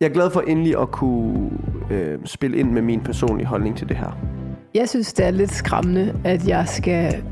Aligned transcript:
Jeg 0.00 0.08
er 0.08 0.12
glad 0.12 0.30
for 0.30 0.40
endelig 0.40 0.80
at 0.80 0.90
kunne 0.90 1.50
øh, 1.90 2.18
spille 2.24 2.56
ind 2.56 2.72
med 2.72 2.82
min 2.82 3.00
personlige 3.00 3.46
holdning 3.46 3.76
til 3.76 3.88
det 3.88 3.96
her. 3.96 4.18
Jeg 4.74 4.88
synes, 4.88 5.12
det 5.12 5.26
er 5.26 5.30
lidt 5.30 5.52
skræmmende, 5.52 6.20
at 6.24 6.48
jeg 6.48 6.68
skal 6.68 7.24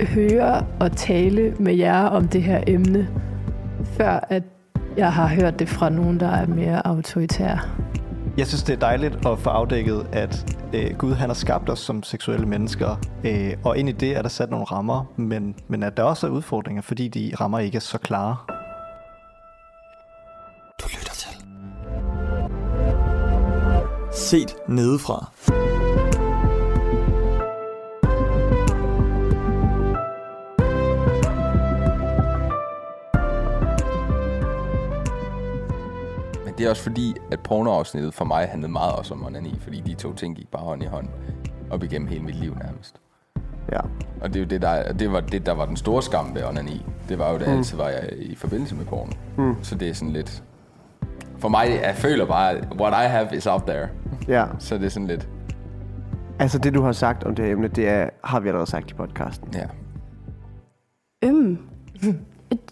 høre 0.00 0.66
og 0.80 0.96
tale 0.96 1.56
med 1.60 1.74
jer 1.74 2.04
om 2.04 2.28
det 2.28 2.42
her 2.42 2.64
emne, 2.66 3.08
før 3.84 4.26
at 4.28 4.42
jeg 4.96 5.12
har 5.12 5.28
hørt 5.28 5.58
det 5.58 5.68
fra 5.68 5.88
nogen, 5.88 6.20
der 6.20 6.28
er 6.28 6.46
mere 6.46 6.86
autoritære. 6.86 7.58
Jeg 8.38 8.46
synes, 8.46 8.62
det 8.62 8.72
er 8.72 8.78
dejligt 8.78 9.26
at 9.26 9.38
få 9.38 9.50
afdækket, 9.50 10.06
at 10.12 10.58
øh, 10.74 10.96
Gud 10.98 11.12
han 11.12 11.28
har 11.28 11.34
skabt 11.34 11.70
os 11.70 11.78
som 11.78 12.02
seksuelle 12.02 12.46
mennesker, 12.46 13.00
øh, 13.24 13.52
og 13.64 13.78
ind 13.78 13.88
i 13.88 13.92
det 13.92 14.16
er 14.16 14.22
der 14.22 14.28
sat 14.28 14.50
nogle 14.50 14.64
rammer, 14.64 15.12
men, 15.16 15.54
men 15.68 15.82
at 15.82 15.96
der 15.96 16.02
også 16.02 16.26
er 16.26 16.30
udfordringer, 16.30 16.82
fordi 16.82 17.08
de 17.08 17.32
rammer 17.40 17.58
ikke 17.58 17.76
er 17.76 17.80
så 17.80 17.98
klare. 17.98 18.36
Set 24.12 24.56
nedefra. 24.68 25.30
Men 36.44 36.54
det 36.58 36.66
er 36.66 36.70
også 36.70 36.82
fordi, 36.82 37.14
at 37.32 37.40
pornoafsnittet 37.40 38.14
for 38.14 38.24
mig 38.24 38.46
handlede 38.48 38.72
meget 38.72 38.92
også 38.92 39.14
om 39.14 39.26
onani, 39.26 39.58
fordi 39.62 39.80
de 39.80 39.94
to 39.94 40.14
ting 40.14 40.36
gik 40.36 40.48
bare 40.48 40.62
hånd 40.62 40.82
i 40.82 40.86
hånd 40.86 41.08
op 41.70 41.82
igennem 41.82 42.08
hele 42.08 42.22
mit 42.24 42.34
liv 42.34 42.54
nærmest. 42.64 42.96
Ja. 43.72 43.80
Og 44.20 44.28
det, 44.28 44.36
er 44.36 44.40
jo 44.40 44.46
det, 44.48 44.62
der, 44.62 44.92
det 44.92 45.12
var 45.12 45.20
det, 45.20 45.46
der 45.46 45.52
var 45.52 45.66
den 45.66 45.76
store 45.76 46.02
skam 46.02 46.34
ved 46.34 46.44
onani. 46.44 46.86
Det 47.08 47.18
var 47.18 47.32
jo, 47.32 47.38
det 47.38 47.46
Mm. 47.48 47.56
altid 47.56 47.76
var 47.76 47.88
jeg 47.88 48.08
i 48.16 48.34
forbindelse 48.34 48.74
med 48.74 48.84
porno. 48.84 49.12
Mm. 49.38 49.64
Så 49.64 49.74
det 49.74 49.88
er 49.88 49.94
sådan 49.94 50.12
lidt... 50.12 50.42
For 51.42 51.48
mig, 51.48 51.80
jeg 51.82 51.94
føler 51.94 52.26
bare, 52.26 52.60
what 52.80 53.04
I 53.04 53.08
have 53.08 53.36
is 53.36 53.46
out 53.46 53.62
there. 53.62 53.88
Ja. 54.28 54.44
Så 54.58 54.78
det 54.78 54.84
er 54.84 54.88
sådan 54.88 55.06
lidt... 55.06 55.28
Altså 56.38 56.58
det, 56.58 56.74
du 56.74 56.82
har 56.82 56.92
sagt 56.92 57.24
om 57.24 57.34
det 57.34 57.44
her 57.44 57.52
emne, 57.52 57.68
det 57.68 57.88
er, 57.88 58.08
har 58.24 58.40
vi 58.40 58.48
allerede 58.48 58.70
sagt 58.70 58.90
i 58.90 58.94
podcasten. 58.94 59.48
Ja. 59.54 59.66
Øhm. 61.24 61.58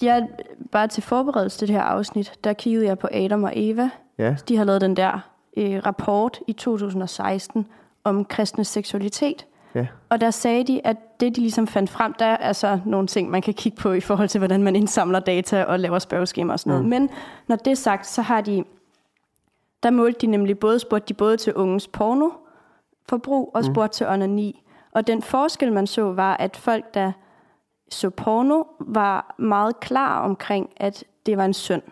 Jeg, 0.03 0.29
bare 0.73 0.89
til 0.89 1.03
forberedelse 1.03 1.59
til 1.59 1.69
det 1.69 1.77
her 1.77 1.83
afsnit, 1.83 2.33
der 2.45 2.53
kiggede 2.53 2.87
jeg 2.87 2.99
på 2.99 3.09
Adam 3.13 3.45
og 3.45 3.53
Eva. 3.55 3.91
Ja. 4.19 4.37
De 4.49 4.57
har 4.57 4.65
lavet 4.65 4.81
den 4.81 4.97
der 4.97 5.31
øh, 5.57 5.83
rapport 5.87 6.39
i 6.47 6.53
2016 6.53 7.67
om 8.05 8.25
kristnes 8.25 8.69
seksualitet. 8.69 9.47
Ja. 9.75 9.87
Og 10.09 10.21
der 10.21 10.31
sagde 10.31 10.65
de, 10.65 10.87
at 10.87 11.21
det, 11.21 11.37
de 11.37 11.41
ligesom 11.41 11.67
fandt 11.67 11.91
frem, 11.91 12.13
der 12.13 12.25
er 12.27 12.37
altså 12.37 12.81
nogle 12.87 13.07
ting, 13.07 13.31
man 13.31 13.43
kan 13.43 13.55
kigge 13.55 13.77
på 13.77 13.93
i 13.93 14.01
forhold 14.01 14.29
til, 14.29 14.39
hvordan 14.39 14.63
man 14.63 14.77
indsamler 14.77 15.21
data 15.21 15.65
og 15.65 15.81
laver 15.81 15.99
spørgeskemaer 15.99 16.53
og 16.53 16.61
sådan 16.61 16.71
noget. 16.71 16.85
Mm. 16.85 16.91
Men 16.91 17.11
når 17.49 17.57
det 17.57 17.71
er 17.71 17.75
sagt, 17.75 18.07
så 18.07 18.23
har 18.23 18.41
de, 18.41 18.65
der 19.83 19.91
målte 19.91 20.19
de 20.21 20.27
nemlig 20.27 20.59
både, 20.59 20.79
spurgte 20.79 21.09
de 21.09 21.15
både 21.15 21.37
til 21.37 21.55
unges 21.55 21.89
pornoforbrug 21.89 23.51
og 23.55 23.61
Mm. 23.67 23.75
spurgte 23.75 23.97
til 23.97 24.07
onani. 24.07 24.63
Og 24.93 25.07
den 25.07 25.23
forskel, 25.23 25.73
man 25.73 25.87
så, 25.87 26.13
var, 26.13 26.37
at 26.37 26.57
folk, 26.57 26.95
der 26.95 27.13
så 27.91 28.11
porno, 28.11 28.63
var 28.81 29.35
meget 29.39 29.81
klar 29.81 30.21
omkring, 30.21 30.71
at 30.77 31.05
det 31.27 31.37
var 31.37 31.45
en 31.45 31.55
synd. 31.55 31.83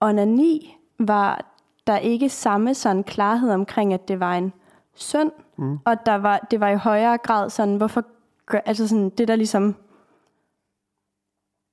Onani 0.00 0.76
var 0.98 1.44
der 1.86 1.98
ikke 1.98 2.28
samme 2.28 2.74
sådan 2.74 3.04
klarhed 3.04 3.50
omkring, 3.50 3.94
at 3.94 4.08
det 4.08 4.20
var 4.20 4.34
en 4.34 4.52
synd, 4.94 5.30
Mm. 5.56 5.78
og 5.84 6.06
der 6.06 6.14
var, 6.14 6.38
det 6.50 6.60
var 6.60 6.68
i 6.68 6.76
højere 6.76 7.18
grad 7.18 7.50
sådan, 7.50 7.76
hvorfor 7.76 8.04
gør, 8.46 8.58
altså 8.64 8.88
sådan, 8.88 9.10
det 9.10 9.28
der 9.28 9.36
ligesom 9.36 9.74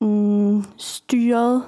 mm, 0.01 0.63
styret, 0.77 1.63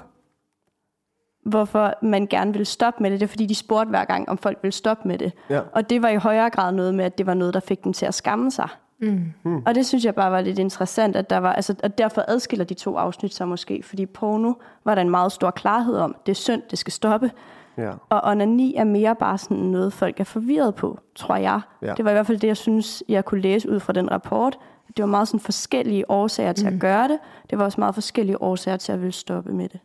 hvorfor 1.44 1.94
man 2.02 2.26
gerne 2.26 2.52
ville 2.52 2.64
stoppe 2.64 3.02
med 3.02 3.10
det, 3.10 3.20
det 3.20 3.26
er 3.26 3.30
fordi, 3.30 3.46
de 3.46 3.54
spurgte 3.54 3.90
hver 3.90 4.04
gang, 4.04 4.28
om 4.28 4.38
folk 4.38 4.58
ville 4.62 4.72
stoppe 4.72 5.08
med 5.08 5.18
det. 5.18 5.32
Ja. 5.50 5.60
Og 5.72 5.90
det 5.90 6.02
var 6.02 6.08
i 6.08 6.16
højere 6.16 6.50
grad 6.50 6.72
noget 6.72 6.94
med, 6.94 7.04
at 7.04 7.18
det 7.18 7.26
var 7.26 7.34
noget, 7.34 7.54
der 7.54 7.60
fik 7.60 7.84
dem 7.84 7.92
til 7.92 8.06
at 8.06 8.14
skamme 8.14 8.50
sig. 8.50 8.68
Mm. 9.00 9.32
Mm. 9.42 9.62
Og 9.66 9.74
det 9.74 9.86
synes 9.86 10.04
jeg 10.04 10.14
bare 10.14 10.30
var 10.30 10.40
lidt 10.40 10.58
interessant, 10.58 11.16
at 11.16 11.30
der 11.30 11.38
var, 11.38 11.52
altså, 11.52 11.74
og 11.82 11.98
derfor 11.98 12.24
adskiller 12.28 12.64
de 12.64 12.74
to 12.74 12.96
afsnit 12.96 13.34
sig 13.34 13.48
måske, 13.48 13.82
fordi 13.82 14.06
porno 14.06 14.52
var 14.84 14.94
der 14.94 15.02
en 15.02 15.10
meget 15.10 15.32
stor 15.32 15.50
klarhed 15.50 15.96
om, 15.96 16.16
det 16.26 16.32
er 16.32 16.36
synd, 16.36 16.62
det 16.70 16.78
skal 16.78 16.92
stoppe. 16.92 17.30
Ja. 17.78 17.92
Og 18.08 18.20
onani 18.24 18.74
er 18.74 18.84
mere 18.84 19.16
bare 19.16 19.38
sådan 19.38 19.56
noget, 19.56 19.92
folk 19.92 20.20
er 20.20 20.24
forvirret 20.24 20.74
på, 20.74 20.98
tror 21.14 21.36
jeg. 21.36 21.60
Ja. 21.82 21.94
Det 21.96 22.04
var 22.04 22.10
i 22.10 22.14
hvert 22.14 22.26
fald 22.26 22.38
det, 22.38 22.48
jeg 22.48 22.56
synes, 22.56 23.02
jeg 23.08 23.24
kunne 23.24 23.40
læse 23.40 23.70
ud 23.70 23.80
fra 23.80 23.92
den 23.92 24.10
rapport. 24.10 24.58
Det 24.96 25.02
var 25.02 25.06
meget 25.06 25.28
sådan 25.28 25.40
forskellige 25.40 26.10
årsager 26.10 26.52
til 26.52 26.68
Mm. 26.68 26.74
at 26.74 26.80
gøre 26.80 27.08
det. 27.08 27.18
Det 27.50 27.58
var 27.58 27.64
også 27.64 27.80
meget 27.80 27.94
forskellige 27.94 28.42
årsager 28.42 28.76
til 28.76 28.92
at 28.92 28.98
ville 29.00 29.12
stoppe 29.12 29.52
med 29.52 29.68
det. 29.68 29.80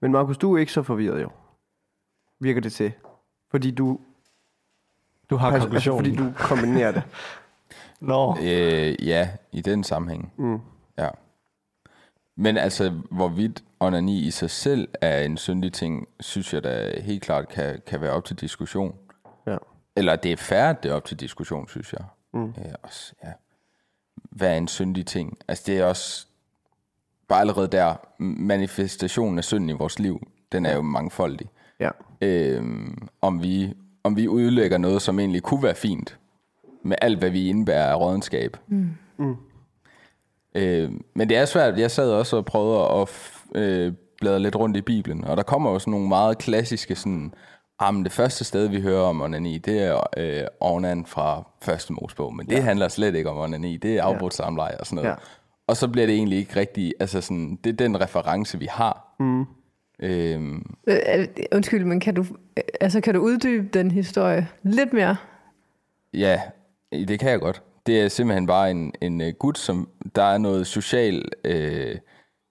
Men 0.00 0.12
Markus, 0.12 0.38
du 0.38 0.54
er 0.54 0.58
ikke 0.58 0.72
så 0.72 0.82
forvirret 0.82 1.22
jo. 1.22 1.28
Virker 2.40 2.60
det 2.60 2.72
til. 2.72 2.92
Fordi 3.50 3.70
du... 3.70 3.98
Du 5.30 5.36
har 5.36 5.50
altså, 5.50 5.68
konklusionen. 5.68 6.04
fordi 6.04 6.16
du 6.16 6.32
kombinerer 6.38 6.92
det. 6.92 7.02
Nå. 8.00 8.36
Øh, 8.42 9.06
ja, 9.08 9.28
i 9.52 9.60
den 9.60 9.84
sammenhæng. 9.84 10.32
Mm. 10.36 10.58
Ja. 10.98 11.08
Men 12.40 12.56
altså, 12.56 12.90
hvorvidt 13.10 13.64
onani 13.80 14.18
i 14.20 14.30
sig 14.30 14.50
selv 14.50 14.88
er 15.00 15.20
en 15.20 15.36
syndig 15.36 15.72
ting, 15.72 16.08
synes 16.20 16.54
jeg 16.54 16.64
da 16.64 17.00
helt 17.00 17.22
klart 17.22 17.48
kan, 17.48 17.80
kan 17.86 18.00
være 18.00 18.10
op 18.10 18.24
til 18.24 18.36
diskussion. 18.36 18.94
Ja. 19.46 19.56
Eller 19.96 20.16
det 20.16 20.52
er 20.52 20.68
at 20.68 20.82
det 20.82 20.90
er 20.90 20.94
op 20.94 21.04
til 21.04 21.20
diskussion, 21.20 21.68
synes 21.68 21.92
jeg. 21.92 22.04
Mm. 22.32 22.44
Øh, 22.44 22.72
også, 22.82 23.12
ja. 23.24 23.32
Hvad 24.14 24.50
er 24.50 24.56
en 24.56 24.68
syndig 24.68 25.06
ting? 25.06 25.38
Altså, 25.48 25.64
det 25.66 25.78
er 25.78 25.84
også 25.84 26.26
bare 27.28 27.40
allerede 27.40 27.68
der, 27.68 27.94
manifestationen 28.18 29.38
af 29.38 29.44
synd 29.44 29.70
i 29.70 29.72
vores 29.72 29.98
liv, 29.98 30.28
den 30.52 30.66
er 30.66 30.74
jo 30.74 30.82
mangfoldig. 30.82 31.48
Ja. 31.80 31.90
Øhm, 32.20 33.08
om, 33.20 33.42
vi, 33.42 33.74
om 34.02 34.16
vi 34.16 34.28
udlægger 34.28 34.78
noget, 34.78 35.02
som 35.02 35.18
egentlig 35.18 35.42
kunne 35.42 35.62
være 35.62 35.74
fint, 35.74 36.18
med 36.82 36.96
alt, 37.02 37.18
hvad 37.18 37.30
vi 37.30 37.48
indebærer 37.48 37.90
af 37.90 38.00
rådenskab. 38.00 38.56
Mm. 38.66 38.90
Mm. 39.16 39.36
Øh, 40.54 40.90
men 41.14 41.28
det 41.28 41.36
er 41.36 41.44
svært. 41.44 41.78
Jeg 41.78 41.90
sad 41.90 42.10
også 42.10 42.36
og 42.36 42.44
prøvede 42.44 42.88
at 43.00 43.08
øh, 43.54 43.92
bladre 44.20 44.40
lidt 44.40 44.56
rundt 44.56 44.76
i 44.76 44.80
Bibelen, 44.80 45.24
og 45.24 45.36
der 45.36 45.42
kommer 45.42 45.70
jo 45.72 45.78
sådan 45.78 45.90
nogle 45.90 46.08
meget 46.08 46.38
klassiske 46.38 46.94
sådan, 46.94 47.34
ah, 47.78 47.94
men 47.94 48.04
det 48.04 48.12
første 48.12 48.44
sted, 48.44 48.68
vi 48.68 48.80
hører 48.80 49.02
om 49.02 49.20
onani, 49.22 49.58
det 49.58 49.82
er 49.82 50.00
øh, 50.16 50.42
onan 50.60 51.06
fra 51.06 51.44
første 51.62 51.92
Mosebog, 51.92 52.34
men 52.34 52.46
det 52.46 52.52
Ja. 52.56 52.60
handler 52.60 52.88
slet 52.88 53.14
ikke 53.14 53.30
om 53.30 53.38
onani, 53.38 53.76
det 53.76 53.96
er 53.98 54.02
afbrudt 54.02 54.34
samleje 54.34 54.76
og 54.80 54.86
sådan 54.86 54.96
noget. 54.96 55.08
Ja. 55.08 55.14
Og 55.66 55.76
så 55.76 55.88
bliver 55.88 56.06
det 56.06 56.14
egentlig 56.14 56.38
ikke 56.38 56.56
rigtig, 56.60 56.94
altså 57.00 57.20
sådan, 57.20 57.58
det 57.64 57.70
er 57.70 57.76
den 57.76 58.00
reference, 58.00 58.58
vi 58.58 58.66
har. 58.70 59.14
Mm. 59.20 59.44
Øhm, 60.02 60.76
Øh, 60.86 60.96
øh, 61.18 61.26
undskyld, 61.54 61.84
men 61.84 62.00
kan 62.00 62.14
du, 62.14 62.20
øh, 62.56 62.62
altså, 62.80 63.00
kan 63.00 63.14
du 63.14 63.20
uddybe 63.20 63.68
den 63.78 63.90
historie 63.90 64.48
lidt 64.62 64.92
mere? 64.92 65.16
Ja, 66.14 66.40
det 66.92 67.20
kan 67.20 67.30
jeg 67.30 67.40
godt. 67.40 67.62
Det 67.88 68.00
er 68.00 68.08
simpelthen 68.08 68.46
bare 68.46 68.70
en, 68.70 68.92
en 69.00 69.20
øh, 69.20 69.32
gut, 69.38 69.58
som 69.58 69.88
der 70.14 70.22
er 70.22 70.38
noget 70.38 70.66
social, 70.66 71.28
øh, 71.44 71.96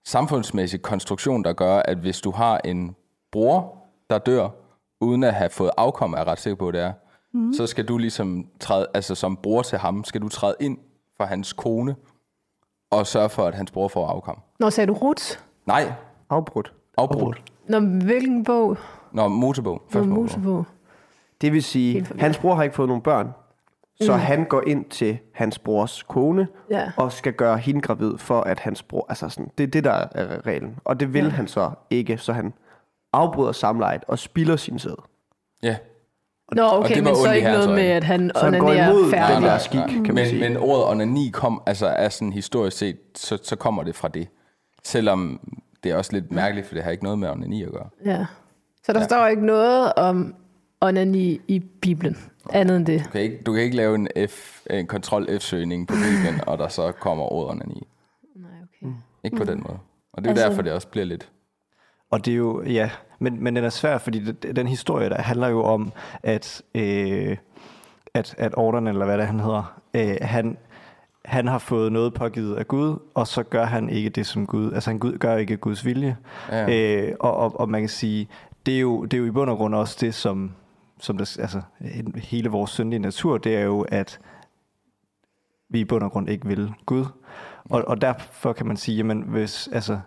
samfundsmæssig 0.06 0.82
konstruktion, 0.82 1.44
der 1.44 1.52
gør, 1.52 1.76
at 1.76 1.98
hvis 1.98 2.20
du 2.20 2.30
har 2.30 2.60
en 2.64 2.96
bror, 3.32 3.76
der 4.10 4.18
dør, 4.18 4.48
uden 5.00 5.24
at 5.24 5.34
have 5.34 5.50
fået 5.50 5.70
afkom, 5.76 6.12
er 6.12 6.16
jeg 6.16 6.26
ret 6.26 6.38
sikker 6.38 6.56
på, 6.56 6.68
at 6.68 6.74
det 6.74 6.82
er, 6.82 6.92
mm. 7.34 7.52
så 7.52 7.66
skal 7.66 7.84
du 7.84 7.98
ligesom 7.98 8.46
træde, 8.60 8.86
altså 8.94 9.14
som 9.14 9.36
bror 9.36 9.62
til 9.62 9.78
ham, 9.78 10.04
skal 10.04 10.20
du 10.20 10.28
træde 10.28 10.54
ind 10.60 10.78
for 11.16 11.24
hans 11.24 11.52
kone, 11.52 11.96
og 12.90 13.06
sørge 13.06 13.28
for, 13.28 13.44
at 13.46 13.54
hans 13.54 13.70
bror 13.70 13.88
får 13.88 14.06
afkom. 14.06 14.38
Nå, 14.60 14.70
sagde 14.70 14.86
du 14.86 14.92
Ruth? 14.92 15.24
Nej. 15.66 15.92
Afbrudt. 16.30 16.72
Afbrudt. 16.96 17.42
Nå, 17.68 17.80
hvilken 17.80 18.44
bog? 18.44 18.76
Nå, 19.12 19.28
Mosebog. 19.28 19.82
Nå. 19.94 20.04
Mosebog. 20.04 20.64
Det 21.40 21.52
vil 21.52 21.62
sige, 21.62 22.06
hans 22.18 22.38
bror 22.38 22.54
har 22.54 22.62
ikke 22.62 22.76
fået 22.76 22.88
nogen 22.88 23.02
børn, 23.02 23.28
så 24.00 24.12
Mm. 24.12 24.18
han 24.18 24.44
går 24.44 24.62
ind 24.66 24.84
til 24.84 25.18
hans 25.34 25.58
brors 25.58 26.02
kone 26.02 26.48
Ja. 26.70 26.90
og 26.96 27.12
skal 27.12 27.32
gøre 27.32 27.58
hende 27.58 27.80
gravid 27.80 28.18
for 28.18 28.40
at 28.40 28.58
hans 28.60 28.82
bror, 28.82 29.06
altså 29.08 29.28
sådan, 29.28 29.50
det 29.58 29.64
er 29.64 29.68
det, 29.68 29.84
der 29.84 30.04
er 30.14 30.46
reglen. 30.46 30.76
Og 30.84 31.00
det 31.00 31.12
vil 31.14 31.24
Ja. 31.24 31.30
han 31.30 31.46
så 31.48 31.70
ikke, 31.90 32.18
så 32.18 32.32
han 32.32 32.52
afbryder 33.12 33.52
samlejet 33.52 34.04
og 34.08 34.18
spilder 34.18 34.56
sin 34.56 34.78
sæd. 34.78 35.02
Ja. 35.62 35.76
Nå, 36.52 36.62
okay, 36.72 36.98
men 37.00 37.14
så 37.16 37.32
ikke 37.32 37.48
noget 37.48 37.70
med, 37.70 37.82
at 37.86 38.04
han 38.04 38.30
Så 38.36 38.44
han 38.44 38.60
går 38.60 38.66
onanerer 38.68 38.90
imod 38.90 39.10
færdig. 39.10 39.36
den 39.36 39.44
der 39.44 39.58
skik, 39.58 39.80
kan 39.80 40.02
man 40.02 40.14
men, 40.14 40.26
sige. 40.26 40.40
Men 40.48 40.56
ordet 40.56 40.84
onani 40.90 41.30
kom, 41.32 41.62
altså 41.66 41.86
er 41.86 42.08
sådan 42.08 42.32
historisk 42.32 42.76
set, 42.78 42.96
så, 43.14 43.38
så 43.42 43.56
kommer 43.56 43.82
det 43.82 43.94
fra 43.96 44.08
det. 44.08 44.28
Selvom 44.84 45.40
det 45.84 45.92
er 45.92 45.96
også 45.96 46.12
lidt 46.12 46.32
mærkeligt, 46.32 46.66
for 46.66 46.74
det 46.74 46.84
har 46.84 46.90
ikke 46.90 47.04
noget 47.04 47.18
med 47.18 47.28
onani 47.30 47.62
at 47.62 47.70
gøre. 47.72 47.88
Ja. 48.04 48.26
Så 48.84 48.92
der 48.92 48.98
ja. 49.00 49.04
står 49.04 49.26
ikke 49.26 49.46
noget 49.46 49.92
om 49.96 50.34
onani 50.80 51.40
i 51.48 51.58
Bibelen, 51.58 52.16
andet 52.52 52.76
end 52.76 52.86
det. 52.86 53.04
Du 53.04 53.10
kan 53.10 53.20
ikke, 53.20 53.38
du 53.46 53.52
kan 53.52 53.62
ikke 53.62 53.76
lave 53.76 53.94
en, 53.94 54.08
F, 54.28 54.60
en 54.70 54.86
kontrol-F-søgning 54.86 55.88
på 55.88 55.94
Bibelen, 55.94 56.40
og 56.48 56.58
der 56.58 56.68
så 56.68 56.92
kommer 56.92 57.32
ordet 57.32 57.50
onani. 57.50 57.86
Nej, 58.36 58.50
okay. 58.62 58.92
Ikke 59.24 59.36
på 59.36 59.42
Mm. 59.42 59.48
den 59.48 59.58
måde. 59.68 59.78
Og 60.12 60.24
det 60.24 60.30
er 60.30 60.30
jo 60.30 60.34
Altså- 60.34 60.48
derfor, 60.48 60.62
det 60.62 60.72
også 60.72 60.88
bliver 60.88 61.04
lidt... 61.06 61.30
Og 62.10 62.24
det 62.24 62.32
er 62.32 62.36
jo, 62.36 62.62
ja, 62.62 62.90
men, 63.18 63.42
men 63.44 63.56
den 63.56 63.64
er 63.64 63.68
svær, 63.70 63.98
fordi 63.98 64.24
det, 64.24 64.56
den 64.56 64.66
historie, 64.66 65.08
der 65.08 65.22
handler 65.22 65.48
jo 65.48 65.62
om, 65.64 65.92
at, 66.22 66.62
øh, 66.74 67.36
at, 68.14 68.34
at 68.38 68.52
Orden, 68.56 68.86
eller 68.86 69.04
hvad 69.04 69.18
det 69.18 69.22
er, 69.22 69.26
han 69.26 69.40
hedder, 69.40 69.80
øh, 69.94 70.16
han, 70.20 70.56
han 71.24 71.46
har 71.46 71.58
fået 71.58 71.92
noget 71.92 72.14
pågivet 72.14 72.56
af 72.56 72.68
Gud, 72.68 72.98
og 73.14 73.26
så 73.26 73.42
gør 73.42 73.64
han 73.64 73.88
ikke 73.90 74.10
det 74.10 74.26
som 74.26 74.46
Gud, 74.46 74.72
altså 74.72 74.90
han 74.90 74.98
Gud, 74.98 75.18
gør 75.18 75.36
ikke 75.36 75.56
Guds 75.56 75.84
vilje. 75.84 76.16
Ja. 76.50 76.96
Øh, 77.08 77.14
og, 77.20 77.36
og, 77.36 77.60
og 77.60 77.68
man 77.68 77.80
kan 77.82 77.88
sige, 77.88 78.28
det, 78.66 78.76
er 78.76 78.80
jo, 78.80 79.04
det 79.04 79.14
er 79.14 79.18
jo 79.18 79.26
i 79.26 79.30
bund 79.30 79.50
og 79.50 79.56
grund 79.56 79.74
også 79.74 79.96
det, 80.00 80.14
som, 80.14 80.52
som 81.00 81.18
der, 81.18 81.36
altså, 81.40 81.62
hele 82.16 82.48
vores 82.48 82.70
syndige 82.70 83.00
natur, 83.00 83.38
det 83.38 83.56
er 83.56 83.60
jo, 83.60 83.80
at 83.80 84.20
vi 85.68 85.80
i 85.80 85.84
bund 85.84 86.02
og 86.02 86.10
grund 86.10 86.28
ikke 86.28 86.46
vil 86.46 86.72
Gud. 86.86 87.04
Og, 87.64 87.84
og 87.88 88.00
derfor 88.00 88.52
kan 88.52 88.66
man 88.66 88.76
sige, 88.76 88.96
jamen, 88.96 89.22
hvis, 89.22 89.68
altså, 89.72 90.00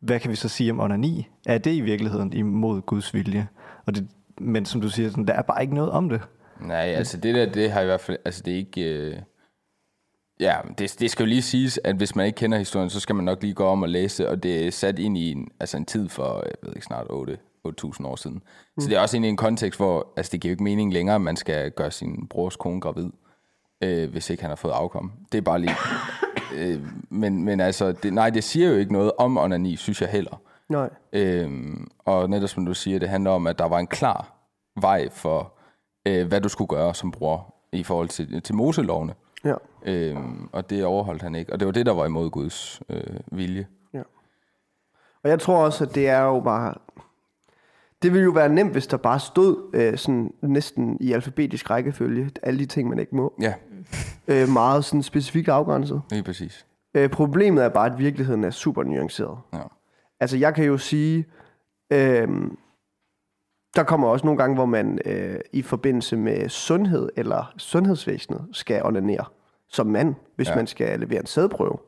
hvad 0.00 0.20
kan 0.20 0.30
vi 0.30 0.36
så 0.36 0.48
sige 0.48 0.70
om 0.70 0.80
onani? 0.80 1.28
Er 1.46 1.58
det 1.58 1.72
i 1.72 1.80
virkeligheden 1.80 2.32
imod 2.32 2.80
Guds 2.80 3.14
vilje? 3.14 3.48
Og 3.86 3.94
det, 3.94 4.08
men 4.38 4.64
som 4.64 4.80
du 4.80 4.88
siger, 4.88 5.10
sådan, 5.10 5.26
der 5.26 5.34
er 5.34 5.42
bare 5.42 5.62
ikke 5.62 5.74
noget 5.74 5.90
om 5.90 6.08
det. 6.08 6.20
Nej, 6.60 6.76
altså 6.76 7.16
det 7.16 7.34
der, 7.34 7.52
det 7.52 7.72
har 7.72 7.80
i 7.80 7.84
hvert 7.84 8.00
fald, 8.00 8.18
altså 8.24 8.42
det 8.42 8.52
er 8.52 8.56
ikke, 8.56 8.82
øh, 8.82 9.16
ja, 10.40 10.56
det, 10.78 10.96
det 11.00 11.10
skal 11.10 11.22
jo 11.22 11.28
lige 11.28 11.42
siges, 11.42 11.80
at 11.84 11.96
hvis 11.96 12.16
man 12.16 12.26
ikke 12.26 12.36
kender 12.36 12.58
historien, 12.58 12.90
så 12.90 13.00
skal 13.00 13.14
man 13.14 13.24
nok 13.24 13.42
lige 13.42 13.54
gå 13.54 13.66
om 13.66 13.82
og 13.82 13.88
læse, 13.88 14.28
og 14.28 14.42
det 14.42 14.66
er 14.66 14.70
sat 14.70 14.98
ind 14.98 15.18
i 15.18 15.30
en, 15.30 15.48
altså 15.60 15.76
en 15.76 15.84
tid 15.84 16.08
for, 16.08 16.36
øh, 16.36 16.42
jeg 16.44 16.68
ved 16.68 16.74
ikke, 16.76 16.86
snart 16.86 17.06
8, 17.10 17.38
8.000 17.68 18.06
år 18.06 18.16
siden. 18.16 18.36
Mm. 18.36 18.80
Så 18.82 18.88
det 18.88 18.96
er 18.96 19.00
også 19.00 19.16
i 19.16 19.20
en 19.20 19.36
kontekst, 19.36 19.80
hvor, 19.80 20.12
altså 20.16 20.30
det 20.32 20.40
giver 20.40 20.50
jo 20.50 20.52
ikke 20.52 20.64
mening 20.64 20.92
længere, 20.92 21.14
at 21.14 21.20
man 21.20 21.36
skal 21.36 21.70
gøre 21.70 21.90
sin 21.90 22.26
brors 22.26 22.56
kone 22.56 22.80
gravid, 22.80 23.10
øh, 23.80 24.10
hvis 24.10 24.30
ikke 24.30 24.42
han 24.42 24.50
har 24.50 24.56
fået 24.56 24.72
afkom. 24.72 25.12
Det 25.32 25.38
er 25.38 25.42
bare 25.42 25.58
lige, 25.58 25.74
øh, 26.56 26.80
men, 27.10 27.44
men 27.44 27.60
altså, 27.60 27.92
det, 27.92 28.12
nej, 28.12 28.30
det 28.30 28.44
siger 28.44 28.68
jo 28.68 28.76
ikke 28.76 28.92
noget 28.92 29.12
om 29.18 29.38
onani, 29.38 29.76
synes 29.76 30.00
jeg 30.00 30.08
heller. 30.10 30.40
Nej. 30.68 30.90
Øhm, 31.12 31.88
og 31.98 32.30
netop 32.30 32.48
som 32.48 32.66
du 32.66 32.74
siger, 32.74 32.98
det 32.98 33.08
handler 33.08 33.30
om, 33.30 33.46
at 33.46 33.58
der 33.58 33.64
var 33.68 33.78
en 33.78 33.86
klar 33.86 34.34
vej 34.80 35.08
for, 35.10 35.52
øh, 36.06 36.26
hvad 36.28 36.40
du 36.40 36.48
skulle 36.48 36.68
gøre 36.68 36.94
som 36.94 37.10
bror 37.10 37.54
i 37.72 37.82
forhold 37.82 38.08
til, 38.08 38.42
til 38.42 38.54
Moselovene. 38.54 39.14
Ja. 39.44 39.54
Øhm, 39.82 40.48
og 40.52 40.70
det 40.70 40.84
overholdt 40.84 41.22
han 41.22 41.34
ikke. 41.34 41.52
Og 41.52 41.60
det 41.60 41.66
var 41.66 41.72
det, 41.72 41.86
der 41.86 41.92
var 41.92 42.06
imod 42.06 42.30
Guds 42.30 42.82
øh, 42.88 43.16
vilje. 43.32 43.66
Og 45.24 45.30
jeg 45.30 45.40
tror 45.40 45.64
også, 45.64 45.84
at 45.84 45.94
det 45.94 46.08
er 46.08 46.20
jo 46.20 46.40
bare... 46.40 46.74
Det 48.02 48.12
ville 48.12 48.24
jo 48.24 48.30
være 48.30 48.48
nemt, 48.48 48.72
hvis 48.72 48.86
der 48.86 48.96
bare 48.96 49.20
stod 49.20 49.70
øh, 49.74 49.98
sådan 49.98 50.32
næsten 50.42 50.96
i 51.00 51.12
alfabetisk 51.12 51.70
rækkefølge, 51.70 52.30
alle 52.42 52.58
de 52.60 52.66
ting, 52.66 52.88
man 52.88 52.98
ikke 52.98 53.16
må. 53.16 53.34
Ja, 53.40 53.54
Øh, 54.28 54.48
meget 54.48 54.84
sådan 54.84 55.02
specifikt 55.02 55.48
afgrænset. 55.48 56.02
lige 56.10 56.22
præcis. 56.22 56.66
Øh, 56.94 57.10
problemet 57.10 57.64
er 57.64 57.68
bare, 57.68 57.92
at 57.92 57.98
virkeligheden 57.98 58.44
er 58.44 58.50
super 58.50 58.82
nuanceret. 58.82 59.38
Ja. 59.52 59.58
Altså, 60.20 60.36
jeg 60.36 60.54
kan 60.54 60.64
jo 60.64 60.78
sige, 60.78 61.26
øh, 61.92 62.28
der 63.76 63.82
kommer 63.82 64.08
også 64.08 64.26
nogle 64.26 64.38
gange, 64.38 64.54
hvor 64.54 64.66
man 64.66 64.98
øh, 65.04 65.40
i 65.52 65.62
forbindelse 65.62 66.16
med 66.16 66.48
sundhed 66.48 67.08
eller 67.16 67.52
sundhedsvæsenet 67.56 68.46
skal 68.52 68.84
onanere 68.84 69.24
som 69.68 69.86
mand, 69.86 70.14
hvis 70.36 70.48
Ja. 70.48 70.56
man 70.56 70.66
skal 70.66 71.00
levere 71.00 71.20
en 71.20 71.26
sædprøve. 71.26 71.78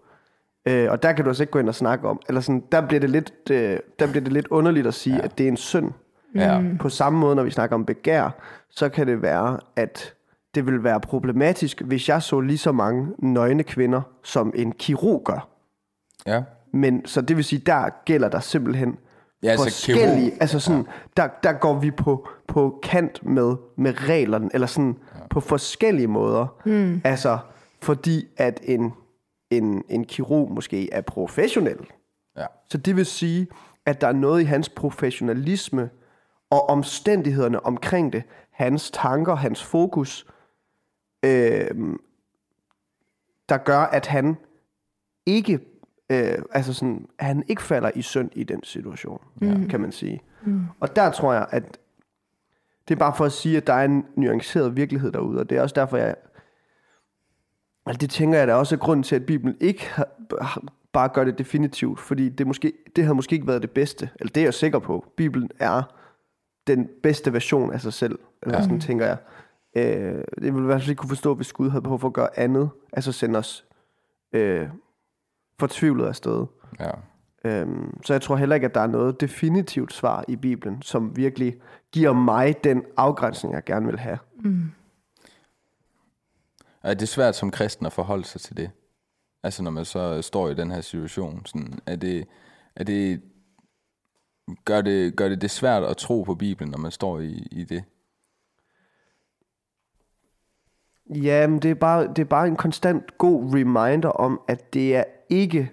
Øh, 0.69 0.91
og 0.91 1.03
der 1.03 1.13
kan 1.13 1.25
du 1.25 1.31
altså 1.31 1.43
ikke 1.43 1.51
gå 1.51 1.59
ind 1.59 1.69
og 1.69 1.75
snakke 1.75 2.09
om, 2.09 2.21
eller 2.29 2.41
sådan, 2.41 2.63
der 2.73 2.87
bliver 2.87 3.01
det 3.01 3.11
lidt, 3.11 3.33
øh, 3.51 3.79
der 3.99 4.07
bliver 4.11 4.25
det 4.25 4.33
lidt 4.33 4.49
underligt 4.49 4.87
at 4.87 4.95
sige, 4.95 5.17
ja. 5.17 5.23
at 5.23 5.39
det 5.39 5.45
er 5.45 5.49
en 5.49 5.57
synd. 5.57 5.93
Ja. 6.35 6.63
På 6.81 6.89
samme 6.89 7.19
måde, 7.19 7.37
når 7.37 7.43
vi 7.43 7.51
snakker 7.51 7.77
om 7.77 7.85
begær, 7.85 8.31
så 8.71 8.89
kan 8.89 9.07
det 9.07 9.23
være, 9.23 9.59
at 9.77 10.15
det 10.55 10.67
vil 10.67 10.85
være 10.85 11.01
problematisk, 11.01 11.81
hvis 11.81 12.09
jeg 12.09 12.23
så 12.23 12.41
lige 12.41 12.59
så 12.59 12.73
mange 12.73 13.09
nøgne 13.19 13.63
kvinder, 13.63 14.03
som 14.23 14.53
en 14.55 14.73
kirurg 14.73 15.23
gør. 15.25 15.49
ja. 16.27 16.43
Men 16.75 17.07
så 17.07 17.21
det 17.21 17.37
vil 17.37 17.45
sige, 17.45 17.63
der 17.67 17.89
gælder 18.05 18.29
der 18.29 18.41
simpelthen 18.41 18.99
Ja, 19.43 19.49
altså, 19.51 19.65
forskellige, 19.65 20.31
kirurg- 20.31 20.37
altså 20.41 20.61
sådan, 20.61 20.87
der, 21.17 21.29
der 21.43 21.53
går 21.53 21.79
vi 21.79 21.91
på, 21.91 22.29
på 22.49 22.81
kant 22.83 23.27
med, 23.27 23.55
med 23.77 24.09
reglerne, 24.09 24.51
eller 24.55 24.67
sådan 24.67 24.97
ja. 25.15 25.27
på 25.31 25.41
forskellige 25.41 26.07
måder. 26.07 26.47
Mm. 26.65 27.01
Altså, 27.05 27.39
fordi 27.83 28.25
at 28.37 28.61
en, 28.63 28.93
en, 29.51 29.83
en 29.89 30.05
kirurg 30.05 30.51
måske 30.53 30.93
er 30.93 31.01
professionel. 31.01 31.79
Ja. 32.37 32.47
Så 32.71 32.79
det 32.79 32.97
vil 32.97 33.07
sige, 33.07 33.47
at 33.87 34.01
der 34.01 34.07
er 34.07 34.13
noget 34.13 34.41
i 34.41 34.45
hans 34.45 34.69
professionalisme 34.69 35.91
og 36.53 36.69
omstændighederne 36.69 37.67
omkring 37.67 38.13
det, 38.13 38.23
hans 38.51 38.91
tanker, 38.91 39.35
hans 39.35 39.65
fokus, 39.65 40.27
øh, 41.25 41.71
der 43.49 43.57
gør, 43.57 43.79
at 43.79 44.07
han 44.07 44.37
ikke, 45.27 45.61
øh, 46.11 46.39
altså 46.51 46.75
sådan, 46.75 47.07
at 47.19 47.27
han 47.27 47.45
ikke 47.49 47.63
falder 47.63 47.91
i 47.95 48.03
synd 48.03 48.31
i 48.33 48.45
den 48.45 48.65
situation, 48.65 49.21
mm. 49.41 49.69
kan 49.69 49.81
man 49.81 49.93
sige. 49.93 50.23
Mm. 50.43 50.65
Og 50.81 50.97
der 50.97 51.11
tror 51.11 51.33
jeg, 51.33 51.47
at 51.51 51.79
det 52.89 52.95
er 52.95 52.99
bare 52.99 53.15
for 53.17 53.25
at 53.25 53.33
sige, 53.33 53.57
at 53.57 53.67
der 53.67 53.73
er 53.73 53.85
en 53.85 54.07
nuanceret 54.17 54.77
virkelighed 54.77 55.13
derude, 55.13 55.41
og 55.41 55.51
det 55.51 55.59
er 55.59 55.63
også 55.63 55.75
derfor, 55.75 55.97
jeg 55.97 56.15
Altså 57.87 57.99
det 57.99 58.11
tænker 58.11 58.39
jeg 58.39 58.55
også 58.55 58.75
er 58.75 58.79
grunden 58.79 59.03
til, 59.03 59.17
at 59.17 59.27
Bibelen 59.27 59.57
ikke 59.61 59.91
har, 59.91 60.09
har, 60.41 60.63
bare 60.93 61.09
gør 61.09 61.25
det 61.25 61.39
definitivt, 61.39 62.01
fordi 62.01 62.29
det, 62.29 62.47
måske, 62.47 62.73
det 62.97 63.05
havde 63.05 63.15
måske 63.15 63.35
ikke 63.35 63.47
været 63.47 63.63
det 63.63 63.71
bedste, 63.71 64.11
eller 64.21 64.31
det 64.31 64.41
er 64.41 64.45
jeg 64.45 64.55
sikker 64.55 64.79
på. 64.79 65.05
Bibelen 65.17 65.51
er 65.59 65.83
den 66.67 66.89
bedste 67.03 67.33
version 67.33 67.73
af 67.73 67.81
sig 67.81 67.93
selv, 67.93 68.19
eller 68.43 68.57
ja. 68.57 68.63
sådan 68.63 68.81
tænker 68.81 69.07
jeg. 69.07 69.17
Øh, 69.77 70.25
det 70.43 70.55
ville 70.55 70.63
i 70.63 70.67
hvert 70.67 70.81
fald 70.81 70.91
ikke 70.91 71.01
kunne 71.01 71.09
forstå, 71.09 71.35
hvis 71.35 71.53
Gud 71.53 71.71
havde 71.71 71.83
behov 71.83 71.99
for 71.99 72.09
at 72.09 72.15
gøre 72.15 72.39
andet, 72.39 72.71
altså 72.93 73.13
sende 73.13 73.39
os 73.39 73.65
øh, 74.33 74.69
fortvivlet 75.59 76.07
afsted. 76.07 76.47
Ja. 76.81 76.91
Øhm, 77.45 78.01
så 78.05 78.15
jeg 78.15 78.23
tror 78.23 78.37
heller 78.37 78.55
ikke, 78.55 78.65
at 78.65 78.75
der 78.75 78.81
er 78.81 78.87
noget 78.87 79.21
definitivt 79.21 79.93
svar 79.93 80.25
i 80.29 80.37
Bibelen, 80.37 80.83
som 80.83 81.17
virkelig 81.17 81.57
giver 81.93 82.13
mig 82.13 82.65
den 82.65 82.85
afgrænsning, 82.97 83.55
jeg 83.55 83.65
gerne 83.65 83.87
vil 83.87 83.99
have. 83.99 84.19
Er 86.83 86.95
det 86.95 87.09
svært 87.09 87.37
som 87.37 87.51
kristen 87.51 87.87
at 87.87 87.93
forholde 87.93 88.25
sig 88.25 88.41
til 88.41 88.57
det? 88.57 88.71
Altså 89.43 89.63
når 89.63 89.71
man 89.71 89.85
så 89.85 90.23
står 90.23 90.49
i 90.49 90.55
den 90.55 90.71
her 90.71 90.81
situation, 90.81 91.47
sådan, 91.47 91.79
er 91.87 91.97
det, 91.97 92.27
er 92.77 92.85
det, 92.85 93.23
gør 94.65 94.81
det, 94.81 95.17
gør 95.17 95.29
det 95.29 95.41
det 95.41 95.51
svært 95.51 95.83
at 95.83 95.97
tro 95.97 96.23
på 96.23 96.35
Bibelen, 96.35 96.71
når 96.71 96.79
man 96.79 96.91
står 96.91 97.21
i, 97.21 97.49
i 97.51 97.65
det? 97.65 97.85
Ja, 101.15 101.47
men 101.47 101.59
det 101.59 101.71
er, 101.71 101.75
bare, 101.75 102.09
det 102.09 102.19
er 102.19 102.25
bare 102.25 102.49
en 102.49 102.57
konstant 102.57 103.19
god 103.19 103.55
reminder 103.55 104.09
om, 104.09 104.41
at 104.49 104.75
det 104.75 104.97
er 104.97 105.05
ikke 105.31 105.71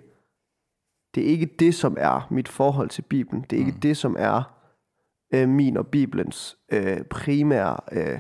det, 1.16 1.24
er 1.24 1.28
ikke 1.28 1.46
det 1.60 1.76
som 1.76 1.98
er 2.00 2.28
mit 2.32 2.48
forhold 2.48 2.90
til 2.90 3.02
Bibelen. 3.02 3.46
Det 3.50 3.56
er 3.56 3.60
ikke 3.60 3.80
det, 3.82 3.98
som 3.98 4.16
er 4.20 4.60
øh, 5.34 5.50
min 5.50 5.78
og 5.78 5.88
Bibelens 5.88 6.58
øh, 6.72 7.02
primære, 7.02 7.78
øh, 7.92 8.20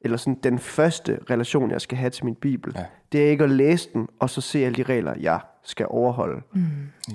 eller 0.00 0.16
sådan 0.16 0.38
den 0.42 0.58
første 0.58 1.18
relation, 1.30 1.70
jeg 1.70 1.80
skal 1.80 1.98
have 1.98 2.10
til 2.10 2.24
min 2.24 2.34
Bibel. 2.34 2.72
Ja. 2.76 2.84
Det 3.12 3.26
er 3.26 3.30
ikke 3.30 3.44
at 3.44 3.50
læse 3.50 3.88
den, 3.92 4.08
og 4.18 4.30
så 4.30 4.40
se 4.40 4.64
alle 4.64 4.76
de 4.76 4.82
regler, 4.82 5.14
jeg 5.20 5.40
skal 5.62 5.86
overholde. 5.88 6.42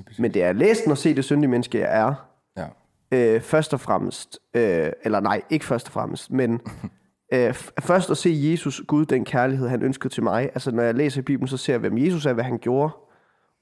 Præcis. 0.05 0.19
Men 0.19 0.33
det 0.33 0.43
er 0.43 0.49
at 0.49 0.55
læse 0.55 0.83
den 0.83 0.91
og 0.91 0.97
se 0.97 1.15
det 1.15 1.25
syndige 1.25 1.49
menneske, 1.49 1.79
jeg 1.79 1.99
er. 1.99 2.26
Øh, 3.11 3.41
først 3.41 3.73
og 3.73 3.79
fremmest, 3.79 4.39
øh, 4.53 4.91
eller 5.03 5.19
nej, 5.19 5.41
ikke 5.49 5.65
først 5.65 5.87
og 5.87 5.93
fremmest, 5.93 6.31
men 6.31 6.61
øh, 7.33 7.53
først 7.79 8.09
at 8.09 8.17
se 8.17 8.29
Jesus, 8.33 8.81
Gud, 8.87 9.05
den 9.05 9.25
kærlighed, 9.25 9.67
han 9.67 9.81
ønskede 9.81 10.13
til 10.13 10.23
mig. 10.23 10.43
Altså, 10.43 10.71
når 10.71 10.83
jeg 10.83 10.95
læser 10.95 11.21
i 11.21 11.23
Bibelen, 11.23 11.47
så 11.47 11.57
ser 11.57 11.73
jeg, 11.73 11.79
hvem 11.79 11.97
Jesus 11.97 12.25
er, 12.25 12.33
hvad 12.33 12.43
han 12.43 12.57
gjorde, 12.57 12.93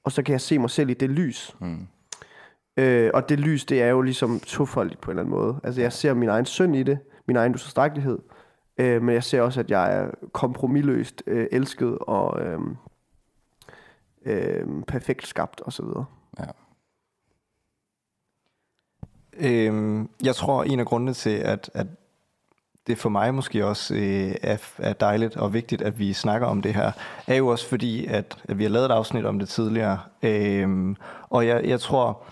og 0.04 0.12
så 0.12 0.22
kan 0.22 0.32
jeg 0.32 0.40
se 0.40 0.58
mig 0.58 0.70
selv 0.70 0.90
i 0.90 0.94
det 0.94 1.10
lys. 1.10 1.56
Mm. 1.60 1.86
Øh, 2.76 3.10
og 3.14 3.28
det 3.28 3.40
lys, 3.40 3.64
det 3.64 3.82
er 3.82 3.88
jo 3.88 4.00
ligesom 4.00 4.40
tofoldigt 4.40 5.00
på 5.00 5.10
en 5.10 5.18
eller 5.18 5.22
anden 5.22 5.40
måde. 5.40 5.60
Altså, 5.64 5.80
jeg 5.80 5.92
ser 5.92 6.14
min 6.14 6.28
egen 6.28 6.44
synd 6.44 6.76
i 6.76 6.82
det, 6.82 6.98
min 7.26 7.36
egen 7.36 7.54
utilstrækkelighed, 7.54 8.18
øh, 8.78 9.02
men 9.02 9.14
jeg 9.14 9.24
ser 9.24 9.42
også, 9.42 9.60
at 9.60 9.70
jeg 9.70 9.96
er 9.96 10.10
kompromilløst 10.32 11.22
øh, 11.26 11.46
elsket 11.52 11.98
og 12.00 12.42
øh, 12.42 12.60
øh, 14.26 14.82
perfekt 14.86 15.26
skabt 15.26 15.62
osv. 15.64 15.86
Ja. 16.38 16.44
Øhm, 19.38 20.08
jeg 20.24 20.34
tror, 20.34 20.64
en 20.64 20.80
af 20.80 20.86
grundene 20.86 21.12
til, 21.12 21.30
at, 21.30 21.70
at 21.74 21.86
det 22.86 22.98
for 22.98 23.08
mig 23.08 23.34
måske 23.34 23.66
også 23.66 23.94
øh, 23.94 24.34
er, 24.42 24.56
er 24.78 24.92
dejligt 24.92 25.36
og 25.36 25.54
vigtigt, 25.54 25.82
at 25.82 25.98
vi 25.98 26.12
snakker 26.12 26.46
om 26.46 26.62
det 26.62 26.74
her, 26.74 26.92
er 27.26 27.34
jo 27.34 27.46
også 27.46 27.68
fordi, 27.68 28.06
at, 28.06 28.38
at 28.44 28.58
vi 28.58 28.62
har 28.62 28.70
lavet 28.70 28.86
et 28.86 28.90
afsnit 28.90 29.24
om 29.24 29.38
det 29.38 29.48
tidligere. 29.48 29.98
Øhm, 30.22 30.96
og 31.30 31.46
jeg, 31.46 31.64
jeg 31.64 31.80
tror, 31.80 32.22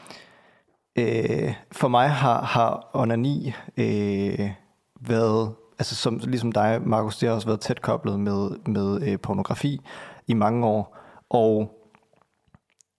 øh, 0.98 1.54
for 1.72 1.88
mig 1.88 2.10
har, 2.10 2.42
har 2.42 2.90
onani 2.92 3.54
øh, 3.76 4.50
været, 5.00 5.54
altså 5.78 5.94
som, 5.94 6.20
ligesom 6.24 6.52
dig, 6.52 6.80
Markus, 6.84 7.18
det 7.18 7.28
har 7.28 7.34
også 7.36 7.46
været 7.46 7.60
tæt 7.60 7.82
koblet 7.82 8.20
med, 8.20 8.50
med 8.66 9.08
øh, 9.08 9.18
pornografi 9.20 9.80
i 10.26 10.34
mange 10.34 10.66
år. 10.66 10.96
Og 11.30 11.80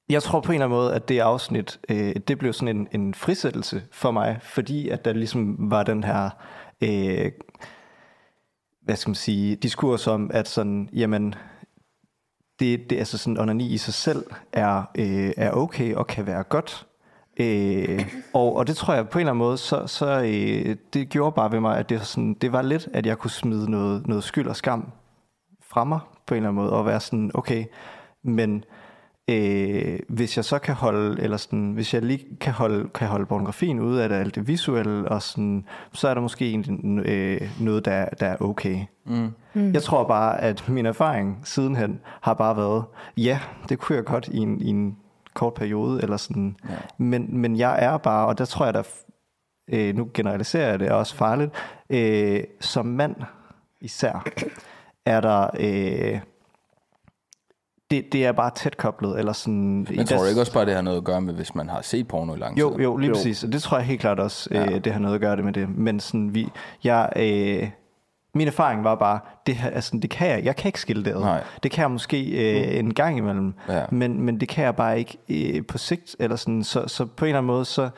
jeg 0.10 0.24
tror 0.24 0.42
på 0.42 0.52
en 0.52 0.54
eller 0.54 0.66
anden 0.66 0.78
måde, 0.78 0.94
at 0.94 1.10
det 1.10 1.20
afsnit, 1.20 1.80
øh, 1.90 2.16
det 2.28 2.40
blev 2.40 2.54
sådan 2.54 2.78
en, 2.78 2.88
en 2.92 3.14
frisættelse 3.14 3.84
for 3.92 4.12
mig, 4.12 4.40
fordi 4.42 4.90
at 4.90 5.06
der 5.06 5.14
ligesom 5.14 5.56
var 5.72 5.84
den 5.84 6.04
her, 6.04 6.30
øh, 6.82 7.32
hvad 8.82 8.96
skal 8.96 9.10
man 9.10 9.16
sige, 9.16 9.56
diskurs 9.56 10.08
om, 10.08 10.32
at 10.34 10.48
sådan, 10.48 10.90
jamen, 10.94 11.36
det, 12.60 12.90
det 12.90 12.98
altså 12.98 13.18
sådan, 13.18 13.40
onani 13.40 13.74
i 13.74 13.78
sig 13.78 13.94
selv 13.94 14.24
er, 14.54 14.84
øh, 14.98 15.32
er 15.38 15.52
okay 15.52 15.96
og 15.96 16.08
kan 16.08 16.26
være 16.26 16.44
godt. 16.44 16.88
Øh, 17.40 18.14
og, 18.34 18.56
og 18.56 18.68
det 18.68 18.78
tror 18.78 18.94
jeg 18.94 19.10
på 19.10 19.20
en 19.20 19.22
eller 19.22 19.32
anden 19.32 19.46
måde, 19.46 19.58
så, 19.58 19.88
så 19.88 20.22
øh, 20.22 20.76
det 20.94 21.10
gjorde 21.10 21.36
bare 21.36 21.52
ved 21.52 21.60
mig, 21.60 21.78
at 21.78 21.90
det, 21.90 22.06
sådan, 22.06 22.34
det 22.34 22.52
var 22.52 22.62
lidt, 22.62 22.90
at 22.94 23.06
jeg 23.06 23.18
kunne 23.18 23.32
smide 23.32 23.72
noget, 23.72 24.08
noget 24.08 24.24
skyld 24.24 24.48
og 24.48 24.56
skam 24.56 24.92
fra 25.62 25.84
mig 25.84 26.00
på 26.28 26.34
en 26.34 26.38
eller 26.38 26.50
anden 26.50 26.64
måde, 26.64 26.74
og 26.74 26.86
være 26.86 27.00
sådan, 27.00 27.32
okay, 27.34 27.66
men 28.24 28.64
øh, 29.28 30.00
hvis 30.10 30.38
jeg 30.38 30.46
så 30.46 30.60
kan 30.60 30.76
holde, 30.76 31.22
eller 31.22 31.38
sådan, 31.38 31.72
hvis 31.72 31.94
jeg 31.94 32.02
lige 32.02 32.26
kan 32.40 32.54
holde, 32.54 32.90
kan 32.90 33.08
holde 33.08 33.26
pornografien 33.26 33.80
ude 33.80 34.04
af 34.04 34.10
det, 34.10 34.16
alt 34.16 34.36
det 34.36 34.48
visuelle, 34.48 35.08
og 35.08 35.22
sådan, 35.22 35.66
så 35.94 36.08
er 36.08 36.14
der 36.14 36.22
måske 36.22 36.50
egentlig, 36.50 37.06
øh, 37.06 37.42
noget, 37.60 37.86
der, 37.86 38.06
der 38.06 38.28
er 38.28 38.38
okay. 38.42 38.80
Mm. 39.06 39.30
Mm. 39.54 39.74
Jeg 39.74 39.84
tror 39.84 40.04
bare, 40.04 40.42
at 40.42 40.70
min 40.70 40.86
erfaring 40.86 41.42
sidenhen 41.44 42.00
har 42.22 42.34
bare 42.34 42.58
været, 42.58 42.84
ja, 43.18 43.40
det 43.70 43.80
kunne 43.80 43.96
jeg 43.96 44.06
godt 44.06 44.28
i 44.28 44.38
en, 44.38 44.62
i 44.62 44.70
en 44.70 44.98
kort 45.34 45.54
periode, 45.54 46.02
eller 46.02 46.18
sådan, 46.18 46.56
ja. 46.70 46.76
men, 46.98 47.38
men 47.38 47.56
jeg 47.56 47.84
er 47.84 47.98
bare, 47.98 48.28
og 48.28 48.38
der 48.38 48.46
tror 48.46 48.66
jeg, 48.66 48.74
der 48.74 48.84
øh, 49.68 49.96
nu 49.96 50.10
generaliserer 50.14 50.70
jeg 50.70 50.80
det, 50.80 50.88
er 50.88 50.94
også 50.94 51.16
farligt, 51.16 51.52
øh, 51.90 52.44
som 52.60 52.86
mand 52.86 53.16
især, 53.82 54.28
er 55.06 55.22
der... 55.22 55.50
Øh, 55.60 56.20
det, 57.92 58.06
det 58.12 58.26
er 58.26 58.32
bare 58.32 58.52
tæt 58.56 58.78
koblet, 58.78 59.20
eller 59.20 59.34
sådan... 59.34 59.88
Men 59.90 60.06
tror 60.06 60.18
du 60.18 60.26
ikke 60.26 60.42
også 60.42 60.54
bare, 60.54 60.66
det 60.66 60.74
har 60.74 60.82
noget 60.82 60.98
at 60.98 61.04
gøre 61.04 61.22
med, 61.22 61.34
hvis 61.34 61.56
man 61.56 61.70
har 61.70 61.82
set 61.82 62.08
porno 62.08 62.36
i 62.36 62.38
lang 62.38 62.56
tid? 62.56 62.62
Jo, 62.62 62.80
jo, 62.80 62.98
lige 62.98 63.08
jo. 63.08 63.14
præcis. 63.14 63.44
Og 63.44 63.52
det 63.52 63.62
tror 63.62 63.78
jeg 63.78 63.86
helt 63.86 64.02
klart 64.02 64.20
også, 64.20 64.50
ja. 64.52 64.66
øh, 64.66 64.84
det 64.84 64.94
har 64.94 65.00
noget 65.00 65.16
at 65.16 65.22
gøre 65.22 65.36
det 65.36 65.46
med 65.46 65.54
det. 65.54 65.78
Men 65.78 66.00
sådan, 66.00 66.34
vi, 66.34 66.50
jeg, 66.84 67.10
øh, 67.16 67.70
min 68.34 68.48
erfaring 68.48 68.84
var 68.84 68.96
bare, 68.96 69.20
det, 69.48 69.56
her, 69.56 69.70
altså, 69.70 69.98
det 70.02 70.10
kan 70.10 70.30
jeg, 70.30 70.46
jeg 70.46 70.56
kan 70.56 70.70
ikke 70.70 70.80
skille 70.80 71.06
det 71.06 71.12
ad. 71.12 71.42
Det 71.64 71.72
kan 71.72 71.82
jeg 71.82 71.92
måske 71.92 72.22
øh, 72.30 72.80
en 72.80 72.94
gang 72.94 73.18
imellem, 73.18 73.54
ja. 73.70 73.84
men, 73.92 74.22
men 74.22 74.40
det 74.40 74.48
kan 74.48 74.66
jeg 74.66 74.76
bare 74.76 75.00
ikke 75.00 75.18
øh, 75.30 75.66
på 75.66 75.78
sigt. 75.78 76.16
Eller 76.20 76.36
sådan, 76.36 76.64
så, 76.64 76.88
så 76.88 77.06
på 77.06 77.26
en 77.26 77.30
eller 77.30 77.38
anden 77.38 77.48
måde, 77.48 77.66
så 77.66 77.90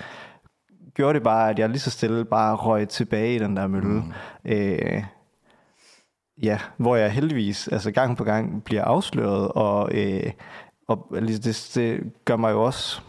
gjorde 0.93 1.13
det 1.13 1.23
bare, 1.23 1.49
at 1.49 1.59
jeg 1.59 1.69
lige 1.69 1.79
så 1.79 1.89
stille 1.89 2.25
bare 2.25 2.55
røg 2.55 2.89
tilbage 2.89 3.35
i 3.35 3.39
den 3.39 3.57
der 3.57 3.67
mølle. 3.67 3.87
Mm. 3.87 4.13
Øh, 4.45 5.03
ja, 6.43 6.59
hvor 6.77 6.95
jeg 6.95 7.11
heldigvis 7.11 7.67
altså 7.67 7.91
gang 7.91 8.17
på 8.17 8.23
gang 8.23 8.63
bliver 8.63 8.83
afsløret, 8.83 9.47
og, 9.47 9.89
øh, 9.93 10.31
og 10.87 11.11
altså, 11.15 11.41
det, 11.41 11.71
det 11.75 12.13
gør 12.25 12.35
mig 12.35 12.51
jo 12.51 12.63
også 12.63 13.01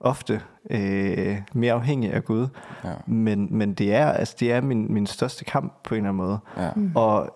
ofte 0.00 0.42
øh, 0.70 1.42
mere 1.52 1.72
afhængig 1.72 2.12
af 2.12 2.24
Gud. 2.24 2.48
Ja. 2.84 2.94
Men, 3.06 3.58
men 3.58 3.74
det 3.74 3.94
er, 3.94 4.06
altså, 4.06 4.36
det 4.40 4.52
er 4.52 4.60
min, 4.60 4.92
min 4.92 5.06
største 5.06 5.44
kamp 5.44 5.72
på 5.84 5.94
en 5.94 5.98
eller 5.98 6.08
anden 6.08 6.26
måde. 6.26 6.38
Ja. 6.56 6.70
Mm. 6.76 6.92
Og 6.94 7.34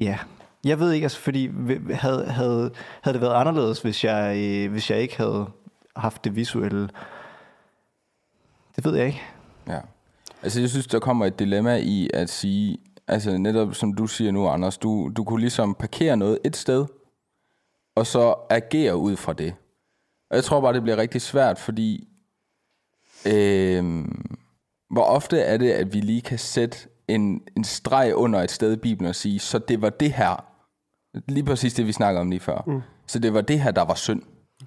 ja, 0.00 0.18
jeg 0.64 0.80
ved 0.80 0.92
ikke, 0.92 1.04
altså 1.04 1.18
fordi 1.18 1.50
havde, 1.92 2.26
havde, 2.26 2.70
havde 3.02 3.14
det 3.14 3.20
været 3.20 3.34
anderledes, 3.34 3.82
hvis 3.82 4.04
jeg, 4.04 4.36
øh, 4.36 4.70
hvis 4.70 4.90
jeg 4.90 4.98
ikke 4.98 5.16
havde 5.16 5.46
haft 5.96 6.24
det 6.24 6.36
visuelle 6.36 6.88
det 8.76 8.84
ved 8.84 8.96
jeg 8.96 9.06
ikke. 9.06 9.22
Ja. 9.68 9.78
Altså, 10.42 10.60
jeg 10.60 10.70
synes, 10.70 10.86
der 10.86 10.98
kommer 10.98 11.26
et 11.26 11.38
dilemma 11.38 11.76
i 11.76 12.10
at 12.14 12.30
sige, 12.30 12.78
altså 13.10 13.38
netop 13.38 13.74
som 13.74 13.94
du 13.94 14.06
siger 14.06 14.32
nu, 14.32 14.48
Anders, 14.48 14.78
du, 14.78 15.10
du 15.16 15.24
kunne 15.24 15.40
ligesom 15.40 15.74
parkere 15.74 16.16
noget 16.16 16.38
et 16.44 16.56
sted, 16.56 16.86
og 17.96 18.06
så 18.06 18.34
agere 18.50 18.96
ud 18.96 19.16
fra 19.16 19.32
det. 19.32 19.54
Og 20.30 20.36
jeg 20.36 20.44
tror 20.44 20.60
bare, 20.60 20.72
det 20.72 20.82
bliver 20.82 20.96
rigtig 20.96 21.20
svært, 21.20 21.58
fordi 21.58 22.08
øh, 23.26 24.04
hvor 24.90 25.02
ofte 25.02 25.40
er 25.40 25.56
det, 25.56 25.70
at 25.70 25.92
vi 25.94 26.00
lige 26.00 26.20
kan 26.20 26.38
sætte 26.38 26.78
en, 27.08 27.42
en 27.56 27.64
streg 27.64 28.14
under 28.14 28.42
et 28.42 28.50
sted 28.50 28.72
i 28.72 28.76
Bibelen 28.76 29.08
og 29.08 29.14
sige, 29.14 29.38
så 29.38 29.58
det 29.58 29.82
var 29.82 29.90
det 29.90 30.12
her, 30.12 30.44
lige 31.28 31.44
præcis 31.44 31.74
det, 31.74 31.86
vi 31.86 31.92
snakker 31.92 32.20
om 32.20 32.30
lige 32.30 32.40
før. 32.40 32.62
Mm. 32.66 32.80
Så 33.06 33.18
det 33.18 33.34
var 33.34 33.40
det 33.40 33.60
her, 33.60 33.70
der 33.70 33.82
var 33.82 33.94
synd. 33.94 34.22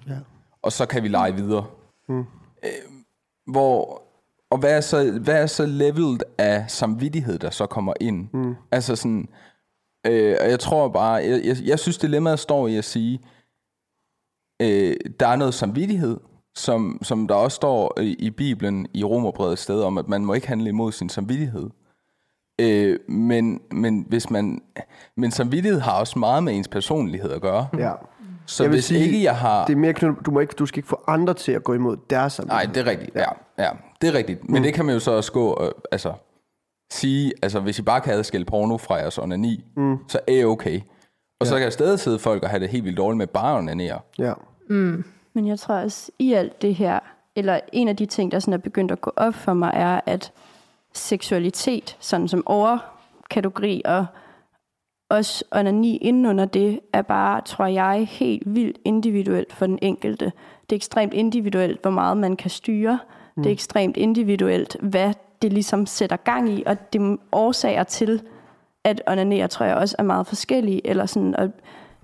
Ja. 0.06 0.18
Og 0.62 0.72
så 0.72 0.86
kan 0.86 1.02
vi 1.02 1.08
lege 1.08 1.34
videre. 1.34 1.66
Mm. 2.08 2.24
Øh, 2.64 2.70
hvor, 3.46 4.02
og 4.54 4.60
hvad 4.60 4.76
er, 4.76 4.80
så, 4.80 5.18
hvad 5.22 5.42
er 5.42 5.46
så 5.46 5.66
levelet 5.66 6.24
af 6.38 6.64
samvittighed, 6.70 7.38
der 7.38 7.50
så 7.50 7.66
kommer 7.66 7.92
ind? 8.00 8.28
Mm. 8.32 8.54
Altså 8.72 8.96
sådan, 8.96 9.28
øh, 10.06 10.36
og 10.40 10.50
jeg 10.50 10.60
tror 10.60 10.88
bare, 10.88 11.12
jeg, 11.12 11.40
jeg, 11.44 11.56
jeg 11.64 11.78
synes 11.78 11.98
dilemmaet 11.98 12.38
står 12.38 12.68
i 12.68 12.76
at 12.76 12.84
sige, 12.84 13.20
øh, 14.62 14.96
der 15.20 15.28
er 15.28 15.36
noget 15.36 15.54
samvittighed, 15.54 16.20
som, 16.54 16.98
som 17.02 17.28
der 17.28 17.34
også 17.34 17.54
står 17.54 18.00
i, 18.00 18.14
i 18.18 18.30
Bibelen, 18.30 18.86
i 18.94 19.04
Romerbrevet 19.04 19.58
sted, 19.58 19.82
om 19.82 19.98
at 19.98 20.08
man 20.08 20.24
må 20.24 20.34
ikke 20.34 20.48
handle 20.48 20.68
imod 20.68 20.92
sin 20.92 21.08
samvittighed. 21.08 21.70
Øh, 22.60 22.98
men, 23.08 23.60
men, 23.70 24.06
hvis 24.08 24.30
man, 24.30 24.62
men 25.16 25.30
samvittighed 25.30 25.80
har 25.80 26.00
også 26.00 26.18
meget 26.18 26.42
med 26.42 26.54
ens 26.54 26.68
personlighed 26.68 27.30
at 27.30 27.42
gøre. 27.42 27.68
Ja. 27.78 27.92
Så 28.46 28.62
jeg 28.62 28.70
hvis 28.70 28.84
sige, 28.84 29.04
ikke 29.04 29.22
jeg 29.22 29.36
har... 29.36 29.66
Det 29.66 29.72
er 29.72 29.76
mere 29.76 29.92
knyttet, 29.92 30.26
du, 30.26 30.30
må 30.30 30.40
ikke, 30.40 30.54
du 30.58 30.66
skal 30.66 30.78
ikke 30.78 30.88
få 30.88 31.00
andre 31.06 31.34
til 31.34 31.52
at 31.52 31.64
gå 31.64 31.74
imod 31.74 31.96
deres 32.10 32.32
samvittighed. 32.32 32.66
Nej, 32.66 32.74
det 32.74 32.86
er 32.86 32.90
rigtigt. 32.90 33.16
Ja, 33.16 33.24
ja 33.58 33.70
det 34.00 34.08
er 34.08 34.14
rigtigt. 34.14 34.48
Men 34.48 34.56
mm. 34.56 34.62
det 34.62 34.74
kan 34.74 34.84
man 34.84 34.94
jo 34.94 35.00
så 35.00 35.10
også 35.10 35.32
gå, 35.32 35.58
øh, 35.62 35.70
altså, 35.92 36.12
sige, 36.92 37.32
altså 37.42 37.60
hvis 37.60 37.78
I 37.78 37.82
bare 37.82 38.00
kan 38.00 38.14
adskille 38.14 38.44
porno 38.44 38.76
fra 38.76 38.94
jeres 38.94 39.18
onani, 39.18 39.64
mm. 39.76 39.98
så 40.08 40.18
er 40.26 40.32
det 40.32 40.44
okay. 40.44 40.80
Og 41.40 41.46
ja. 41.46 41.50
så 41.50 41.54
kan 41.54 41.64
der 41.64 41.70
stadig 41.70 42.00
sidde 42.00 42.18
folk 42.18 42.42
og 42.42 42.50
have 42.50 42.60
det 42.60 42.68
helt 42.68 42.84
vildt 42.84 42.98
dårligt 42.98 43.18
med 43.18 43.26
bare 43.26 43.58
onanere. 43.58 44.00
Ja. 44.18 44.32
Mm. 44.70 45.04
Men 45.32 45.46
jeg 45.46 45.58
tror 45.58 45.74
også, 45.74 46.10
i 46.18 46.32
alt 46.32 46.62
det 46.62 46.74
her, 46.74 47.00
eller 47.36 47.60
en 47.72 47.88
af 47.88 47.96
de 47.96 48.06
ting, 48.06 48.32
der 48.32 48.38
sådan 48.38 48.54
er 48.54 48.58
begyndt 48.58 48.92
at 48.92 49.00
gå 49.00 49.12
op 49.16 49.34
for 49.34 49.54
mig, 49.54 49.72
er, 49.74 50.00
at 50.06 50.32
seksualitet, 50.92 51.96
sådan 52.00 52.28
som 52.28 52.42
overkategori 52.46 53.82
og 53.84 54.06
også 55.16 55.44
onani 55.52 55.96
inden 55.96 56.26
under 56.26 56.44
det, 56.44 56.80
er 56.92 57.02
bare, 57.02 57.40
tror 57.40 57.66
jeg, 57.66 58.08
helt 58.10 58.54
vildt 58.54 58.78
individuelt 58.84 59.52
for 59.52 59.66
den 59.66 59.78
enkelte. 59.82 60.24
Det 60.70 60.72
er 60.72 60.76
ekstremt 60.76 61.14
individuelt, 61.14 61.82
hvor 61.82 61.90
meget 61.90 62.16
man 62.16 62.36
kan 62.36 62.50
styre. 62.50 62.98
Mm. 63.36 63.42
Det 63.42 63.50
er 63.50 63.54
ekstremt 63.54 63.96
individuelt, 63.96 64.76
hvad 64.80 65.14
det 65.42 65.52
ligesom 65.52 65.86
sætter 65.86 66.16
gang 66.16 66.50
i, 66.50 66.62
og 66.66 66.92
det 66.92 67.18
årsager 67.32 67.82
til, 67.82 68.22
at 68.84 69.02
onanere, 69.06 69.48
tror 69.48 69.66
jeg 69.66 69.76
også 69.76 69.96
er 69.98 70.02
meget 70.02 70.26
forskellige. 70.26 70.86
Eller 70.86 71.06
sådan, 71.06 71.36
og 71.36 71.50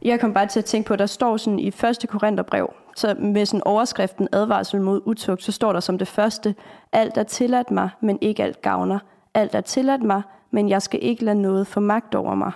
jeg 0.03 0.21
kom 0.21 0.35
bare 0.35 0.47
til 0.47 0.59
at 0.59 0.65
tænke 0.65 0.87
på, 0.87 0.93
at 0.93 0.99
der 0.99 1.07
står 1.07 1.37
sådan 1.37 1.59
i 1.59 1.71
første 1.71 2.07
Korintherbrev, 2.07 2.73
så 2.97 3.15
med 3.19 3.47
sådan 3.47 3.63
overskriften 3.65 4.29
advarsel 4.33 4.81
mod 4.81 5.01
utugt, 5.05 5.43
så 5.43 5.53
står 5.53 5.73
der 5.73 5.81
som 5.81 5.99
det 5.99 6.09
første, 6.09 6.55
alt 6.93 7.17
er 7.17 7.23
tilladt 7.23 7.71
mig, 7.71 7.89
men 8.01 8.19
ikke 8.21 8.43
alt 8.43 8.63
gavner. 8.63 8.99
Alt 9.35 9.55
er 9.55 9.61
tilladt 9.61 10.03
mig, 10.03 10.23
men 10.51 10.69
jeg 10.69 10.83
skal 10.83 10.99
ikke 11.03 11.25
lade 11.25 11.43
noget 11.43 11.67
få 11.67 11.81
magt 11.81 12.15
over 12.15 12.35
mig. 12.35 12.53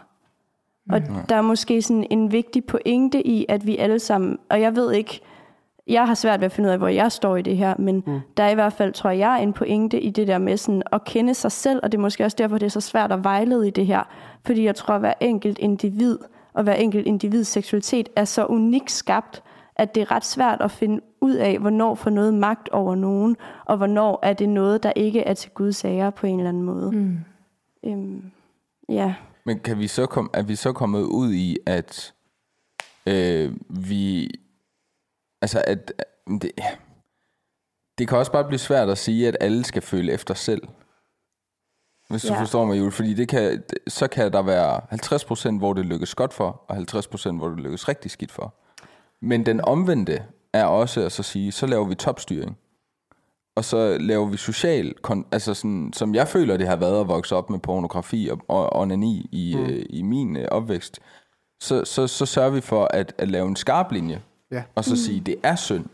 Og 0.91 1.01
mm. 1.01 1.27
der 1.29 1.37
er 1.37 1.43
måske 1.43 1.83
sådan 1.83 2.07
en 2.11 2.33
vigtig 2.33 2.65
pointe 2.65 3.27
i, 3.27 3.47
at 3.49 3.67
vi 3.67 3.77
alle 3.77 3.99
sammen, 3.99 4.39
og 4.51 4.61
jeg 4.61 4.77
ved 4.77 4.93
ikke, 4.93 5.21
jeg 5.87 6.07
har 6.07 6.15
svært 6.15 6.41
ved 6.41 6.47
at 6.47 6.53
finde 6.53 6.67
ud 6.67 6.73
af, 6.73 6.79
hvor 6.79 6.89
jeg 6.89 7.13
står 7.13 7.37
i 7.37 7.43
det 7.43 7.57
her, 7.57 7.75
men 7.79 8.03
mm. 8.07 8.21
der 8.37 8.45
er 8.45 8.51
i 8.51 8.55
hvert 8.55 8.73
fald, 8.73 8.93
tror 8.93 9.11
jeg, 9.11 9.43
en 9.43 9.53
pointe 9.53 10.01
i 10.01 10.11
det 10.11 10.29
der 10.29 10.39
med 10.39 10.57
sådan 10.57 10.83
at 10.93 11.05
kende 11.05 11.35
sig 11.35 11.53
selv, 11.53 11.81
og 11.83 11.93
det 11.93 11.99
er 11.99 12.03
måske 12.03 12.25
også 12.25 12.37
derfor, 12.39 12.59
det 12.59 12.67
er 12.67 12.71
så 12.71 12.81
svært 12.81 13.13
at 13.13 13.25
vejlede 13.25 13.69
i 13.69 13.71
det 13.71 13.87
her, 13.87 14.03
fordi 14.47 14.65
jeg 14.65 14.75
tror, 14.75 14.95
at 14.95 15.01
hver 15.01 15.15
enkelt 15.21 15.59
individ 15.59 16.19
og 16.55 16.63
hver 16.63 16.75
enkelt 16.75 17.07
individs 17.07 17.49
seksualitet 17.49 18.09
er 18.17 18.25
så 18.25 18.47
unikt 18.47 18.91
skabt, 18.91 19.43
at 19.77 19.95
det 19.95 20.01
er 20.01 20.11
ret 20.11 20.25
svært 20.25 20.61
at 20.61 20.71
finde 20.71 21.01
ud 21.21 21.35
af, 21.35 21.59
hvornår 21.59 21.95
får 21.95 22.11
noget 22.11 22.35
magt 22.35 22.69
over 22.69 22.95
nogen, 22.95 23.37
og 23.65 23.77
hvornår 23.77 24.19
er 24.23 24.33
det 24.33 24.49
noget, 24.49 24.83
der 24.83 24.93
ikke 24.97 25.21
er 25.21 25.35
til 25.35 25.51
Guds 25.51 25.77
sager 25.77 26.11
på 26.11 26.27
en 26.27 26.39
eller 26.39 26.49
anden 26.49 26.63
måde. 26.63 26.91
Mm. 26.91 27.19
Øhm, 27.87 28.23
ja. 28.89 29.15
Men 29.47 29.61
kan 29.61 29.79
vi 29.79 29.87
så 29.87 30.07
kom, 30.07 30.31
er 30.33 30.43
vi 30.43 30.57
så 30.57 30.73
kommet 30.73 31.03
ud 31.03 31.33
i, 31.33 31.59
at 31.67 32.15
øh, 33.07 33.53
vi... 33.69 34.31
Altså, 35.43 35.63
at... 35.67 35.93
Det, 36.27 36.51
det 37.99 38.09
kan 38.09 38.19
også 38.19 38.33
bare 38.33 38.45
blive 38.45 38.59
svært 38.59 38.89
at 38.89 38.99
sige, 38.99 39.29
at 39.29 39.37
alle 39.41 39.65
skal 39.65 39.83
føle 39.83 40.13
efter 40.13 40.35
selv. 40.35 40.63
Hvis 42.09 42.25
ja. 42.25 42.35
du 42.35 42.39
forstår 42.39 42.65
mig, 42.65 42.79
Jule. 42.79 42.93
Fordi 42.93 43.15
det 43.15 43.29
kan, 43.29 43.63
så 43.89 44.09
kan 44.09 44.33
der 44.33 44.43
være 44.43 44.81
50%, 45.55 45.59
hvor 45.59 45.73
det 45.73 45.87
lykkes 45.87 46.15
godt 46.15 46.33
for, 46.33 46.65
og 46.69 46.77
50%, 46.77 47.33
hvor 47.33 47.49
det 47.49 47.61
lykkes 47.61 47.89
rigtig 47.89 48.11
skidt 48.11 48.33
for. 48.33 48.55
Men 49.21 49.47
den 49.47 49.61
omvendte 49.61 50.25
er 50.53 50.65
også 50.65 51.01
at 51.01 51.13
så 51.13 51.23
sige, 51.23 51.53
så 51.53 51.67
laver 51.67 51.85
vi 51.85 51.95
topstyring 51.95 52.59
og 53.57 53.65
så 53.65 53.99
laver 53.99 54.27
vi 54.27 54.37
social, 54.37 54.95
altså 55.33 55.55
sådan, 55.55 55.93
som 55.93 56.15
jeg 56.15 56.29
føler, 56.29 56.57
det 56.57 56.69
har 56.69 56.77
været 56.77 57.01
at 57.01 57.09
vokse 57.09 57.37
op 57.37 57.51
med 57.51 57.59
pornografi 57.59 58.29
og, 58.31 58.41
og 58.49 58.81
onani 58.81 59.29
i, 59.33 59.55
mm. 59.57 59.65
øh, 59.65 59.87
i 59.91 60.03
min 60.03 60.37
øh, 60.37 60.49
opvækst, 60.51 61.01
så, 61.61 61.85
så, 61.85 62.07
så 62.07 62.27
sørger 62.27 62.51
vi 62.51 62.61
for 62.61 62.85
at, 62.85 63.15
at 63.19 63.29
lave 63.29 63.49
en 63.49 63.57
skarp 63.57 63.93
linje, 63.93 64.23
ja. 64.53 64.63
og 64.75 64.85
så 64.85 64.93
mm. 64.93 64.97
sige, 64.97 65.21
det 65.21 65.37
er 65.43 65.57
synd, 65.57 65.85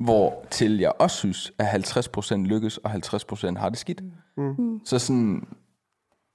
hvor 0.00 0.44
til 0.50 0.78
jeg 0.78 0.92
også 0.98 1.16
synes, 1.16 1.52
at 1.58 1.66
50% 1.66 2.34
lykkes, 2.34 2.78
og 2.78 2.90
50% 2.92 3.58
har 3.58 3.68
det 3.68 3.78
skidt. 3.78 4.02
Mm. 4.36 4.54
mm. 4.58 4.80
Så 4.84 4.98
sådan... 4.98 5.46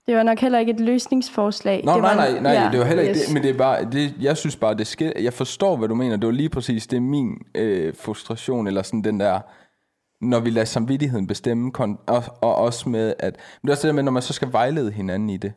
Det 0.05 0.15
var 0.15 0.24
nok 0.24 0.39
heller 0.39 0.60
ikke 0.60 0.72
et 0.72 0.79
løsningsforslag. 0.79 1.86
Nå, 1.86 1.93
det 1.93 2.01
nej, 2.01 2.15
var 2.15 2.31
nej, 2.31 2.39
nej, 2.39 2.51
ja, 2.51 2.70
det 2.72 2.79
var 2.79 2.86
heller 2.86 3.03
ikke 3.03 3.15
yes. 3.15 3.25
det, 3.25 3.34
men 3.34 3.43
det 3.43 3.50
er 3.50 3.58
bare, 3.58 3.86
det, 3.91 4.13
jeg 4.22 4.38
synes 4.38 4.55
bare, 4.55 4.74
det 4.74 4.88
sker, 4.88 5.12
jeg 5.20 5.34
forstår, 5.34 5.77
hvad 5.77 5.88
du 5.88 5.96
mener, 5.96 6.15
det 6.17 6.27
var 6.27 6.34
lige 6.34 6.50
præcis, 6.50 6.88
det 6.88 6.98
er 6.98 7.01
min 7.01 7.41
øh, 7.55 7.93
frustration, 7.96 8.67
eller 8.67 8.81
sådan 8.81 9.01
den 9.01 9.20
der, 9.20 9.39
når 10.22 10.40
vi 10.40 10.50
lader 10.50 10.66
samvittigheden 10.66 11.28
bestemme, 11.28 11.72
og, 12.08 12.24
og 12.42 12.56
også 12.56 12.90
med, 12.90 13.13
at, 13.20 13.38
men 13.62 13.68
det 13.68 13.70
er 13.70 13.74
også 13.74 13.88
det 13.88 13.96
med, 13.96 14.04
når 14.04 14.12
man 14.12 14.22
så 14.22 14.34
skal 14.34 14.51
vejlede 14.51 14.92
hinanden 14.92 15.30
i 15.30 15.38
det. 15.38 15.54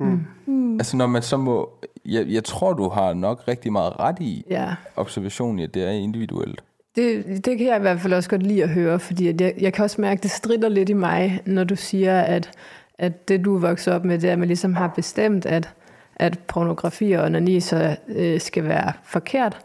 Mm. 0.00 0.20
Mm. 0.46 0.74
Altså 0.74 0.96
når 0.96 1.06
man 1.06 1.22
så 1.22 1.36
må, 1.36 1.70
jeg, 2.04 2.26
jeg 2.28 2.44
tror 2.44 2.72
du 2.72 2.88
har 2.88 3.14
nok 3.14 3.48
rigtig 3.48 3.72
meget 3.72 4.00
ret 4.00 4.16
i 4.20 4.44
ja. 4.50 4.74
observationen, 4.96 5.60
at 5.60 5.74
det 5.74 5.84
er 5.84 5.90
individuelt. 5.90 6.64
Det, 6.96 7.24
det 7.44 7.58
kan 7.58 7.66
jeg 7.66 7.76
i 7.76 7.80
hvert 7.80 8.00
fald 8.00 8.12
også 8.12 8.30
godt 8.30 8.42
lide 8.42 8.62
at 8.62 8.68
høre, 8.68 8.98
fordi 8.98 9.42
jeg, 9.42 9.54
jeg 9.60 9.72
kan 9.72 9.84
også 9.84 10.00
mærke, 10.00 10.18
at 10.18 10.22
det 10.22 10.30
strider 10.30 10.68
lidt 10.68 10.88
i 10.88 10.92
mig, 10.92 11.40
når 11.46 11.64
du 11.64 11.76
siger, 11.76 12.20
at, 12.20 12.50
at 12.98 13.28
det 13.28 13.44
du 13.44 13.56
er 13.56 13.60
vokset 13.60 13.94
op 13.94 14.04
med, 14.04 14.18
det 14.18 14.28
er, 14.28 14.32
at 14.32 14.38
man 14.38 14.48
ligesom 14.48 14.74
har 14.74 14.92
bestemt, 14.96 15.46
at, 15.46 15.74
at 16.16 16.38
pornografi 16.38 17.12
og 17.12 17.24
onani 17.24 17.60
så 17.60 17.96
øh, 18.08 18.40
skal 18.40 18.64
være 18.64 18.92
forkert. 19.04 19.58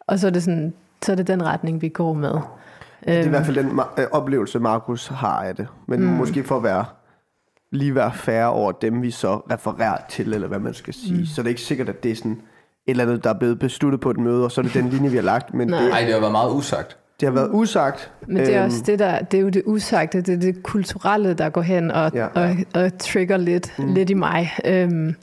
Og 0.00 0.18
så 0.18 0.26
er 0.26 0.30
det 0.30 0.42
sådan, 0.42 0.74
så 1.02 1.12
er 1.12 1.16
det 1.16 1.26
den 1.26 1.42
retning, 1.42 1.82
vi 1.82 1.88
går 1.88 2.12
med. 2.12 2.34
Det 3.06 3.18
er 3.18 3.24
i 3.24 3.28
hvert 3.28 3.46
fald 3.46 3.56
den 3.56 3.80
øh, 3.98 4.04
oplevelse, 4.12 4.58
Markus 4.58 5.06
har 5.06 5.42
af 5.44 5.56
det. 5.56 5.66
Men 5.88 6.00
mm. 6.00 6.06
måske 6.06 6.44
for 6.44 6.56
at 6.56 6.62
være 6.62 6.84
lige 7.72 7.94
være 7.94 8.12
færre 8.14 8.50
over 8.50 8.72
dem, 8.72 9.02
vi 9.02 9.10
så 9.10 9.34
refererer 9.36 9.96
til, 10.08 10.32
eller 10.34 10.48
hvad 10.48 10.58
man 10.58 10.74
skal 10.74 10.94
sige. 10.94 11.18
Mm. 11.20 11.26
Så 11.26 11.42
det 11.42 11.46
er 11.46 11.50
ikke 11.50 11.60
sikkert, 11.60 11.88
at 11.88 12.02
det 12.02 12.10
er 12.10 12.16
sådan 12.16 12.32
et 12.32 12.38
eller 12.86 13.04
andet, 13.04 13.24
der 13.24 13.30
er 13.30 13.38
blevet 13.38 13.58
besluttet 13.58 14.00
på 14.00 14.10
et 14.10 14.18
møde, 14.18 14.44
og 14.44 14.52
så 14.52 14.60
er 14.60 14.62
det 14.62 14.74
den 14.74 14.88
linje, 14.88 15.10
vi 15.10 15.16
har 15.16 15.22
lagt. 15.22 15.54
Men 15.54 15.72
det, 15.72 15.88
Nej, 15.88 16.00
det 16.00 16.12
har 16.12 16.20
været 16.20 16.32
meget 16.32 16.50
usagt. 16.52 16.96
det 17.20 17.28
har 17.28 17.34
været 17.34 17.48
usagt. 17.52 18.12
Men 18.26 18.36
det 18.36 18.54
er 18.54 18.58
Øhm, 18.62 18.64
også 18.64 18.82
det, 18.86 18.98
der, 18.98 19.18
det 19.20 19.38
er 19.38 19.42
jo 19.42 19.48
det 19.48 19.62
usagte, 19.66 20.20
det 20.20 20.34
er 20.34 20.38
det 20.40 20.62
kulturelle, 20.62 21.34
der 21.34 21.48
går 21.50 21.60
hen 21.62 21.90
og, 21.90 22.10
ja. 22.14 22.26
og, 22.26 22.56
og 22.74 22.98
trigger 22.98 23.36
lidt, 23.36 23.74
mm. 23.78 23.94
lidt 23.94 24.10
i 24.10 24.14
mig. 24.14 24.50
Øhm, 24.64 25.14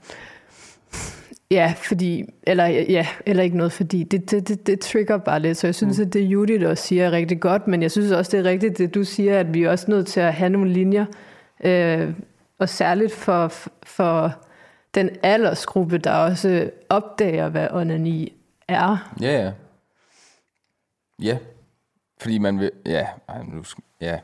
ja, 1.50 1.74
fordi, 1.76 2.24
eller, 2.42 2.66
ja, 2.66 3.06
eller 3.26 3.42
ikke 3.42 3.56
noget 3.56 3.72
fordi, 3.72 4.02
det, 4.02 4.30
det, 4.30 4.48
det, 4.48 4.66
det 4.66 4.80
trigger 4.80 5.18
bare 5.18 5.40
lidt, 5.40 5.58
så 5.58 5.66
jeg 5.66 5.74
synes, 5.74 5.98
mm. 5.98 6.06
at 6.06 6.12
det 6.12 6.20
Judith 6.20 6.68
også 6.68 6.86
siger 6.86 7.06
er 7.06 7.10
rigtig 7.10 7.40
godt, 7.40 7.68
men 7.68 7.82
jeg 7.82 7.90
synes 7.90 8.12
også, 8.12 8.36
det 8.36 8.46
er 8.46 8.50
rigtigt, 8.50 8.78
det 8.78 8.94
du 8.94 9.04
siger, 9.04 9.40
at 9.40 9.54
vi 9.54 9.62
er 9.62 9.70
også 9.70 9.90
nødt 9.90 10.06
til 10.06 10.20
at 10.20 10.34
have 10.34 10.50
nogle 10.50 10.72
linjer, 10.72 11.06
øh, 11.64 12.14
og 12.58 12.68
særligt 12.68 13.12
for, 13.12 13.52
for 13.82 14.34
den 14.94 15.10
aldersgruppe, 15.22 15.98
der 15.98 16.12
også 16.12 16.70
opdager, 16.88 17.48
hvad 17.48 17.68
onani 17.70 18.32
er. 18.68 19.12
Ja, 19.20 19.42
ja. 19.42 19.52
Ja. 21.22 21.38
Fordi 22.20 22.38
man 22.38 22.60
vil... 22.60 22.70
Ja, 22.86 23.06
ej, 23.28 23.42
nu, 23.42 23.64
ja. 24.00 24.18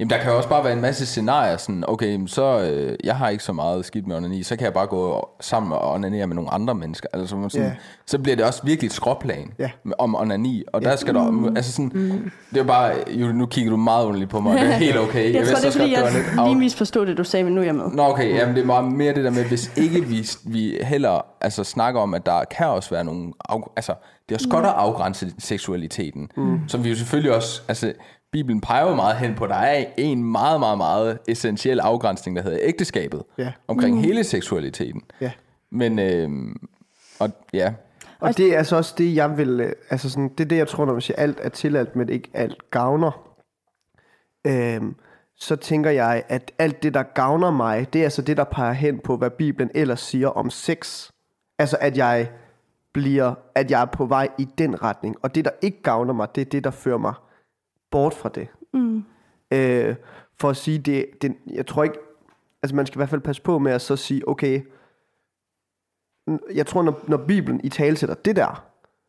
Jamen, 0.00 0.10
der 0.10 0.18
kan 0.18 0.30
jo 0.30 0.36
også 0.36 0.48
bare 0.48 0.64
være 0.64 0.72
en 0.72 0.80
masse 0.80 1.06
scenarier, 1.06 1.56
sådan, 1.56 1.84
okay, 1.88 2.16
men 2.16 2.28
så, 2.28 2.60
øh, 2.60 2.96
jeg 3.04 3.16
har 3.16 3.28
ikke 3.28 3.44
så 3.44 3.52
meget 3.52 3.84
skidt 3.84 4.06
med 4.06 4.16
onani, 4.16 4.42
så 4.42 4.56
kan 4.56 4.64
jeg 4.64 4.72
bare 4.74 4.86
gå 4.86 5.28
sammen 5.40 5.72
og 5.72 5.92
onanere 5.92 6.26
med 6.26 6.34
nogle 6.34 6.50
andre 6.50 6.74
mennesker. 6.74 7.08
Altså, 7.12 7.36
man 7.36 7.50
sådan, 7.50 7.66
Ja. 7.66 7.72
Så 8.06 8.18
bliver 8.18 8.36
det 8.36 8.44
også 8.44 8.60
virkelig 8.64 8.86
et 8.86 8.92
skråplan 8.92 9.52
med- 9.84 9.94
om 9.98 10.14
onani, 10.16 10.62
og 10.72 10.82
der 10.82 10.96
skal 10.96 11.14
der, 11.14 11.52
altså 11.56 11.72
sådan, 11.72 11.90
det 12.50 12.60
er 12.60 12.64
bare, 12.64 12.92
Julie, 13.10 13.32
nu 13.34 13.46
kigger 13.46 13.70
du 13.70 13.76
meget 13.76 14.04
underligt 14.06 14.30
på 14.30 14.40
mig, 14.40 14.52
og 14.52 14.58
det 14.60 14.68
er 14.68 14.76
helt 14.86 14.98
okay. 14.98 15.34
Jeg, 15.34 15.46
tror, 15.46 15.56
det 15.56 15.64
er 15.66 15.70
fordi, 15.70 15.92
jeg 15.92 16.12
lidt 16.12 16.44
lige 16.46 16.56
misforstod 16.56 17.06
det, 17.06 17.18
du 17.18 17.24
sagde, 17.24 17.44
men 17.44 17.54
nu 17.54 17.60
er 17.60 17.64
jeg 17.64 17.74
med. 17.74 17.84
Nå 17.92 18.02
okay, 18.02 18.34
jamen 18.38 18.54
det 18.54 18.62
er 18.62 18.66
meget 18.66 18.84
mere 18.92 19.14
det 19.14 19.24
der 19.24 19.30
med, 19.30 19.44
hvis 19.44 19.72
ikke 19.76 20.00
vi, 20.04 20.28
vi 20.44 20.78
heller 20.82 21.20
altså, 21.40 21.64
snakker 21.64 22.00
om, 22.00 22.14
at 22.14 22.26
der 22.26 22.44
kan 22.44 22.66
også 22.66 22.90
være 22.90 23.04
nogle, 23.04 23.32
altså 23.76 23.94
det 24.28 24.34
er 24.34 24.36
også 24.36 24.48
godt 24.48 24.66
at 24.66 24.72
afgrænse 24.76 25.32
seksualiteten, 25.38 26.30
mm. 26.36 26.60
som 26.68 26.84
vi 26.84 26.88
jo 26.88 26.96
selvfølgelig 26.96 27.34
også, 27.36 27.62
altså 27.68 27.92
Bibelen 28.32 28.60
peger 28.60 28.88
jo 28.88 28.94
meget 28.94 29.16
hen 29.16 29.34
på, 29.34 29.46
der 29.46 29.54
er 29.54 29.84
en 29.96 30.24
meget, 30.24 30.60
meget, 30.60 30.78
meget 30.78 31.18
essentiel 31.28 31.80
afgrænsning, 31.80 32.36
der 32.36 32.42
hedder 32.42 32.58
ægteskabet, 32.62 33.22
Ja. 33.38 33.52
omkring 33.68 33.96
mm. 33.96 34.02
hele 34.02 34.24
seksualiteten. 34.24 35.02
Ja. 35.20 35.32
Men, 35.70 35.98
øh, 35.98 36.30
og 37.20 37.30
ja, 37.52 37.74
Og 38.20 38.36
det 38.36 38.54
er 38.54 38.58
altså 38.58 38.76
også 38.76 38.94
det, 38.98 39.14
jeg 39.14 39.38
vil... 39.38 39.60
øh, 39.60 39.72
Altså 39.90 40.10
sådan, 40.10 40.28
det 40.28 40.40
er 40.44 40.48
det, 40.48 40.56
jeg 40.56 40.68
tror, 40.68 40.84
når 40.84 40.92
man 40.92 41.02
siger, 41.02 41.16
alt 41.16 41.38
er 41.42 41.48
tilladt, 41.48 41.96
men 41.96 42.08
ikke 42.08 42.30
alt 42.34 42.70
gavner. 42.70 43.24
Øhm, 44.46 44.94
så 45.36 45.56
tænker 45.56 45.90
jeg, 45.90 46.22
at 46.28 46.52
alt 46.58 46.82
det, 46.82 46.94
der 46.94 47.02
gavner 47.02 47.50
mig, 47.50 47.92
det 47.92 47.98
er 47.98 48.04
altså 48.04 48.22
det, 48.22 48.36
der 48.36 48.44
peger 48.44 48.72
hen 48.72 48.98
på, 48.98 49.16
hvad 49.16 49.30
Bibelen 49.30 49.70
ellers 49.74 50.00
siger 50.00 50.28
om 50.28 50.50
sex. 50.50 51.10
Altså, 51.58 51.76
at 51.80 51.96
jeg 51.96 52.30
bliver, 52.94 53.34
at 53.54 53.70
jeg 53.70 53.80
er 53.82 53.84
på 53.86 54.06
vej 54.06 54.28
i 54.38 54.48
den 54.58 54.82
retning. 54.82 55.16
Og 55.22 55.34
det, 55.34 55.44
der 55.44 55.50
ikke 55.62 55.82
gavner 55.82 56.12
mig, 56.12 56.28
det 56.34 56.40
er 56.40 56.44
det, 56.50 56.64
der 56.64 56.70
fører 56.70 56.98
mig 56.98 57.14
bort 57.90 58.14
fra 58.14 58.28
det. 58.28 58.48
Mm. 58.72 59.04
Øh, 59.50 59.96
for 60.40 60.50
at 60.50 60.56
sige 60.56 60.78
det, 60.78 61.06
det, 61.22 61.36
jeg 61.46 61.66
tror 61.66 61.84
ikke, 61.84 61.98
altså 62.62 62.76
man 62.76 62.86
skal 62.86 62.96
i 62.96 63.00
hvert 63.00 63.08
fald 63.08 63.20
passe 63.20 63.42
på 63.42 63.58
med 63.58 63.72
at 63.72 63.80
så 63.80 63.96
sige, 63.96 64.28
okay, 64.28 64.62
jeg 66.54 66.66
tror, 66.66 66.82
når, 66.82 67.00
når 67.08 67.16
Bibelen 67.16 67.60
i 67.64 67.68
tale 67.68 67.96
sætter 67.96 68.14
det 68.14 68.36
der, 68.36 68.64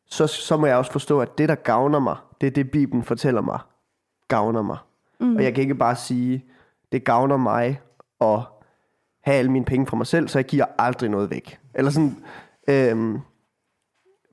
så, 0.05 0.27
så 0.27 0.57
må 0.57 0.65
jeg 0.65 0.77
også 0.77 0.91
forstå, 0.91 1.21
at 1.21 1.37
det, 1.37 1.49
der 1.49 1.55
gavner 1.55 1.99
mig, 1.99 2.15
det 2.41 2.47
er 2.47 2.51
det, 2.51 2.71
Bibelen 2.71 3.03
fortæller 3.03 3.41
mig, 3.41 3.59
gavner 4.27 4.61
mig. 4.61 4.77
Mm. 5.19 5.35
Og 5.35 5.43
jeg 5.43 5.53
kan 5.53 5.61
ikke 5.61 5.75
bare 5.75 5.95
sige, 5.95 6.45
det 6.91 7.03
gavner 7.03 7.37
mig 7.37 7.81
at 8.21 8.39
have 9.21 9.37
alle 9.37 9.51
mine 9.51 9.65
penge 9.65 9.85
fra 9.85 9.97
mig 9.97 10.07
selv, 10.07 10.27
så 10.27 10.39
jeg 10.39 10.45
giver 10.45 10.65
aldrig 10.77 11.09
noget 11.09 11.29
væk. 11.29 11.59
Eller 11.73 11.91
sådan, 11.91 12.23
øhm, 12.67 13.19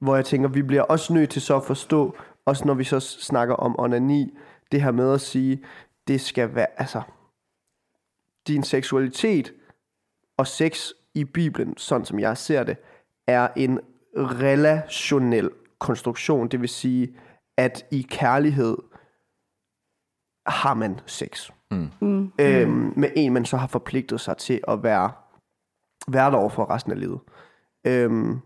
hvor 0.01 0.17
jeg 0.17 0.25
tænker, 0.25 0.49
vi 0.49 0.63
bliver 0.63 0.83
også 0.83 1.15
nødt 1.15 1.31
til 1.31 1.43
så 1.43 1.57
at 1.57 1.65
forstå, 1.65 2.17
også 2.47 2.65
når 2.65 2.75
vi 2.75 2.85
så 2.85 3.01
snakker 3.01 3.55
om 3.55 3.81
onani, 3.81 4.39
det 4.73 4.83
her 4.83 4.91
med 4.91 5.13
at 5.13 5.21
sige, 5.21 5.65
det 6.09 6.21
skal 6.21 6.55
være, 6.55 6.81
altså, 6.81 7.03
din 8.47 8.63
seksualitet 8.63 9.53
og 10.37 10.47
sex 10.47 10.91
i 11.15 11.25
Bibelen, 11.25 11.77
sådan 11.77 12.05
som 12.05 12.19
jeg 12.19 12.37
ser 12.37 12.65
det, 12.65 12.77
er 13.27 13.49
en 13.57 13.81
relationel 14.17 15.51
konstruktion. 15.79 16.49
Det 16.49 16.61
vil 16.61 16.69
sige, 16.69 17.17
at 17.57 17.87
i 17.91 18.07
kærlighed 18.11 18.77
har 20.47 20.75
man 20.75 21.01
sex. 21.07 21.51
Mm. 21.71 22.33
Øhm, 22.41 22.93
med 22.97 23.11
en, 23.17 23.33
man 23.33 23.45
så 23.45 23.57
har 23.57 23.67
forpligtet 23.67 24.21
sig 24.21 24.37
til 24.37 24.61
at 24.69 24.83
være, 24.83 25.13
være 26.09 26.31
der 26.31 26.37
over 26.37 26.49
for 26.49 26.71
resten 26.71 26.93
af 26.93 27.01
livet. 27.01 27.21
Øhm, 27.87 28.41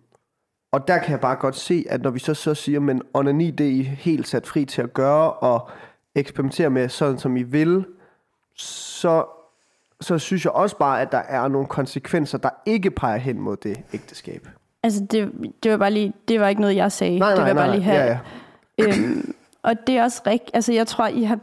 og 0.72 0.88
der 0.88 0.98
kan 0.98 1.10
jeg 1.10 1.20
bare 1.20 1.36
godt 1.36 1.56
se, 1.56 1.84
at 1.88 2.02
når 2.02 2.10
vi 2.10 2.18
så, 2.18 2.34
så 2.34 2.54
siger, 2.54 2.80
men 2.80 3.02
onani, 3.14 3.50
det 3.50 3.66
er 3.66 3.70
I 3.70 3.82
helt 3.82 4.28
sat 4.28 4.46
fri 4.46 4.64
til 4.64 4.82
at 4.82 4.94
gøre, 4.94 5.32
og 5.32 5.70
eksperimentere 6.14 6.70
med 6.70 6.88
sådan, 6.88 7.18
som 7.18 7.36
I 7.36 7.42
vil, 7.42 7.84
så, 8.56 9.24
så 10.00 10.18
synes 10.18 10.44
jeg 10.44 10.52
også 10.52 10.76
bare, 10.76 11.00
at 11.00 11.12
der 11.12 11.18
er 11.18 11.48
nogle 11.48 11.66
konsekvenser, 11.66 12.38
der 12.38 12.50
ikke 12.66 12.90
peger 12.90 13.16
hen 13.16 13.40
mod 13.40 13.56
det 13.56 13.80
ægteskab. 13.92 14.48
Altså, 14.82 15.04
det, 15.10 15.32
det 15.62 15.70
var 15.70 15.76
bare 15.76 15.90
lige, 15.90 16.12
det 16.28 16.40
var 16.40 16.48
ikke 16.48 16.60
noget, 16.60 16.76
jeg 16.76 16.92
sagde. 16.92 17.18
Nej, 17.18 17.28
det 17.28 17.38
nej, 17.38 17.42
var 17.42 17.46
jeg 17.46 17.54
nej, 17.54 17.66
bare 17.66 17.76
lige 17.76 17.84
have. 17.84 18.04
ja, 18.04 18.18
ja. 18.78 18.86
Øhm, 18.86 19.34
og 19.62 19.74
det 19.86 19.96
er 19.96 20.02
også 20.02 20.22
rigtigt. 20.26 20.50
Altså, 20.54 20.72
jeg 20.72 20.86
tror, 20.86 21.06
I 21.06 21.22
har, 21.22 21.38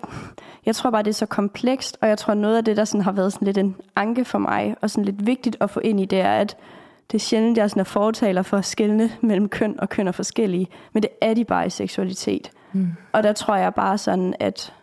jeg 0.65 0.75
tror 0.75 0.89
bare, 0.89 1.03
det 1.03 1.09
er 1.09 1.13
så 1.13 1.25
komplekst, 1.25 1.97
og 2.01 2.07
jeg 2.07 2.17
tror, 2.17 2.33
noget 2.33 2.57
af 2.57 2.65
det, 2.65 2.77
der 2.77 2.85
sådan 2.85 3.01
har 3.01 3.11
været 3.11 3.33
sådan 3.33 3.45
lidt 3.45 3.57
en 3.57 3.75
anke 3.95 4.25
for 4.25 4.37
mig, 4.37 4.75
og 4.81 4.89
sådan 4.89 5.05
lidt 5.05 5.25
vigtigt 5.25 5.57
at 5.59 5.69
få 5.69 5.79
ind 5.79 5.99
i, 5.99 6.05
det 6.05 6.19
er, 6.19 6.33
at 6.33 6.57
det 7.11 7.17
er 7.17 7.19
sjældent, 7.19 7.57
jeg 7.57 7.69
sådan 7.69 7.79
er 7.79 7.83
fortaler 7.83 8.41
for 8.41 8.57
at 8.57 8.65
skelne 8.65 9.11
mellem 9.21 9.49
køn 9.49 9.79
og 9.79 9.89
køn 9.89 10.07
er 10.07 10.11
forskellige, 10.11 10.67
men 10.93 11.03
det 11.03 11.09
er 11.21 11.33
de 11.33 11.45
bare 11.45 11.65
i 11.65 11.69
seksualitet. 11.69 12.51
Mm. 12.73 12.87
Og 13.11 13.23
der 13.23 13.33
tror 13.33 13.55
jeg 13.55 13.73
bare 13.73 13.97
sådan, 13.97 14.33
at 14.39 14.73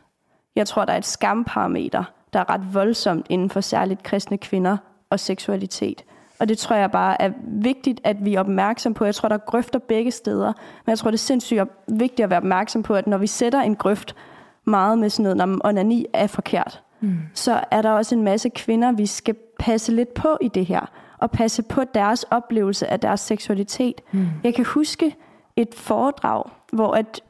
jeg 0.57 0.67
tror, 0.67 0.85
der 0.85 0.93
er 0.93 0.97
et 0.97 1.07
skamparameter, 1.07 2.05
der 2.33 2.41
er 2.41 2.51
ret 2.51 2.75
voldsomt 2.75 3.27
inden 3.31 3.51
for 3.51 3.61
særligt 3.61 4.03
kristne 4.03 4.39
kvinder 4.39 4.77
og 5.11 5.21
seksualitet. 5.21 6.05
Og 6.39 6.49
det 6.49 6.59
tror 6.59 6.77
jeg 6.77 6.91
bare 6.91 7.23
er 7.23 7.31
vigtigt, 7.47 8.01
at 8.05 8.25
vi 8.25 8.35
er 8.35 8.41
opmærksom 8.41 8.95
på. 8.95 9.05
Jeg 9.05 9.15
tror, 9.15 9.29
der 9.29 9.37
er 9.37 9.47
grøfter 9.47 9.79
begge 9.79 10.11
steder. 10.11 10.53
Men 10.87 10.91
jeg 10.91 10.99
tror, 10.99 11.11
det 11.11 11.17
er 11.17 11.23
sindssygt 11.23 11.61
vigtigt 11.89 12.21
at 12.21 12.31
være 12.31 12.37
opmærksom 12.37 12.83
på, 12.83 12.95
at 12.95 13.07
når 13.07 13.19
vi 13.19 13.27
sætter 13.27 13.61
en 13.61 13.77
grøft 13.77 14.17
meget 14.65 14.99
med 14.99 15.11
sådan 15.11 15.23
noget, 15.23 15.37
når 15.37 15.69
onani 15.69 16.07
er 16.13 16.27
forkert, 16.27 16.83
mm. 17.01 17.19
så 17.35 17.61
er 17.71 17.83
der 17.83 17.91
også 17.91 18.15
en 18.15 18.23
masse 18.23 18.49
kvinder, 18.49 18.93
vi 18.93 19.07
skal 19.07 19.35
passe 19.59 19.93
lidt 19.93 20.15
på 20.15 20.39
i 20.41 20.49
det 20.49 20.67
her. 20.67 20.91
Og 21.19 21.31
passe 21.31 21.63
på 21.63 21.85
deres 21.85 22.23
oplevelse 22.23 22.87
af 22.87 23.01
deres 23.01 23.21
seksualitet. 23.21 24.01
Mm. 24.13 24.29
Jeg 24.45 24.55
kan 24.55 24.65
huske 24.65 25.17
et 25.57 25.75
foredrag, 25.75 26.45
hvor 26.73 26.93
at, 26.93 27.21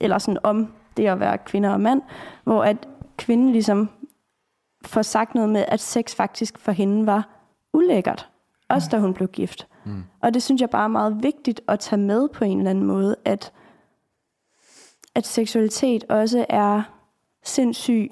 eller 0.00 0.18
sådan 0.18 0.38
om 0.42 0.72
det 0.96 1.06
at 1.06 1.20
være 1.20 1.38
kvinde 1.38 1.72
og 1.72 1.80
mand, 1.80 2.02
hvor 2.44 2.64
at 2.64 2.88
kvinden 3.16 3.52
ligesom 3.52 3.90
får 4.84 5.02
sagt 5.02 5.34
noget 5.34 5.50
med, 5.50 5.64
at 5.68 5.80
sex 5.80 6.14
faktisk 6.14 6.58
for 6.58 6.72
hende 6.72 7.06
var 7.06 7.28
ulækkert. 7.72 8.28
Også 8.68 8.88
da 8.92 8.98
hun 8.98 9.14
blev 9.14 9.28
gift. 9.28 9.66
Mm. 9.84 10.04
Og 10.20 10.34
det 10.34 10.42
synes 10.42 10.60
jeg 10.60 10.70
bare 10.70 10.84
er 10.84 10.88
meget 10.88 11.22
vigtigt 11.22 11.60
at 11.68 11.80
tage 11.80 12.00
med 12.00 12.28
på 12.28 12.44
en 12.44 12.58
eller 12.58 12.70
anden 12.70 12.84
måde, 12.84 13.16
at, 13.24 13.52
at 15.14 15.26
seksualitet 15.26 16.04
også 16.04 16.46
er 16.48 16.82
sindssyg. 17.44 18.10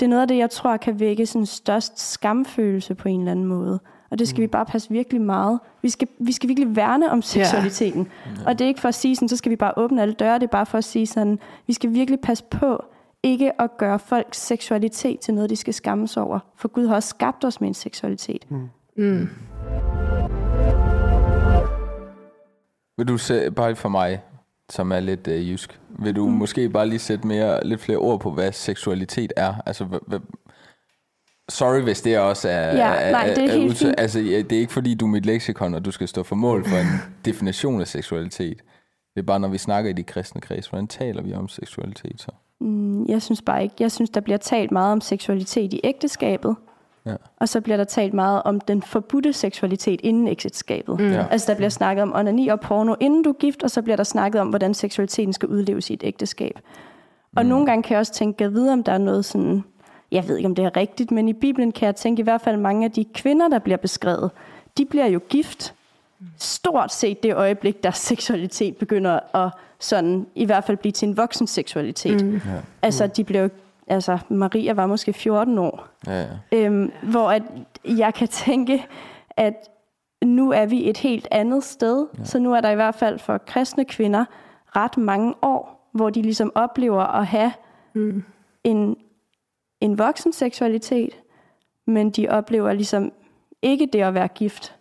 Det 0.00 0.06
er 0.06 0.10
noget 0.10 0.22
af 0.22 0.28
det, 0.28 0.38
jeg 0.38 0.50
tror 0.50 0.76
kan 0.76 1.00
vække 1.00 1.26
sådan 1.26 1.46
størst 1.46 1.98
skamfølelse 2.12 2.94
på 2.94 3.08
en 3.08 3.20
eller 3.20 3.32
anden 3.32 3.46
måde. 3.46 3.80
Og 4.10 4.18
det 4.18 4.28
skal 4.28 4.38
mm. 4.38 4.42
vi 4.42 4.46
bare 4.46 4.66
passe 4.66 4.90
virkelig 4.90 5.20
meget. 5.20 5.60
Vi 5.82 5.88
skal, 5.88 6.08
vi 6.18 6.32
skal 6.32 6.48
virkelig 6.48 6.76
værne 6.76 7.10
om 7.10 7.22
seksualiteten. 7.22 8.08
Ja. 8.26 8.46
Og 8.46 8.58
det 8.58 8.64
er 8.64 8.68
ikke 8.68 8.80
for 8.80 8.88
at 8.88 8.94
sige 8.94 9.16
sådan, 9.16 9.28
så 9.28 9.36
skal 9.36 9.50
vi 9.50 9.56
bare 9.56 9.72
åbne 9.76 10.02
alle 10.02 10.14
døre. 10.14 10.34
Det 10.34 10.42
er 10.42 10.46
bare 10.46 10.66
for 10.66 10.78
at 10.78 10.84
sige 10.84 11.06
sådan, 11.06 11.38
vi 11.66 11.72
skal 11.72 11.94
virkelig 11.94 12.20
passe 12.20 12.44
på, 12.50 12.84
ikke 13.22 13.60
at 13.60 13.76
gøre 13.78 13.98
folks 13.98 14.38
seksualitet 14.38 15.20
til 15.20 15.34
noget, 15.34 15.50
de 15.50 15.56
skal 15.56 15.74
skammes 15.74 16.16
over. 16.16 16.38
For 16.56 16.68
Gud 16.68 16.86
har 16.86 16.94
også 16.94 17.08
skabt 17.08 17.44
os 17.44 17.60
med 17.60 17.68
en 17.68 17.74
seksualitet. 17.74 18.46
Mm. 18.50 18.68
Mm. 18.96 19.28
vil 22.98 23.08
du 23.08 23.18
se, 23.18 23.50
bare 23.50 23.76
for 23.76 23.88
mig, 23.88 24.22
som 24.70 24.92
er 24.92 25.00
lidt 25.00 25.28
øh, 25.28 25.50
jysk, 25.50 25.80
vil 25.88 26.16
du 26.16 26.28
mm. 26.28 26.32
måske 26.32 26.68
bare 26.68 26.88
lige 26.88 26.98
sætte 26.98 27.26
mere, 27.26 27.66
lidt 27.66 27.80
flere 27.80 27.98
ord 27.98 28.20
på, 28.20 28.30
hvad 28.30 28.52
seksualitet 28.52 29.32
er? 29.36 29.54
Altså, 29.66 29.84
hvad, 29.84 29.98
hvad, 30.06 30.18
Sorry, 31.48 31.80
hvis 31.80 32.00
det 32.02 32.18
også 32.18 32.48
er... 32.48 32.76
Ja, 32.76 32.94
er, 32.94 33.10
nej, 33.12 33.26
det 33.36 33.44
er 33.44 33.52
helt 33.52 33.70
udtryk- 33.72 33.86
fint. 33.86 33.94
Altså, 34.00 34.20
ja, 34.20 34.38
det 34.42 34.52
er 34.52 34.60
ikke 34.60 34.72
fordi, 34.72 34.94
du 34.94 35.04
er 35.06 35.10
mit 35.10 35.26
leksikon, 35.26 35.74
og 35.74 35.84
du 35.84 35.90
skal 35.90 36.08
stå 36.08 36.22
for 36.22 36.36
mål 36.36 36.64
for 36.68 36.76
en 36.76 36.86
definition 37.24 37.80
af 37.80 37.88
seksualitet. 37.88 38.56
Det 39.14 39.22
er 39.22 39.26
bare, 39.26 39.40
når 39.40 39.48
vi 39.48 39.58
snakker 39.58 39.90
i 39.90 39.92
de 39.92 40.02
kristne 40.02 40.40
kreds, 40.40 40.66
hvordan 40.66 40.86
taler 40.88 41.22
vi 41.22 41.34
om 41.34 41.48
seksualitet 41.48 42.20
så? 42.20 42.30
Mm, 42.60 43.04
Jeg 43.06 43.22
synes 43.22 43.42
bare 43.42 43.62
ikke. 43.62 43.74
Jeg 43.80 43.92
synes, 43.92 44.10
der 44.10 44.20
bliver 44.20 44.36
talt 44.36 44.70
meget 44.70 44.92
om 44.92 45.00
seksualitet 45.00 45.72
i 45.72 45.80
ægteskabet. 45.84 46.54
Ja. 47.06 47.14
Og 47.36 47.48
så 47.48 47.60
bliver 47.60 47.76
der 47.76 47.84
talt 47.84 48.14
meget 48.14 48.42
om 48.42 48.60
den 48.60 48.82
forbudte 48.82 49.32
seksualitet 49.32 50.00
inden 50.04 50.28
ægteskabet. 50.28 50.96
Ja. 51.00 51.26
Altså 51.30 51.52
der 51.52 51.56
bliver 51.56 51.70
snakket 51.70 52.02
om 52.02 52.12
onani 52.14 52.48
og 52.48 52.60
porno 52.60 52.94
inden 53.00 53.22
du 53.22 53.30
er 53.30 53.34
gift, 53.34 53.62
og 53.62 53.70
så 53.70 53.82
bliver 53.82 53.96
der 53.96 54.04
snakket 54.04 54.40
om, 54.40 54.48
hvordan 54.48 54.74
seksualiteten 54.74 55.32
skal 55.32 55.48
udleves 55.48 55.90
i 55.90 55.94
et 55.94 56.00
ægteskab. 56.04 56.58
Og 57.36 57.42
Mm. 57.44 57.48
nogle 57.48 57.66
gange 57.66 57.82
kan 57.82 57.92
jeg 57.92 57.98
også 58.00 58.12
tænke, 58.12 58.44
at 58.44 58.52
videre 58.54 58.72
om 58.72 58.82
der 58.84 58.92
er 58.92 58.98
noget 58.98 59.24
sådan, 59.24 59.64
jeg 60.12 60.28
ved 60.28 60.36
ikke 60.36 60.46
om 60.46 60.54
det 60.54 60.64
er 60.64 60.76
rigtigt, 60.76 61.10
men 61.10 61.28
i 61.28 61.32
Bibelen 61.32 61.72
kan 61.72 61.86
jeg 61.86 61.96
tænke 61.96 62.20
i 62.20 62.22
hvert 62.22 62.40
fald 62.40 62.56
mange 62.56 62.84
af 62.84 62.92
de 62.92 63.04
kvinder, 63.04 63.48
der 63.48 63.58
bliver 63.58 63.76
beskrevet, 63.76 64.30
de 64.78 64.84
bliver 64.84 65.06
jo 65.06 65.20
gift 65.28 65.74
stort 66.38 66.92
set 66.92 67.22
det 67.22 67.34
øjeblik, 67.34 67.84
der 67.84 67.90
seksualitet 68.10 68.76
begynder 68.76 69.36
at 69.36 69.50
sådan, 69.80 70.26
i 70.34 70.44
hvert 70.44 70.64
fald 70.64 70.76
blive 70.76 70.92
til 70.92 71.08
en 71.08 71.16
voksen 71.16 71.46
seksualitet. 71.46 72.24
Mm. 72.24 72.32
Ja. 72.34 72.40
Altså 72.82 73.06
de 73.06 73.24
blev 73.24 73.42
jo- 73.42 73.48
altså 73.86 74.18
Maria 74.28 74.72
var 74.72 74.86
måske 74.86 75.12
14 75.12 75.58
år, 75.58 75.86
Ja, 76.06 76.20
ja. 76.20 76.26
øhm, 76.52 76.92
hvor 77.02 77.30
at 77.30 77.42
jeg 77.84 78.14
kan 78.14 78.28
tænke, 78.28 78.86
at 79.30 79.54
nu 80.24 80.52
er 80.52 80.66
vi 80.66 80.90
et 80.90 80.96
helt 80.96 81.28
andet 81.30 81.64
sted, 81.64 82.06
ja. 82.18 82.24
så 82.24 82.38
nu 82.38 82.54
er 82.54 82.60
der 82.60 82.70
i 82.70 82.74
hvert 82.74 82.94
fald 82.94 83.18
for 83.18 83.38
kristne 83.38 83.84
kvinder 83.84 84.24
ret 84.76 84.96
mange 84.96 85.34
år, 85.42 85.88
hvor 85.92 86.10
de 86.10 86.22
ligesom 86.22 86.52
oplever 86.54 87.02
at 87.02 87.26
have 87.26 87.52
mm. 87.94 88.24
en, 88.64 88.96
en 89.80 89.98
voksen 89.98 90.32
seksualitet, 90.32 91.18
men 91.86 92.10
de 92.10 92.28
oplever 92.28 92.72
ligesom 92.72 93.12
ikke 93.62 93.88
det 93.92 94.00
at 94.02 94.14
være 94.14 94.28
gift. 94.28 94.74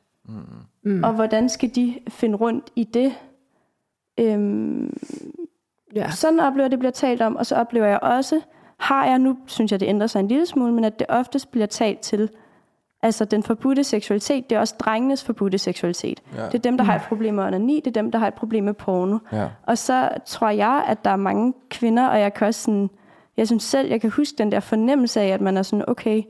Mm. 0.83 1.03
Og 1.03 1.13
hvordan 1.13 1.49
skal 1.49 1.75
de 1.75 1.99
finde 2.09 2.35
rundt 2.37 2.69
i 2.75 2.83
det? 2.83 3.13
Øhm, 4.19 4.97
Ja. 5.95 6.11
sådan 6.11 6.39
oplever 6.39 6.63
jeg, 6.63 6.71
det 6.71 6.79
bliver 6.79 6.91
talt 6.91 7.21
om, 7.21 7.35
og 7.35 7.45
så 7.45 7.55
oplever 7.55 7.85
jeg 7.87 7.99
også, 8.01 8.41
har 8.77 9.05
jeg 9.05 9.19
nu, 9.19 9.37
synes 9.45 9.71
jeg, 9.71 9.79
det 9.79 9.85
ændrer 9.87 10.07
sig 10.07 10.19
en 10.19 10.27
lille 10.27 10.45
smule, 10.45 10.73
men 10.73 10.83
at 10.83 10.99
det 10.99 11.07
oftest 11.09 11.51
bliver 11.51 11.65
talt 11.67 11.99
til, 11.99 12.29
altså 13.01 13.25
den 13.25 13.43
forbudte 13.43 13.83
seksualitet, 13.83 14.49
det 14.49 14.55
er 14.55 14.59
også 14.59 14.75
drengenes 14.79 15.23
forbudte 15.23 15.57
seksualitet. 15.57 16.21
Ja. 16.35 16.45
Det 16.45 16.53
er 16.53 16.59
dem, 16.59 16.77
der 16.77 16.83
har 16.83 16.95
et 16.95 17.01
problem 17.01 17.33
med 17.33 17.43
onani, 17.43 17.75
det 17.75 17.87
er 17.97 18.01
dem, 18.01 18.11
der 18.11 18.19
har 18.19 18.27
et 18.27 18.33
problem 18.33 18.63
med 18.63 18.73
porno. 18.73 19.17
Ja. 19.31 19.47
Og 19.63 19.77
så 19.77 20.09
tror 20.25 20.49
jeg, 20.49 20.85
at 20.87 21.05
der 21.05 21.11
er 21.11 21.15
mange 21.15 21.53
kvinder, 21.69 22.07
og 22.07 22.19
jeg 22.19 22.33
kan 22.33 22.47
også 22.47 22.61
sådan, 22.61 22.89
jeg 23.37 23.47
synes 23.47 23.63
selv, 23.63 23.89
jeg 23.89 24.01
kan 24.01 24.09
huske 24.09 24.35
den 24.37 24.51
der 24.51 24.59
fornemmelse 24.59 25.21
af, 25.21 25.27
at 25.27 25.41
man 25.41 25.57
er 25.57 25.61
sådan, 25.63 25.85
okay, 25.89 26.23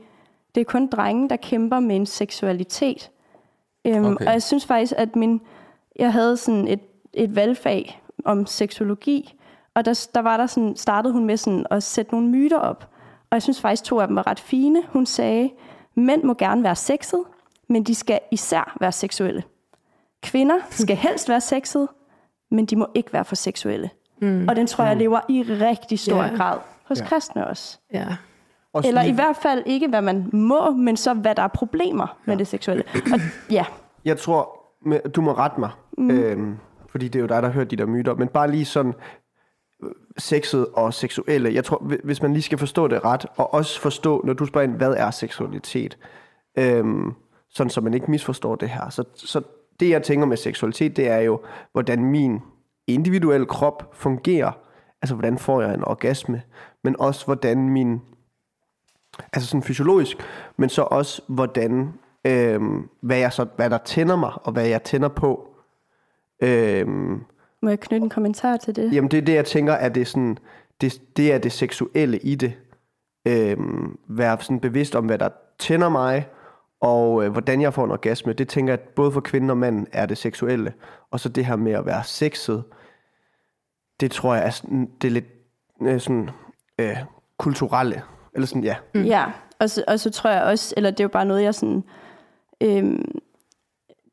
det 0.54 0.60
er 0.60 0.64
kun 0.64 0.86
drenge, 0.86 1.28
der 1.28 1.36
kæmper 1.36 1.80
med 1.80 1.96
en 1.96 2.06
seksualitet. 2.06 3.10
Øhm, 3.84 4.04
Okay. 4.04 4.26
Og 4.26 4.32
jeg 4.32 4.42
synes 4.42 4.66
faktisk, 4.66 4.92
at 4.96 5.16
min, 5.16 5.40
jeg 5.98 6.12
havde 6.12 6.36
sådan 6.36 6.68
et, 6.68 6.80
et 7.14 7.36
valgfag 7.36 8.02
om 8.24 8.46
seksologi, 8.46 9.34
og 9.74 9.84
der, 9.84 10.08
der 10.14 10.20
var 10.20 10.36
der 10.36 10.46
sådan, 10.46 10.76
startede 10.76 11.12
hun 11.12 11.24
med 11.24 11.36
sådan 11.36 11.66
at 11.70 11.82
sætte 11.82 12.12
nogle 12.12 12.28
myter 12.28 12.58
op. 12.58 12.88
Og 13.30 13.34
jeg 13.34 13.42
synes 13.42 13.60
faktisk, 13.60 13.84
to 13.84 14.00
af 14.00 14.06
dem 14.06 14.16
var 14.16 14.26
ret 14.26 14.40
fine. 14.40 14.82
Hun 14.88 15.06
sagde, 15.06 15.50
mænd 15.94 16.22
må 16.22 16.34
gerne 16.34 16.62
være 16.62 16.76
sexet, 16.76 17.20
men 17.68 17.82
de 17.84 17.94
skal 17.94 18.20
især 18.30 18.76
være 18.80 18.92
seksuelle. 18.92 19.42
Kvinder 20.22 20.56
skal 20.70 20.96
helst 20.96 21.28
være 21.28 21.40
sexet, 21.40 21.88
men 22.50 22.66
de 22.66 22.76
må 22.76 22.86
ikke 22.94 23.12
være 23.12 23.24
for 23.24 23.34
seksuelle. 23.34 23.90
Mm. 24.22 24.48
Og 24.48 24.56
den 24.56 24.66
tror 24.66 24.84
jeg 24.84 24.96
lever 24.96 25.20
i 25.28 25.42
rigtig 25.42 25.98
stor 25.98 26.22
Ja. 26.22 26.36
grad 26.36 26.58
hos 26.88 27.00
kristne 27.00 27.46
også. 27.46 27.78
Ja. 27.92 28.06
Også 28.72 28.88
Eller 28.88 29.02
lige- 29.02 29.12
i 29.12 29.14
hvert 29.14 29.36
fald 29.42 29.62
ikke, 29.66 29.88
hvad 29.88 30.02
man 30.02 30.30
må, 30.32 30.70
men 30.70 30.96
så 30.96 31.14
hvad 31.14 31.34
der 31.34 31.42
er 31.42 31.48
problemer 31.48 32.18
med 32.26 32.36
det 32.36 32.46
seksuelle. 32.46 32.84
Og 33.12 33.20
ja, 33.50 33.64
Jeg 34.04 34.18
tror, 34.18 34.64
du 35.14 35.20
må 35.20 35.32
rette 35.32 35.60
mig, 35.60 35.70
mm. 35.98 36.10
øhm, 36.10 36.56
fordi 36.90 37.08
det 37.08 37.16
er 37.18 37.20
jo 37.20 37.26
dig, 37.26 37.42
der 37.42 37.48
har 37.48 37.54
hørt 37.54 37.70
de 37.70 37.76
der 37.76 37.86
myter, 37.86 38.14
men 38.14 38.28
bare 38.28 38.50
lige 38.50 38.64
sådan 38.64 38.94
øh, 39.84 39.90
sexet 40.18 40.66
og 40.74 40.94
seksuelle. 40.94 41.54
Jeg 41.54 41.64
tror, 41.64 41.76
hvi- 41.78 42.00
hvis 42.04 42.22
man 42.22 42.32
lige 42.32 42.42
skal 42.42 42.58
forstå 42.58 42.88
det 42.88 43.04
ret, 43.04 43.26
og 43.36 43.54
også 43.54 43.80
forstå, 43.80 44.22
når 44.24 44.32
du 44.32 44.46
spørger 44.46 44.66
ind, 44.68 44.76
hvad 44.76 44.94
er 44.96 45.10
seksualitet, 45.10 45.98
øhm, 46.58 47.12
sådan 47.50 47.70
så 47.70 47.80
man 47.80 47.94
ikke 47.94 48.10
misforstår 48.10 48.54
det 48.54 48.68
her. 48.68 48.88
Så, 48.88 49.04
så 49.14 49.42
det, 49.80 49.90
jeg 49.90 50.02
tænker 50.02 50.26
med 50.26 50.36
seksualitet, 50.36 50.96
det 50.96 51.08
er 51.08 51.18
jo, 51.18 51.40
hvordan 51.72 52.04
min 52.04 52.40
individuelle 52.86 53.46
krop 53.46 53.90
fungerer. 53.94 54.52
Altså, 55.02 55.14
hvordan 55.14 55.38
får 55.38 55.62
jeg 55.62 55.74
en 55.74 55.84
orgasme, 55.84 56.42
men 56.88 56.96
også 56.98 57.24
hvordan 57.24 57.68
min 57.68 58.00
altså 59.32 59.48
sådan 59.48 59.62
fysiologisk, 59.62 60.16
men 60.56 60.68
så 60.68 60.82
også 60.82 61.22
hvordan, 61.26 61.92
øhm, 62.24 62.88
hvad, 63.00 63.18
jeg 63.18 63.32
så, 63.32 63.46
hvad 63.56 63.70
der 63.70 63.78
tænder 63.78 64.16
mig, 64.16 64.32
og 64.34 64.52
hvad 64.52 64.66
jeg 64.66 64.82
tænder 64.82 65.08
på. 65.08 65.48
Øhm, 66.42 67.24
må 67.62 67.68
jeg 67.68 67.80
knytte 67.80 68.04
en 68.04 68.10
kommentar 68.10 68.56
til 68.56 68.76
det? 68.76 68.92
jamen 68.92 69.10
det 69.10 69.18
er 69.18 69.22
det, 69.22 69.34
jeg 69.34 69.44
tænker, 69.44 69.74
at 69.74 69.94
det, 69.94 70.00
er 70.00 70.04
sådan, 70.04 70.38
det, 70.80 71.02
det 71.16 71.32
er 71.32 71.38
det 71.38 71.52
seksuelle 71.52 72.18
i 72.18 72.34
det. 72.34 72.52
Øhm, 73.24 73.98
være 74.08 74.38
sådan 74.40 74.60
bevidst 74.60 74.94
om, 74.94 75.06
hvad 75.06 75.18
der 75.18 75.28
tænder 75.58 75.88
mig, 75.88 76.28
og 76.80 77.24
øh, 77.24 77.32
hvordan 77.32 77.60
jeg 77.60 77.74
får 77.74 77.84
en 77.84 77.90
orgasme. 77.90 78.32
Det 78.32 78.48
tænker 78.48 78.72
jeg, 78.72 78.80
at 78.80 78.88
både 78.88 79.12
for 79.12 79.20
kvinden 79.20 79.50
og 79.50 79.58
manden 79.58 79.86
er 79.92 80.06
det 80.06 80.18
seksuelle. 80.18 80.72
Og 81.10 81.20
så 81.20 81.28
det 81.28 81.46
her 81.46 81.56
med 81.56 81.72
at 81.72 81.86
være 81.86 82.04
sexet, 82.04 82.64
det 84.00 84.10
tror 84.10 84.34
jeg 84.34 84.46
er, 84.46 84.50
sådan, 84.50 84.90
det 85.02 85.08
er 85.08 85.12
lidt 85.12 85.26
øh, 85.82 86.00
sådan, 86.00 86.30
øh, 86.78 86.96
kulturelle. 87.38 88.02
Eller 88.34 88.46
sådan, 88.46 88.64
ja. 88.64 88.74
Mm. 88.94 89.02
Ja, 89.02 89.24
og 89.58 89.70
så, 89.70 89.84
og 89.88 90.00
så 90.00 90.10
tror 90.10 90.30
jeg 90.30 90.42
også, 90.42 90.74
eller 90.76 90.90
det 90.90 91.00
er 91.00 91.04
jo 91.04 91.08
bare 91.08 91.24
noget, 91.24 91.42
jeg 91.42 91.54
sådan, 91.54 91.84
øhm, 92.60 93.04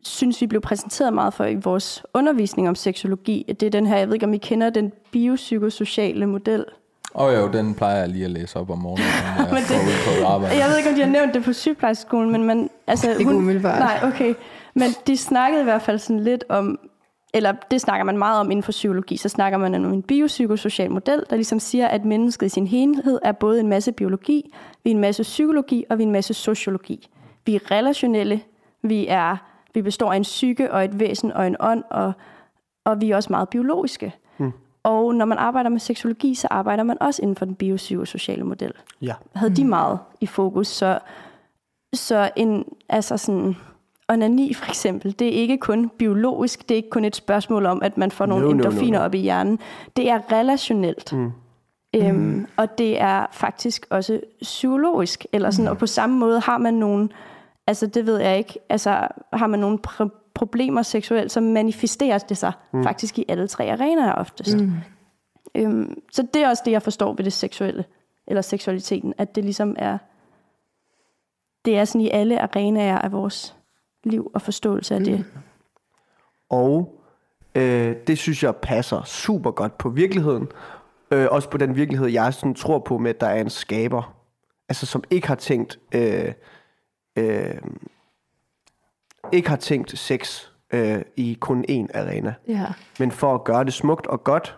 synes, 0.04 0.42
vi 0.42 0.48
blev 0.48 0.62
præsenteret 0.62 1.14
meget 1.14 1.34
for 1.34 1.46
i 1.46 1.56
vores 1.56 2.04
undervisning 2.14 2.70
om 2.70 2.76
seksologi. 2.76 3.46
Det 3.60 3.64
er 3.64 3.70
den 3.70 3.88
her, 3.88 3.98
jeg 3.98 4.08
ved 4.08 4.14
ikke, 4.14 4.26
om 4.26 4.34
I 4.34 4.38
kender 4.38 4.70
den 4.70 4.92
biopsykosociale 5.12 6.26
model. 6.26 6.66
Og 7.14 7.36
jo, 7.36 7.52
den 7.52 7.74
plejer 7.76 7.98
jeg 8.00 8.10
lige 8.10 8.26
at 8.26 8.32
læse 8.32 8.60
op 8.60 8.70
om 8.70 8.78
morgenen, 8.80 9.08
når 9.38 9.46
Men 9.54 9.56
jeg 9.56 9.62
det- 9.62 9.68
får 9.68 10.12
ud 10.22 10.22
på 10.24 10.28
arbejde. 10.28 10.56
Jeg 10.58 10.70
ved 10.70 10.78
ikke, 10.78 10.90
om 10.90 10.96
de 10.96 11.02
har 11.02 11.10
nævnt 11.10 11.34
det 11.34 11.44
på 11.44 11.54
sygeplejeskolen, 11.54 12.32
men 12.32 12.44
man... 12.44 12.70
Altså, 12.88 13.12
Ikke 13.12 13.36
umiddelbart. 13.36 13.80
Nej, 13.80 14.00
okay. 14.04 14.34
Men 14.74 14.90
de 15.08 15.18
snakkede 15.18 15.62
i 15.62 15.64
hvert 15.64 15.82
fald 15.82 16.00
sådan 16.00 16.20
lidt 16.24 16.44
om, 16.50 16.80
eller 17.36 17.54
det 17.72 17.82
snakker 17.82 18.04
man 18.04 18.18
meget 18.18 18.40
om 18.40 18.52
inden 18.52 18.64
for 18.64 18.72
psykologi, 18.72 19.18
så 19.18 19.30
snakker 19.30 19.58
man 19.58 19.86
om 19.86 19.94
en 19.94 20.02
biopsykosocial 20.02 20.92
model, 20.92 21.24
der 21.30 21.36
ligesom 21.36 21.60
siger, 21.60 21.88
at 21.88 22.06
mennesket 22.06 22.46
i 22.46 22.50
sin 22.50 22.68
helhed 22.68 23.20
er 23.24 23.32
både 23.32 23.60
en 23.60 23.68
masse 23.68 23.92
biologi, 23.92 24.54
vi 24.84 24.90
er 24.90 24.96
en 24.96 25.02
masse 25.02 25.24
psykologi, 25.24 25.86
og 25.90 25.98
vi 25.98 26.04
er 26.04 26.08
en 26.08 26.12
masse 26.12 26.34
sociologi. 26.34 27.10
Vi 27.46 27.56
er 27.56 27.72
relationelle, 27.72 28.42
vi, 28.82 29.08
er, 29.08 29.38
vi 29.74 29.82
består 29.82 30.12
af 30.12 30.18
en 30.18 30.24
psyke 30.24 30.72
og 30.72 30.86
et 30.86 31.00
væsen 31.00 31.32
og 31.32 31.48
en 31.48 31.56
ånd, 31.60 31.84
og, 31.90 32.14
og 32.86 33.02
vi 33.02 33.12
er 33.12 33.16
også 33.16 33.34
meget 33.34 33.50
biologiske. 33.50 34.16
Mm. 34.38 34.52
Og 34.84 35.16
når 35.16 35.26
man 35.26 35.38
arbejder 35.38 35.70
med 35.70 35.80
seksologi, 35.80 36.36
så 36.36 36.48
arbejder 36.52 36.84
man 36.84 36.98
også 37.02 37.22
inden 37.22 37.36
for 37.36 37.46
den 37.46 37.56
biopsykosociale 37.56 38.44
model 38.44 38.74
ja. 39.02 39.14
havde 39.36 39.56
de 39.56 39.66
meget 39.66 40.00
i 40.22 40.26
fokus. 40.26 40.68
Så, 40.68 41.00
så 41.94 42.30
en, 42.36 42.66
altså 42.90 43.18
sådan, 43.18 43.56
onani 44.10 44.54
for 44.54 44.66
eksempel, 44.70 45.20
det 45.20 45.28
er 45.28 45.32
ikke 45.32 45.58
kun 45.58 45.90
biologisk, 45.90 46.70
det 46.70 46.72
er 46.72 46.76
ikke 46.76 46.90
kun 46.90 47.06
et 47.06 47.16
spørgsmål 47.16 47.66
om, 47.66 47.82
at 47.84 47.98
man 47.98 48.12
får 48.12 48.26
nogle 48.26 48.46
No, 48.46 48.52
no, 48.52 48.58
no, 48.58 48.64
endorfiner 48.64 49.00
no. 49.00 49.06
op 49.06 49.14
i 49.16 49.18
hjernen. 49.18 49.60
Det 49.98 50.10
er 50.10 50.32
relationelt. 50.32 51.14
Mm. 51.14 51.32
Øhm, 51.96 52.48
og 52.58 52.78
det 52.78 53.02
er 53.02 53.26
faktisk 53.32 53.88
også 53.90 54.22
psykologisk. 54.42 55.26
Eller 55.34 55.52
sådan, 55.52 55.70
Og 55.70 55.78
på 55.78 55.86
samme 55.88 56.18
måde 56.18 56.40
har 56.40 56.58
man 56.58 56.74
nogle, 56.74 57.10
altså 57.68 57.88
det 57.88 58.06
ved 58.06 58.18
jeg 58.18 58.38
ikke, 58.38 58.60
altså 58.70 59.08
har 59.34 59.48
man 59.48 59.60
nogle 59.60 59.80
pr- 59.88 60.32
problemer 60.34 60.82
seksuelt, 60.82 61.32
så 61.32 61.42
manifesterer 61.42 62.18
det 62.18 62.38
sig 62.38 62.52
mm. 62.74 62.84
faktisk 62.84 63.20
i 63.20 63.26
alle 63.28 63.48
tre 63.48 63.72
arenaer 63.72 64.14
oftest. 64.14 64.58
Mm. 64.58 64.72
Øhm, 65.56 66.02
så 66.12 66.28
det 66.34 66.44
er 66.44 66.50
også 66.50 66.64
det, 66.66 66.72
jeg 66.72 66.82
forstår 66.82 67.14
ved 67.14 67.26
det 67.26 67.34
seksuelle, 67.34 67.86
eller 68.28 68.42
seksualiteten, 68.42 69.14
at 69.18 69.36
det 69.36 69.44
ligesom 69.44 69.76
er, 69.80 69.98
det 71.66 71.78
er 71.78 71.86
sådan 71.86 72.02
i 72.02 72.10
alle 72.10 72.42
arenaer 72.42 72.98
af 72.98 73.12
vores 73.12 73.56
liv 74.06 74.32
og 74.34 74.42
forståelse 74.42 74.96
af 74.96 75.02
det. 75.02 75.26
Og 76.50 77.02
øh, 77.56 77.96
det 78.08 78.18
synes 78.18 78.44
jeg 78.44 78.56
passer 78.56 79.04
super 79.04 79.52
godt 79.52 79.78
på 79.78 79.90
virkeligheden. 79.90 80.48
Øh, 81.12 81.28
også 81.32 81.50
på 81.50 81.58
den 81.58 81.76
virkelighed, 81.76 82.08
jeg 82.08 82.34
sådan 82.34 82.56
tror 82.56 82.80
på 82.80 82.98
med, 82.98 83.10
at 83.10 83.22
der 83.22 83.28
er 83.28 83.42
en 83.42 83.50
skaber. 83.50 84.16
Altså 84.70 84.86
som 84.86 85.04
ikke 85.10 85.28
har 85.28 85.36
tænkt... 85.36 85.80
Øh, 85.96 86.34
øh, 87.16 87.62
ikke 89.32 89.50
har 89.50 89.56
tænkt 89.56 90.00
sex 90.00 90.48
øh, 90.74 91.02
i 91.16 91.38
kun 91.42 91.66
én 91.70 91.98
arena. 92.00 92.34
Ja. 92.48 92.66
Men 93.00 93.12
for 93.12 93.36
at 93.36 93.44
gøre 93.44 93.64
det 93.64 93.74
smukt 93.74 94.08
og 94.08 94.24
godt, 94.24 94.58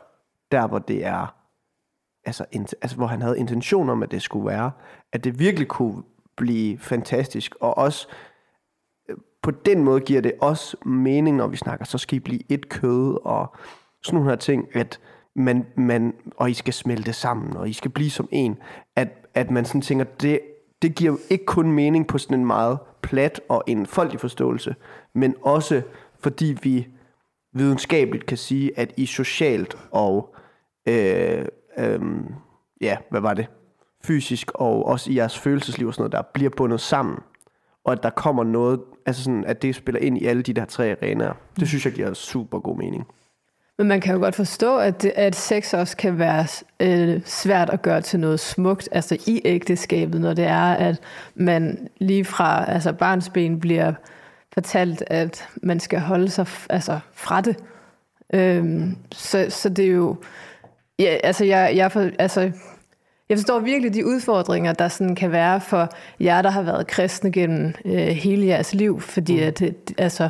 der 0.52 0.68
hvor 0.68 0.80
det 0.80 1.06
er, 1.06 1.36
altså, 2.26 2.46
int- 2.56 2.80
altså 2.82 2.98
hvor 2.98 3.08
han 3.08 3.22
havde 3.22 3.40
intention 3.40 3.90
om, 3.90 4.04
at 4.04 4.12
det 4.12 4.22
skulle 4.22 4.48
være, 4.48 4.72
at 5.14 5.24
det 5.24 5.40
virkelig 5.40 5.68
kunne 5.68 6.04
blive 6.38 6.80
fantastisk, 6.80 7.56
og 7.62 7.78
også 7.78 8.08
på 9.44 9.52
den 9.52 9.84
måde 9.84 10.00
giver 10.00 10.22
det 10.22 10.34
også 10.42 10.78
mening, 10.86 11.38
når 11.38 11.48
vi 11.48 11.58
snakker, 11.58 11.86
så 11.86 11.98
skal 11.98 12.16
I 12.16 12.20
blive 12.20 12.52
et 12.52 12.70
kød, 12.70 13.18
og 13.26 13.56
sådan 14.04 14.18
nogle 14.18 14.30
her 14.30 14.38
ting, 14.38 14.76
at 14.76 15.00
man, 15.36 15.66
man, 15.76 16.14
og 16.38 16.50
I 16.50 16.54
skal 16.54 16.74
smelte 16.74 17.14
sammen, 17.14 17.58
og 17.58 17.70
I 17.70 17.74
skal 17.74 17.92
blive 17.92 18.10
som 18.10 18.28
en, 18.32 18.58
at, 18.96 19.08
at 19.34 19.52
man 19.52 19.66
sådan 19.66 19.82
tænker, 19.82 20.06
det, 20.06 20.40
det 20.82 20.96
giver 20.96 21.12
jo 21.12 21.20
ikke 21.30 21.46
kun 21.46 21.72
mening 21.72 22.08
på 22.08 22.18
sådan 22.18 22.40
en 22.40 22.46
meget 22.46 22.80
plat 23.02 23.42
og 23.50 23.64
en 23.68 23.86
folkelig 23.86 24.20
forståelse, 24.20 24.76
men 25.16 25.36
også 25.42 25.82
fordi 26.20 26.58
vi 26.64 26.88
videnskabeligt 27.54 28.26
kan 28.26 28.38
sige, 28.38 28.80
at 28.80 28.94
I 28.98 29.06
socialt 29.06 29.78
og 29.92 30.36
øh, 30.88 31.46
øh, 31.78 32.02
ja, 32.82 32.98
hvad 33.10 33.22
var 33.22 33.34
det? 33.34 33.48
fysisk 34.04 34.52
og 34.56 34.86
også 34.86 35.12
i 35.12 35.16
jeres 35.16 35.40
følelsesliv 35.40 35.88
og 35.88 35.94
sådan 35.94 36.02
noget, 36.02 36.12
der 36.12 36.22
bliver 36.34 36.50
bundet 36.58 36.82
sammen. 36.82 37.18
Og 37.88 37.94
at 37.94 38.04
der 38.04 38.10
kommer 38.10 38.44
noget, 38.44 38.80
altså 39.06 39.24
sådan, 39.24 39.46
at 39.46 39.62
det 39.62 39.76
spiller 39.76 40.02
ind 40.02 40.18
i 40.18 40.26
alle 40.26 40.42
de 40.42 40.54
der 40.54 40.66
tre 40.66 40.96
arenaer. 41.02 41.34
Det 41.60 41.68
synes 41.68 41.86
jeg 41.86 41.94
giver 41.94 42.14
super 42.14 42.60
god 42.60 42.78
mening. 42.78 43.08
Men 43.78 43.88
man 43.88 44.02
kan 44.02 44.14
jo 44.14 44.20
godt 44.20 44.36
forstå, 44.36 44.78
at, 44.78 45.02
det, 45.02 45.12
at 45.16 45.36
sex 45.36 45.74
også 45.74 45.98
kan 45.98 46.20
være 46.20 46.48
øh, 46.80 47.22
svært 47.26 47.70
at 47.70 47.82
gøre 47.82 48.02
til 48.02 48.20
noget 48.20 48.40
smukt, 48.40 48.90
altså 48.92 49.18
i 49.28 49.42
ægteskabet, 49.46 50.22
når 50.22 50.34
det 50.34 50.46
er, 50.46 50.74
at 50.74 51.00
man 51.36 51.88
lige 51.98 52.26
fra 52.26 52.72
altså 52.72 52.94
barnsben 52.94 53.60
bliver 53.60 53.94
fortalt, 54.54 55.04
at 55.08 55.50
man 55.64 55.80
skal 55.80 56.00
holde 56.00 56.30
sig 56.30 56.48
altså, 56.70 57.00
fra 57.14 57.42
det. 57.42 57.58
Øhm, 58.34 58.98
så, 59.12 59.46
så 59.50 59.70
det 59.70 59.86
er 59.86 59.92
jo... 59.92 60.16
Ja, 61.00 61.18
altså, 61.24 61.46
jeg, 61.46 61.74
jeg, 61.76 62.12
altså, 62.20 62.52
jeg 63.30 63.38
forstår 63.38 63.60
virkelig 63.60 63.94
de 63.94 64.06
udfordringer, 64.06 64.74
der 64.74 64.88
sådan 64.88 65.16
kan 65.16 65.32
være 65.32 65.62
for 65.62 65.90
jer, 66.20 66.42
der 66.42 66.50
har 66.50 66.62
været 66.62 66.88
kristne 66.88 67.32
gennem 67.32 67.74
øh, 67.86 67.94
hele 67.94 68.46
jeres 68.46 68.74
liv, 68.74 69.02
fordi 69.02 69.40
at, 69.40 69.60
det, 69.60 69.94
altså, 69.98 70.30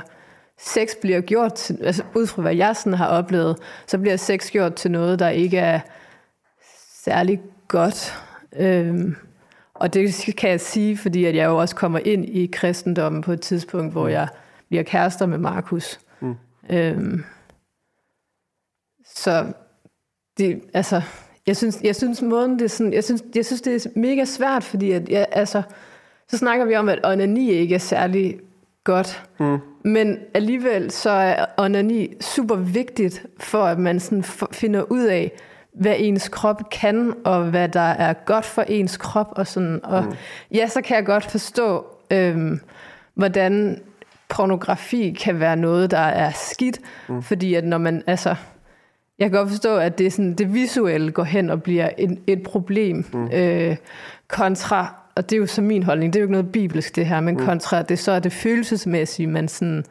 sex 0.57 0.89
bliver 1.01 1.21
gjort, 1.21 1.71
altså 1.71 2.03
ud 2.15 2.27
fra 2.27 2.41
hvad 2.41 2.55
jeg 2.55 2.75
sådan 2.75 2.93
har 2.93 3.07
oplevet, 3.07 3.57
så 3.87 3.97
bliver 3.97 4.15
sex 4.15 4.51
gjort 4.51 4.73
til 4.73 4.91
noget, 4.91 5.19
der 5.19 5.29
ikke 5.29 5.57
er 5.57 5.79
særlig 7.03 7.41
godt. 7.67 8.13
Øhm, 8.55 9.15
og 9.73 9.93
det 9.93 10.35
kan 10.37 10.49
jeg 10.49 10.61
sige, 10.61 10.97
fordi 10.97 11.25
at 11.25 11.35
jeg 11.35 11.45
jo 11.45 11.57
også 11.57 11.75
kommer 11.75 11.99
ind 11.99 12.25
i 12.25 12.49
kristendommen 12.53 13.21
på 13.21 13.31
et 13.31 13.41
tidspunkt, 13.41 13.91
hvor 13.91 14.07
jeg 14.07 14.27
bliver 14.67 14.83
kærester 14.83 15.25
med 15.25 15.37
Markus. 15.37 15.99
Mm. 16.19 16.35
Øhm, 16.69 17.23
så 19.05 19.53
det, 20.37 20.61
altså, 20.73 21.01
jeg 21.47 21.57
synes, 21.57 21.79
jeg 21.83 21.95
synes 21.95 22.21
måden, 22.21 22.53
det 22.59 22.61
er 22.61 22.69
sådan, 22.69 22.93
jeg 22.93 23.03
synes, 23.03 23.23
jeg 23.35 23.45
synes, 23.45 23.61
det 23.61 23.85
er 23.85 23.89
mega 23.95 24.25
svært, 24.25 24.63
fordi 24.63 24.91
at 24.91 25.09
jeg, 25.09 25.27
altså, 25.31 25.61
så 26.27 26.37
snakker 26.37 26.65
vi 26.65 26.75
om, 26.75 26.89
at 26.89 26.99
onani 27.03 27.49
ikke 27.49 27.75
er 27.75 27.79
særlig 27.79 28.39
godt. 28.83 29.23
Mm. 29.39 29.57
Men 29.83 30.17
alligevel 30.33 30.91
så 30.91 31.09
er 31.09 31.45
onani 31.57 32.13
super 32.21 32.55
vigtigt, 32.55 33.25
for 33.39 33.63
at 33.63 33.79
man 33.79 33.99
sådan 33.99 34.23
finder 34.51 34.81
ud 34.81 35.03
af, 35.03 35.31
hvad 35.73 35.95
ens 35.97 36.29
krop 36.29 36.69
kan, 36.69 37.13
og 37.25 37.43
hvad 37.43 37.69
der 37.69 37.79
er 37.79 38.13
godt 38.13 38.45
for 38.45 38.61
ens 38.61 38.97
krop. 38.97 39.27
Og, 39.31 39.47
sådan. 39.47 39.79
og 39.83 40.03
mm. 40.03 40.13
ja, 40.51 40.67
så 40.67 40.81
kan 40.81 40.95
jeg 40.95 41.05
godt 41.05 41.31
forstå, 41.31 41.85
øhm, 42.11 42.59
hvordan 43.13 43.81
pornografi 44.29 45.17
kan 45.19 45.39
være 45.39 45.55
noget, 45.55 45.91
der 45.91 45.97
er 45.97 46.31
skidt. 46.31 46.79
Mm. 47.09 47.21
Fordi 47.21 47.53
at 47.53 47.63
når 47.63 47.77
man, 47.77 48.03
altså, 48.07 48.35
jeg 49.19 49.29
kan 49.29 49.39
godt 49.39 49.49
forstå, 49.49 49.77
at 49.77 49.97
det, 49.97 50.07
er 50.07 50.11
sådan, 50.11 50.33
det 50.33 50.53
visuelle 50.53 51.11
går 51.11 51.23
hen 51.23 51.49
og 51.49 51.63
bliver 51.63 51.89
et, 51.97 52.19
et 52.27 52.43
problem, 52.43 53.05
mm. 53.13 53.29
øh, 53.33 53.75
kontra, 54.27 54.95
og 55.15 55.29
det 55.29 55.35
er 55.35 55.39
jo 55.39 55.45
så 55.45 55.61
min 55.61 55.83
holdning, 55.83 56.13
det 56.13 56.19
er 56.19 56.21
jo 56.21 56.25
ikke 56.25 56.31
noget 56.31 56.51
bibelsk 56.51 56.95
det 56.95 57.05
her, 57.05 57.19
men 57.19 57.37
mm. 57.37 57.45
kontra, 57.45 57.81
det 57.81 57.99
så 57.99 58.11
er 58.11 58.19
det 58.19 58.31
følelsesmæssige, 58.31 59.27
man 59.27 59.47
sådan, 59.47 59.83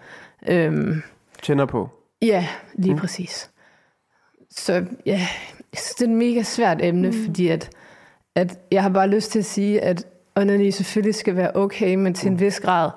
øhm, 0.48 1.02
Tænder 1.42 1.66
på. 1.66 1.88
ja, 2.22 2.46
lige 2.74 2.94
mm. 2.94 3.00
præcis. 3.00 3.50
Så 4.50 4.72
ja, 5.06 5.20
jeg 5.72 5.78
synes, 5.78 5.94
det 5.94 6.06
er 6.06 6.10
et 6.10 6.16
mega 6.16 6.42
svært 6.42 6.84
emne, 6.84 7.08
mm. 7.08 7.24
fordi 7.24 7.48
at, 7.48 7.70
at 8.34 8.58
jeg 8.72 8.82
har 8.82 8.90
bare 8.90 9.08
lyst 9.08 9.30
til 9.30 9.38
at 9.38 9.44
sige, 9.44 9.80
at 9.80 10.06
onani 10.36 10.70
selvfølgelig 10.70 11.14
skal 11.14 11.36
være 11.36 11.50
okay, 11.54 11.94
men 11.94 12.14
til 12.14 12.30
en 12.30 12.40
vis 12.40 12.60
grad. 12.60 12.90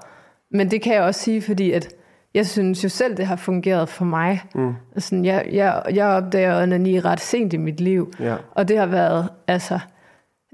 Men 0.52 0.72
det 0.72 0.82
kan 0.82 0.94
jeg 0.94 1.02
også 1.02 1.22
sige, 1.22 1.42
fordi 1.42 1.72
at 1.72 1.96
jeg 2.34 2.48
synes 2.48 2.84
jo 2.84 2.90
selv, 2.90 3.18
det 3.18 3.26
har 3.28 3.36
fungeret 3.36 3.90
for 3.90 4.06
mig. 4.06 4.42
Mm. 4.56 4.74
Sådan, 4.98 5.26
jeg, 5.26 5.48
jeg, 5.52 5.84
jeg 5.94 6.08
opdager 6.08 6.62
onani 6.64 7.00
ret 7.00 7.20
sent 7.20 7.54
i 7.54 7.58
mit 7.58 7.80
liv, 7.80 8.14
Ja. 8.20 8.36
og 8.52 8.68
det 8.68 8.78
har 8.78 8.86
været, 8.86 9.30
altså, 9.48 9.80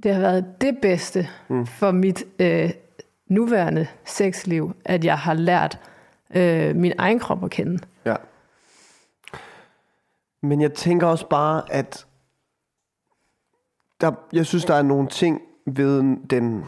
det 0.03 0.13
har 0.13 0.21
været 0.21 0.45
det 0.61 0.77
bedste 0.81 1.27
mm. 1.47 1.65
for 1.65 1.91
mit 1.91 2.23
øh, 2.39 2.69
nuværende 3.27 3.87
sexliv, 4.05 4.75
at 4.85 5.05
jeg 5.05 5.17
har 5.17 5.33
lært 5.33 5.79
øh, 6.35 6.75
min 6.75 6.93
egen 6.97 7.19
krop 7.19 7.43
at 7.43 7.51
kende. 7.51 7.79
Ja. 8.05 8.15
Men 10.41 10.61
jeg 10.61 10.73
tænker 10.73 11.07
også 11.07 11.27
bare, 11.27 11.63
at 11.71 12.05
der, 14.01 14.11
jeg 14.33 14.45
synes, 14.45 14.65
der 14.65 14.75
er 14.75 14.81
nogle 14.81 15.07
ting 15.07 15.41
ved 15.65 16.17
den 16.29 16.65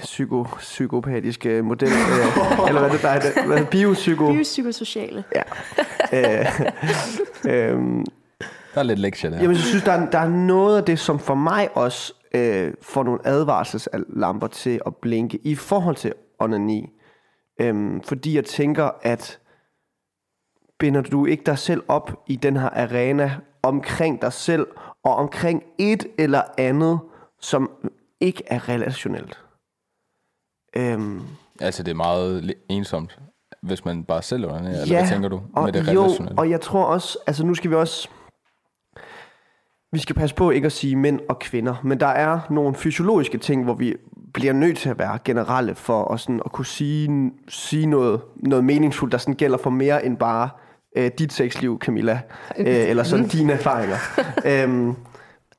psyko, 0.00 0.46
psykopatiske 0.58 1.62
model, 1.62 1.88
øh, 1.88 2.68
eller 2.68 2.80
hvad 2.80 2.90
det 2.90 3.02
der 3.02 3.08
er, 3.08 3.20
det, 3.20 3.46
hvad, 3.46 3.66
biopsyko, 3.66 4.32
Biopsykosociale. 4.32 5.24
øh, 6.12 6.46
øh, 7.46 8.04
Der 8.74 8.80
er 8.80 8.82
lidt 8.82 8.98
lektier 8.98 9.30
der. 9.30 9.36
Jamen, 9.36 9.56
jeg 9.56 9.64
synes, 9.64 9.84
der 9.84 9.92
er, 9.92 10.10
der 10.10 10.18
er 10.18 10.28
noget 10.28 10.76
af 10.76 10.84
det, 10.84 10.98
som 10.98 11.18
for 11.18 11.34
mig 11.34 11.76
også 11.76 12.14
øh, 12.34 12.72
får 12.82 13.02
nogle 13.02 13.20
advarselslamper 13.24 14.46
til 14.46 14.80
at 14.86 14.96
blinke 14.96 15.38
i 15.42 15.54
forhold 15.54 15.96
til 15.96 16.12
onani. 16.38 16.90
Øhm, 17.60 18.00
fordi 18.00 18.36
jeg 18.36 18.44
tænker, 18.44 18.90
at 19.02 19.38
binder 20.78 21.00
du 21.00 21.26
ikke 21.26 21.42
dig 21.46 21.58
selv 21.58 21.82
op 21.88 22.22
i 22.26 22.36
den 22.36 22.56
her 22.56 22.68
arena 22.68 23.36
omkring 23.62 24.22
dig 24.22 24.32
selv 24.32 24.66
og 25.04 25.16
omkring 25.16 25.62
et 25.78 26.06
eller 26.18 26.42
andet, 26.58 26.98
som 27.40 27.70
ikke 28.24 28.42
er 28.46 28.68
relationelt. 28.68 29.38
Øhm, 30.76 31.22
Altså, 31.60 31.82
det 31.82 31.90
er 31.90 31.94
meget 31.96 32.54
ensomt, 32.68 33.18
hvis 33.62 33.84
man 33.84 34.04
bare 34.04 34.22
selv 34.22 34.44
under 34.46 34.58
eller 34.58 34.86
hvad 34.86 35.08
tænker 35.08 35.28
du 35.28 35.40
og 35.52 35.64
med 35.64 35.72
det 35.72 35.94
jo, 35.94 36.02
relationelle? 36.02 36.38
og 36.38 36.50
jeg 36.50 36.60
tror 36.60 36.84
også, 36.84 37.18
altså 37.26 37.46
nu 37.46 37.54
skal 37.54 37.70
vi 37.70 37.74
også, 37.74 38.08
vi 39.92 39.98
skal 39.98 40.16
passe 40.16 40.34
på 40.36 40.50
ikke 40.50 40.66
at 40.66 40.72
sige 40.72 40.96
mænd 40.96 41.20
og 41.28 41.38
kvinder, 41.38 41.74
men 41.84 42.00
der 42.00 42.06
er 42.06 42.40
nogle 42.50 42.74
fysiologiske 42.74 43.38
ting, 43.38 43.64
hvor 43.64 43.74
vi 43.74 43.94
bliver 44.34 44.52
nødt 44.52 44.78
til 44.78 44.88
at 44.88 44.98
være 44.98 45.18
generelle 45.24 45.74
for 45.74 46.12
at, 46.12 46.20
sådan, 46.20 46.40
at 46.44 46.52
kunne 46.52 46.66
sige, 46.66 47.32
sige 47.48 47.86
noget, 47.86 48.20
noget 48.36 48.64
meningsfuldt, 48.64 49.12
der 49.12 49.18
sådan 49.18 49.34
gælder 49.34 49.58
for 49.58 49.70
mere 49.70 50.04
end 50.06 50.16
bare 50.16 50.48
øh, 50.96 51.10
dit 51.18 51.32
sexliv, 51.32 51.78
Camilla, 51.78 52.20
øh, 52.58 52.66
eller 52.66 53.02
sådan 53.02 53.28
dine 53.28 53.52
erfaringer. 53.52 53.96
øhm, 54.50 54.96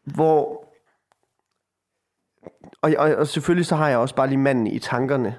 hvor, 0.04 0.65
og, 2.86 2.94
og, 2.98 3.16
og 3.16 3.28
selvfølgelig 3.28 3.66
så 3.66 3.76
har 3.76 3.90
jeg 3.90 3.98
også 3.98 4.16
bare 4.16 4.28
lige 4.28 4.38
manden 4.38 4.68
i 4.68 4.80
tankerne, 4.80 5.36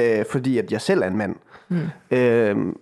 øh, 0.00 0.24
fordi 0.30 0.58
at 0.58 0.72
jeg 0.72 0.80
selv 0.80 1.02
er 1.02 1.06
en 1.06 1.16
mand. 1.16 1.36
Mm. 1.68 1.88
Øhm, 2.10 2.76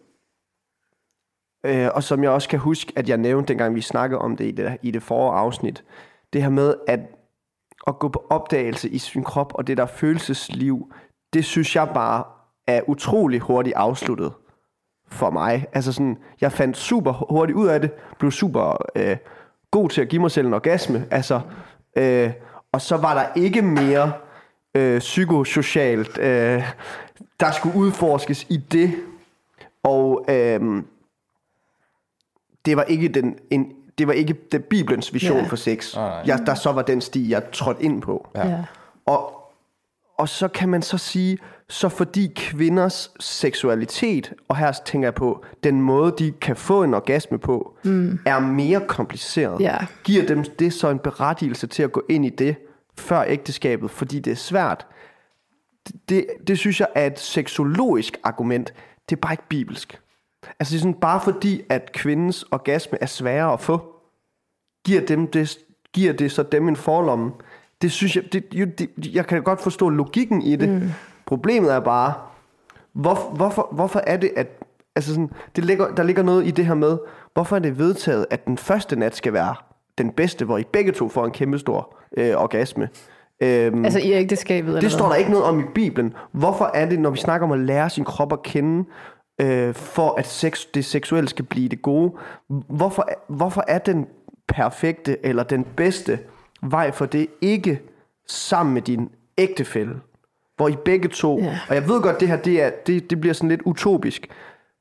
Øh, 1.65 1.89
og 1.95 2.03
som 2.03 2.23
jeg 2.23 2.31
også 2.31 2.49
kan 2.49 2.59
huske, 2.59 2.93
at 2.97 3.09
jeg 3.09 3.19
nævnte, 3.19 3.49
dengang 3.49 3.75
vi 3.75 3.81
snakkede 3.81 4.21
om 4.21 4.37
det 4.37 4.45
i 4.45 4.51
det, 4.51 4.77
i 4.83 4.91
det 4.91 5.03
forrige 5.03 5.39
afsnit, 5.39 5.85
det 6.33 6.43
her 6.43 6.49
med 6.49 6.75
at, 6.89 7.01
at 7.87 7.99
gå 7.99 8.09
på 8.09 8.27
opdagelse 8.31 8.89
i 8.89 8.99
sin 8.99 9.25
krop, 9.25 9.53
og 9.55 9.67
det 9.67 9.77
der 9.77 9.87
følelsesliv, 9.87 10.93
det 11.33 11.45
synes 11.45 11.77
jeg 11.77 11.89
bare 11.95 12.25
er 12.67 12.81
utrolig 12.89 13.41
hurtigt 13.41 13.77
afsluttet 13.77 14.33
for 15.09 15.31
mig. 15.31 15.67
Altså 15.73 15.93
sådan, 15.93 16.19
jeg 16.41 16.53
fandt 16.53 16.77
super 16.77 17.13
hurtigt 17.13 17.57
ud 17.57 17.69
af 17.69 17.81
det, 17.81 17.91
blev 18.19 18.31
super 18.31 18.87
øh, 18.97 19.17
god 19.71 19.89
til 19.89 20.01
at 20.01 20.09
give 20.09 20.21
mig 20.21 20.31
selv 20.31 20.47
en 20.47 20.55
orgasme, 20.55 21.07
altså, 21.11 21.41
øh, 21.97 22.33
og 22.73 22.81
så 22.81 22.97
var 22.97 23.15
der 23.15 23.41
ikke 23.41 23.63
mere 23.63 24.13
øh, 24.75 24.99
psykosocialt, 24.99 26.19
øh, 26.19 26.63
der 27.41 27.51
skulle 27.53 27.77
udforskes 27.77 28.47
i 28.49 28.57
det, 28.57 28.95
og 29.83 30.25
øh, 30.29 30.83
det 32.65 32.77
var 32.77 32.83
ikke 32.83 33.09
den 33.09 33.39
en, 33.51 33.73
det 33.99 34.07
var 34.07 34.13
ikke 34.13 34.35
den 34.53 34.63
Bibelens 34.63 35.15
vision 35.15 35.39
Ja. 35.39 35.45
for 35.47 35.57
sex. 35.57 35.95
Nej. 35.97 36.23
Jeg, 36.27 36.43
der 36.47 36.55
så 36.55 36.73
var 36.73 36.83
den 36.83 37.01
sti, 37.01 37.31
jeg 37.31 37.43
trådte 37.53 37.83
ind 37.83 38.03
på. 38.03 38.29
Ja. 38.35 38.49
Ja. 38.49 38.65
Og, 39.07 39.53
og 40.19 40.29
så 40.29 40.49
kan 40.49 40.69
man 40.69 40.83
så 40.83 40.99
sige, 40.99 41.39
så 41.71 41.89
fordi 41.89 42.33
kvinders 42.37 43.11
seksualitet, 43.21 44.33
og 44.49 44.57
her 44.57 44.73
tænker 44.73 45.07
jeg 45.07 45.15
på, 45.15 45.45
den 45.65 45.81
måde, 45.81 46.15
de 46.19 46.33
kan 46.33 46.57
få 46.57 46.83
en 46.83 46.95
orgasme 46.95 47.39
på, 47.39 47.77
mm. 47.85 48.19
er 48.27 48.41
mere 48.41 48.81
kompliceret. 48.89 49.61
Ja. 49.61 49.77
Giver 50.05 50.27
dem 50.27 50.45
det 50.45 50.73
så 50.73 50.91
en 50.91 50.99
berettigelse 50.99 51.67
til 51.67 51.83
at 51.83 51.93
gå 51.93 52.03
ind 52.09 52.27
i 52.27 52.29
det 52.29 52.57
før 52.99 53.25
ægteskabet, 53.27 53.91
fordi 53.91 54.21
det 54.21 54.31
er 54.31 54.37
svært. 54.37 54.87
Det, 56.09 56.27
det 56.47 56.59
synes 56.59 56.81
jeg 56.81 56.89
er 56.95 57.07
et 57.07 57.19
seksologisk 57.19 58.19
argument. 58.25 58.75
Det 59.09 59.17
er 59.17 59.21
bare 59.21 59.33
ikke 59.33 59.49
bibelsk. 59.49 60.01
Altså 60.61 60.73
det 60.73 60.79
er 60.79 60.81
sådan, 60.81 60.95
bare 60.95 61.21
fordi, 61.25 61.63
at 61.69 61.93
kvindens 61.93 62.45
orgasme 62.51 62.99
er 63.01 63.07
sværere 63.07 63.53
at 63.53 63.61
få, 63.61 63.95
giver, 64.87 65.07
dem 65.07 65.27
det, 65.27 65.59
giver 65.95 66.13
det 66.13 66.33
så 66.33 66.43
dem 66.43 66.69
en 66.69 66.77
forlomme. 66.77 67.33
Det 67.83 67.93
synes 67.93 68.17
jeg, 68.17 68.33
det, 68.33 68.45
jo, 68.53 68.67
det, 68.79 69.15
jeg 69.15 69.27
kan 69.27 69.43
godt 69.43 69.61
forstå 69.61 69.89
logikken 69.89 70.43
i 70.43 70.57
det. 70.57 70.69
Mm. 70.69 70.91
Problemet 71.31 71.73
er 71.73 71.81
bare, 71.81 72.13
hvor, 72.93 73.15
hvorfor, 73.35 73.69
hvorfor 73.73 74.01
er 74.07 74.17
det, 74.17 74.31
at 74.37 74.47
altså 74.97 75.11
sådan, 75.11 75.31
det 75.57 75.65
ligger, 75.65 75.95
der 75.95 76.03
ligger 76.03 76.23
noget 76.23 76.47
i 76.47 76.51
det 76.51 76.67
her 76.67 76.75
med, 76.75 76.99
hvorfor 77.35 77.57
er 77.57 77.61
det 77.61 77.79
vedtaget, 77.79 78.27
at 78.31 78.47
den 78.47 78.59
første 78.59 78.97
nat 78.97 79.17
skal 79.17 79.33
være 79.33 79.55
den 79.99 80.11
bedste, 80.13 80.45
hvor 80.45 80.59
I 80.59 80.65
begge 80.65 80.93
to 80.93 81.09
får 81.09 81.25
en 81.25 81.31
kæmpe 81.31 81.59
stor 81.59 81.97
øh, 82.17 82.37
orgasme. 82.37 82.89
Øhm, 83.41 83.85
Altså 83.85 83.99
i 83.99 84.13
ægteskabet? 84.13 84.69
eller 84.69 84.81
det 84.81 84.93
står 84.93 85.05
hvad? 85.07 85.11
der 85.11 85.19
ikke 85.19 85.31
noget 85.31 85.47
om 85.47 85.61
i 85.61 85.65
Bibelen. 85.75 86.15
Hvorfor 86.33 86.71
er 86.75 86.87
det, 86.87 87.01
når 87.01 87.11
vi 87.11 87.19
snakker 87.19 87.47
om 87.47 87.53
at 87.53 87.59
lære 87.59 87.91
sin 87.91 88.05
krop 88.05 88.33
at 88.33 88.43
kende, 88.43 88.85
øh, 89.41 89.75
for 89.75 90.15
at 90.19 90.27
sex, 90.27 90.67
det 90.75 90.85
seksuelle 90.85 91.29
skal 91.29 91.45
blive 91.45 91.69
det 91.69 91.83
gode, 91.83 92.13
hvorfor, 92.49 93.09
hvorfor 93.29 93.65
er 93.69 93.79
den 93.79 94.07
perfekte 94.49 95.27
eller 95.27 95.43
den 95.43 95.65
bedste 95.77 96.19
vej 96.63 96.93
for 96.93 97.07
det 97.07 97.27
ikke 97.41 97.81
sammen 98.29 98.75
med 98.75 98.83
din 98.83 99.11
ægtefælle, 99.39 99.95
hvor 100.61 100.69
I 100.69 100.77
begge 100.85 101.09
to, 101.09 101.39
Ja. 101.39 101.59
og 101.69 101.75
jeg 101.75 101.89
ved 101.89 102.03
godt, 102.03 102.21
det 102.21 102.29
her 102.29 102.37
det, 102.37 102.63
er, 102.63 102.71
det, 102.87 103.11
det 103.11 103.21
bliver 103.21 103.35
sådan 103.35 103.49
lidt 103.49 103.63
utopisk, 103.65 104.27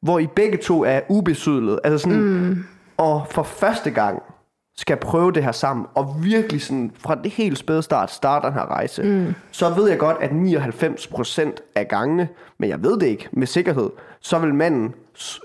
hvor 0.01 0.19
I 0.19 0.27
begge 0.27 0.57
to 0.57 0.83
er 0.83 0.99
ubesydlet, 1.09 1.79
altså 1.83 1.97
sådan, 1.97 2.19
mm. 2.19 2.63
og 2.97 3.27
for 3.31 3.43
første 3.43 3.91
gang 3.91 4.21
skal 4.77 4.97
prøve 4.97 5.31
det 5.31 5.43
her 5.43 5.51
sammen, 5.51 5.85
og 5.95 6.15
virkelig 6.23 6.61
sådan 6.61 6.91
fra 6.99 7.15
det 7.23 7.31
helt 7.31 7.57
spæde 7.57 7.81
start 7.81 8.11
starter 8.11 8.49
den 8.49 8.59
her 8.59 8.65
rejse, 8.65 9.03
mm. 9.03 9.33
så 9.51 9.69
ved 9.73 9.89
jeg 9.89 9.97
godt, 9.97 10.17
at 10.21 10.29
99% 10.31 11.51
af 11.75 11.87
gangene, 11.87 12.27
men 12.57 12.69
jeg 12.69 12.83
ved 12.83 12.99
det 12.99 13.07
ikke 13.07 13.29
med 13.31 13.47
sikkerhed, 13.47 13.89
så 14.19 14.39
vil 14.39 14.53
manden, 14.53 14.93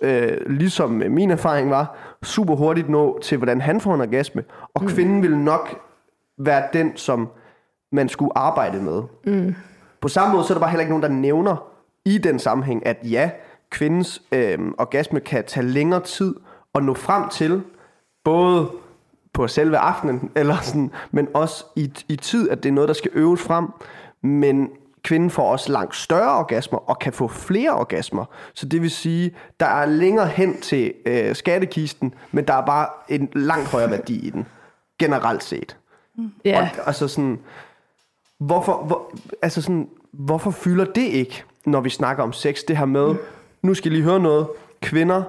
øh, 0.02 0.36
ligesom 0.46 0.90
min 0.90 1.30
erfaring 1.30 1.70
var, 1.70 1.96
super 2.22 2.54
hurtigt 2.54 2.88
nå 2.88 3.18
til, 3.22 3.38
hvordan 3.38 3.60
han 3.60 3.80
får 3.80 3.94
en 3.94 4.00
orgasme, 4.00 4.44
og 4.74 4.82
mm. 4.82 4.88
kvinden 4.88 5.22
vil 5.22 5.36
nok 5.36 5.80
være 6.38 6.62
den, 6.72 6.96
som 6.96 7.28
man 7.92 8.08
skulle 8.08 8.38
arbejde 8.38 8.82
med. 8.82 9.02
Mm. 9.26 9.54
På 10.04 10.08
samme 10.08 10.34
måde, 10.34 10.44
så 10.46 10.52
er 10.52 10.54
der 10.54 10.60
bare 10.60 10.70
heller 10.70 10.80
ikke 10.82 10.90
nogen, 10.92 11.02
der 11.02 11.20
nævner 11.20 11.56
i 12.04 12.18
den 12.18 12.38
sammenhæng, 12.38 12.86
at 12.86 12.96
ja, 13.02 13.30
kvindens 13.70 14.22
øh, 14.32 14.58
orgasme 14.78 15.20
kan 15.20 15.44
tage 15.46 15.66
længere 15.66 16.00
tid 16.00 16.34
at 16.74 16.82
nå 16.82 16.94
frem 16.94 17.28
til, 17.28 17.62
både 18.24 18.70
på 19.32 19.48
selve 19.48 19.78
aftenen, 19.78 20.30
eller 20.36 20.56
sådan, 20.60 20.90
men 21.10 21.28
også 21.34 21.64
i, 21.76 21.92
i 22.08 22.16
tid, 22.16 22.50
at 22.50 22.62
det 22.62 22.68
er 22.68 22.72
noget, 22.72 22.88
der 22.88 22.94
skal 22.94 23.10
øves 23.14 23.42
frem. 23.42 23.68
Men 24.22 24.68
kvinden 25.02 25.30
får 25.30 25.52
også 25.52 25.72
langt 25.72 25.96
større 25.96 26.38
orgasmer 26.38 26.78
og 26.78 26.98
kan 26.98 27.12
få 27.12 27.28
flere 27.28 27.70
orgasmer. 27.70 28.24
Så 28.54 28.66
det 28.66 28.82
vil 28.82 28.90
sige, 28.90 29.34
der 29.60 29.66
er 29.66 29.86
længere 29.86 30.26
hen 30.26 30.60
til 30.60 30.94
øh, 31.06 31.34
skattekisten, 31.34 32.14
men 32.32 32.44
der 32.44 32.54
er 32.54 32.66
bare 32.66 32.86
en 33.08 33.28
langt 33.32 33.68
højere 33.68 33.90
værdi 33.90 34.26
i 34.26 34.30
den, 34.30 34.46
generelt 34.98 35.44
set. 35.44 35.76
Ja, 36.44 36.70
Og, 36.78 36.86
altså 36.86 37.08
sådan, 37.08 37.38
hvorfor, 38.40 38.84
hvor, 38.86 39.12
altså 39.42 39.62
sådan, 39.62 39.88
hvorfor 40.12 40.50
fylder 40.50 40.84
det 40.84 41.02
ikke, 41.02 41.44
når 41.66 41.80
vi 41.80 41.90
snakker 41.90 42.22
om 42.22 42.32
sex? 42.32 42.60
Det 42.68 42.76
her 42.76 42.84
med, 42.84 43.14
nu 43.62 43.74
skal 43.74 43.92
I 43.92 43.94
lige 43.94 44.04
høre 44.04 44.20
noget, 44.20 44.46
kvinder, 44.82 45.22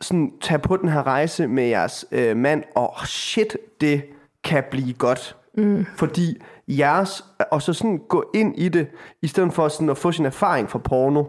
sådan, 0.00 0.32
tag 0.40 0.62
på 0.62 0.76
den 0.76 0.88
her 0.88 1.06
rejse 1.06 1.46
med 1.46 1.64
jeres 1.64 2.04
øh, 2.12 2.36
mand, 2.36 2.62
og 2.74 2.94
shit, 3.06 3.56
det 3.80 4.04
kan 4.44 4.64
blive 4.70 4.92
godt. 4.92 5.36
Mm. 5.54 5.86
Fordi 5.96 6.42
jeres, 6.68 7.24
og 7.50 7.62
så 7.62 7.72
sådan 7.72 7.98
gå 8.08 8.30
ind 8.34 8.58
i 8.58 8.68
det, 8.68 8.86
i 9.22 9.26
stedet 9.26 9.52
for 9.52 9.68
sådan 9.68 9.88
at 9.88 9.98
få 9.98 10.12
sin 10.12 10.26
erfaring 10.26 10.70
fra 10.70 10.78
porno, 10.78 11.24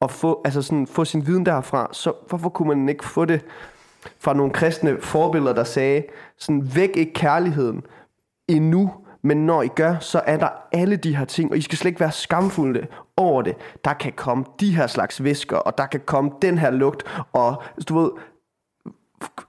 og 0.00 0.10
få, 0.10 0.40
altså 0.44 0.62
sådan, 0.62 0.86
få 0.86 1.04
sin 1.04 1.26
viden 1.26 1.46
derfra, 1.46 1.88
så 1.92 2.12
hvorfor 2.28 2.48
kunne 2.48 2.68
man 2.68 2.88
ikke 2.88 3.04
få 3.04 3.24
det 3.24 3.40
fra 4.18 4.34
nogle 4.34 4.52
kristne 4.52 5.00
forbilleder, 5.00 5.54
der 5.54 5.64
sagde, 5.64 6.02
sådan 6.38 6.74
væk 6.74 6.96
ikke 6.96 7.12
kærligheden 7.12 7.82
endnu, 8.48 8.90
men 9.22 9.46
når 9.46 9.62
I 9.62 9.68
gør, 9.68 9.98
så 9.98 10.22
er 10.26 10.36
der 10.36 10.48
alle 10.72 10.96
de 10.96 11.16
her 11.16 11.24
ting, 11.24 11.50
og 11.50 11.58
I 11.58 11.60
skal 11.60 11.78
slet 11.78 11.88
ikke 11.88 12.00
være 12.00 12.12
skamfulde 12.12 12.86
over 13.16 13.42
det. 13.42 13.56
Der 13.84 13.92
kan 13.92 14.12
komme 14.12 14.44
de 14.60 14.76
her 14.76 14.86
slags 14.86 15.24
væsker, 15.24 15.56
og 15.56 15.78
der 15.78 15.86
kan 15.86 16.00
komme 16.06 16.30
den 16.42 16.58
her 16.58 16.70
lugt, 16.70 17.24
og 17.32 17.62
du 17.88 17.98
ved, 17.98 18.10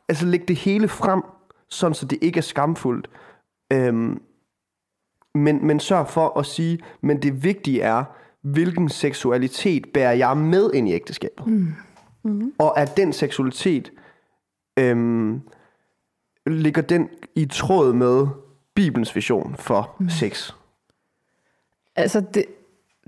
altså 0.10 0.26
læg 0.26 0.48
det 0.48 0.56
hele 0.56 0.88
frem, 0.88 1.22
sådan 1.70 1.94
så 1.94 2.06
det 2.06 2.20
ikke 2.22 2.38
er 2.38 2.42
skamfuldt. 2.42 3.10
Øhm, 3.74 4.22
men, 5.36 5.68
men 5.68 5.80
sørg 5.80 6.08
for 6.08 6.40
at 6.40 6.46
sige, 6.46 6.80
men 7.02 7.22
det 7.22 7.44
vigtige 7.44 7.82
er, 7.82 8.04
hvilken 8.42 8.90
seksualitet 8.90 9.88
bærer 9.94 10.14
jeg 10.14 10.38
med 10.38 10.72
ind 10.74 10.90
i 10.90 10.94
ægteskabet? 10.94 11.48
Mm. 11.48 11.74
Mm. 12.24 12.54
Og 12.60 12.74
er 12.78 12.86
den 12.86 13.14
seksualitet, 13.14 13.92
øhm, 14.80 15.42
ligger 16.46 16.82
den 16.82 17.10
i 17.36 17.46
tråd 17.46 17.94
med 17.94 18.28
Bibelens 18.76 19.16
vision 19.16 19.56
for 19.56 19.96
mm. 20.00 20.10
sex? 20.10 20.52
altså 21.96 22.24
det, 22.34 22.46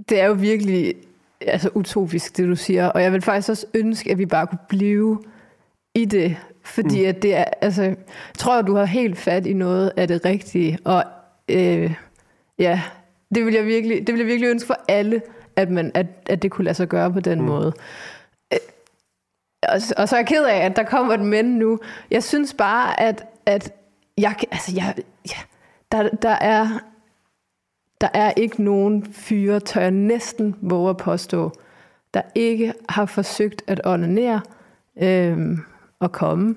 det 0.09 0.21
er 0.21 0.25
jo 0.25 0.33
virkelig 0.33 0.95
altså, 1.41 1.69
utopisk, 1.73 2.37
det 2.37 2.47
du 2.47 2.55
siger. 2.55 2.87
Og 2.87 3.03
jeg 3.03 3.11
vil 3.11 3.21
faktisk 3.21 3.49
også 3.49 3.65
ønske, 3.73 4.11
at 4.11 4.17
vi 4.17 4.25
bare 4.25 4.47
kunne 4.47 4.59
blive 4.67 5.23
i 5.95 6.05
det. 6.05 6.37
Fordi 6.63 7.01
mm. 7.01 7.07
at 7.07 7.21
det 7.21 7.35
er, 7.35 7.45
altså, 7.61 7.83
jeg 7.83 7.97
tror, 8.37 8.59
at 8.59 8.67
du 8.67 8.75
har 8.75 8.85
helt 8.85 9.17
fat 9.17 9.45
i 9.45 9.53
noget 9.53 9.91
af 9.97 10.07
det 10.07 10.25
rigtige. 10.25 10.77
Og 10.85 11.03
øh, 11.49 11.93
ja, 12.59 12.81
det 13.35 13.45
vil, 13.45 13.53
jeg 13.53 13.65
virkelig, 13.65 14.07
det 14.07 14.13
vil 14.13 14.19
jeg 14.19 14.27
virkelig 14.27 14.49
ønske 14.49 14.67
for 14.67 14.77
alle, 14.87 15.21
at, 15.55 15.71
man, 15.71 15.91
at, 15.93 16.07
at 16.25 16.41
det 16.41 16.51
kunne 16.51 16.65
lade 16.65 16.75
sig 16.75 16.87
gøre 16.87 17.13
på 17.13 17.19
den 17.19 17.39
mm. 17.39 17.45
måde. 17.45 17.73
Øh, 18.53 18.59
Og, 19.63 19.81
og 19.97 20.09
så 20.09 20.15
er 20.15 20.19
jeg 20.19 20.27
ked 20.27 20.45
af, 20.45 20.57
at 20.65 20.75
der 20.75 20.83
kommer 20.83 21.13
et 21.13 21.19
men 21.19 21.45
nu. 21.45 21.79
Jeg 22.11 22.23
synes 22.23 22.53
bare, 22.53 22.99
at, 22.99 23.25
at 23.45 23.73
jeg, 24.17 24.35
altså 24.51 24.71
jeg, 24.75 24.95
ja, 25.27 25.37
der, 25.91 26.09
der 26.09 26.29
er 26.29 26.79
der 28.03 28.09
er 28.13 28.33
ikke 28.37 28.63
nogen 28.63 29.13
fyre, 29.13 29.59
tør 29.59 29.81
jeg 29.81 29.91
næsten 29.91 30.55
våge 30.61 30.89
at 30.89 30.97
påstå, 30.97 31.51
der 32.13 32.21
ikke 32.35 32.73
har 32.89 33.05
forsøgt 33.05 33.63
at 33.67 33.81
onanere 33.85 34.41
øhm, 35.01 35.59
og 35.99 36.11
komme, 36.11 36.55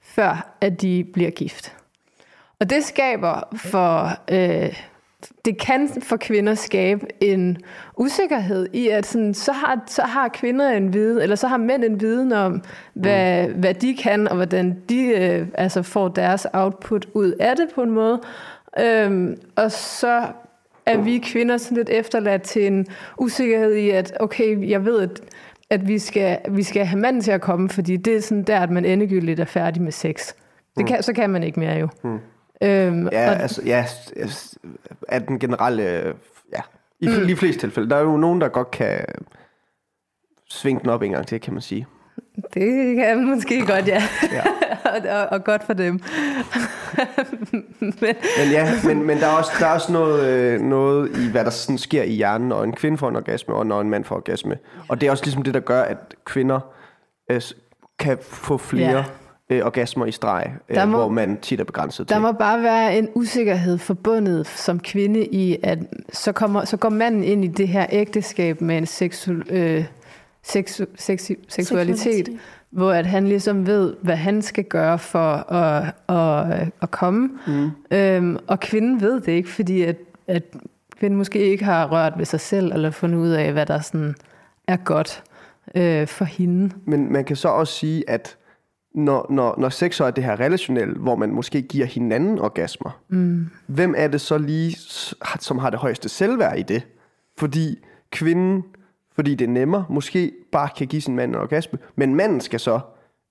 før 0.00 0.56
at 0.60 0.80
de 0.80 1.04
bliver 1.12 1.30
gift. 1.30 1.76
Og 2.60 2.70
det 2.70 2.84
skaber 2.84 3.42
for, 3.56 4.10
øh, 4.30 4.82
det 5.44 5.58
kan 5.58 5.88
for 6.02 6.16
kvinder 6.16 6.54
skabe 6.54 7.06
en 7.20 7.58
usikkerhed 7.96 8.68
i, 8.72 8.88
at 8.88 9.06
sådan, 9.06 9.34
så, 9.34 9.52
har, 9.52 9.84
så 9.86 10.02
har 10.02 10.28
kvinder 10.28 10.70
en 10.70 10.94
viden, 10.94 11.22
eller 11.22 11.36
så 11.36 11.46
har 11.48 11.56
mænd 11.56 11.84
en 11.84 12.00
viden 12.00 12.32
om, 12.32 12.62
hvad, 12.94 13.48
mm. 13.48 13.54
hvad 13.60 13.74
de 13.74 13.96
kan, 13.96 14.28
og 14.28 14.36
hvordan 14.36 14.76
de 14.88 15.06
øh, 15.06 15.46
altså 15.54 15.82
får 15.82 16.08
deres 16.08 16.46
output 16.52 17.06
ud 17.14 17.32
af 17.32 17.56
det 17.56 17.68
på 17.74 17.82
en 17.82 17.90
måde. 17.90 18.20
Øhm, 18.80 19.36
og 19.56 19.72
så 19.72 20.22
er 20.86 20.98
vi 20.98 21.18
kvinder 21.18 21.56
sådan 21.56 21.76
lidt 21.76 21.88
efterladt 21.88 22.42
til 22.42 22.66
en 22.66 22.86
usikkerhed 23.18 23.74
i, 23.74 23.90
at 23.90 24.12
okay, 24.20 24.68
jeg 24.70 24.84
ved, 24.84 25.00
at, 25.00 25.20
at 25.70 25.88
vi, 25.88 25.98
skal, 25.98 26.38
vi 26.50 26.62
skal 26.62 26.86
have 26.86 27.00
manden 27.00 27.22
til 27.22 27.30
at 27.30 27.40
komme, 27.40 27.68
fordi 27.68 27.96
det 27.96 28.16
er 28.16 28.20
sådan 28.20 28.42
der, 28.42 28.60
at 28.60 28.70
man 28.70 28.84
endegyldigt 28.84 29.40
er 29.40 29.44
færdig 29.44 29.82
med 29.82 29.92
sex. 29.92 30.32
Det 30.76 30.86
kan, 30.86 31.02
Så 31.02 31.12
kan 31.12 31.30
man 31.30 31.42
ikke 31.42 31.60
mere 31.60 31.78
jo. 31.78 31.88
Mm. 32.04 32.18
Øhm, 32.62 33.08
Ja, 33.12 33.30
og, 33.30 33.40
altså, 33.40 33.62
ja, 33.64 33.84
er 35.08 35.18
den 35.18 35.38
generelle, 35.38 35.82
ja, 36.52 36.60
i 37.00 37.08
mm. 37.08 37.26
de 37.26 37.36
fleste 37.36 37.60
tilfælde. 37.60 37.90
Der 37.90 37.96
er 37.96 38.00
jo 38.00 38.16
nogen, 38.16 38.40
der 38.40 38.48
godt 38.48 38.70
kan 38.70 39.04
svinge 40.48 40.80
den 40.80 40.90
op 40.90 41.02
en 41.02 41.12
gang 41.12 41.26
til, 41.26 41.40
kan 41.40 41.52
man 41.52 41.62
sige. 41.62 41.86
det 42.54 42.96
kan 42.96 43.16
man 43.16 43.34
måske 43.34 43.66
godt, 43.66 43.88
ja. 43.88 44.02
Ja. 44.32 44.42
og, 44.90 45.20
og, 45.20 45.26
og 45.30 45.44
godt 45.44 45.62
for 45.64 45.72
dem. 45.72 46.00
Men, 47.80 47.94
Men 48.38 48.50
ja, 48.50 48.72
men, 48.84 49.06
men 49.06 49.18
der 49.18 49.26
er 49.26 49.36
også, 49.36 49.50
der 49.60 49.66
er 49.66 49.74
også 49.74 49.92
noget, 49.92 50.26
øh, 50.26 50.60
noget 50.60 51.18
i, 51.18 51.30
hvad 51.30 51.44
der 51.44 51.50
sådan 51.50 51.78
sker 51.78 52.02
i 52.02 52.12
hjernen, 52.12 52.48
når 52.48 52.64
en 52.64 52.72
kvinde 52.72 52.98
får 52.98 53.08
en 53.08 53.16
orgasme, 53.16 53.54
og 53.54 53.66
når 53.66 53.80
en 53.80 53.90
mand 53.90 54.04
får 54.04 54.16
orgasme. 54.16 54.58
Og 54.88 55.00
det 55.00 55.06
er 55.06 55.10
også 55.10 55.24
ligesom 55.24 55.42
det, 55.42 55.54
der 55.54 55.60
gør, 55.60 55.82
at 55.82 55.96
kvinder 56.24 56.60
øh, 57.30 57.42
kan 57.98 58.18
få 58.20 58.58
flere 58.58 58.90
Ja. 58.90 59.04
Øh, 59.50 59.66
orgasmer 59.66 60.06
i 60.06 60.12
streg, 60.12 60.52
Der 60.74 60.82
øh, 60.82 60.88
må- 60.90 60.98
hvor 60.98 61.08
man 61.08 61.38
tit 61.42 61.60
er 61.60 61.64
begrænset 61.64 62.08
Der 62.08 62.14
til. 62.14 62.22
må 62.22 62.32
bare 62.32 62.62
være 62.62 62.98
en 62.98 63.08
usikkerhed 63.14 63.78
forbundet 63.78 64.46
som 64.46 64.80
kvinde 64.80 65.26
i, 65.26 65.58
at 65.62 65.78
så, 66.12 66.32
kommer, 66.32 66.64
så 66.64 66.76
går 66.76 66.88
manden 66.88 67.24
ind 67.24 67.44
i 67.44 67.48
det 67.48 67.68
her 67.68 67.86
ægteskab 67.90 68.60
med 68.60 68.78
en 68.78 68.86
seksu, 68.86 69.32
øh, 69.50 69.84
seksu, 70.42 70.84
seksu, 70.96 71.34
seksualitet, 71.48 71.98
Seksualitet. 72.02 72.38
hvor 72.70 72.92
at 72.92 73.06
han 73.06 73.28
ligesom 73.28 73.66
ved, 73.66 73.94
hvad 74.02 74.16
han 74.16 74.42
skal 74.42 74.64
gøre 74.64 74.98
for 74.98 75.52
at, 75.52 75.92
at, 76.08 76.68
at 76.82 76.90
komme. 76.90 77.30
Mm. 77.46 77.70
Øhm, 77.90 78.36
og 78.46 78.60
kvinden 78.60 79.00
ved 79.00 79.20
det 79.20 79.32
ikke, 79.32 79.48
fordi 79.48 79.82
at, 79.82 79.96
at 80.28 80.42
kvinden 80.98 81.18
måske 81.18 81.38
ikke 81.38 81.64
har 81.64 81.86
rørt 81.92 82.12
ved 82.16 82.24
sig 82.24 82.40
selv, 82.40 82.72
eller 82.72 82.90
fundet 82.90 83.18
ud 83.18 83.28
af, 83.30 83.52
hvad 83.52 83.66
der 83.66 83.80
sådan 83.80 84.14
er 84.68 84.76
godt 84.76 85.22
øh, 85.74 86.06
for 86.06 86.24
hende. 86.24 86.74
Men 86.84 87.12
man 87.12 87.24
kan 87.24 87.36
så 87.36 87.48
også 87.48 87.72
sige, 87.72 88.10
at 88.10 88.36
når, 88.94 89.26
når, 89.30 89.54
når 89.58 89.68
sex 89.68 89.96
så 89.96 90.04
er 90.04 90.10
det 90.10 90.24
her 90.24 90.40
relationelle, 90.40 90.94
hvor 90.94 91.16
man 91.16 91.30
måske 91.30 91.62
giver 91.62 91.86
hinanden 91.86 92.38
orgasmer, 92.38 93.00
mm. 93.08 93.46
hvem 93.66 93.94
er 93.96 94.08
det 94.08 94.20
så 94.20 94.38
lige, 94.38 94.76
som 95.40 95.58
har 95.58 95.70
det 95.70 95.78
højeste 95.78 96.08
selvværd 96.08 96.58
i 96.58 96.62
det? 96.62 96.86
Fordi 97.38 97.78
kvinden, 98.10 98.64
fordi 99.14 99.34
det 99.34 99.44
er 99.44 99.50
nemmere, 99.50 99.84
måske 99.90 100.32
bare 100.52 100.68
kan 100.76 100.86
give 100.86 101.02
sin 101.02 101.16
mand 101.16 101.30
en 101.30 101.40
orgasme, 101.40 101.78
men 101.96 102.14
manden 102.14 102.40
skal 102.40 102.60
så, 102.60 102.80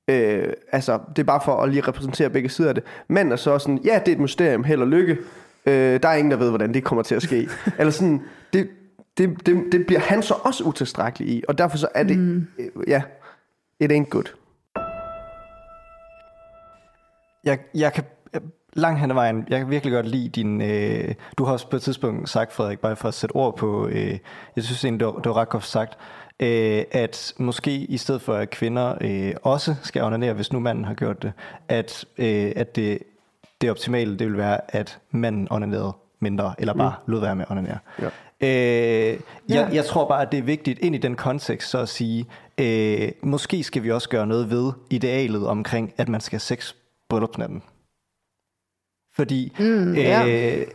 øh, 0.08 0.54
altså 0.72 1.00
det 1.16 1.22
er 1.22 1.26
bare 1.26 1.42
for 1.46 1.62
at 1.62 1.70
lige 1.70 1.82
repræsentere 1.82 2.30
begge 2.30 2.50
sider 2.50 2.70
af 2.70 2.76
det, 2.76 2.84
manden 3.08 3.32
er 3.32 3.36
så 3.36 3.60
sådan, 3.60 3.78
ja, 3.84 4.00
det 4.06 4.12
er 4.12 4.16
et 4.16 4.22
mysterium, 4.22 4.64
held 4.64 4.82
og 4.82 4.88
lykke, 4.88 5.18
øh, 5.66 6.00
der 6.04 6.10
er 6.10 6.16
ingen, 6.16 6.32
der 6.32 6.38
ved, 6.38 6.50
hvordan 6.50 6.74
det 6.74 6.84
kommer 6.84 7.04
til 7.04 7.16
at 7.16 7.22
ske. 7.22 7.50
Eller 7.80 7.92
sådan, 7.92 8.22
det, 8.54 8.70
det, 9.18 9.46
det, 9.46 9.64
det 9.72 9.86
bliver 9.86 10.00
han 10.00 10.22
så 10.22 10.34
også 10.44 10.64
utilstrækkelig 10.64 11.30
i, 11.30 11.44
og 11.48 11.58
derfor 11.58 11.78
så 11.78 11.88
er 11.96 12.04
det, 12.04 12.18
mm. 12.18 12.48
øh, 12.60 12.70
ja, 12.88 13.02
it 13.80 13.92
ain't 13.92 14.10
good. 14.10 14.39
Jeg, 17.44 17.60
jeg 17.76 17.94
kan 17.94 18.04
jeg- 18.34 18.42
langt 18.74 19.00
hen 19.00 19.12
ad 19.12 19.16
vejen, 19.16 19.46
jeg 19.50 19.60
kan 19.60 19.70
virkelig 19.70 19.94
godt 19.94 20.08
lide 20.08 20.30
din... 20.30 20.62
Øh, 20.62 21.14
du 21.38 21.44
har 21.44 21.54
også 21.54 21.70
på 21.70 21.76
et 21.76 21.82
tidspunkt 21.82 22.30
sagt, 22.30 22.54
Frederik, 22.54 22.80
bare 22.80 22.96
for 22.96 23.08
at 23.08 23.14
sætte 23.14 23.34
ord 23.36 23.58
på, 23.58 23.88
øh, 23.88 24.18
jeg 24.56 24.64
synes 24.64 24.84
egentlig, 24.86 25.00
det 25.00 25.08
var, 25.08 25.22
det 25.22 25.30
var 25.30 25.38
ret 25.38 25.50
godt 25.50 25.64
sagt, 25.64 25.98
øh, 26.40 26.84
at 26.92 27.34
måske 27.38 27.72
i 27.72 27.98
stedet 27.98 28.22
for, 28.22 28.34
at 28.34 28.50
kvinder 28.50 28.96
øh, 29.02 29.34
også 29.44 29.76
skal 29.84 30.04
onanere, 30.04 30.34
hvis 30.34 30.54
nu 30.54 30.60
manden 30.60 30.86
har 30.86 30.94
gjort 30.94 31.24
det, 31.24 31.34
at, 31.68 32.06
øh, 32.18 32.52
at 32.56 32.76
det, 32.76 33.00
det 33.62 33.72
optimale, 33.72 34.18
det 34.20 34.28
vil 34.28 34.38
være, 34.38 34.76
at 34.76 35.00
manden 35.12 35.48
onanerede 35.52 35.94
mindre, 36.20 36.54
eller 36.58 36.74
bare 36.74 36.94
mm. 37.08 37.12
lod 37.12 37.22
være 37.22 37.36
med 37.36 37.46
at 37.46 37.52
onanere. 37.52 37.78
Ja. 38.02 38.08
Øh, 38.42 39.20
jeg, 39.50 39.70
jeg 39.74 39.86
tror 39.86 40.08
bare, 40.08 40.22
at 40.22 40.32
det 40.32 40.38
er 40.38 40.44
vigtigt 40.44 40.80
ind 40.80 40.96
i 40.96 40.98
den 40.98 41.16
kontekst 41.16 41.70
så 41.70 41.78
at 41.80 41.90
sige, 41.90 42.26
øh, 42.58 43.12
måske 43.22 43.64
skal 43.64 43.84
vi 43.84 43.92
også 43.92 44.10
gøre 44.10 44.28
noget 44.28 44.50
ved 44.50 44.72
idealet 44.90 45.48
omkring, 45.48 45.94
at 45.98 46.10
man 46.10 46.22
skal 46.22 46.36
have 46.36 46.40
sex 46.40 46.74
bryllupsnatten. 47.10 47.64
Fordi, 49.16 49.54
Mm, 49.60 49.94
ja. 49.96 50.28
øh, 50.60 50.68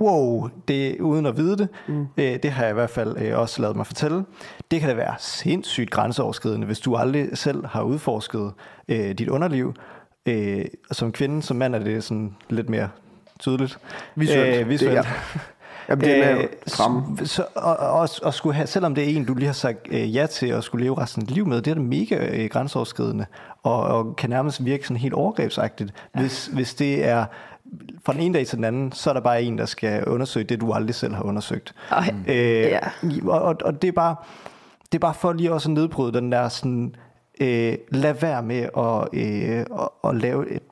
wow, 0.00 0.48
det, 0.68 1.00
uden 1.00 1.26
at 1.26 1.36
vide 1.36 1.56
det, 1.58 1.68
mm. 1.88 2.06
øh, 2.16 2.38
det 2.42 2.50
har 2.50 2.62
jeg 2.62 2.70
i 2.70 2.74
hvert 2.74 2.90
fald 2.90 3.16
øh, 3.18 3.38
også 3.38 3.62
lavet 3.62 3.76
mig 3.76 3.86
fortælle, 3.86 4.24
det 4.70 4.80
kan 4.80 4.88
da 4.88 4.94
være 4.94 5.14
sindssygt 5.18 5.90
grænseoverskridende, 5.90 6.66
hvis 6.66 6.80
du 6.80 6.96
aldrig 6.96 7.38
selv 7.38 7.66
har 7.66 7.82
udforsket 7.82 8.52
øh, 8.88 9.10
dit 9.18 9.28
underliv. 9.28 9.74
Øh, 10.28 10.64
som 10.92 11.12
kvinde, 11.12 11.42
som 11.42 11.56
mand 11.56 11.74
er 11.74 11.78
det 11.78 12.04
sådan 12.04 12.36
lidt 12.48 12.68
mere 12.68 12.88
tydeligt. 13.40 13.78
Visuelt. 14.14 14.60
Øh, 14.60 14.68
visuelt. 14.68 14.96
Det, 14.96 15.04
ja. 15.04 15.40
Jamen, 15.88 16.04
det 16.04 16.24
er 16.24 16.38
Øh, 16.38 16.44
fremme. 16.68 17.26
så, 17.26 17.44
og, 17.54 17.76
og, 17.76 18.08
og 18.22 18.34
skulle 18.34 18.54
have, 18.54 18.66
selvom 18.66 18.94
det 18.94 19.04
er 19.04 19.16
en, 19.16 19.24
du 19.24 19.34
lige 19.34 19.46
har 19.46 19.52
sagt 19.52 19.78
øh, 19.90 20.14
ja 20.16 20.26
til 20.26 20.46
at 20.46 20.64
skulle 20.64 20.84
leve 20.84 20.98
resten 21.00 21.22
af 21.22 21.26
dit 21.26 21.34
liv 21.36 21.46
med, 21.46 21.62
det 21.62 21.70
er 21.70 21.74
da 21.74 21.80
mega 21.80 22.16
øh, 22.42 22.50
grænseoverskridende, 22.50 23.26
og, 23.62 23.80
og 23.82 24.16
kan 24.16 24.30
nærmest 24.30 24.64
virke 24.64 24.86
sådan 24.86 24.96
helt 24.96 25.14
overgrebsagtigt. 25.14 25.92
Hvis, 26.14 26.46
hvis 26.46 26.74
det 26.74 27.04
er 27.08 27.24
fra 28.04 28.12
den 28.12 28.20
ene 28.20 28.34
dag 28.34 28.46
til 28.46 28.56
den 28.56 28.64
anden, 28.64 28.92
så 28.92 29.10
er 29.10 29.14
der 29.14 29.20
bare 29.20 29.42
en, 29.42 29.58
der 29.58 29.66
skal 29.66 30.04
undersøge 30.04 30.44
det, 30.44 30.60
du 30.60 30.72
aldrig 30.72 30.94
selv 30.94 31.14
har 31.14 31.22
undersøgt. 31.22 31.74
Ej, 31.90 32.14
Øh, 32.28 32.36
ja. 32.60 32.78
og, 33.24 33.42
og, 33.42 33.56
og 33.64 33.82
det 33.82 33.88
er 33.88 33.92
bare 33.92 34.16
det 34.92 34.98
er 34.98 35.00
bare 35.00 35.14
for 35.14 35.32
lige 35.32 35.52
også 35.52 35.68
at 35.68 35.74
nedbryde 35.74 36.12
den 36.12 36.32
der 36.32 36.48
sådan 36.48 36.94
øh, 37.40 37.74
lad 37.88 38.14
være 38.14 38.42
med 38.42 38.68
at, 38.76 39.08
øh, 39.12 39.58
at, 39.82 39.88
at 40.10 40.16
lave 40.16 40.50
et 40.50 40.62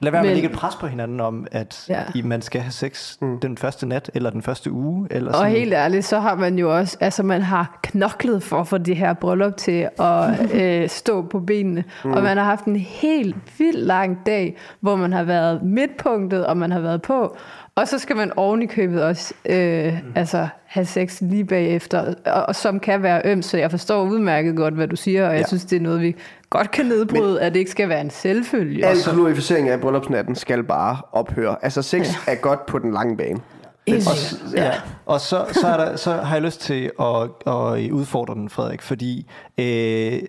Lad 0.00 0.12
være 0.12 0.22
med 0.22 0.30
at 0.30 0.36
lægge 0.36 0.48
et 0.50 0.54
pres 0.56 0.76
på 0.76 0.86
hinanden 0.86 1.20
om, 1.20 1.46
at 1.52 1.84
Ja. 1.88 2.02
ja. 2.14 2.22
man 2.24 2.42
skal 2.42 2.60
have 2.60 2.72
sex 2.72 3.16
mm. 3.20 3.40
den 3.40 3.56
første 3.56 3.86
nat, 3.86 4.10
eller 4.14 4.30
den 4.30 4.42
første 4.42 4.72
uge. 4.72 5.06
Eller 5.10 5.28
Og 5.30 5.34
sådan. 5.36 5.52
helt 5.52 5.72
ærligt, 5.74 6.04
så 6.04 6.20
har 6.20 6.34
man 6.34 6.58
jo 6.58 6.76
også, 6.76 6.96
altså 7.00 7.22
man 7.22 7.42
har 7.42 7.78
knoklet 7.82 8.42
for 8.42 8.60
at 8.60 8.68
få 8.68 8.78
det 8.78 8.96
her 8.96 9.12
bryllup 9.14 9.56
til 9.56 9.88
at 9.98 10.52
øh, 10.62 10.88
stå 10.88 11.22
på 11.22 11.40
benene. 11.40 11.84
Mm. 12.04 12.12
Og 12.12 12.22
man 12.22 12.36
har 12.36 12.44
haft 12.44 12.64
en 12.64 12.76
helt 12.76 13.36
vild 13.58 13.76
lang 13.78 14.18
dag, 14.26 14.56
hvor 14.80 14.96
man 14.96 15.12
har 15.12 15.22
været 15.22 15.62
midtpunktet, 15.62 16.46
og 16.46 16.56
man 16.56 16.70
har 16.72 16.80
været 16.80 17.02
på. 17.02 17.36
Og 17.78 17.88
så 17.88 17.98
skal 17.98 18.16
man 18.16 18.32
oven 18.36 18.62
i 18.62 18.66
købet 18.66 19.02
også 19.02 19.34
øh, 19.44 19.92
mm. 19.92 20.12
altså, 20.14 20.48
have 20.66 20.86
sex 20.86 21.20
lige 21.20 21.44
bagefter, 21.44 22.14
og, 22.26 22.42
og 22.42 22.56
som 22.56 22.80
kan 22.80 23.02
være 23.02 23.22
øm, 23.24 23.42
så 23.42 23.56
jeg 23.56 23.70
forstår 23.70 24.02
udmærket 24.04 24.56
godt, 24.56 24.74
hvad 24.74 24.88
du 24.88 24.96
siger, 24.96 25.26
og 25.26 25.32
jeg 25.32 25.40
Ja. 25.40 25.46
synes, 25.46 25.64
det 25.64 25.76
er 25.76 25.80
noget, 25.80 26.00
vi 26.00 26.16
godt 26.50 26.70
kan 26.70 26.86
nedbryde, 26.86 27.32
Men, 27.32 27.42
at 27.42 27.52
det 27.52 27.58
ikke 27.58 27.70
skal 27.70 27.88
være 27.88 28.00
en 28.00 28.10
selvfølge. 28.10 28.86
Al 28.86 28.96
glorificering 29.14 29.68
af 29.68 29.80
bryllupsnatten 29.80 30.34
skal 30.34 30.62
bare 30.62 30.96
ophøre. 31.12 31.56
Altså, 31.62 31.82
sex 31.82 32.08
er 32.28 32.34
godt 32.34 32.66
på 32.66 32.78
den 32.78 32.92
lange 32.92 33.16
bane. 33.16 33.40
Og, 33.88 34.54
ja. 34.56 34.72
og 35.06 35.20
så, 35.20 35.46
så, 35.52 35.66
er 35.66 35.76
der, 35.76 35.96
så 35.96 36.12
har 36.12 36.34
jeg 36.34 36.42
lyst 36.42 36.60
til 36.60 36.90
at, 37.00 37.22
at 37.46 37.90
udfordre 37.90 38.34
den, 38.34 38.48
Frederik, 38.48 38.82
fordi 38.82 39.30
øh, 39.58 40.22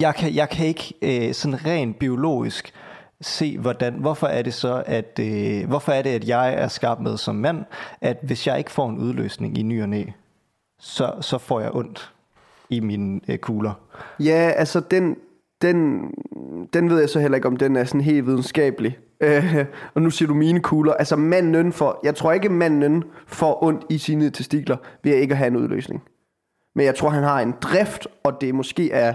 jeg, 0.00 0.14
kan, 0.14 0.34
jeg 0.34 0.48
kan 0.48 0.66
ikke 0.66 0.94
øh, 1.02 1.34
sådan 1.34 1.66
rent 1.66 1.98
biologisk 1.98 2.72
se, 3.20 3.58
hvordan, 3.58 3.94
hvorfor 3.94 4.26
er 4.26 4.42
det 4.42 4.54
så, 4.54 4.82
at, 4.86 5.20
øh, 5.20 5.68
hvorfor 5.68 5.92
er 5.92 6.02
det, 6.02 6.10
at 6.10 6.28
jeg 6.28 6.54
er 6.54 6.68
skabt 6.68 7.00
med 7.00 7.16
som 7.16 7.34
mand, 7.34 7.64
at 8.00 8.18
hvis 8.22 8.46
jeg 8.46 8.58
ikke 8.58 8.70
får 8.70 8.88
en 8.88 8.98
udløsning 8.98 9.58
i 9.58 9.62
ny 9.62 9.82
og 9.82 9.88
næ, 9.88 10.04
så, 10.78 11.12
så 11.20 11.38
får 11.38 11.60
jeg 11.60 11.74
ondt 11.74 12.12
i 12.70 12.80
mine 12.80 13.20
øh, 13.28 13.38
kugler. 13.38 13.72
Ja, 14.20 14.52
altså 14.56 14.80
den, 14.80 15.16
den, 15.62 16.00
den 16.72 16.90
ved 16.90 17.00
jeg 17.00 17.08
så 17.08 17.20
heller 17.20 17.36
ikke, 17.36 17.48
om 17.48 17.56
den 17.56 17.76
er 17.76 17.84
sådan 17.84 18.00
helt 18.00 18.26
videnskabelig. 18.26 18.98
Øh, 19.20 19.66
og 19.94 20.02
nu 20.02 20.10
siger 20.10 20.26
du 20.26 20.34
mine 20.34 20.60
kugler. 20.60 20.92
Altså 20.92 21.16
manden 21.16 21.72
for, 21.72 22.00
jeg 22.02 22.14
tror 22.14 22.32
ikke 22.32 22.48
manden 22.48 23.04
får 23.26 23.62
ondt 23.64 23.84
i 23.90 23.98
sine 23.98 24.30
testikler 24.30 24.76
ved 25.02 25.12
at 25.12 25.18
ikke 25.18 25.32
at 25.32 25.38
have 25.38 25.48
en 25.48 25.56
udløsning. 25.56 26.02
Men 26.74 26.86
jeg 26.86 26.94
tror, 26.94 27.10
han 27.10 27.22
har 27.22 27.40
en 27.40 27.54
drift, 27.60 28.08
og 28.24 28.40
det 28.40 28.54
måske 28.54 28.92
er, 28.92 29.14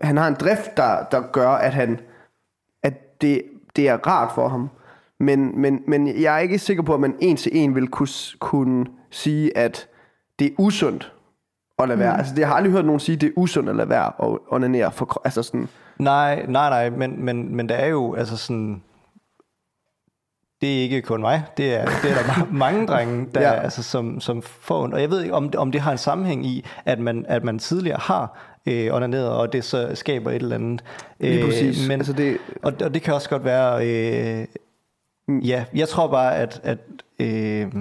han 0.00 0.16
har 0.16 0.28
en 0.28 0.34
drift, 0.34 0.76
der, 0.76 1.04
der 1.10 1.22
gør, 1.32 1.48
at 1.48 1.74
han, 1.74 2.00
det, 3.22 3.42
det 3.76 3.88
er 3.88 3.96
rart 4.06 4.32
for 4.34 4.48
ham. 4.48 4.70
Men, 5.20 5.60
men, 5.60 5.82
men 5.86 6.22
jeg 6.22 6.34
er 6.34 6.38
ikke 6.38 6.58
sikker 6.58 6.82
på, 6.82 6.94
at 6.94 7.00
man 7.00 7.14
en 7.20 7.36
til 7.36 7.52
en 7.54 7.74
vil 7.74 7.88
kunne, 7.88 8.08
kunne 8.38 8.86
sige, 9.10 9.56
at 9.58 9.88
det 10.38 10.46
er 10.46 10.50
usundt 10.58 11.12
at 11.78 11.88
lade 11.88 11.98
være. 11.98 12.12
Mm. 12.12 12.18
Altså, 12.18 12.34
det, 12.34 12.40
jeg 12.40 12.48
har 12.48 12.54
aldrig 12.54 12.72
hørt 12.72 12.84
nogen 12.84 13.00
sige, 13.00 13.14
at 13.14 13.20
det 13.20 13.26
er 13.26 13.32
usundt 13.36 13.68
at 13.68 13.76
lade 13.76 13.88
være 13.88 14.06
at 14.22 14.38
onanere. 14.50 14.92
For, 14.92 15.20
altså 15.24 15.42
sådan, 15.42 15.68
Nej, 15.98 16.46
nej, 16.48 16.68
nej, 16.70 16.90
men, 16.90 17.24
men, 17.24 17.56
men 17.56 17.68
der 17.68 17.74
er 17.74 17.86
jo 17.86 18.14
altså 18.14 18.36
sådan... 18.36 18.82
Det 20.60 20.78
er 20.78 20.82
ikke 20.82 21.02
kun 21.02 21.20
mig, 21.20 21.42
det 21.56 21.74
er, 21.74 21.84
det 21.84 22.10
er 22.10 22.14
der 22.14 22.22
ma- 22.22 22.52
mange 22.64 22.86
drenge, 22.86 23.26
der, 23.34 23.40
Ja. 23.40 23.52
ja. 23.52 23.60
altså, 23.60 23.82
som, 23.82 24.20
som 24.20 24.42
får 24.42 24.82
ondt. 24.82 24.94
Og 24.94 25.00
jeg 25.00 25.10
ved 25.10 25.22
ikke, 25.22 25.34
om, 25.34 25.50
om 25.58 25.72
det 25.72 25.80
har 25.80 25.92
en 25.92 25.98
sammenhæng 25.98 26.46
i, 26.46 26.64
at 26.84 26.98
man, 26.98 27.24
at 27.28 27.44
man 27.44 27.58
tidligere 27.58 27.98
har 28.00 28.38
øh, 28.68 28.94
onaneret, 28.94 29.28
og 29.28 29.52
det 29.52 29.64
så 29.64 29.90
skaber 29.94 30.30
et 30.30 30.42
eller 30.42 30.54
andet. 30.54 30.84
Lige 31.20 31.44
præcis. 31.44 31.88
Men, 31.88 32.00
Altså, 32.00 32.12
det- 32.12 32.38
og, 32.62 32.72
og 32.84 32.94
det 32.94 33.02
kan 33.02 33.14
også 33.14 33.28
godt 33.28 33.44
være... 33.44 33.86
Øh, 33.86 34.46
ja, 35.48 35.64
jeg 35.74 35.88
tror 35.88 36.08
bare, 36.08 36.36
at... 36.36 36.60
at 36.64 36.78
øh, 37.18 37.74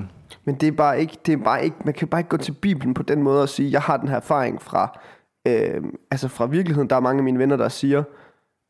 Men 0.46 0.56
det 0.56 0.68
er 0.68 0.72
bare 0.72 1.02
ikke, 1.02 1.18
det 1.26 1.34
er 1.34 1.38
bare 1.44 1.64
ikke, 1.64 1.76
man 1.86 1.94
kan 1.94 2.08
bare 2.08 2.20
ikke 2.20 2.30
gå 2.30 2.38
til 2.38 2.52
Bibelen 2.52 2.94
på 2.94 3.04
den 3.04 3.24
måde 3.24 3.42
og 3.42 3.50
sige, 3.50 3.72
jeg 3.72 3.82
har 3.82 3.98
den 3.98 4.08
her 4.10 4.16
erfaring 4.16 4.62
fra, 4.62 5.00
øh, 5.48 5.82
altså 6.12 6.28
fra 6.28 6.46
virkeligheden. 6.46 6.90
Der 6.90 6.96
er 6.96 7.00
mange 7.00 7.18
af 7.20 7.24
mine 7.24 7.40
venner, 7.40 7.56
der 7.58 7.70
siger, 7.70 8.04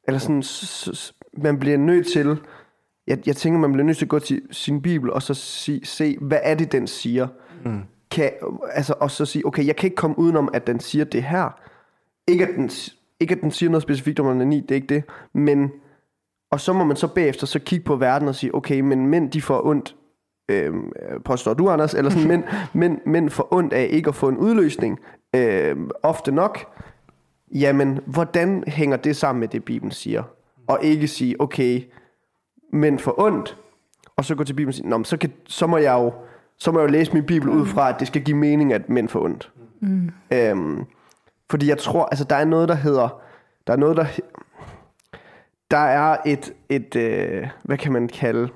eller 0.07 0.20
sådan, 0.20 0.43
man 1.38 1.59
bliver 1.59 1.78
nødt 1.78 2.07
til, 2.14 2.38
jeg, 3.07 3.18
jeg 3.28 3.36
tænker, 3.36 3.59
man 3.59 3.72
bliver 3.74 3.86
nødt 3.86 3.97
til 3.97 4.05
at 4.05 4.09
gå 4.09 4.20
til 4.20 4.41
sin 4.51 4.82
Bibel 4.82 5.12
og 5.14 5.22
så 5.22 5.34
sige, 5.34 5.86
se, 5.86 6.18
hvad 6.22 6.39
er 6.43 6.55
det, 6.55 6.72
den 6.72 6.88
siger? 6.88 7.28
Mm. 7.66 7.82
Kan, 8.12 8.30
altså, 8.72 8.93
og 8.99 9.12
så 9.12 9.26
sige, 9.26 9.45
okay, 9.45 9.68
jeg 9.68 9.76
kan 9.76 9.88
ikke 9.88 9.95
komme 9.95 10.20
udenom, 10.20 10.49
at 10.53 10.68
den 10.68 10.80
siger 10.80 11.05
det 11.05 11.24
her. 11.24 11.59
Ikke 12.28 12.47
at 12.47 12.55
den, 12.55 12.69
ikke 13.19 13.36
at 13.36 13.41
den 13.41 13.51
siger 13.51 13.69
noget 13.69 13.84
specifikt 13.84 14.19
om 14.19 14.26
onani, 14.26 14.59
det 14.59 14.72
er 14.72 14.76
ikke 14.76 14.95
det, 14.95 15.03
men 15.34 15.72
og 16.51 16.59
så 16.59 16.74
må 16.74 16.84
man 16.84 16.97
så 16.97 17.07
bagefter 17.07 17.47
så 17.47 17.59
kigge 17.59 17.86
på 17.86 17.95
verden 17.95 18.28
og 18.28 18.36
sige, 18.36 18.55
okay, 18.55 18.80
men 18.80 19.07
mænd, 19.07 19.32
de 19.32 19.41
får 19.41 19.65
ondt 19.65 19.95
øh, 20.51 20.74
påstår 21.26 21.53
du, 21.53 21.69
Anders, 21.69 21.93
eller 21.93 22.11
sådan, 22.11 22.28
mænd, 22.28 22.43
mænd, 22.74 22.97
mænd 23.05 23.30
får 23.30 23.47
ondt 23.53 23.74
af 23.74 23.88
ikke 23.91 24.07
at 24.07 24.15
få 24.15 24.30
en 24.30 24.38
udløsning, 24.38 24.99
øh, 25.36 25.78
ofte 26.03 26.32
nok, 26.32 26.59
jamen, 27.53 27.99
hvordan 28.05 28.63
hænger 28.67 28.97
det 28.97 29.15
sammen 29.15 29.39
med 29.39 29.47
det, 29.47 29.65
Bibelen 29.65 29.91
siger? 29.91 30.24
Og 30.67 30.80
ikke 30.82 31.07
sige, 31.07 31.41
okay, 31.41 31.82
mænd 32.74 32.99
får 32.99 33.19
ondt, 33.19 33.57
og 34.15 34.26
så 34.26 34.36
gå 34.36 34.43
til 34.43 34.53
Bibelen 34.53 34.67
og 34.67 34.74
sige, 34.74 34.89
Nå, 34.89 34.97
men 34.97 35.05
så, 35.05 35.17
kan, 35.17 35.32
så, 35.45 35.67
må 35.67 35.78
jeg 35.78 35.93
jo, 35.93 36.13
så 36.57 36.72
må 36.72 36.80
jeg 36.80 36.88
jo 36.88 36.91
læse 36.91 37.13
min 37.13 37.26
Bibel 37.26 37.49
ud 37.49 37.65
fra, 37.65 37.89
at 37.89 37.95
det 37.99 38.07
skal 38.07 38.22
give 38.22 38.38
mening, 38.38 38.74
at 38.74 38.89
mænd 38.89 39.07
får 39.07 39.24
ondt. 39.24 39.51
Mm. 39.80 40.09
Øhm, 40.34 40.86
fordi 41.52 41.68
jeg 41.70 41.78
tror, 41.78 42.06
altså 42.06 42.24
der 42.24 42.36
er 42.36 42.45
noget, 42.45 42.70
der 42.70 42.76
hedder, 42.76 43.22
der 43.68 43.74
er 43.74 43.78
noget, 43.78 43.97
der, 43.97 44.06
der 45.72 45.78
er 45.78 46.18
et, 46.26 46.54
et 46.70 46.95
øh, 46.95 47.47
hvad 47.64 47.78
kan 47.78 47.91
man 47.91 48.08
kalde, 48.08 48.49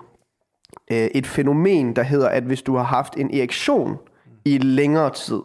øh, 0.92 0.98
et 0.98 1.28
fænomen, 1.28 1.96
der 1.96 2.04
hedder, 2.04 2.30
at 2.30 2.44
hvis 2.44 2.62
du 2.62 2.76
har 2.76 2.84
haft 2.84 3.18
en 3.18 3.34
erektion 3.34 3.98
i 4.46 4.58
længere 4.58 5.10
tid, 5.10 5.42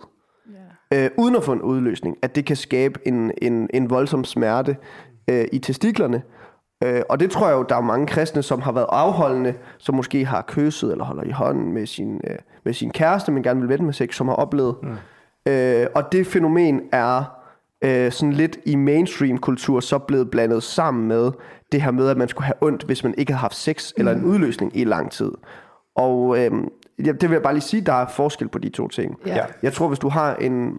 øh, 0.94 1.10
uden 1.18 1.36
at 1.36 1.44
få 1.44 1.52
en 1.52 1.62
udløsning, 1.62 2.16
at 2.22 2.36
det 2.36 2.44
kan 2.44 2.56
skabe 2.56 3.00
en, 3.06 3.32
en, 3.42 3.70
en 3.74 3.90
voldsom 3.90 4.24
smerte 4.24 4.76
øh, 5.30 5.46
i 5.52 5.58
testiklerne. 5.58 6.22
Øh, 6.84 7.02
og 7.08 7.20
det 7.20 7.30
tror 7.30 7.48
jeg 7.48 7.56
jo, 7.56 7.62
der 7.68 7.76
er 7.76 7.80
mange 7.80 8.06
kristne, 8.06 8.42
som 8.42 8.60
har 8.60 8.72
været 8.72 8.86
afholdende, 8.88 9.54
som 9.78 9.94
måske 9.94 10.24
har 10.24 10.44
kysset 10.48 10.92
eller 10.92 11.04
holder 11.04 11.22
i 11.22 11.30
hånden 11.30 11.72
med 11.72 11.86
sin, 11.86 12.20
øh, 12.26 12.36
med 12.64 12.72
sin 12.72 12.90
kæreste, 12.90 13.32
men 13.32 13.42
gerne 13.42 13.60
vil 13.60 13.68
vente 13.68 13.84
med 13.84 13.92
sex, 13.92 14.16
som 14.16 14.28
har 14.28 14.34
oplevet. 14.34 14.76
Mm. 14.82 14.96
Øh, 15.52 15.86
og 15.94 16.12
det 16.12 16.26
fænomen 16.26 16.82
er 16.92 17.39
øh, 17.84 18.12
sådan 18.12 18.32
lidt 18.32 18.58
i 18.66 18.76
mainstream-kultur 18.76 19.80
så 19.80 19.98
blevet 19.98 20.30
blandet 20.30 20.62
sammen 20.62 21.08
med 21.08 21.30
det 21.72 21.82
her 21.82 21.90
med, 21.90 22.08
at 22.08 22.16
man 22.16 22.28
skulle 22.28 22.46
have 22.46 22.54
ondt, 22.60 22.82
hvis 22.82 23.04
man 23.04 23.14
ikke 23.18 23.32
havde 23.32 23.40
haft 23.40 23.56
sex 23.56 23.92
eller 23.96 24.12
en 24.12 24.24
udløsning 24.24 24.76
i 24.76 24.84
lang 24.84 25.10
tid. 25.10 25.30
Og 25.96 26.38
øh, 26.38 26.52
ja, 27.04 27.12
det 27.12 27.22
vil 27.22 27.30
jeg 27.30 27.42
bare 27.42 27.52
lige 27.52 27.62
sige, 27.62 27.80
der 27.80 27.92
er 27.92 28.06
forskel 28.06 28.48
på 28.48 28.58
de 28.58 28.68
to 28.68 28.88
ting. 28.88 29.16
Ja. 29.26 29.44
Jeg 29.62 29.72
tror, 29.72 29.88
hvis 29.88 29.98
du 29.98 30.08
har 30.08 30.34
en, 30.34 30.78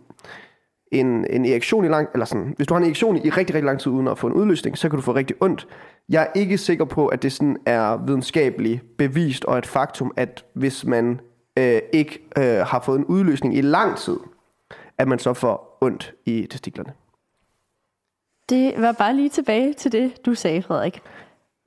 en, 0.92 1.26
en 1.30 1.46
erektion 1.46 1.86
i 1.86 1.88
lang, 1.88 2.08
eller 2.14 2.26
sådan, 2.26 2.54
hvis 2.58 2.68
du 2.68 2.74
har 2.74 2.80
en 2.80 2.86
erektion 2.86 3.18
i 3.18 3.30
rigtig, 3.30 3.56
rigtig 3.56 3.64
lang 3.64 3.80
tid 3.80 3.92
uden 3.92 4.08
at 4.08 4.18
få 4.18 4.28
en 4.28 4.34
udløsning, 4.34 4.78
så 4.78 4.90
kan 4.90 4.98
du 4.98 5.02
få 5.02 5.16
rigtig 5.16 5.36
ondt. 5.40 5.68
Jeg 6.10 6.22
er 6.22 6.40
ikke 6.40 6.58
sikker 6.58 6.86
på, 6.86 7.08
at 7.08 7.24
det 7.24 7.32
sådan 7.32 7.58
er 7.66 8.06
videnskabeligt 8.06 8.98
bevist 8.98 9.46
og 9.46 9.58
et 9.58 9.66
faktum, 9.66 10.12
at 10.18 10.46
hvis 10.56 10.86
man 10.86 11.20
øh, 11.60 11.80
ikke 11.94 12.28
øh, 12.38 12.44
har 12.44 12.82
fået 12.86 13.00
en 13.00 13.06
udløsning 13.06 13.58
i 13.58 13.62
lang 13.62 13.98
tid, 13.98 14.18
at 14.98 15.08
man 15.08 15.20
så 15.20 15.34
får 15.34 15.71
ondt 15.82 16.14
i 16.26 16.48
testiklerne. 16.50 16.94
Det 18.50 18.82
var 18.82 18.92
bare 18.92 19.16
lige 19.16 19.30
tilbage 19.30 19.74
til 19.74 19.92
det, 19.92 20.26
du 20.26 20.36
sagde, 20.36 20.62
Frederik. 20.62 21.02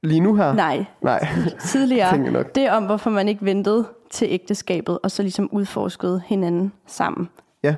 Lige 0.02 0.20
nu 0.20 0.34
her? 0.34 0.52
Nej, 0.52 0.84
Nej. 1.02 1.26
tidligere. 1.70 2.18
Nok. 2.18 2.54
Det 2.54 2.70
om, 2.70 2.84
hvorfor 2.84 3.10
man 3.10 3.28
ikke 3.28 3.44
ventede 3.44 3.88
til 4.10 4.28
ægteskabet, 4.30 4.98
og 5.02 5.10
så 5.10 5.22
ligesom 5.22 5.48
udforskede 5.52 6.22
hinanden 6.26 6.72
sammen. 6.86 7.28
Ja. 7.62 7.74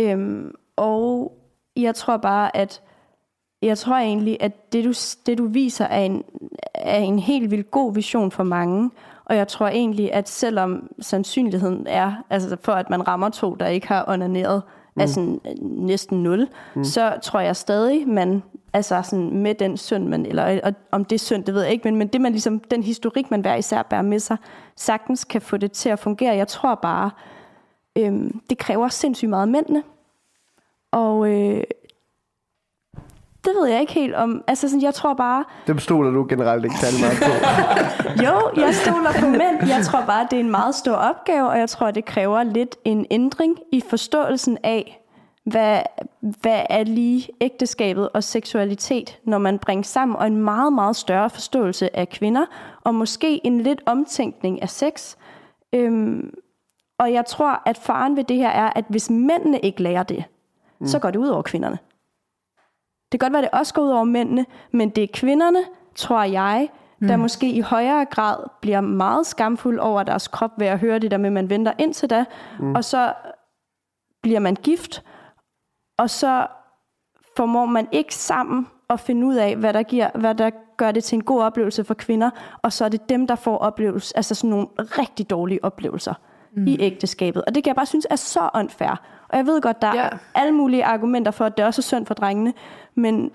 Øhm, 0.00 0.54
og 0.76 1.32
jeg 1.76 1.94
tror 1.94 2.16
bare, 2.16 2.56
at 2.56 2.82
jeg 3.62 3.78
tror 3.78 3.96
egentlig, 3.96 4.36
at 4.40 4.72
det 4.72 4.84
du, 4.84 4.92
det 5.26 5.38
du 5.38 5.46
viser 5.46 5.84
er 5.84 6.00
en, 6.00 6.24
er 6.74 6.98
en 6.98 7.18
helt 7.18 7.50
vildt 7.50 7.70
god 7.70 7.94
vision 7.94 8.30
for 8.30 8.42
mange. 8.42 8.90
Og 9.24 9.36
jeg 9.36 9.48
tror 9.48 9.68
egentlig, 9.68 10.12
at 10.12 10.28
selvom 10.28 10.90
sandsynligheden 11.00 11.86
er, 11.86 12.12
altså 12.30 12.56
for 12.62 12.72
at 12.72 12.90
man 12.90 13.08
rammer 13.08 13.28
to, 13.28 13.54
der 13.54 13.66
ikke 13.66 13.88
har 13.88 14.04
onaneret, 14.08 14.62
mm. 15.06 15.12
sådan 15.12 15.40
øh, 15.46 15.54
næsten 15.60 16.22
nul, 16.22 16.48
mm. 16.74 16.84
så 16.84 17.18
tror 17.22 17.40
jeg 17.40 17.56
stadig, 17.56 18.08
man 18.08 18.42
altså 18.72 19.02
sådan 19.02 19.42
med 19.42 19.54
den 19.54 19.76
synd, 19.76 20.06
man, 20.06 20.26
eller 20.26 20.60
og 20.64 20.72
om 20.90 21.04
det 21.04 21.14
er 21.14 21.18
synd, 21.18 21.44
det 21.44 21.54
ved 21.54 21.62
jeg 21.62 21.72
ikke, 21.72 21.88
men, 21.88 21.96
men 21.96 22.08
det 22.08 22.20
man 22.20 22.32
ligesom, 22.32 22.58
den 22.58 22.82
historik, 22.82 23.30
man 23.30 23.40
hver 23.40 23.54
især 23.54 23.82
bærer 23.82 24.02
med 24.02 24.18
sig, 24.18 24.36
sagtens 24.76 25.24
kan 25.24 25.40
få 25.40 25.56
det 25.56 25.72
til 25.72 25.88
at 25.88 25.98
fungere. 25.98 26.36
Jeg 26.36 26.48
tror 26.48 26.74
bare, 26.74 27.10
øhm, 27.98 28.40
det 28.50 28.58
kræver 28.58 28.88
sindssygt 28.88 29.28
meget 29.28 29.42
af 29.42 29.48
mændene. 29.48 29.82
Og 30.90 31.28
øh, 31.30 31.62
det 33.48 33.56
ved 33.60 33.68
jeg 33.68 33.80
ikke 33.80 33.92
helt 33.92 34.14
om. 34.14 34.44
Altså, 34.46 34.68
sådan, 34.68 34.82
jeg 34.82 34.94
tror 34.94 35.14
bare... 35.14 35.44
Dem 35.66 35.78
stoler 35.78 36.10
du 36.10 36.26
generelt 36.28 36.64
ikke 36.64 36.76
særlig 36.76 37.00
meget 37.00 37.18
på. 37.18 37.32
Jo, 38.24 38.64
jeg 38.66 38.74
stoler 38.74 39.12
på 39.20 39.26
mænd. 39.26 39.68
Jeg 39.68 39.84
tror 39.84 40.04
bare, 40.06 40.26
det 40.30 40.36
er 40.36 40.40
en 40.40 40.50
meget 40.50 40.74
stor 40.74 40.92
opgave, 40.92 41.48
og 41.48 41.58
jeg 41.58 41.68
tror, 41.68 41.90
det 41.90 42.04
kræver 42.04 42.42
lidt 42.42 42.76
en 42.84 43.06
ændring 43.10 43.58
i 43.72 43.82
forståelsen 43.90 44.58
af, 44.62 45.00
hvad, 45.44 45.80
hvad 46.20 46.62
er 46.70 46.84
lige 46.84 47.28
ægteskabet 47.40 48.08
og 48.08 48.24
seksualitet, 48.24 49.18
når 49.24 49.38
man 49.38 49.58
bringer 49.58 49.84
sammen, 49.84 50.16
og 50.16 50.26
en 50.26 50.36
meget, 50.36 50.72
meget 50.72 50.96
større 50.96 51.30
forståelse 51.30 51.96
af 51.96 52.08
kvinder, 52.08 52.44
og 52.84 52.94
måske 52.94 53.46
en 53.46 53.60
lidt 53.60 53.80
omtænkning 53.86 54.62
af 54.62 54.68
sex. 54.68 55.16
Øhm, 55.72 56.30
og 56.98 57.12
jeg 57.12 57.26
tror, 57.26 57.62
at 57.66 57.76
faren 57.76 58.16
ved 58.16 58.24
det 58.24 58.36
her 58.36 58.48
er, 58.48 58.70
at 58.76 58.84
hvis 58.88 59.10
mændene 59.10 59.58
ikke 59.58 59.82
lærer 59.82 60.02
det, 60.02 60.24
mm. 60.80 60.86
så 60.86 60.98
går 60.98 61.10
det 61.10 61.18
ud 61.18 61.28
over 61.28 61.42
kvinderne. 61.42 61.78
Det 63.12 63.20
kan 63.20 63.26
godt 63.26 63.32
være, 63.32 63.42
det 63.42 63.50
også 63.50 63.74
går 63.74 63.82
ud 63.82 63.90
over 63.90 64.04
mændene, 64.04 64.46
men 64.72 64.90
det 64.90 65.04
er 65.04 65.08
kvinderne, 65.14 65.58
tror 65.94 66.22
jeg, 66.22 66.68
der 67.00 67.16
mm. 67.16 67.22
måske 67.22 67.50
i 67.50 67.60
højere 67.60 68.04
grad 68.04 68.36
bliver 68.60 68.80
meget 68.80 69.26
skamfuld 69.26 69.78
over 69.78 70.02
deres 70.02 70.28
krop 70.28 70.50
ved 70.58 70.66
at 70.66 70.78
høre 70.78 70.98
det 70.98 71.10
der 71.10 71.16
med, 71.16 71.26
at 71.26 71.32
man 71.32 71.50
venter 71.50 71.72
indtil 71.78 72.10
da, 72.10 72.24
mm. 72.60 72.74
og 72.74 72.84
så 72.84 73.12
bliver 74.22 74.40
man 74.40 74.54
gift, 74.54 75.04
og 75.98 76.10
så 76.10 76.46
formår 77.36 77.66
man 77.66 77.88
ikke 77.92 78.14
sammen 78.14 78.66
at 78.90 79.00
finde 79.00 79.26
ud 79.26 79.34
af, 79.34 79.56
hvad 79.56 79.72
der, 79.72 79.82
giver, 79.82 80.10
hvad 80.14 80.34
der 80.34 80.50
gør 80.76 80.92
det 80.92 81.04
til 81.04 81.16
en 81.16 81.24
god 81.24 81.42
oplevelse 81.42 81.84
for 81.84 81.94
kvinder, 81.94 82.30
og 82.62 82.72
så 82.72 82.84
er 82.84 82.88
det 82.88 83.08
dem, 83.08 83.26
der 83.26 83.34
får 83.34 83.58
oplevelser, 83.58 84.16
altså 84.16 84.34
sådan 84.34 84.50
nogle 84.50 84.66
rigtig 84.78 85.30
dårlige 85.30 85.64
oplevelser 85.64 86.14
mm. 86.56 86.66
i 86.66 86.76
ægteskabet. 86.80 87.44
Og 87.44 87.54
det 87.54 87.64
kan 87.64 87.68
jeg 87.68 87.76
bare 87.76 87.86
synes 87.86 88.06
er 88.10 88.16
så 88.16 88.50
unfair. 88.54 89.00
Og 89.28 89.36
jeg 89.36 89.46
ved 89.46 89.60
godt, 89.60 89.82
der 89.82 89.94
ja. 89.94 90.02
er 90.02 90.10
alle 90.34 90.52
mulige 90.52 90.84
argumenter 90.84 91.30
for, 91.30 91.44
at 91.44 91.56
det 91.56 91.64
også 91.64 91.80
er 91.80 91.82
synd 91.82 92.06
for 92.06 92.14
drengene, 92.14 92.52
men 92.98 93.30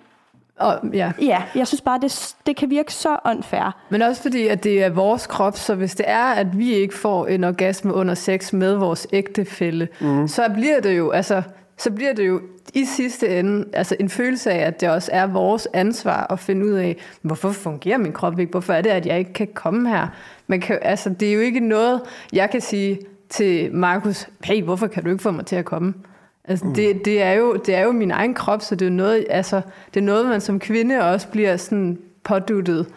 Og, 0.57 0.79
ja. 0.93 1.11
ja, 1.21 1.43
jeg 1.55 1.67
synes 1.67 1.81
bare, 1.81 1.99
det, 1.99 2.35
det 2.45 2.55
kan 2.55 2.69
virke 2.69 2.93
så 2.93 3.17
unfair. 3.25 3.75
Men 3.89 4.01
også 4.01 4.21
fordi, 4.21 4.47
at 4.47 4.63
det 4.63 4.83
er 4.83 4.89
vores 4.89 5.27
krop, 5.27 5.57
så 5.57 5.75
hvis 5.75 5.95
det 5.95 6.05
er, 6.09 6.25
at 6.25 6.57
vi 6.57 6.73
ikke 6.73 6.97
får 6.97 7.27
en 7.27 7.43
orgasme 7.43 7.93
under 7.93 8.13
sex 8.13 8.53
med 8.53 8.75
vores 8.75 9.07
ægtefælle, 9.13 9.87
mm. 10.01 10.27
så 10.27 10.49
bliver 10.53 10.79
det 10.79 10.97
jo, 10.97 11.11
altså, 11.11 11.41
så 11.77 11.91
bliver 11.91 12.13
det 12.13 12.27
jo 12.27 12.41
i 12.73 12.85
sidste 12.85 13.39
ende 13.39 13.65
altså 13.73 13.95
en 13.99 14.09
følelse 14.09 14.51
af, 14.51 14.67
at 14.67 14.81
det 14.81 14.89
også 14.89 15.11
er 15.13 15.27
vores 15.27 15.67
ansvar 15.73 16.27
at 16.29 16.39
finde 16.39 16.65
ud 16.65 16.71
af, 16.71 16.97
hvorfor 17.21 17.51
fungerer 17.51 17.97
min 17.97 18.11
krop 18.11 18.39
ikke? 18.39 18.51
Hvorfor 18.51 18.73
er 18.73 18.81
det, 18.81 18.89
at 18.89 19.05
jeg 19.05 19.19
ikke 19.19 19.33
kan 19.33 19.47
komme 19.53 19.89
her? 19.89 20.07
Man 20.47 20.61
kan, 20.61 20.79
altså, 20.81 21.09
det 21.09 21.29
er 21.29 21.33
jo 21.33 21.39
ikke 21.39 21.59
noget, 21.59 22.01
jeg 22.33 22.49
kan 22.49 22.61
sige 22.61 22.99
til 23.29 23.73
Markus, 23.75 24.27
hey, 24.43 24.63
hvorfor 24.63 24.87
kan 24.87 25.03
du 25.03 25.09
ikke 25.09 25.21
få 25.21 25.31
mig 25.31 25.45
til 25.45 25.55
at 25.55 25.65
komme? 25.65 25.93
Altså, 26.45 26.65
mm. 26.65 26.73
det, 26.73 27.05
det, 27.05 27.21
er 27.21 27.31
jo, 27.31 27.55
det 27.55 27.75
er 27.75 27.81
jo 27.81 27.91
min 27.91 28.11
egen 28.11 28.33
krop, 28.33 28.61
så 28.61 28.75
det 28.75 28.85
er 28.85 28.91
noget, 28.91 29.25
altså, 29.29 29.61
det 29.93 29.99
er 29.99 30.03
noget 30.03 30.25
man 30.25 30.41
som 30.41 30.59
kvinde 30.59 31.01
også 31.01 31.27
bliver 31.27 31.57
sådan 31.57 31.99
påduttet 32.23 32.87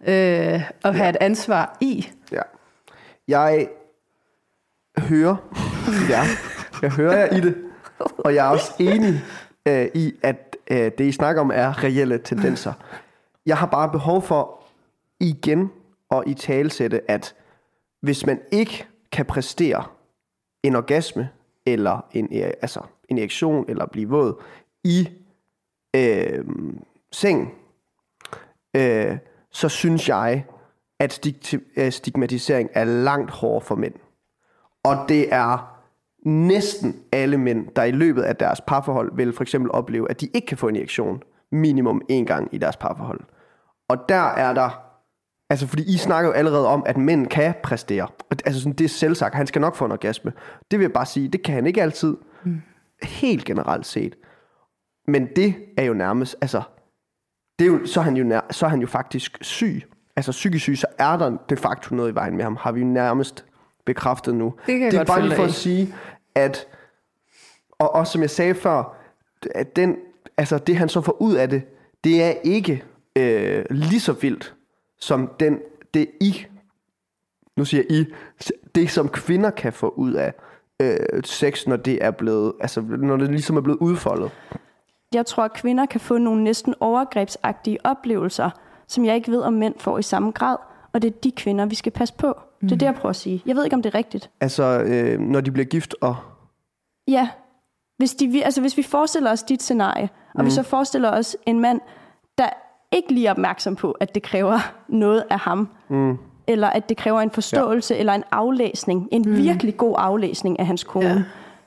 øh, 0.00 0.08
at 0.08 0.70
ja. 0.84 0.90
have 0.90 1.10
et 1.10 1.16
ansvar 1.20 1.76
i. 1.80 2.08
Ja. 2.32 2.40
Jeg 3.28 3.68
hører 4.98 5.36
ja, 6.10 6.22
jeg 6.82 6.90
hører 6.90 7.16
jer 7.16 7.36
i 7.36 7.40
det, 7.40 7.56
og 7.98 8.34
jeg 8.34 8.46
er 8.46 8.50
også 8.50 8.72
enig 8.78 9.20
øh, 9.68 9.88
i, 9.94 10.14
at 10.22 10.56
øh, 10.70 10.90
det 10.98 11.00
I 11.00 11.12
snakker 11.12 11.42
om 11.42 11.50
er 11.54 11.84
reelle 11.84 12.18
tendenser. 12.18 12.72
Jeg 13.46 13.56
har 13.56 13.66
bare 13.66 13.90
behov 13.90 14.22
for 14.22 14.60
igen 15.20 15.70
at 16.10 16.22
i 16.26 16.34
talsætte, 16.34 17.10
at 17.10 17.34
hvis 18.00 18.26
man 18.26 18.40
ikke 18.52 18.86
kan 19.12 19.26
præstere 19.26 19.84
en 20.62 20.76
orgasme, 20.76 21.28
eller 21.66 22.06
en, 22.12 22.28
e-, 22.32 22.60
altså, 22.62 22.80
en 23.08 23.18
erektion, 23.18 23.64
eller 23.68 23.86
blive 23.86 24.08
våd 24.08 24.42
i 24.84 25.08
øh, 25.96 26.44
seng, 27.12 27.54
øh, 28.76 29.16
så 29.50 29.68
synes 29.68 30.08
jeg, 30.08 30.44
at 31.00 31.26
øh, 31.76 31.92
stigmatisering 31.92 32.70
er 32.72 32.84
langt 32.84 33.30
hårdere 33.30 33.60
for 33.60 33.74
mænd. 33.74 33.94
Og 34.84 34.96
det 35.08 35.34
er 35.34 35.80
næsten 36.24 37.02
alle 37.12 37.38
mænd, 37.38 37.68
der 37.76 37.82
i 37.82 37.90
løbet 37.90 38.22
af 38.22 38.36
deres 38.36 38.60
parforhold 38.60 39.16
vil 39.16 39.32
for 39.32 39.42
eksempel 39.42 39.70
opleve, 39.72 40.10
at 40.10 40.20
de 40.20 40.28
ikke 40.34 40.46
kan 40.46 40.58
få 40.58 40.68
en 40.68 40.76
erektion 40.76 41.22
minimum 41.52 42.02
en 42.08 42.26
gang 42.26 42.48
i 42.52 42.58
deres 42.58 42.76
parforhold. 42.76 43.20
Og 43.88 43.98
der 44.08 44.28
er 44.28 44.54
der, 44.54 44.83
altså 45.54 45.66
fordi 45.66 45.94
I 45.94 45.96
snakker 45.96 46.28
jo 46.28 46.34
allerede 46.34 46.68
om, 46.68 46.82
at 46.86 46.96
mænd 46.96 47.26
kan 47.26 47.54
præstere. 47.62 48.08
Altså 48.30 48.60
sådan, 48.60 48.72
det 48.72 48.84
er 48.84 48.88
selvsagt, 48.88 49.34
han 49.34 49.46
skal 49.46 49.60
nok 49.60 49.76
få 49.76 49.84
en 49.84 49.92
orgasme. 49.92 50.32
Det 50.70 50.78
vil 50.78 50.84
jeg 50.84 50.92
bare 50.92 51.06
sige, 51.06 51.28
det 51.28 51.42
kan 51.42 51.54
han 51.54 51.66
ikke 51.66 51.82
altid. 51.82 52.16
Mm. 52.44 52.62
Helt 53.02 53.44
generelt 53.44 53.86
set. 53.86 54.14
Men 55.08 55.28
det 55.36 55.54
er 55.76 55.84
jo 55.84 55.94
nærmest, 55.94 56.36
altså, 56.40 56.62
det 57.58 57.64
er 57.64 57.68
jo, 57.68 57.86
så, 57.86 58.00
er 58.00 58.04
han 58.04 58.16
jo 58.16 58.24
nær, 58.24 58.40
så 58.50 58.66
er 58.66 58.70
han 58.70 58.80
jo 58.80 58.86
faktisk 58.86 59.38
syg. 59.40 59.82
Altså 60.16 60.32
psykisk 60.32 60.62
syg, 60.62 60.78
så 60.78 60.86
er 60.98 61.16
der 61.16 61.36
de 61.50 61.56
facto 61.56 61.94
noget 61.94 62.12
i 62.12 62.14
vejen 62.14 62.36
med 62.36 62.44
ham, 62.44 62.56
har 62.56 62.72
vi 62.72 62.80
jo 62.80 62.86
nærmest 62.86 63.44
bekræftet 63.86 64.34
nu. 64.34 64.54
Det 64.66 64.78
kan 64.78 64.90
det 64.90 65.00
er 65.00 65.04
bare 65.04 65.22
lige 65.22 65.36
for 65.36 65.44
at 65.44 65.52
sige, 65.52 65.94
at, 66.34 66.66
og 67.70 67.94
også 67.94 68.12
som 68.12 68.22
jeg 68.22 68.30
sagde 68.30 68.54
før, 68.54 68.96
at 69.54 69.76
den, 69.76 69.96
altså 70.36 70.58
det 70.58 70.76
han 70.76 70.88
så 70.88 71.00
får 71.00 71.22
ud 71.22 71.34
af 71.34 71.50
det, 71.50 71.62
det 72.04 72.22
er 72.22 72.32
ikke 72.44 72.84
øh, 73.16 73.64
lige 73.70 74.00
så 74.00 74.12
vildt, 74.12 74.54
som 75.06 75.30
den, 75.40 75.58
det 75.94 76.10
I, 76.20 76.46
nu 77.56 77.64
siger 77.64 77.82
I, 77.90 78.04
det 78.74 78.90
som 78.90 79.08
kvinder 79.08 79.50
kan 79.50 79.72
få 79.72 79.88
ud 79.88 80.12
af 80.12 80.34
øh, 80.82 80.96
sex, 81.24 81.66
når 81.66 81.76
det 81.76 82.04
er 82.04 82.10
blevet, 82.10 82.52
altså 82.60 82.80
når 82.80 83.16
det 83.16 83.30
ligesom 83.30 83.56
er 83.56 83.60
blevet 83.60 83.78
udfoldet. 83.78 84.30
Jeg 85.14 85.26
tror, 85.26 85.42
at 85.44 85.52
kvinder 85.52 85.86
kan 85.86 86.00
få 86.00 86.18
nogle 86.18 86.44
næsten 86.44 86.74
overgrebsagtige 86.80 87.78
oplevelser, 87.84 88.50
som 88.88 89.04
jeg 89.04 89.14
ikke 89.14 89.30
ved, 89.32 89.40
om 89.42 89.52
mænd 89.52 89.74
får 89.78 89.98
i 89.98 90.02
samme 90.02 90.30
grad. 90.30 90.56
Og 90.92 91.02
det 91.02 91.08
er 91.08 91.18
de 91.24 91.30
kvinder, 91.30 91.66
vi 91.66 91.74
skal 91.74 91.92
passe 91.92 92.14
på. 92.14 92.38
Det 92.60 92.72
er 92.72 92.76
det, 92.76 92.86
jeg 92.86 92.94
prøver 92.94 93.10
at 93.10 93.16
sige. 93.16 93.42
Jeg 93.46 93.56
ved 93.56 93.64
ikke, 93.64 93.76
om 93.76 93.82
det 93.82 93.94
er 93.94 93.98
rigtigt. 93.98 94.30
Altså 94.40 94.82
øh, 94.86 95.20
når 95.20 95.40
de 95.40 95.50
bliver 95.50 95.66
gift 95.66 95.94
og 96.00 96.16
Ja, 97.08 97.28
hvis, 97.96 98.14
de, 98.14 98.26
vi- 98.28 98.42
altså, 98.42 98.60
hvis 98.60 98.76
vi 98.76 98.82
forestiller 98.82 99.30
os 99.32 99.42
dit 99.42 99.62
scenarie, 99.62 100.08
og 100.34 100.40
mm. 100.40 100.46
vi 100.46 100.50
så 100.50 100.62
forestiller 100.62 101.10
os 101.10 101.36
en 101.46 101.60
mand, 101.60 101.80
der 102.38 102.48
ikke 102.94 103.12
lige 103.12 103.30
opmærksom 103.30 103.76
på, 103.76 103.90
at 103.90 104.14
det 104.14 104.22
kræver 104.22 104.58
noget 104.88 105.24
af 105.30 105.38
ham, 105.38 105.68
mm. 105.88 106.16
eller 106.46 106.68
at 106.68 106.88
det 106.88 106.96
kræver 106.96 107.20
en 107.20 107.30
forståelse, 107.30 107.94
ja. 107.94 108.00
eller 108.00 108.12
en 108.12 108.24
aflæsning, 108.30 109.08
en 109.12 109.22
mm. 109.26 109.36
virkelig 109.36 109.76
god 109.76 109.94
aflæsning 109.98 110.58
af 110.58 110.66
hans 110.66 110.84
kone. 110.84 111.08
Ja. 111.08 111.22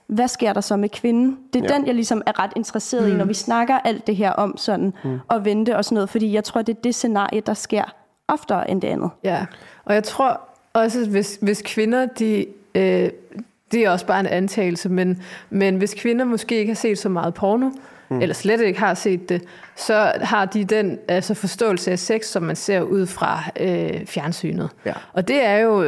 Hvad 0.08 0.28
sker 0.28 0.54
der 0.54 0.62
så 0.62 0.78
med 0.78 0.90
kvinden? 0.90 1.38
Det 1.54 1.64
er 1.64 1.68
Ja. 1.70 1.78
den, 1.78 1.88
jeg 1.88 1.96
ligesom 1.96 2.22
er 2.26 2.44
ret 2.44 2.52
interesseret 2.56 3.08
mm. 3.08 3.14
i, 3.14 3.18
når 3.18 3.26
vi 3.26 3.34
snakker 3.34 3.80
alt 3.80 4.08
det 4.08 4.16
her 4.16 4.32
om 4.32 4.58
sådan, 4.58 4.94
mm. 5.04 5.20
og 5.28 5.46
vente 5.46 5.78
og 5.78 5.86
sådan 5.86 5.94
noget, 5.96 6.10
fordi 6.10 6.34
jeg 6.34 6.44
tror, 6.44 6.62
det 6.62 6.78
er 6.78 6.82
det 6.82 6.96
scenarie, 6.96 7.42
der 7.42 7.54
sker 7.54 7.84
oftere 8.28 8.72
end 8.72 8.82
det 8.82 8.88
andet. 8.88 9.10
Ja, 9.24 9.46
og 9.86 9.94
jeg 9.94 10.04
tror 10.04 10.42
også, 10.74 11.10
hvis, 11.10 11.40
hvis 11.42 11.62
kvinder, 11.66 12.06
de, 12.06 12.46
øh, 12.76 13.10
det 13.72 13.86
er 13.86 13.90
også 13.90 14.06
bare 14.06 14.20
en 14.20 14.26
antagelse, 14.26 14.90
men, 14.90 15.24
men 15.50 15.76
hvis 15.76 15.94
kvinder 15.94 16.26
måske 16.26 16.56
ikke 16.60 16.70
har 16.70 16.76
set 16.76 16.98
så 16.98 17.10
meget 17.10 17.34
porno, 17.34 17.70
mm. 18.10 18.22
eller 18.22 18.36
slet 18.36 18.62
ikke 18.62 18.80
har 18.80 18.94
set 18.94 19.30
det, 19.30 19.44
så 19.76 20.12
har 20.22 20.46
de 20.46 20.64
den 20.64 21.00
altså 21.08 21.34
forståelse 21.34 21.92
af 21.92 22.00
sex, 22.00 22.26
som 22.26 22.44
man 22.44 22.56
ser 22.56 22.82
ud 22.82 23.06
fra 23.06 23.44
øh, 23.60 24.06
fjernsynet. 24.06 24.70
Ja. 24.86 24.94
Og 25.14 25.28
det 25.28 25.46
er 25.46 25.58
jo, 25.58 25.84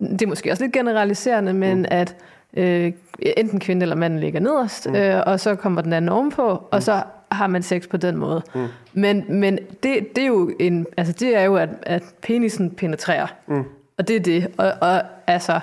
det 0.00 0.22
er 0.22 0.26
måske 0.26 0.50
også 0.50 0.64
lidt 0.64 0.72
generaliserende, 0.72 1.52
men 1.52 1.78
mm. 1.78 1.84
at 1.90 2.16
øh, 2.56 2.92
enten 3.18 3.60
kvinde 3.60 3.82
eller 3.82 3.96
mand 3.96 4.18
ligger 4.18 4.40
nederst, 4.40 4.88
mm. 4.88 4.96
øh, 4.96 5.22
og 5.26 5.40
så 5.40 5.54
kommer 5.54 5.82
den 5.82 5.92
anden 5.92 6.08
ovenpå, 6.08 6.52
mm. 6.52 6.66
og 6.70 6.82
så 6.82 7.02
har 7.32 7.46
man 7.46 7.62
sex 7.62 7.88
på 7.88 7.96
den 7.96 8.16
måde. 8.16 8.42
Mm. 8.54 8.66
Men, 8.92 9.24
men 9.28 9.58
det, 9.82 10.16
det 10.16 10.22
er 10.22 10.26
jo 10.26 10.50
en, 10.60 10.86
altså 10.96 11.12
det 11.12 11.36
er 11.36 11.42
jo, 11.42 11.56
at, 11.56 11.68
at 11.82 12.02
penisen 12.22 12.70
penetrerer. 12.70 13.26
Mm. 13.46 13.64
Og 13.98 14.08
det 14.08 14.16
er 14.16 14.20
det. 14.20 14.46
Og, 14.56 14.72
og 14.80 15.02
altså, 15.26 15.60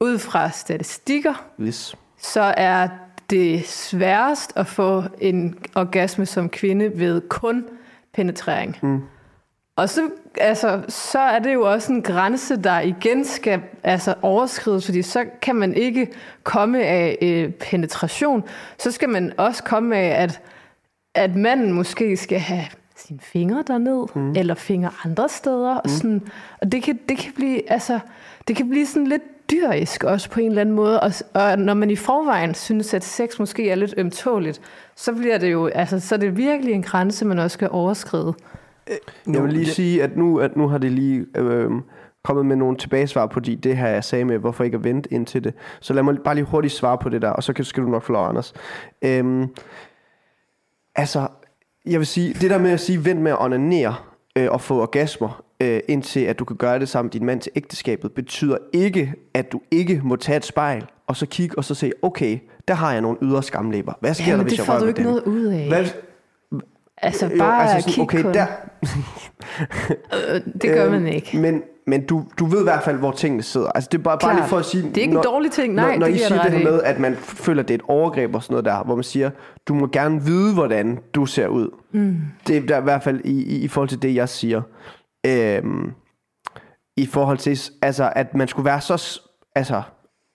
ud 0.00 0.18
fra 0.18 0.50
statistikker, 0.50 1.44
hvis. 1.56 1.96
så 2.18 2.54
er 2.56 2.88
det 3.30 3.66
sværest 3.66 4.52
at 4.56 4.66
få 4.66 5.02
en 5.20 5.58
orgasme 5.74 6.26
som 6.26 6.48
kvinde 6.48 6.98
ved 6.98 7.20
kun 7.28 7.64
penetrering. 8.14 8.76
Mm. 8.82 9.02
Og 9.76 9.88
så, 9.88 10.10
altså, 10.38 10.82
så 10.88 11.18
er 11.18 11.38
det 11.38 11.54
jo 11.54 11.72
også 11.72 11.92
en 11.92 12.02
grænse, 12.02 12.56
der 12.56 12.80
igen 12.80 13.24
skal 13.24 13.60
altså, 13.82 14.14
overskrides, 14.22 14.84
fordi 14.84 15.02
så 15.02 15.24
kan 15.42 15.56
man 15.56 15.74
ikke 15.74 16.08
komme 16.42 16.82
af 16.82 17.18
øh, 17.22 17.50
penetration. 17.50 18.44
Så 18.78 18.90
skal 18.90 19.08
man 19.08 19.32
også 19.36 19.62
komme 19.62 19.96
af, 19.96 20.22
at, 20.22 20.40
at 21.14 21.36
manden 21.36 21.72
måske 21.72 22.16
skal 22.16 22.38
have 22.38 22.64
dine 23.08 23.20
fingre 23.20 23.64
derned, 23.66 24.06
mm. 24.14 24.32
eller 24.36 24.54
fingre 24.54 24.90
andre 25.04 25.28
steder. 25.28 25.74
Og, 25.74 25.90
sådan, 25.90 26.22
og 26.60 26.72
det, 26.72 26.82
kan, 26.82 26.98
det, 27.08 27.18
kan 27.18 27.32
blive, 27.36 27.70
altså, 27.70 27.98
det 28.48 28.56
kan 28.56 28.68
blive 28.68 28.86
sådan 28.86 29.06
lidt 29.06 29.39
dyrisk 29.50 30.04
også 30.04 30.30
på 30.30 30.40
en 30.40 30.46
eller 30.48 30.60
anden 30.60 30.74
måde. 30.74 31.00
Og, 31.00 31.10
og 31.34 31.58
når 31.58 31.74
man 31.74 31.90
i 31.90 31.96
forvejen 31.96 32.54
synes, 32.54 32.94
at 32.94 33.04
sex 33.04 33.38
måske 33.38 33.70
er 33.70 33.74
lidt 33.74 33.94
ømtåligt, 33.96 34.60
så 34.96 35.12
bliver 35.14 35.38
det 35.38 35.52
jo, 35.52 35.66
altså, 35.66 36.00
så 36.00 36.14
er 36.14 36.18
det 36.18 36.36
virkelig 36.36 36.74
en 36.74 36.82
grænse, 36.82 37.24
man 37.24 37.38
også 37.38 37.54
skal 37.54 37.68
overskride. 37.70 38.34
Jeg 39.32 39.42
vil 39.42 39.52
lige 39.52 39.66
sige, 39.66 40.02
at 40.02 40.16
nu, 40.16 40.38
at 40.38 40.56
nu 40.56 40.68
har 40.68 40.78
det 40.78 40.92
lige 40.92 41.26
øh, 41.36 41.70
kommet 42.24 42.46
med 42.46 42.56
nogle 42.56 42.76
tilbagesvar 42.76 43.26
på 43.26 43.40
de, 43.40 43.56
det 43.56 43.76
her, 43.76 43.88
jeg 43.88 44.04
sagde 44.04 44.24
med, 44.24 44.38
hvorfor 44.38 44.64
ikke 44.64 44.76
at 44.76 44.84
vente 44.84 45.12
ind 45.12 45.26
til 45.26 45.44
det. 45.44 45.54
Så 45.80 45.94
lad 45.94 46.02
mig 46.02 46.16
bare 46.24 46.34
lige 46.34 46.44
hurtigt 46.44 46.74
svare 46.74 46.98
på 46.98 47.08
det 47.08 47.22
der, 47.22 47.30
og 47.30 47.42
så 47.42 47.52
kan- 47.52 47.64
skal 47.64 47.82
du 47.82 47.88
nok 47.88 48.02
få 48.02 48.12
lov, 48.12 48.28
Anders. 48.28 48.52
Øhm, 49.02 49.46
altså, 50.96 51.28
jeg 51.86 51.98
vil 51.98 52.06
sige, 52.06 52.34
det 52.34 52.50
der 52.50 52.58
med 52.58 52.70
at 52.70 52.80
sige, 52.80 53.04
vent 53.04 53.20
med 53.20 53.30
at 53.32 53.40
onanere 53.40 53.94
øh, 54.36 54.48
og 54.50 54.60
få 54.60 54.82
orgasmer, 54.82 55.42
øh, 55.62 55.80
indtil 55.88 56.20
at 56.20 56.38
du 56.38 56.44
kan 56.44 56.56
gøre 56.56 56.78
det 56.78 56.88
sammen 56.88 57.06
med 57.06 57.12
din 57.12 57.24
mand 57.26 57.40
til 57.40 57.52
ægteskabet, 57.56 58.12
betyder 58.12 58.56
ikke, 58.72 59.14
at 59.34 59.52
du 59.52 59.60
ikke 59.70 60.00
må 60.04 60.16
tage 60.16 60.36
et 60.36 60.44
spejl, 60.44 60.86
og 61.06 61.16
så 61.16 61.26
kigge 61.26 61.58
og 61.58 61.64
så 61.64 61.74
se, 61.74 61.92
okay, 62.02 62.38
der 62.68 62.74
har 62.74 62.92
jeg 62.92 63.00
nogle 63.00 63.18
ydre 63.22 63.42
skamlæber. 63.42 63.92
Hvad 64.00 64.14
sker 64.14 64.24
der, 64.24 64.30
Jamen, 64.30 64.42
hvis 64.44 64.52
det 64.52 64.58
jeg 64.58 64.66
får 64.66 64.72
rører 64.72 64.80
du 64.80 64.84
ved 64.84 64.90
ikke 64.90 64.98
dem? 64.98 65.06
noget 65.06 65.22
ud 65.24 65.44
af. 65.46 65.68
Hvad, 65.68 65.86
Altså 67.02 67.30
bare 67.38 67.62
altså 67.62 67.74
altså 67.74 67.90
sådan, 67.90 68.02
okay, 68.04 68.24
der, 68.34 68.46
Det 70.62 70.70
gør 70.74 70.84
Øhm, 70.84 70.92
man 70.92 71.06
ikke. 71.06 71.38
Men, 71.38 71.62
men 71.86 72.06
du, 72.06 72.24
du 72.38 72.46
ved 72.46 72.60
i 72.60 72.62
hvert 72.62 72.82
fald, 72.82 72.96
hvor 72.98 73.12
tingene 73.12 73.42
sidder. 73.42 73.66
Altså, 73.68 73.88
det 73.92 73.98
er 73.98 74.02
bare, 74.02 74.18
bare 74.18 74.34
lige 74.36 74.46
for 74.46 74.56
at 74.58 74.64
sige... 74.64 74.82
Det 74.82 74.96
er 74.96 75.02
ikke 75.02 75.16
en 75.16 75.22
dårlig 75.24 75.50
ting. 75.52 75.74
Nej, 75.74 75.90
når, 75.90 75.98
når 75.98 76.06
det 76.06 76.14
I 76.14 76.18
siger 76.18 76.42
det 76.42 76.52
her 76.52 76.64
med, 76.64 76.82
at 76.82 76.98
man 76.98 77.16
føler, 77.16 77.62
det 77.62 77.70
er 77.70 77.78
et 77.78 77.84
overgreb 77.88 78.34
og 78.34 78.42
sådan 78.42 78.52
noget 78.54 78.64
der, 78.64 78.84
hvor 78.84 78.94
man 78.94 79.04
siger, 79.04 79.30
du 79.68 79.74
må 79.74 79.86
gerne 79.86 80.22
vide, 80.24 80.54
hvordan 80.54 80.98
du 81.14 81.26
ser 81.26 81.46
ud. 81.46 81.68
Mm. 81.92 82.16
Det 82.46 82.56
er 82.56 82.60
der, 82.60 82.78
i 82.78 82.82
hvert 82.82 83.02
fald 83.02 83.20
i, 83.24 83.42
i, 83.42 83.60
i 83.60 83.68
forhold 83.68 83.88
til 83.88 84.02
det, 84.02 84.14
jeg 84.14 84.28
siger. 84.28 84.62
Øhm, 85.26 85.92
I 86.96 87.06
forhold 87.06 87.38
til, 87.38 87.60
altså, 87.82 88.12
at 88.16 88.34
man 88.34 88.48
skulle 88.48 88.66
være 88.66 88.80
så... 88.80 89.20
Altså, 89.54 89.82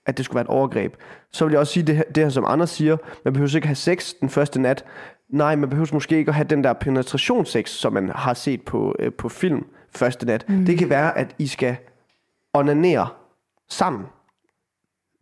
at 0.06 0.18
det 0.18 0.26
skulle 0.26 0.36
være 0.36 0.44
et 0.44 0.48
overgreb. 0.48 0.96
Så 1.32 1.46
vil 1.46 1.52
jeg 1.52 1.60
også 1.60 1.74
sige 1.74 1.84
det 1.84 1.96
her, 1.96 2.04
det 2.04 2.24
her 2.24 2.30
som 2.30 2.46
andre 2.48 2.68
siger. 2.68 2.98
Man 3.26 3.34
behøver 3.34 3.56
ikke 3.56 3.68
have 3.68 3.76
sex 3.76 4.14
den 4.22 4.30
første 4.30 4.62
nat. 4.62 4.86
Nej, 5.30 5.56
man 5.56 5.70
behøver 5.70 5.90
måske 5.94 6.18
ikke 6.18 6.30
at 6.30 6.36
have 6.36 6.48
den 6.48 6.64
der 6.64 6.74
penetrationssex, 6.74 7.70
som 7.70 7.94
man 7.94 8.10
har 8.10 8.34
set 8.34 8.62
på, 8.62 8.96
øh, 9.00 9.14
på 9.14 9.30
film 9.30 9.66
første 9.96 10.26
nat. 10.26 10.46
Mm. 10.50 10.66
Det 10.66 10.78
kan 10.78 10.90
være, 10.90 11.18
at 11.18 11.36
I 11.40 11.48
skal 11.48 11.78
onanere 12.54 13.08
sammen. 13.70 14.06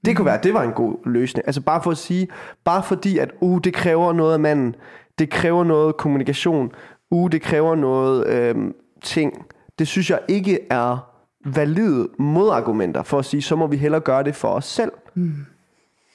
Det 0.05 0.15
kunne 0.17 0.25
være, 0.25 0.37
at 0.37 0.43
det 0.43 0.53
var 0.53 0.63
en 0.63 0.71
god 0.71 0.97
løsning. 1.05 1.47
Altså 1.47 1.61
bare 1.61 1.83
for 1.83 1.91
at 1.91 1.97
sige, 1.97 2.27
bare 2.63 2.83
fordi, 2.83 3.17
at 3.17 3.31
uh, 3.41 3.59
det 3.63 3.73
kræver 3.73 4.13
noget 4.13 4.33
af 4.33 4.39
manden, 4.39 4.75
det 5.19 5.29
kræver 5.29 5.63
noget 5.63 5.97
kommunikation, 5.97 6.71
uh, 7.11 7.31
det 7.31 7.41
kræver 7.41 7.75
noget 7.75 8.27
øh, 8.27 8.55
ting, 9.03 9.45
det 9.79 9.87
synes 9.87 10.09
jeg 10.09 10.19
ikke 10.27 10.59
er 10.69 11.09
valide 11.45 12.07
modargumenter 12.19 13.03
for 13.03 13.19
at 13.19 13.25
sige, 13.25 13.41
så 13.41 13.55
må 13.55 13.67
vi 13.67 13.77
hellere 13.77 14.01
gøre 14.01 14.23
det 14.23 14.35
for 14.35 14.47
os 14.47 14.65
selv. 14.65 14.91
Mm. 15.13 15.45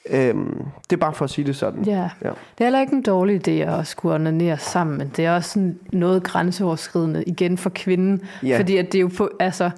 Øhm, 0.09 0.65
det 0.89 0.95
er 0.95 0.99
bare 0.99 1.13
for 1.13 1.25
at 1.25 1.31
sige 1.31 1.45
det 1.45 1.55
sådan. 1.55 1.83
Ja. 1.83 2.09
Ja. 2.23 2.29
Det 2.29 2.59
er 2.59 2.63
heller 2.63 2.81
ikke 2.81 2.93
en 2.93 3.01
dårlig 3.01 3.47
idé 3.47 3.51
at 3.51 3.87
skulle 3.87 4.15
onanere 4.15 4.57
sammen, 4.57 4.97
men 4.97 5.11
det 5.15 5.25
er 5.25 5.35
også 5.35 5.49
sådan 5.49 5.79
noget 5.93 6.23
grænseoverskridende 6.23 7.23
igen 7.23 7.57
for 7.57 7.69
kvinden. 7.69 8.21
Ja. 8.43 8.59
Fordi 8.59 8.77
at 8.77 8.91
det 8.91 8.97
er 8.97 9.01
jo 9.01 9.09
på, 9.17 9.29
altså, 9.39 9.69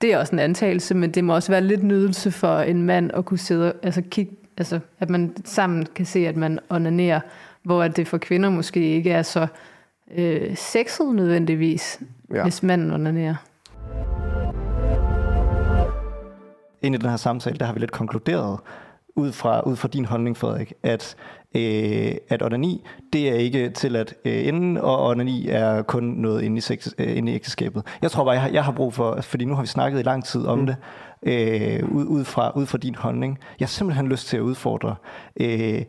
det 0.00 0.12
er 0.12 0.18
også 0.18 0.32
en 0.32 0.38
antagelse, 0.38 0.94
men 0.94 1.10
det 1.10 1.24
må 1.24 1.34
også 1.34 1.52
være 1.52 1.60
lidt 1.60 1.82
nydelse 1.82 2.30
for 2.30 2.58
en 2.58 2.82
mand 2.82 3.10
at 3.14 3.24
kunne 3.24 3.38
sidde 3.38 3.72
altså 3.82 4.02
kigge, 4.10 4.32
altså 4.58 4.80
at 5.00 5.10
man 5.10 5.32
sammen 5.44 5.86
kan 5.94 6.06
se, 6.06 6.26
at 6.26 6.36
man 6.36 6.58
onanerer, 6.68 7.20
hvor 7.62 7.88
det 7.88 8.08
for 8.08 8.18
kvinder 8.18 8.50
måske 8.50 8.80
ikke 8.80 9.10
er 9.10 9.22
så 9.22 9.46
øh, 10.16 10.56
sexet 10.56 11.14
nødvendigvis, 11.14 12.00
Ja. 12.34 12.42
hvis 12.42 12.62
manden 12.62 12.92
onanerer. 12.92 13.34
ind 16.82 16.94
i 16.94 16.98
den 16.98 17.10
her 17.10 17.16
samtale, 17.16 17.58
der 17.58 17.64
har 17.64 17.72
vi 17.72 17.80
lidt 17.80 17.92
konkluderet, 17.92 18.58
ud 19.16 19.32
fra, 19.32 19.60
ud 19.60 19.76
fra 19.76 19.88
din 19.88 20.04
holdning, 20.04 20.36
Frederik, 20.36 20.72
at, 20.82 21.16
øh, 21.54 22.14
at 22.28 22.42
onani, 22.42 22.84
det 23.12 23.28
er 23.28 23.34
ikke 23.34 23.70
til 23.70 23.96
at 23.96 24.14
øh, 24.24 24.46
inden, 24.46 24.76
og 24.76 25.06
onani 25.06 25.48
er 25.48 25.82
kun 25.82 26.04
noget 26.04 26.42
inde 26.42 26.56
i, 26.56 26.60
sex, 26.60 26.88
øh, 26.98 27.16
inde 27.16 27.32
i 27.32 27.34
ægteskabet. 27.34 27.86
Jeg 28.02 28.10
tror 28.10 28.24
bare, 28.24 28.32
jeg 28.32 28.42
har, 28.42 28.48
jeg 28.48 28.64
har 28.64 28.72
brug 28.72 28.94
for, 28.94 29.20
fordi 29.20 29.44
nu 29.44 29.54
har 29.54 29.62
vi 29.62 29.66
snakket 29.68 30.00
i 30.00 30.02
lang 30.02 30.24
tid 30.24 30.46
om 30.46 30.58
mm. 30.58 30.66
det, 30.66 30.76
øh, 31.22 31.88
ud, 31.92 32.04
ud, 32.06 32.24
fra, 32.24 32.52
ud 32.56 32.66
fra 32.66 32.78
din 32.78 32.94
holdning. 32.94 33.38
Jeg 33.60 33.66
har 33.66 33.70
simpelthen 33.70 34.08
lyst 34.08 34.26
til 34.28 34.36
at 34.36 34.40
udfordre 34.40 34.94
øh, 35.40 35.82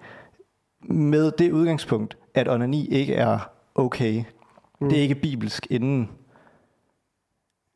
med 0.89 1.32
det 1.32 1.51
udgangspunkt, 1.51 2.17
at 2.36 2.47
onani 2.47 2.88
ikke 2.88 3.13
er 3.13 3.49
okay. 3.76 4.24
Mm. 4.82 4.89
Det 4.89 4.97
er 4.97 5.01
ikke 5.01 5.15
bibelsk 5.15 5.67
inden. 5.69 6.09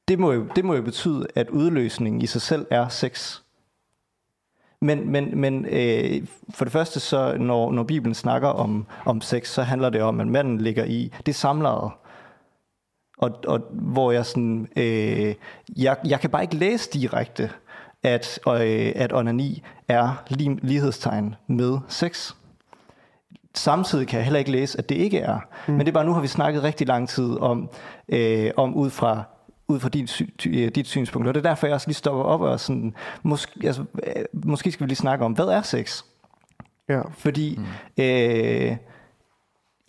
Det 0.07 0.19
må, 0.19 0.31
jo, 0.31 0.45
det 0.55 0.65
må 0.65 0.73
jo 0.73 0.81
betyde, 0.81 1.27
at 1.35 1.49
udløsningen 1.49 2.21
i 2.21 2.25
sig 2.25 2.41
selv 2.41 2.65
er 2.71 2.87
sex. 2.87 3.39
Men, 4.81 5.09
men, 5.09 5.39
men 5.39 5.65
øh, 5.65 6.27
for 6.49 6.65
det 6.65 6.71
første, 6.71 6.99
så 6.99 7.37
når, 7.37 7.71
når 7.71 7.83
Bibelen 7.83 8.15
snakker 8.15 8.47
om, 8.47 8.85
om 9.05 9.21
sex, 9.21 9.47
så 9.47 9.61
handler 9.61 9.89
det 9.89 10.01
om, 10.01 10.19
at 10.19 10.27
manden 10.27 10.61
ligger 10.61 10.85
i 10.85 11.13
det 11.25 11.35
samlede. 11.35 11.89
Og, 13.17 13.31
og 13.47 13.59
hvor 13.71 14.11
jeg 14.11 14.25
sådan, 14.25 14.67
øh, 14.75 15.35
jeg, 15.77 15.97
jeg 16.07 16.19
kan 16.19 16.29
bare 16.29 16.41
ikke 16.41 16.55
læse 16.55 16.89
direkte, 16.89 17.49
at, 18.03 18.39
øh, 18.47 18.91
at 18.95 19.13
onani 19.13 19.63
er 19.87 20.23
lig, 20.29 20.57
lighedstegn 20.61 21.35
med 21.47 21.77
sex. 21.87 22.33
Samtidig 23.57 24.07
kan 24.07 24.17
jeg 24.17 24.23
heller 24.23 24.39
ikke 24.39 24.51
læse, 24.51 24.77
at 24.77 24.89
det 24.89 24.95
ikke 24.95 25.19
er. 25.19 25.39
Mm. 25.67 25.73
Men 25.73 25.79
det 25.79 25.87
er 25.87 25.91
bare, 25.91 26.05
nu 26.05 26.13
har 26.13 26.21
vi 26.21 26.27
snakket 26.27 26.63
rigtig 26.63 26.87
lang 26.87 27.09
tid 27.09 27.37
om, 27.37 27.69
øh, 28.09 28.51
om 28.57 28.75
ud 28.75 28.89
fra 28.89 29.23
ud 29.67 29.79
fra 29.79 29.89
dit, 29.89 30.09
sy- 30.09 30.47
øh, 30.47 30.71
dit 30.75 30.87
synspunkt. 30.87 31.27
Og 31.27 31.33
det 31.33 31.45
er 31.45 31.49
derfor, 31.49 31.67
jeg 31.67 31.73
også 31.73 31.87
lige 31.87 31.95
stopper 31.95 32.23
op 32.23 32.41
og 32.41 32.59
sådan, 32.59 32.93
måske, 33.23 33.51
altså, 33.63 33.83
øh, 34.03 34.23
måske 34.45 34.71
skal 34.71 34.83
vi 34.83 34.89
lige 34.89 34.95
snakke 34.97 35.25
om, 35.25 35.31
hvad 35.31 35.45
er 35.45 35.61
sex? 35.61 36.03
Ja. 36.89 37.01
Fordi 37.17 37.55
mm. 37.57 38.03
øh, 38.03 38.77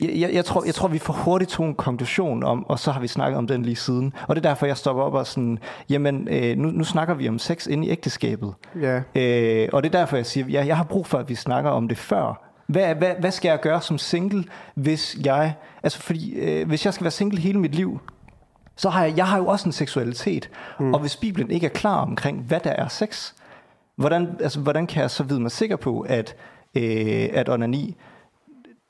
jeg, 0.02 0.10
jeg, 0.20 0.30
jeg, 0.32 0.44
tror, 0.44 0.64
jeg 0.64 0.74
tror, 0.74 0.88
vi 0.88 0.98
får 0.98 1.12
hurtigt 1.12 1.50
tog 1.50 1.66
en 1.66 1.74
konklusion 1.74 2.42
om, 2.42 2.66
og 2.66 2.78
så 2.78 2.90
har 2.90 3.00
vi 3.00 3.08
snakket 3.08 3.38
om 3.38 3.46
den 3.46 3.62
lige 3.62 3.76
siden. 3.76 4.12
Og 4.28 4.36
det 4.36 4.44
er 4.44 4.48
derfor, 4.48 4.66
jeg 4.66 4.76
stopper 4.76 5.02
op 5.02 5.14
og 5.14 5.26
sådan, 5.26 5.58
jamen, 5.90 6.28
øh, 6.30 6.56
nu, 6.56 6.68
nu 6.68 6.84
snakker 6.84 7.14
vi 7.14 7.28
om 7.28 7.38
sex 7.38 7.66
inde 7.66 7.86
i 7.86 7.90
ægteskabet. 7.90 8.54
Ja. 8.80 9.02
Øh, 9.14 9.68
og 9.72 9.82
det 9.82 9.94
er 9.94 9.98
derfor, 9.98 10.16
jeg 10.16 10.26
siger, 10.26 10.46
jeg, 10.48 10.66
jeg 10.66 10.76
har 10.76 10.84
brug 10.84 11.06
for, 11.06 11.18
at 11.18 11.28
vi 11.28 11.34
snakker 11.34 11.70
om 11.70 11.88
det 11.88 11.98
før. 11.98 12.45
Hvad, 12.66 12.94
hvad, 12.94 13.14
hvad 13.20 13.30
skal 13.30 13.48
jeg 13.48 13.60
gøre 13.60 13.82
som 13.82 13.98
single, 13.98 14.44
hvis 14.74 15.18
jeg... 15.24 15.54
Altså, 15.82 15.98
fordi 15.98 16.34
øh, 16.34 16.68
hvis 16.68 16.84
jeg 16.84 16.94
skal 16.94 17.04
være 17.04 17.10
single 17.10 17.38
hele 17.38 17.58
mit 17.58 17.74
liv, 17.74 18.00
så 18.76 18.88
har 18.90 19.04
jeg, 19.04 19.16
jeg 19.16 19.26
har 19.26 19.38
jo 19.38 19.46
også 19.46 19.68
en 19.68 19.72
seksualitet. 19.72 20.50
Mm. 20.80 20.94
Og 20.94 21.00
hvis 21.00 21.16
Bibelen 21.16 21.50
ikke 21.50 21.66
er 21.66 21.70
klar 21.70 22.00
omkring, 22.00 22.42
hvad 22.42 22.60
der 22.60 22.70
er 22.70 22.88
sex, 22.88 23.32
hvordan, 23.96 24.36
altså, 24.40 24.60
hvordan 24.60 24.86
kan 24.86 25.02
jeg 25.02 25.10
så 25.10 25.22
vide 25.22 25.40
mig 25.40 25.50
sikker 25.50 25.76
på, 25.76 26.00
at, 26.00 26.36
øh, 26.74 27.28
at 27.32 27.48
onani, 27.48 27.96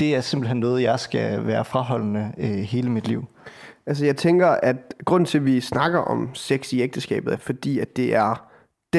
det 0.01 0.17
er 0.17 0.21
simpelthen 0.21 0.61
noget, 0.61 0.83
jeg 0.83 1.01
skal 1.01 1.47
være 1.47 1.65
fraholdende 1.65 2.33
øh, 2.39 2.51
hele 2.51 2.91
mit 2.91 3.09
liv? 3.09 3.25
Altså 3.87 4.05
jeg 4.05 4.17
tænker, 4.17 4.49
at 4.49 4.77
grunden 5.05 5.27
til, 5.27 5.39
at 5.39 5.45
vi 5.45 5.61
snakker 5.61 5.99
om 5.99 6.35
sex 6.35 6.73
i 6.73 6.81
ægteskabet, 6.81 7.33
er 7.33 7.37
fordi, 7.37 7.79
at 7.79 7.97
det 7.97 8.15
er 8.15 8.47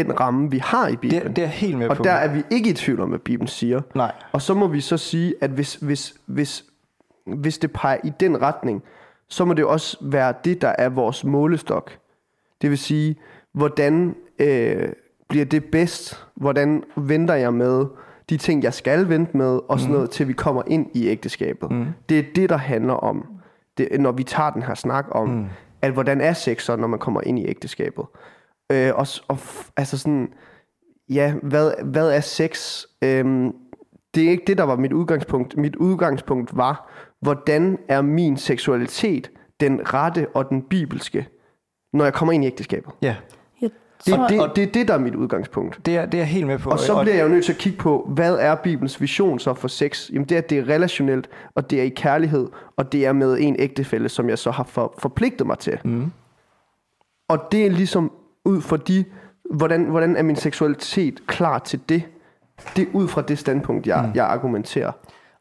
den 0.04 0.20
ramme, 0.20 0.52
vi 0.52 0.58
har 0.58 0.88
i 0.88 0.95
Bibelen. 0.95 1.24
Det, 1.24 1.36
det 1.36 1.43
er 1.43 1.48
helt 1.48 1.78
med 1.78 1.89
og 1.89 1.98
på. 1.98 2.04
der 2.04 2.12
er 2.12 2.34
vi 2.34 2.43
ikke 2.52 2.70
i 2.70 2.74
tvivl 2.74 3.00
om, 3.00 3.10
hvad 3.10 3.20
Bibelen 3.20 3.48
siger. 3.48 3.82
Nej. 3.95 4.12
Og 4.32 4.41
så 4.41 4.54
må 4.54 4.68
vi 4.68 4.82
så 4.82 4.98
sige, 4.98 5.34
at 5.41 5.50
hvis, 5.50 5.76
hvis, 5.76 6.16
hvis, 6.26 6.66
hvis 7.26 7.58
det 7.58 7.72
peger 7.72 7.98
i 8.04 8.12
den 8.20 8.41
retning, 8.41 8.84
så 9.30 9.45
må 9.45 9.54
det 9.54 9.66
også 9.66 9.98
være 10.02 10.34
det, 10.45 10.62
der 10.62 10.74
er 10.78 10.89
vores 10.89 11.24
målestok. 11.24 11.91
Det 12.62 12.70
vil 12.70 12.78
sige, 12.78 13.16
hvordan 13.54 14.16
øh, 14.39 14.89
bliver 15.30 15.45
det 15.45 15.66
bedst? 15.66 16.26
Hvordan 16.36 16.84
venter 16.95 17.34
jeg 17.34 17.54
med 17.54 17.86
de 18.30 18.38
ting, 18.38 18.64
jeg 18.64 18.74
skal 18.74 19.10
vente 19.10 19.38
med, 19.38 19.60
og 19.68 19.80
sådan 19.80 19.93
noget, 19.93 20.10
til 20.10 20.28
vi 20.28 20.34
kommer 20.34 20.64
ind 20.68 20.88
i 20.93 21.08
ægteskabet. 21.08 21.72
Mm. 21.72 21.86
Det 22.10 22.20
er 22.20 22.24
det, 22.36 22.50
der 22.50 22.58
handler 22.58 22.93
om, 22.93 23.26
det, 23.78 24.02
når 24.02 24.12
vi 24.12 24.24
tager 24.24 24.50
den 24.50 24.64
her 24.64 24.76
snak 24.76 25.06
om, 25.12 25.30
mm. 25.30 25.45
at 25.82 25.91
hvordan 25.91 26.22
er 26.22 26.34
sex 26.34 26.64
så, 26.64 26.76
når 26.76 26.88
man 26.88 27.00
kommer 27.00 27.22
ind 27.22 27.39
i 27.39 27.48
ægteskabet. 27.48 28.06
Øh, 28.72 28.91
og, 28.95 29.07
og 29.28 29.38
altså 29.78 29.97
sådan, 29.97 30.34
ja, 31.09 31.34
hvad, 31.43 31.72
hvad 31.84 32.11
er 32.11 32.20
sex? 32.20 32.84
Øhm, 33.01 33.51
det 34.15 34.24
er 34.26 34.30
ikke 34.32 34.43
det, 34.47 34.57
der 34.57 34.63
var 34.63 34.76
mit 34.76 34.93
udgangspunkt. 34.93 35.57
Mit 35.57 35.76
udgangspunkt 35.76 36.57
var, 36.57 36.89
hvordan 37.22 37.78
er 37.88 38.01
min 38.01 38.38
seksualitet 38.38 39.32
den 39.59 39.93
rette 39.93 40.28
og 40.34 40.49
den 40.49 40.61
bibelske, 40.61 41.28
når 41.93 42.03
jeg 42.03 42.13
kommer 42.13 42.34
ind 42.34 42.43
i 42.43 42.47
ægteskabet. 42.47 42.93
Ja, 43.01 43.15
Jeg 43.61 43.70
Det, 44.05 44.13
tror, 44.13 44.24
er 44.24 44.28
det, 44.47 44.55
det 44.55 44.63
er 44.63 44.72
det, 44.72 44.88
der 44.88 44.93
er 44.93 44.97
mit 44.97 45.15
udgangspunkt. 45.15 45.86
det 45.86 45.97
er, 45.97 46.05
det 46.05 46.13
er 46.13 46.18
jeg 46.18 46.28
helt 46.28 46.47
med 46.47 46.59
på. 46.59 46.70
Og 46.70 46.80
så 46.80 47.01
bliver 47.01 47.15
jeg 47.15 47.24
jo 47.24 47.30
nødt 47.30 47.45
til 47.45 47.51
at 47.53 47.57
kigge 47.59 47.78
på, 47.78 48.09
hvad 48.15 48.36
er 48.36 48.55
Bibelens 48.55 49.01
vision 49.01 49.39
så 49.39 49.53
for 49.53 49.68
sex? 49.68 50.09
Jamen 50.13 50.30
det 50.30 50.36
er, 50.36 50.39
at 50.39 50.49
det 50.49 50.57
er 50.57 50.70
relationelt, 50.70 51.30
og 51.55 51.70
det 51.70 51.80
er 51.80 51.84
i 51.84 51.89
kærlighed, 51.89 52.47
og 52.76 52.91
det 52.91 53.05
er 53.05 53.13
med 53.13 53.38
en 53.39 53.55
ægtefælle, 53.59 54.09
som 54.09 54.30
jeg 54.30 54.38
så 54.38 54.51
har 54.51 54.63
for, 54.63 54.93
forpligtet 54.99 55.47
mig 55.47 55.59
til. 55.59 55.80
Mm. 55.86 56.11
Og 57.30 57.39
det 57.51 57.65
er 57.65 57.70
ligesom 57.70 58.11
ud 58.48 58.62
fra 58.62 58.78
de, 58.78 59.06
hvordan, 59.52 59.84
hvordan 59.84 60.16
er 60.16 60.24
min 60.24 60.36
seksualitet 60.36 61.28
klar 61.28 61.60
til 61.60 61.80
det? 61.89 62.04
Det 62.76 62.88
er 62.88 62.91
ud 62.93 63.08
fra 63.08 63.22
det 63.22 63.39
standpunkt, 63.39 63.88
jeg, 63.88 64.04
mm. 64.06 64.12
jeg 64.16 64.26
argumenterer. 64.26 64.91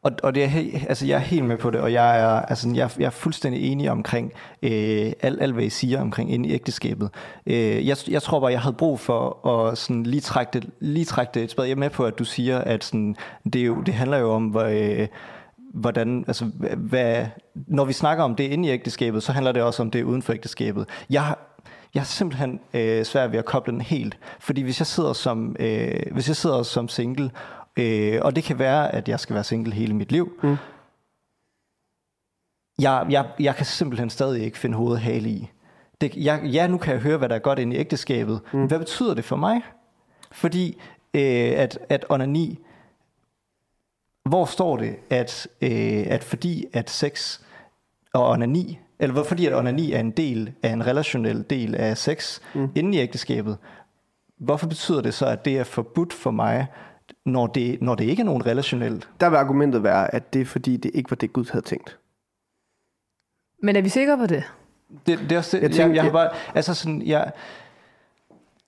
og, 0.01 0.11
og 0.23 0.35
det 0.35 0.43
er, 0.43 0.49
altså, 0.89 1.05
jeg 1.05 1.15
er 1.15 1.19
helt 1.19 1.45
med 1.45 1.57
på 1.57 1.71
det, 1.71 1.81
og 1.81 1.93
jeg 1.93 2.19
er, 2.19 2.27
altså, 2.27 2.69
jeg, 2.75 2.89
jeg 2.99 3.05
er 3.05 3.09
fuldstændig 3.09 3.71
enig 3.71 3.91
omkring 3.91 4.33
øh, 4.63 5.11
alt, 5.21 5.41
alt, 5.41 5.53
hvad 5.53 5.63
I 5.63 5.69
siger 5.69 6.01
omkring 6.01 6.33
ind 6.33 6.45
i 6.45 6.51
ægteskabet. 6.53 7.09
Øh, 7.45 7.87
jeg, 7.87 7.97
jeg 8.07 8.21
tror 8.21 8.39
bare, 8.39 8.51
jeg 8.51 8.61
havde 8.61 8.75
brug 8.75 8.99
for 8.99 9.47
at 9.47 9.77
sådan, 9.77 10.03
lige, 10.03 10.21
trække 10.21 10.49
det, 10.53 10.69
lige 10.79 11.05
trække 11.05 11.31
det 11.33 11.43
et 11.43 11.51
spad. 11.51 11.65
Jeg 11.65 11.71
er 11.71 11.75
med 11.75 11.89
på, 11.89 12.05
at 12.05 12.19
du 12.19 12.23
siger, 12.23 12.57
at 12.59 12.83
sådan, 12.83 13.15
det, 13.53 13.61
er 13.61 13.65
jo, 13.65 13.81
det 13.81 13.93
handler 13.93 14.17
jo 14.17 14.31
om, 14.31 14.45
hvor, 14.45 14.63
øh, 14.63 15.07
hvordan, 15.73 16.25
altså, 16.27 16.45
hvad, 16.77 17.25
når 17.67 17.85
vi 17.85 17.93
snakker 17.93 18.23
om 18.23 18.35
det 18.35 18.43
inde 18.43 18.67
i 18.67 18.71
ægteskabet, 18.71 19.23
så 19.23 19.31
handler 19.31 19.51
det 19.51 19.63
også 19.63 19.83
om 19.83 19.91
det 19.91 20.03
uden 20.03 20.21
for 20.21 20.33
ægteskabet. 20.33 20.85
Jeg 21.09 21.35
jeg 21.97 22.03
har 22.03 22.05
simpelthen 22.05 22.59
øh, 22.73 23.05
svært 23.05 23.31
ved 23.31 23.39
at 23.39 23.45
koble 23.45 23.73
den 23.73 23.81
helt, 23.81 24.17
fordi 24.39 24.61
hvis 24.61 24.79
jeg 24.79 24.87
sidder 24.87 25.13
som, 25.13 25.55
øh, 25.59 26.01
hvis 26.11 26.27
jeg 26.27 26.35
sidder 26.35 26.63
som 26.63 26.87
single, 26.87 27.31
øh, 27.77 28.19
og 28.21 28.35
det 28.35 28.43
kan 28.43 28.59
være, 28.59 28.95
at 28.95 29.09
jeg 29.09 29.19
skal 29.19 29.33
være 29.33 29.43
single 29.43 29.73
hele 29.73 29.93
mit 29.93 30.11
liv, 30.11 30.39
mm. 30.43 30.57
jeg, 32.79 33.05
jeg, 33.09 33.29
jeg 33.39 33.55
kan 33.55 33.65
simpelthen 33.65 34.09
stadig 34.09 34.43
ikke 34.43 34.57
finde 34.57 34.77
hovedet 34.77 35.01
hale 35.01 35.29
i. 35.29 35.49
Det, 36.01 36.15
jeg, 36.15 36.41
ja, 36.43 36.67
nu 36.67 36.77
kan 36.77 36.93
jeg 36.93 37.01
høre, 37.01 37.17
hvad 37.17 37.29
der 37.29 37.35
er 37.35 37.39
godt 37.39 37.59
inde 37.59 37.75
i 37.75 37.79
ægteskabet. 37.79 38.41
Mm. 38.53 38.65
Hvad 38.65 38.79
betyder 38.79 39.13
det 39.13 39.25
for 39.25 39.35
mig? 39.35 39.61
Fordi 40.31 40.81
øh, 41.13 41.51
at, 41.57 41.79
at 41.89 42.05
onani, 42.09 42.59
hvor 44.25 44.45
står 44.45 44.77
det, 44.77 44.95
at, 45.09 45.47
øh, 45.61 46.05
at 46.07 46.23
fordi 46.23 46.65
at 46.73 46.89
sex 46.89 47.39
og 48.13 48.29
onani 48.29 48.79
eller 48.99 49.13
hvor, 49.13 49.23
fordi 49.23 49.45
at 49.45 49.55
onani 49.55 49.91
er 49.91 49.99
en 49.99 50.11
del 50.11 50.53
af 50.63 50.69
en 50.69 50.87
relationel 50.87 51.45
del 51.49 51.75
af 51.75 51.97
sex 51.97 52.39
mm. 52.55 52.69
inden 52.75 52.93
i 52.93 52.97
ægteskabet, 52.97 53.57
hvorfor 54.37 54.67
betyder 54.67 55.01
det 55.01 55.13
så, 55.13 55.25
at 55.25 55.45
det 55.45 55.57
er 55.57 55.63
forbudt 55.63 56.13
for 56.13 56.31
mig, 56.31 56.67
når 57.25 57.47
det, 57.47 57.81
når 57.81 57.95
det 57.95 58.05
ikke 58.05 58.21
er 58.21 58.25
nogen 58.25 58.45
relationelt? 58.45 59.09
Der 59.19 59.29
vil 59.29 59.37
argumentet 59.37 59.83
være, 59.83 60.15
at 60.15 60.33
det 60.33 60.41
er 60.41 60.45
fordi, 60.45 60.77
det 60.77 60.91
ikke 60.93 61.11
var 61.11 61.15
det, 61.15 61.33
Gud 61.33 61.51
havde 61.51 61.65
tænkt. 61.65 61.97
Men 63.63 63.75
er 63.75 63.81
vi 63.81 63.89
sikre 63.89 64.17
på 64.17 64.25
det? 64.25 64.43
Det, 65.07 65.19
det 65.19 65.31
er 65.31 65.37
også 65.37 65.57
det. 65.57 65.63
Jeg, 65.63 65.71
tænker, 65.71 65.87
jeg, 65.87 65.95
jeg, 65.95 66.03
har 66.03 66.11
bare, 66.11 66.29
altså 66.55 66.73
sådan, 66.73 67.01
jeg, 67.01 67.31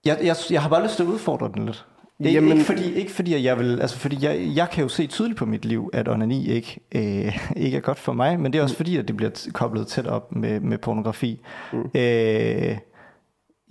jeg, 0.06 0.20
jeg, 0.24 0.36
jeg 0.50 0.62
har 0.62 0.70
bare 0.70 0.84
lyst 0.84 0.96
til 0.96 1.04
at 1.04 1.10
udfordre 1.10 1.52
den 1.54 1.66
lidt. 1.66 1.86
Det, 2.24 2.34
Jamen, 2.34 2.52
ikke 2.52 2.64
fordi, 2.64 2.94
ikke 2.94 3.12
fordi 3.12 3.34
at 3.34 3.44
jeg 3.44 3.60
vil, 3.60 3.82
altså 3.82 3.98
fordi 4.00 4.26
jeg, 4.26 4.52
jeg 4.56 4.70
kan 4.70 4.84
jo 4.84 4.88
se 4.88 5.08
tydeligt 5.08 5.38
på 5.38 5.46
mit 5.46 5.66
liv, 5.66 5.90
at 5.94 6.08
onani 6.08 6.48
ikke, 6.48 6.80
øh, 6.96 7.38
ikke 7.66 7.78
er 7.78 7.82
godt 7.82 8.00
for 8.00 8.14
mig, 8.14 8.40
men 8.40 8.54
det 8.54 8.60
er 8.60 8.64
også 8.64 8.74
mm. 8.74 8.78
fordi, 8.78 8.98
at 8.98 9.08
det 9.08 9.18
bliver 9.18 9.50
koblet 9.54 9.88
tæt 9.88 10.08
op 10.08 10.36
med, 10.36 10.60
med 10.60 10.78
pornografi. 10.78 11.42
Mm. 11.74 11.80
Øh, 11.80 12.78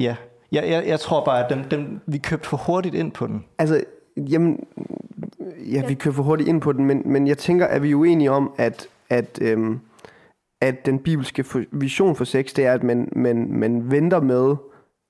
ja, 0.01 0.17
jeg, 0.53 0.69
jeg, 0.69 0.85
jeg 0.87 1.01
tror 1.01 1.25
bare, 1.25 1.45
at 1.45 1.51
dem, 1.51 1.65
dem, 1.65 2.01
vi 2.07 2.19
købte 2.19 2.49
for 2.49 2.57
hurtigt 2.57 2.95
ind 2.95 3.13
på 3.13 3.27
den. 3.27 3.45
Altså, 3.59 3.85
jamen, 4.17 4.67
ja, 5.73 5.87
vi 5.87 5.95
købte 5.95 6.17
for 6.17 6.23
hurtigt 6.23 6.49
ind 6.49 6.61
på 6.61 6.73
den, 6.73 6.85
men, 6.85 7.03
men 7.05 7.27
jeg 7.27 7.39
tænker, 7.39 7.67
at 7.67 7.83
vi 7.83 7.91
er 7.91 7.95
uenige 7.95 8.31
om, 8.31 8.53
at, 8.57 8.89
at, 9.11 9.39
øhm, 9.43 9.81
at 10.61 10.87
den 10.87 10.99
bibelske 10.99 11.45
vision 11.73 12.17
for 12.17 12.25
sex, 12.25 12.53
det 12.53 12.67
er, 12.67 12.73
at 12.73 12.83
man, 12.83 13.09
man, 13.13 13.53
man 13.53 13.91
venter 13.91 14.21
med 14.21 14.57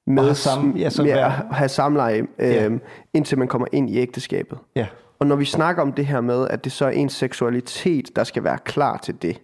med, 0.08 0.22
have 0.22 0.34
sam, 0.34 0.76
ja, 0.76 0.90
med 0.98 1.10
at 1.10 1.30
have 1.30 1.68
samleje, 1.68 2.26
øh, 2.38 2.50
ja. 2.50 2.70
indtil 3.14 3.38
man 3.38 3.48
kommer 3.48 3.68
ind 3.72 3.90
i 3.90 3.98
ægteskabet. 3.98 4.58
Ja. 4.76 4.86
Og 5.18 5.26
når 5.26 5.36
vi 5.36 5.44
snakker 5.44 5.82
om 5.82 5.92
det 5.92 6.06
her 6.06 6.20
med, 6.20 6.48
at 6.48 6.64
det 6.64 6.72
så 6.72 6.86
er 6.86 6.90
ens 6.90 7.12
seksualitet, 7.12 8.16
der 8.16 8.24
skal 8.24 8.44
være 8.44 8.58
klar 8.64 8.96
til 8.96 9.22
det. 9.22 9.42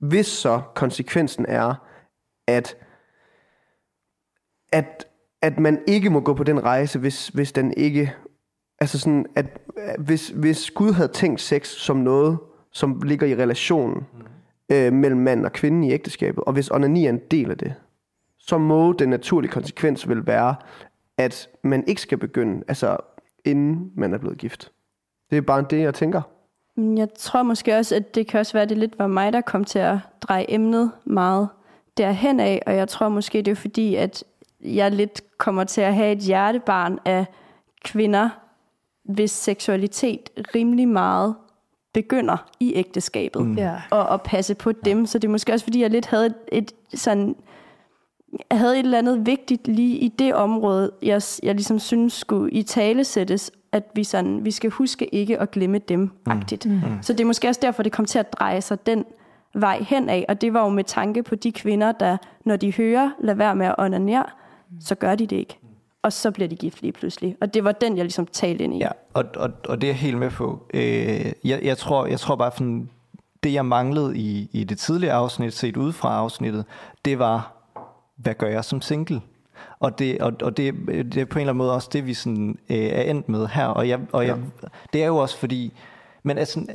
Hvis 0.00 0.26
så 0.26 0.60
konsekvensen 0.74 1.46
er, 1.48 1.74
at, 2.46 2.76
at, 4.72 5.06
at 5.42 5.58
man 5.58 5.82
ikke 5.86 6.10
må 6.10 6.20
gå 6.20 6.34
på 6.34 6.44
den 6.44 6.64
rejse, 6.64 6.98
hvis, 6.98 7.28
hvis 7.28 7.52
den 7.52 7.74
ikke... 7.76 8.12
Altså 8.80 8.98
sådan, 8.98 9.26
at 9.36 9.46
hvis, 9.98 10.28
hvis 10.28 10.70
Gud 10.70 10.92
havde 10.92 11.08
tænkt 11.08 11.40
sex 11.40 11.66
som 11.66 11.96
noget, 11.96 12.38
som 12.72 13.02
ligger 13.04 13.26
i 13.26 13.34
relationen 13.34 13.94
mm. 13.94 14.74
øh, 14.74 14.92
mellem 14.92 15.20
mand 15.20 15.44
og 15.44 15.52
kvinde 15.52 15.88
i 15.88 15.92
ægteskabet, 15.92 16.44
og 16.44 16.52
hvis 16.52 16.70
onani 16.70 17.06
er 17.06 17.10
en 17.10 17.20
del 17.30 17.50
af 17.50 17.58
det, 17.58 17.74
så 18.46 18.58
må 18.58 18.92
den 18.92 19.08
naturlige 19.08 19.52
konsekvens 19.52 20.08
vil 20.08 20.26
være, 20.26 20.54
at 21.18 21.48
man 21.62 21.84
ikke 21.86 22.00
skal 22.00 22.18
begynde, 22.18 22.64
altså 22.68 22.96
inden 23.44 23.90
man 23.96 24.14
er 24.14 24.18
blevet 24.18 24.38
gift. 24.38 24.72
Det 25.30 25.36
er 25.36 25.42
bare 25.42 25.66
det, 25.70 25.80
jeg 25.80 25.94
tænker. 25.94 26.22
Jeg 26.76 27.08
tror 27.18 27.42
måske 27.42 27.76
også, 27.76 27.96
at 27.96 28.14
det 28.14 28.26
kan 28.26 28.40
også 28.40 28.52
være, 28.52 28.62
at 28.62 28.68
det 28.68 28.78
lidt 28.78 28.98
var 28.98 29.06
mig, 29.06 29.32
der 29.32 29.40
kom 29.40 29.64
til 29.64 29.78
at 29.78 29.98
dreje 30.20 30.46
emnet 30.48 30.90
meget 31.04 31.48
derhen 31.96 32.40
af, 32.40 32.62
og 32.66 32.76
jeg 32.76 32.88
tror 32.88 33.08
måske, 33.08 33.42
det 33.42 33.50
er 33.50 33.54
fordi, 33.54 33.94
at 33.94 34.24
jeg 34.60 34.90
lidt 34.90 35.38
kommer 35.38 35.64
til 35.64 35.80
at 35.80 35.94
have 35.94 36.12
et 36.12 36.18
hjertebarn 36.18 36.98
af 37.04 37.26
kvinder, 37.84 38.28
hvis 39.04 39.30
seksualitet 39.30 40.30
rimelig 40.54 40.88
meget 40.88 41.34
begynder 41.92 42.50
i 42.60 42.72
ægteskabet, 42.74 43.46
mm. 43.46 43.58
og 43.90 44.14
at 44.14 44.22
passe 44.22 44.54
på 44.54 44.72
dem. 44.72 45.06
Så 45.06 45.18
det 45.18 45.28
er 45.28 45.32
måske 45.32 45.52
også, 45.52 45.64
fordi 45.64 45.82
jeg 45.82 45.90
lidt 45.90 46.06
havde 46.06 46.26
et, 46.26 46.34
et 46.52 46.72
sådan 46.94 47.36
havde 48.50 48.78
et 48.78 48.84
eller 48.84 48.98
andet 48.98 49.26
vigtigt 49.26 49.68
lige 49.68 49.98
i 49.98 50.08
det 50.08 50.34
område, 50.34 50.90
jeg, 51.02 51.22
jeg 51.42 51.54
ligesom 51.54 51.78
synes 51.78 52.12
skulle 52.12 52.52
i 52.52 52.62
tale 52.62 53.04
sættes, 53.04 53.50
at 53.72 53.84
vi, 53.94 54.04
sådan, 54.04 54.44
vi 54.44 54.50
skal 54.50 54.70
huske 54.70 55.14
ikke 55.14 55.40
at 55.40 55.50
glemme 55.50 55.78
dem, 55.78 56.00
mm. 56.00 56.10
agtigt. 56.26 56.66
Mm. 56.66 56.80
Så 57.02 57.12
det 57.12 57.20
er 57.20 57.24
måske 57.24 57.48
også 57.48 57.60
derfor, 57.62 57.82
det 57.82 57.92
kom 57.92 58.04
til 58.04 58.18
at 58.18 58.32
dreje 58.32 58.60
sig 58.60 58.86
den 58.86 59.04
vej 59.54 59.84
hen 59.88 60.08
af, 60.08 60.24
og 60.28 60.40
det 60.40 60.54
var 60.54 60.62
jo 60.62 60.68
med 60.68 60.84
tanke 60.84 61.22
på 61.22 61.34
de 61.34 61.52
kvinder, 61.52 61.92
der, 61.92 62.16
når 62.44 62.56
de 62.56 62.72
hører, 62.72 63.10
lad 63.20 63.34
være 63.34 63.56
med 63.56 63.66
at 63.66 63.74
onanere, 63.78 64.24
så 64.80 64.94
gør 64.94 65.14
de 65.14 65.26
det 65.26 65.36
ikke. 65.36 65.58
Og 66.02 66.12
så 66.12 66.30
bliver 66.30 66.48
de 66.48 66.56
gift 66.56 66.82
lige 66.82 66.92
pludselig. 66.92 67.36
Og 67.40 67.54
det 67.54 67.64
var 67.64 67.72
den, 67.72 67.96
jeg 67.96 68.04
ligesom 68.04 68.26
talte 68.26 68.64
ind 68.64 68.74
i. 68.74 68.78
Ja, 68.78 68.88
og, 69.14 69.24
og, 69.36 69.50
og 69.68 69.80
det 69.80 69.86
er 69.86 69.92
jeg 69.92 70.00
helt 70.00 70.18
med 70.18 70.30
på. 70.30 70.66
Øh, 70.74 71.32
jeg, 71.44 71.60
jeg, 71.62 71.78
tror, 71.78 72.06
jeg 72.06 72.20
tror 72.20 72.36
bare, 72.36 72.50
sådan, 72.52 72.88
det 73.42 73.52
jeg 73.52 73.66
manglede 73.66 74.18
i, 74.18 74.48
i 74.52 74.64
det 74.64 74.78
tidlige 74.78 75.12
afsnit, 75.12 75.52
set 75.52 75.76
ud 75.76 75.92
fra 75.92 76.16
afsnittet, 76.16 76.64
det 77.04 77.18
var 77.18 77.52
hvad 78.16 78.34
gør 78.34 78.46
jeg 78.46 78.64
som 78.64 78.80
single? 78.80 79.20
Og 79.80 79.98
det, 79.98 80.18
og, 80.18 80.32
og 80.42 80.56
det, 80.56 80.74
det 80.86 81.16
er 81.16 81.24
på 81.24 81.38
en 81.38 81.40
eller 81.40 81.52
anden 81.52 81.56
måde 81.56 81.74
også 81.74 81.88
det, 81.92 82.06
vi 82.06 82.14
sådan, 82.14 82.58
øh, 82.70 82.76
er 82.76 83.02
endt 83.02 83.28
med 83.28 83.46
her. 83.46 83.66
Og, 83.66 83.88
jeg, 83.88 84.00
og 84.12 84.26
jeg, 84.26 84.36
ja. 84.62 84.68
det 84.92 85.02
er 85.02 85.06
jo 85.06 85.16
også 85.16 85.38
fordi, 85.38 85.72
men 86.22 86.38
altså, 86.38 86.66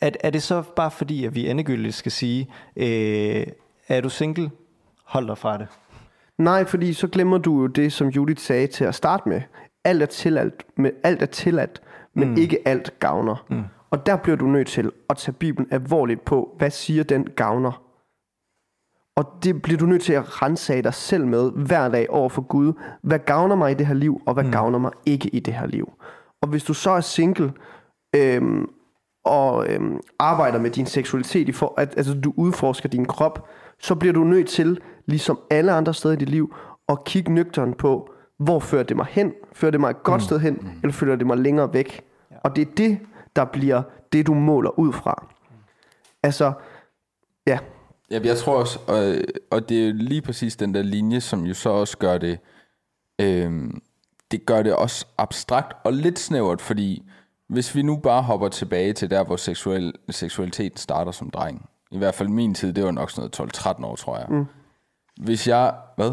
er, 0.00 0.10
er 0.20 0.30
det 0.30 0.42
så 0.42 0.62
bare 0.76 0.90
fordi, 0.90 1.24
at 1.24 1.34
vi 1.34 1.48
endegyldigt 1.50 1.94
skal 1.94 2.12
sige, 2.12 2.48
øh, 2.76 3.46
er 3.88 4.00
du 4.00 4.08
single? 4.08 4.50
Hold 5.04 5.26
dig 5.26 5.38
fra 5.38 5.58
det. 5.58 5.66
Nej, 6.38 6.64
fordi 6.64 6.92
så 6.92 7.08
glemmer 7.08 7.38
du 7.38 7.60
jo 7.60 7.66
det, 7.66 7.92
som 7.92 8.08
Judith 8.08 8.40
sagde 8.40 8.66
til 8.66 8.84
at 8.84 8.94
starte 8.94 9.28
med. 9.28 9.40
Alt 9.84 10.02
er 10.02 10.06
tilladt, 10.06 10.64
men, 10.76 10.92
alt 11.02 11.22
er 11.22 11.26
tilladt, 11.26 11.82
men 12.14 12.28
mm. 12.28 12.36
ikke 12.36 12.68
alt 12.68 12.98
gavner. 13.00 13.46
Mm. 13.50 13.62
Og 13.90 14.06
der 14.06 14.16
bliver 14.16 14.36
du 14.36 14.46
nødt 14.46 14.68
til 14.68 14.90
at 15.10 15.16
tage 15.16 15.32
Bibelen 15.32 15.68
alvorligt 15.70 16.24
på, 16.24 16.54
hvad 16.58 16.70
siger 16.70 17.04
den 17.04 17.28
gavner? 17.36 17.83
Og 19.16 19.32
det 19.42 19.62
bliver 19.62 19.78
du 19.78 19.86
nødt 19.86 20.02
til 20.02 20.12
at 20.12 20.42
rense 20.42 20.74
af 20.74 20.82
dig 20.82 20.94
selv 20.94 21.26
med 21.26 21.50
hver 21.50 21.88
dag 21.88 22.10
over 22.10 22.28
for 22.28 22.42
Gud. 22.42 22.72
Hvad 23.02 23.18
gavner 23.18 23.56
mig 23.56 23.70
i 23.70 23.74
det 23.74 23.86
her 23.86 23.94
liv, 23.94 24.20
og 24.26 24.34
hvad 24.34 24.44
mm. 24.44 24.50
gavner 24.50 24.78
mig 24.78 24.92
ikke 25.06 25.28
i 25.28 25.40
det 25.40 25.54
her 25.54 25.66
liv? 25.66 25.92
Og 26.42 26.48
hvis 26.48 26.64
du 26.64 26.74
så 26.74 26.90
er 26.90 27.00
single, 27.00 27.52
øhm, 28.16 28.68
og 29.24 29.68
øhm, 29.68 30.00
arbejder 30.18 30.58
med 30.58 30.70
din 30.70 30.86
seksualitet, 30.86 31.48
i 31.48 31.52
for, 31.52 31.74
at 31.76 31.94
altså, 31.96 32.14
du 32.14 32.32
udforsker 32.36 32.88
din 32.88 33.04
krop, 33.04 33.48
så 33.78 33.94
bliver 33.94 34.12
du 34.12 34.24
nødt 34.24 34.48
til, 34.48 34.80
ligesom 35.06 35.38
alle 35.50 35.72
andre 35.72 35.94
steder 35.94 36.14
i 36.14 36.18
dit 36.18 36.28
liv, 36.28 36.54
at 36.88 37.04
kigge 37.04 37.34
nøgteren 37.34 37.74
på, 37.74 38.10
hvor 38.38 38.60
fører 38.60 38.82
det 38.82 38.96
mig 38.96 39.06
hen? 39.10 39.32
Fører 39.52 39.70
det 39.70 39.80
mig 39.80 39.90
et 39.90 40.02
godt 40.02 40.20
mm. 40.20 40.24
sted 40.24 40.38
hen, 40.38 40.54
mm. 40.54 40.68
eller 40.82 40.92
fører 40.92 41.16
det 41.16 41.26
mig 41.26 41.38
længere 41.38 41.72
væk? 41.72 42.02
Ja. 42.30 42.36
Og 42.44 42.56
det 42.56 42.68
er 42.68 42.72
det, 42.76 42.98
der 43.36 43.44
bliver 43.44 43.82
det, 44.12 44.26
du 44.26 44.34
måler 44.34 44.78
ud 44.78 44.92
fra. 44.92 45.26
Altså, 46.22 46.52
ja, 47.46 47.58
Ja, 48.10 48.20
jeg 48.24 48.36
tror 48.38 48.58
også, 48.58 48.78
og, 48.86 49.14
og 49.50 49.68
det 49.68 49.88
er 49.88 49.92
lige 49.92 50.22
præcis 50.22 50.56
den 50.56 50.74
der 50.74 50.82
linje, 50.82 51.20
som 51.20 51.46
jo 51.46 51.54
så 51.54 51.70
også 51.70 51.98
gør 51.98 52.18
det, 52.18 52.38
øhm, 53.18 53.82
det 54.30 54.46
gør 54.46 54.62
det 54.62 54.74
også 54.74 55.06
abstrakt 55.18 55.72
og 55.84 55.92
lidt 55.92 56.18
snævert, 56.18 56.60
fordi 56.60 57.02
hvis 57.48 57.74
vi 57.74 57.82
nu 57.82 57.96
bare 57.96 58.22
hopper 58.22 58.48
tilbage 58.48 58.92
til 58.92 59.10
der, 59.10 59.24
hvor 59.24 59.36
seksuel, 59.36 59.92
seksualiteten 60.10 60.78
starter 60.78 61.12
som 61.12 61.30
dreng, 61.30 61.68
i 61.90 61.98
hvert 61.98 62.14
fald 62.14 62.28
min 62.28 62.54
tid, 62.54 62.72
det 62.72 62.84
var 62.84 62.90
nok 62.90 63.10
sådan 63.10 63.30
noget 63.38 63.56
12-13 63.56 63.84
år, 63.84 63.96
tror 63.96 64.18
jeg. 64.18 64.26
Mm. 64.28 64.46
Hvis 65.20 65.48
jeg, 65.48 65.74
hvad? 65.96 66.10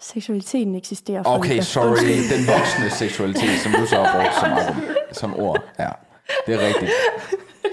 Seksualiteten 0.00 0.74
eksisterer. 0.74 1.22
For 1.22 1.38
okay, 1.38 1.60
sorry. 1.60 2.36
Den 2.36 2.46
voksne 2.46 2.90
seksualitet, 2.90 3.60
som 3.62 3.72
du 3.72 3.86
så 3.86 3.96
har 4.02 4.20
brugt 4.20 4.34
som, 4.40 4.82
som 5.12 5.40
ord. 5.40 5.62
Ja, 5.78 5.90
det 6.46 6.54
er 6.54 6.66
rigtigt. 6.66 6.90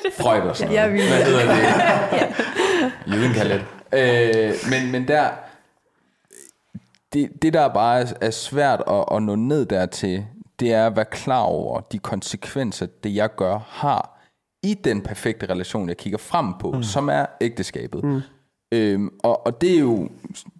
Freud 0.19 0.41
og 0.41 0.57
sådan 0.57 0.73
noget. 0.73 0.99
Ja, 0.99 1.07
Hvad 1.07 1.25
hedder 1.25 1.55
det? 3.07 3.15
Juden 3.15 3.33
kan 3.33 3.47
lidt. 3.47 3.65
Øh, 3.93 4.53
men, 4.69 4.91
men 4.91 5.07
der, 5.07 5.29
det, 7.13 7.41
det 7.41 7.53
der 7.53 7.67
bare 7.67 8.01
er, 8.01 8.13
er 8.21 8.31
svært 8.31 8.83
at, 8.87 9.05
at 9.11 9.23
nå 9.23 9.35
ned 9.35 9.65
dertil, 9.65 10.25
det 10.59 10.73
er 10.73 10.87
at 10.87 10.95
være 10.95 11.05
klar 11.05 11.41
over 11.41 11.79
de 11.79 11.99
konsekvenser, 11.99 12.87
det 13.03 13.15
jeg 13.15 13.35
gør, 13.35 13.59
har 13.69 14.19
i 14.63 14.73
den 14.73 15.01
perfekte 15.01 15.45
relation, 15.45 15.89
jeg 15.89 15.97
kigger 15.97 16.17
frem 16.17 16.53
på, 16.59 16.71
mm. 16.71 16.83
som 16.83 17.09
er 17.09 17.25
ægteskabet. 17.41 18.03
Mm. 18.03 18.21
Øhm, 18.71 19.09
og, 19.23 19.45
og 19.45 19.61
det 19.61 19.75
er 19.75 19.79
jo 19.79 20.09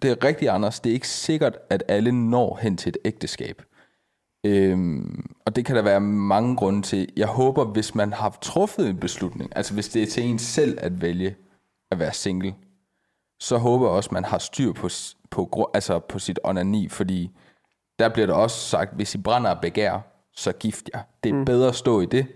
det 0.02 0.10
er 0.10 0.24
rigtig 0.24 0.48
anders. 0.48 0.80
Det 0.80 0.90
er 0.90 0.94
ikke 0.94 1.08
sikkert, 1.08 1.58
at 1.70 1.82
alle 1.88 2.12
når 2.12 2.58
hen 2.62 2.76
til 2.76 2.90
et 2.90 2.96
ægteskab. 3.04 3.62
Øhm, 4.46 5.24
og 5.44 5.56
det 5.56 5.64
kan 5.64 5.76
der 5.76 5.82
være 5.82 6.00
mange 6.00 6.56
grunde 6.56 6.82
til. 6.82 7.08
Jeg 7.16 7.26
håber, 7.26 7.64
hvis 7.64 7.94
man 7.94 8.12
har 8.12 8.38
truffet 8.40 8.88
en 8.88 8.96
beslutning, 8.96 9.52
altså 9.56 9.74
hvis 9.74 9.88
det 9.88 10.02
er 10.02 10.06
til 10.06 10.22
en 10.22 10.38
selv 10.38 10.78
at 10.80 11.00
vælge 11.02 11.36
at 11.90 11.98
være 11.98 12.12
single, 12.12 12.54
så 13.40 13.56
håber 13.56 13.86
jeg 13.86 13.96
også, 13.96 14.10
man 14.12 14.24
har 14.24 14.38
styr 14.38 14.72
på, 14.72 14.88
på, 15.30 15.70
altså 15.74 15.98
på 15.98 16.18
sit 16.18 16.38
onani, 16.44 16.88
fordi 16.88 17.30
der 17.98 18.08
bliver 18.08 18.26
der 18.26 18.34
også 18.34 18.56
sagt, 18.56 18.94
hvis 18.94 19.14
I 19.14 19.18
brænder 19.18 19.50
af 19.50 19.60
begær, 19.60 20.00
så 20.32 20.52
gift 20.52 20.90
jer. 20.94 21.02
Det 21.24 21.30
er 21.30 21.34
mm. 21.34 21.44
bedre 21.44 21.68
at 21.68 21.74
stå 21.74 22.00
i 22.00 22.06
det, 22.06 22.26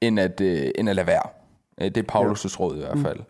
end 0.00 0.20
at, 0.20 0.40
øh, 0.40 0.70
end 0.74 0.88
at 0.88 0.96
lade 0.96 1.06
være. 1.06 1.28
Øh, 1.80 1.90
Det 1.90 1.96
er 1.96 2.12
Paulus' 2.12 2.60
råd 2.60 2.76
i 2.76 2.78
hvert 2.78 2.98
fald. 2.98 3.20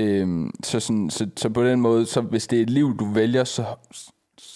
Øhm, 0.00 0.50
så, 0.62 0.80
sådan, 0.80 1.10
så, 1.10 1.30
så 1.36 1.48
på 1.48 1.64
den 1.64 1.80
måde, 1.80 2.06
så 2.06 2.20
hvis 2.20 2.46
det 2.46 2.58
er 2.58 2.62
et 2.62 2.70
liv, 2.70 2.98
du 2.98 3.04
vælger, 3.04 3.44
så, 3.44 3.64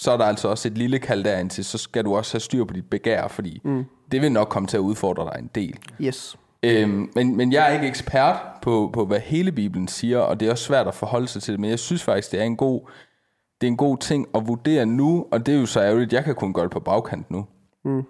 så 0.00 0.10
er 0.10 0.16
der 0.16 0.24
altså 0.24 0.48
også 0.48 0.68
et 0.68 0.78
lille 0.78 0.98
kald 0.98 1.24
derind 1.24 1.50
til, 1.50 1.64
så 1.64 1.78
skal 1.78 2.04
du 2.04 2.16
også 2.16 2.34
have 2.34 2.40
styr 2.40 2.64
på 2.64 2.74
dit 2.74 2.90
begær, 2.90 3.28
fordi 3.28 3.60
mm. 3.64 3.84
det 4.12 4.22
vil 4.22 4.32
nok 4.32 4.48
komme 4.48 4.66
til 4.66 4.76
at 4.76 4.80
udfordre 4.80 5.24
dig 5.24 5.38
en 5.38 5.50
del. 5.54 5.78
Yes. 6.00 6.36
Øhm, 6.62 7.10
men, 7.14 7.36
men 7.36 7.52
jeg 7.52 7.68
er 7.68 7.74
ikke 7.74 7.86
ekspert 7.86 8.36
på, 8.62 8.90
på, 8.92 9.06
hvad 9.06 9.20
hele 9.20 9.52
Bibelen 9.52 9.88
siger, 9.88 10.18
og 10.18 10.40
det 10.40 10.46
er 10.46 10.52
også 10.52 10.64
svært 10.64 10.86
at 10.86 10.94
forholde 10.94 11.28
sig 11.28 11.42
til 11.42 11.52
det, 11.52 11.60
men 11.60 11.70
jeg 11.70 11.78
synes 11.78 12.02
faktisk, 12.02 12.32
det 12.32 12.40
er 12.40 12.44
en 12.44 12.56
god, 12.56 12.90
det 13.60 13.66
er 13.66 13.70
en 13.70 13.76
god 13.76 13.98
ting 13.98 14.26
at 14.34 14.46
vurdere 14.46 14.86
nu, 14.86 15.26
og 15.32 15.46
det 15.46 15.54
er 15.54 15.58
jo 15.60 15.66
så 15.66 15.80
ærgerligt, 15.80 16.12
jeg 16.12 16.24
kan 16.24 16.34
kun 16.34 16.52
gøre 16.52 16.64
det 16.64 16.72
på 16.72 16.80
bagkant 16.80 17.30
nu. 17.30 17.46
Mm. 17.84 18.02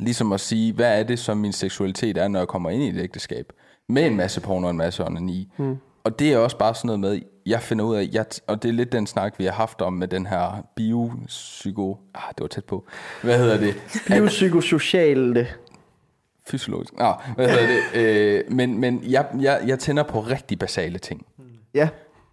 Ligesom 0.00 0.32
at 0.32 0.40
sige, 0.40 0.72
hvad 0.72 0.98
er 0.98 1.02
det, 1.02 1.18
som 1.18 1.36
min 1.36 1.52
seksualitet 1.52 2.16
er, 2.16 2.28
når 2.28 2.38
jeg 2.38 2.48
kommer 2.48 2.70
ind 2.70 2.82
i 2.82 2.88
et 2.88 3.02
ægteskab, 3.02 3.52
med 3.88 4.06
en 4.06 4.16
masse 4.16 4.40
porno 4.40 4.66
og 4.66 4.70
en 4.70 4.76
masse 4.76 5.06
onani. 5.06 5.52
Mm. 5.58 5.76
Og 6.04 6.18
det 6.18 6.32
er 6.32 6.38
også 6.38 6.58
bare 6.58 6.74
sådan 6.74 6.86
noget 6.86 7.00
med, 7.00 7.20
jeg 7.46 7.62
finder 7.62 7.84
ud 7.84 7.96
af, 7.96 8.08
jeg, 8.12 8.24
og 8.46 8.62
det 8.62 8.68
er 8.68 8.72
lidt 8.72 8.92
den 8.92 9.06
snak, 9.06 9.38
vi 9.38 9.44
har 9.44 9.52
haft 9.52 9.82
om 9.82 9.92
med 9.92 10.08
den 10.08 10.26
her 10.26 10.66
biopsyko... 10.76 11.98
Ah, 12.14 12.22
det 12.28 12.40
var 12.40 12.46
tæt 12.46 12.64
på. 12.64 12.86
Hvad 13.22 13.38
hedder 13.38 13.56
det? 13.56 13.74
Biopsykosociale. 14.06 15.48
Fysiologisk. 16.46 16.98
Nå, 16.98 17.14
hvad 17.36 17.48
hedder 17.48 17.66
det? 17.66 17.80
Øh, 18.00 18.44
men 18.52 18.78
men 18.78 19.02
jeg, 19.08 19.26
jeg, 19.40 19.60
jeg 19.66 19.78
tænder 19.78 20.02
på 20.02 20.20
rigtig 20.20 20.58
basale 20.58 20.98
ting. 20.98 21.26
Ja. 21.74 21.88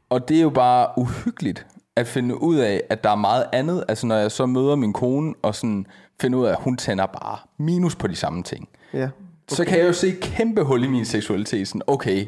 Og 0.09 0.29
det 0.29 0.37
er 0.37 0.41
jo 0.41 0.49
bare 0.49 0.87
uhyggeligt 0.97 1.65
at 1.95 2.07
finde 2.07 2.41
ud 2.41 2.55
af, 2.55 2.83
at 2.89 3.03
der 3.03 3.09
er 3.09 3.15
meget 3.15 3.45
andet. 3.53 3.83
Altså 3.87 4.07
når 4.07 4.15
jeg 4.15 4.31
så 4.31 4.45
møder 4.45 4.75
min 4.75 4.93
kone 4.93 5.33
og 5.41 5.55
sådan 5.55 5.85
finder 6.21 6.39
ud 6.39 6.45
af, 6.45 6.51
at 6.51 6.57
hun 6.59 6.77
tænder 6.77 7.05
bare 7.05 7.37
minus 7.57 7.95
på 7.95 8.07
de 8.07 8.15
samme 8.15 8.43
ting. 8.43 8.69
Ja. 8.93 9.03
Okay. 9.03 9.11
Så 9.47 9.65
kan 9.65 9.79
jeg 9.79 9.87
jo 9.87 9.93
se 9.93 10.11
kæmpe 10.21 10.63
hul 10.63 10.83
i 10.83 10.87
min 10.87 11.05
seksualitet. 11.05 11.67
Sådan, 11.67 11.81
okay, 11.87 12.25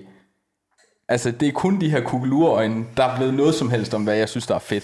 altså 1.09 1.31
det 1.31 1.47
er 1.47 1.51
kun 1.51 1.81
de 1.81 1.89
her 1.89 2.01
kugleurøjne, 2.03 2.85
der 2.97 3.03
er 3.03 3.17
blevet 3.17 3.33
noget 3.33 3.55
som 3.55 3.69
helst 3.69 3.93
om, 3.93 4.03
hvad 4.03 4.15
jeg 4.15 4.29
synes, 4.29 4.47
der 4.47 4.55
er 4.55 4.59
fedt. 4.59 4.83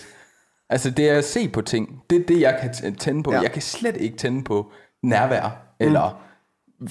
Altså 0.69 0.89
det 0.89 1.09
er 1.09 1.17
at 1.17 1.25
se 1.25 1.49
på 1.49 1.61
ting. 1.61 2.01
Det 2.09 2.21
er 2.21 2.25
det, 2.27 2.41
jeg 2.41 2.59
kan 2.61 2.95
tænde 2.95 3.23
på. 3.23 3.31
Ja. 3.31 3.37
Ja. 3.37 3.41
Jeg 3.43 3.51
kan 3.51 3.61
slet 3.61 3.97
ikke 3.97 4.17
tænde 4.17 4.43
på 4.43 4.71
nærvær, 5.03 5.45
mm. 5.79 5.85
eller 5.85 6.21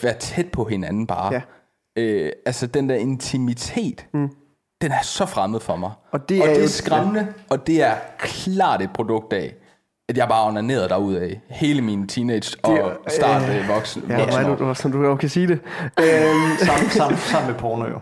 være 0.02 0.14
tæt 0.14 0.46
på 0.52 0.64
hinanden 0.64 1.06
bare. 1.06 1.32
Ja. 1.34 1.40
Øh, 2.02 2.32
altså 2.46 2.66
den 2.66 2.88
der 2.88 2.94
intimitet, 2.94 4.06
mm. 4.14 4.28
den 4.82 4.92
er 4.92 5.02
så 5.02 5.26
fremmed 5.26 5.60
for 5.60 5.76
mig. 5.76 5.90
Og 6.12 6.28
det 6.28 6.42
og 6.42 6.48
er 6.48 6.52
det 6.52 6.58
jo- 6.60 6.64
er 6.64 6.68
skræmmende, 6.68 7.26
og 7.50 7.66
det 7.66 7.82
er 7.82 7.94
klart 8.18 8.82
et 8.82 8.90
produkt 8.94 9.32
af, 9.32 9.54
at 10.08 10.16
jeg 10.16 10.28
bare 10.28 10.46
onanerede 10.46 10.88
derudad 10.88 11.30
hele 11.48 11.82
min 11.82 12.08
teenage 12.08 12.56
og 12.62 12.92
start 13.08 13.48
øh, 13.50 13.68
voksen. 13.68 14.04
Ja, 14.08 14.20
voksen 14.20 14.44
år. 14.44 14.54
du, 14.54 14.74
sådan, 14.74 15.02
du 15.02 15.16
kan 15.16 15.28
sige 15.28 15.46
det. 15.48 15.60
Øhm, 16.00 16.56
Sammen, 16.58 16.90
sammen, 16.90 17.18
sammen 17.18 17.50
med 17.52 17.60
porno 17.60 17.84
jo. 17.86 17.98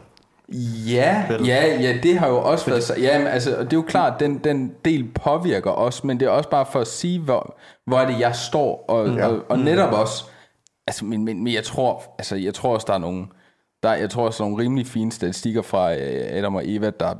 Ja, 0.88 1.24
ja, 1.46 1.76
ja, 1.80 1.96
det 2.02 2.18
har 2.18 2.28
jo 2.28 2.42
også 2.42 2.70
været 2.70 2.82
så. 2.84 2.94
Ja, 3.00 3.18
men 3.18 3.26
altså, 3.26 3.56
og 3.56 3.64
det 3.64 3.72
er 3.72 3.76
jo 3.76 3.82
klart, 3.82 4.20
den, 4.20 4.38
den 4.38 4.72
del 4.84 5.08
påvirker 5.14 5.70
os, 5.70 6.04
men 6.04 6.20
det 6.20 6.26
er 6.26 6.30
også 6.30 6.50
bare 6.50 6.66
for 6.72 6.80
at 6.80 6.86
sige, 6.86 7.18
hvor, 7.20 7.56
hvor 7.86 7.98
er 7.98 8.06
det, 8.06 8.20
jeg 8.20 8.34
står, 8.34 8.84
og, 8.88 9.08
ja. 9.08 9.26
og, 9.26 9.38
og 9.48 9.58
netop 9.58 9.92
også, 9.92 10.24
altså, 10.86 11.04
men, 11.04 11.24
men, 11.24 11.44
men 11.44 11.54
jeg 11.54 11.64
tror, 11.64 12.02
altså, 12.18 12.36
jeg 12.36 12.54
tror 12.54 12.74
også, 12.74 12.84
der 12.88 12.94
er 12.94 12.98
nogle, 12.98 13.26
der, 13.82 13.94
jeg 13.94 14.10
tror 14.10 14.26
også, 14.26 14.38
der 14.38 14.44
er 14.44 14.50
nogle 14.50 14.64
rimelig 14.64 14.86
fine 14.86 15.12
statistikker 15.12 15.62
fra 15.62 15.94
øh, 15.94 15.98
Adam 16.38 16.54
og 16.54 16.62
Eva, 16.64 16.90
der 17.00 17.14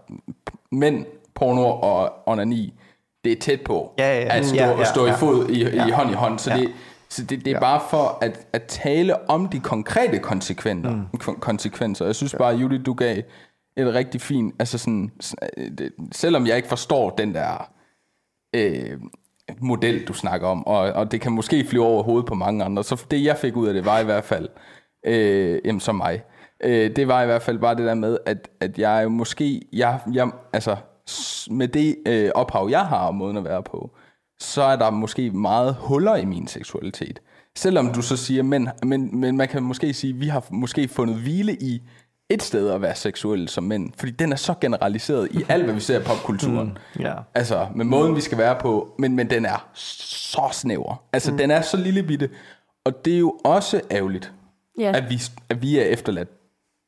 mænd, 0.73 1.07
porno 1.35 1.65
og 1.67 2.13
onani, 2.27 2.75
det 3.25 3.33
er 3.33 3.37
tæt 3.41 3.61
på 3.61 3.93
Ja, 3.99 4.15
ja, 4.15 4.21
ja. 4.25 4.37
at 4.39 4.45
stå, 4.47 4.57
Ja, 4.57 4.69
ja, 4.79 4.85
stå 4.85 5.07
i 5.07 5.11
fod 5.13 5.49
i, 5.49 5.63
Ja. 5.65 5.87
i 5.87 5.91
hånd 5.91 6.11
i 6.11 6.15
hånd, 6.15 6.39
så 6.39 6.51
Ja. 6.51 6.57
det, 6.61 6.69
så 7.13 7.23
det, 7.23 7.45
det 7.45 7.47
er 7.47 7.51
ja. 7.51 7.61
bare 7.61 7.81
for 7.91 8.19
at, 8.21 8.47
at 8.53 8.63
tale 8.63 9.31
om 9.31 9.49
de 9.49 9.61
konkrete 9.61 10.19
konsekvenser. 10.19 10.91
Mm. 10.91 11.41
konsekvenser. 11.41 12.05
Jeg 12.05 12.15
synes 12.15 12.35
bare, 12.39 12.55
Julie, 12.55 12.79
du 12.79 12.95
gav 12.95 13.23
et 13.77 13.95
rigtig 13.95 14.21
fint, 14.21 14.55
altså 14.59 14.79
sådan, 14.79 15.13
øh, 15.57 15.71
det, 15.79 15.93
selvom 16.13 16.47
jeg 16.47 16.57
ikke 16.57 16.69
forstår 16.69 17.11
den 17.11 17.35
der 17.35 17.71
øh, 18.55 19.01
model, 19.61 20.05
du 20.05 20.13
snakker 20.13 20.49
om, 20.49 20.67
og, 20.67 20.79
og 20.79 21.13
det 21.13 21.21
kan 21.21 21.33
måske 21.33 21.65
flyve 21.65 21.85
over 21.85 22.03
hovedet 22.03 22.27
på 22.27 22.35
mange 22.35 22.65
andre, 22.65 22.85
så 22.85 23.05
det 23.11 23.25
jeg 23.25 23.37
fik 23.37 23.57
ud 23.57 23.69
af 23.69 23.75
det 23.75 23.85
var 23.85 23.99
i 23.99 24.05
hvert 24.05 24.25
fald, 24.25 24.49
øh, 25.07 25.61
jamen 25.65 25.81
som 25.81 25.95
mig, 25.95 26.23
øh, 26.65 26.97
det 26.97 27.09
var 27.09 27.23
i 27.23 27.27
hvert 27.27 27.43
fald 27.43 27.59
bare 27.59 27.75
det 27.75 27.87
der 27.87 27.95
med, 27.95 28.19
at, 28.27 28.49
at 28.61 28.79
jeg 28.79 29.13
måske, 29.13 29.63
jeg, 29.73 30.01
jeg, 30.13 30.31
altså 30.53 30.77
med 31.51 31.69
det 31.69 31.97
øh, 32.07 32.31
ophav, 32.35 32.69
jeg 32.71 32.87
har 32.87 33.07
og 33.07 33.15
måden 33.15 33.37
at 33.37 33.45
være 33.45 33.63
på, 33.63 33.97
så 34.43 34.63
er 34.63 34.77
der 34.77 34.91
måske 34.91 35.31
meget 35.31 35.77
huller 35.81 36.17
i 36.17 36.25
min 36.25 36.47
seksualitet. 36.47 37.21
Selvom 37.57 37.93
du 37.93 38.03
så 38.03 38.17
siger, 38.17 38.43
men, 38.43 38.69
men, 38.83 39.21
men 39.21 39.37
man 39.37 39.49
kan 39.49 39.63
måske 39.63 39.95
sige, 39.95 40.15
at 40.15 40.21
vi 40.21 40.27
har 40.29 40.45
måske 40.51 40.89
fundet 40.89 41.17
hvile 41.17 41.55
i 41.55 41.83
et 42.29 42.43
sted 42.43 42.71
at 42.71 42.83
være 42.83 42.95
seksuel 42.95 43.49
som 43.49 43.65
mænd, 43.65 43.93
fordi 43.99 44.13
den 44.13 44.33
er 44.33 44.37
så 44.37 44.55
generaliseret 44.61 45.29
i 45.31 45.45
alt, 45.49 45.65
hvad 45.65 45.75
vi 45.75 45.81
ser 45.81 46.01
i 46.01 46.03
popkulturen. 46.03 46.79
Ja. 47.01 47.15
Altså, 47.35 47.67
med 47.75 47.85
måden, 47.85 48.17
vi 48.17 48.21
skal 48.21 48.39
være 48.39 48.57
på, 48.61 48.95
men, 48.99 49.17
men 49.17 49.31
den 49.31 49.47
er 49.47 49.69
så 49.75 50.49
snæver. 50.53 51.03
Altså, 51.13 51.31
mm. 51.31 51.39
den 51.39 51.51
er 51.51 51.61
så 51.61 51.77
lille 51.77 52.03
bitte. 52.03 52.31
Og 52.85 53.05
det 53.05 53.15
er 53.15 53.19
jo 53.19 53.39
også 53.45 53.81
ærgerligt, 53.91 54.33
Ja. 54.79 54.93
at, 54.97 55.11
vi, 55.11 55.23
at 55.49 55.63
vi 55.63 55.79
er 55.79 55.85
efterladt 55.85 56.29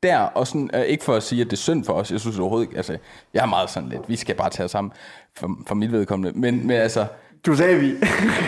der. 0.03 0.19
Og 0.19 0.47
sådan, 0.47 0.71
uh, 0.75 0.81
ikke 0.81 1.05
for 1.05 1.15
at 1.15 1.23
sige, 1.23 1.41
at 1.41 1.47
det 1.47 1.53
er 1.53 1.57
synd 1.57 1.85
for 1.85 1.93
os. 1.93 2.13
Jeg 2.13 2.21
synes 2.21 2.39
overhovedet 2.39 2.67
ikke, 2.67 2.77
altså, 2.77 2.99
jeg 3.35 3.43
er 3.43 3.47
meget 3.47 3.71
sådan 3.71 3.89
lidt, 3.89 4.09
vi 4.09 4.17
skal 4.17 4.35
bare 4.35 4.51
tage 4.51 4.65
os 4.65 4.71
sammen 4.71 4.93
for, 5.37 5.51
for 5.67 5.75
mit 5.75 5.93
vedkommende. 5.93 6.41
Men, 6.41 6.67
men 6.67 6.77
altså, 6.77 7.07
du 7.47 7.57
sagde 7.57 7.79
vi. 7.79 7.87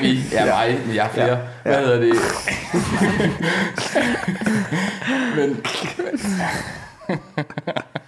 vi 0.01 0.19
er 0.35 0.47
mig, 0.47 0.81
men 0.87 0.95
jeg 0.97 1.07
er 1.07 1.11
flere. 1.11 1.29
Ja. 1.29 1.37
Hvad 1.63 1.75
hedder 1.79 2.01
det? 2.01 2.15
men, 5.37 5.57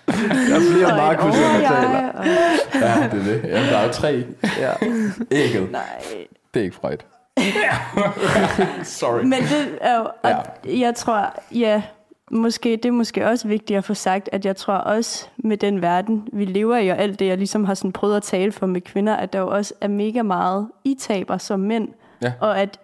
Der 0.06 0.54
er 0.56 0.60
flere 0.72 0.96
Markus, 0.96 1.34
der 1.34 1.52
taler. 1.60 2.08
og- 2.12 2.26
ja, 2.74 3.08
det 3.12 3.20
er 3.20 3.24
det. 3.24 3.40
Jamen, 3.48 3.68
der 3.68 3.78
er 3.78 3.86
jo 3.86 3.92
tre. 3.92 4.24
Ja. 4.58 4.72
Ægget. 5.30 5.70
Nej. 5.72 5.80
Det 6.54 6.60
er 6.60 6.64
ikke 6.64 6.76
Freud. 6.76 6.96
Sorry. 8.84 9.22
Men 9.22 9.42
det 9.42 9.78
er 9.80 9.96
jo, 9.98 10.08
og 10.22 10.30
jeg 10.64 10.94
tror, 10.94 11.34
ja, 11.54 11.82
måske, 12.30 12.70
det 12.70 12.84
er 12.84 12.92
måske 12.92 13.26
også 13.26 13.48
vigtigt 13.48 13.76
at 13.76 13.84
få 13.84 13.94
sagt, 13.94 14.28
at 14.32 14.46
jeg 14.46 14.56
tror 14.56 14.74
også 14.74 15.26
med 15.36 15.56
den 15.56 15.82
verden, 15.82 16.28
vi 16.32 16.44
lever 16.44 16.76
i, 16.76 16.88
og 16.88 16.98
alt 16.98 17.18
det, 17.18 17.26
jeg 17.26 17.36
ligesom 17.38 17.64
har 17.64 17.74
sådan 17.74 17.92
prøvet 17.92 18.16
at 18.16 18.22
tale 18.22 18.52
for 18.52 18.66
med 18.66 18.80
kvinder, 18.80 19.16
at 19.16 19.32
der 19.32 19.38
jo 19.38 19.48
også 19.48 19.74
er 19.80 19.88
mega 19.88 20.22
meget, 20.22 20.68
I 20.84 20.96
taber 21.00 21.38
som 21.38 21.60
mænd, 21.60 21.88
Ja. 22.22 22.32
og 22.40 22.60
at, 22.60 22.80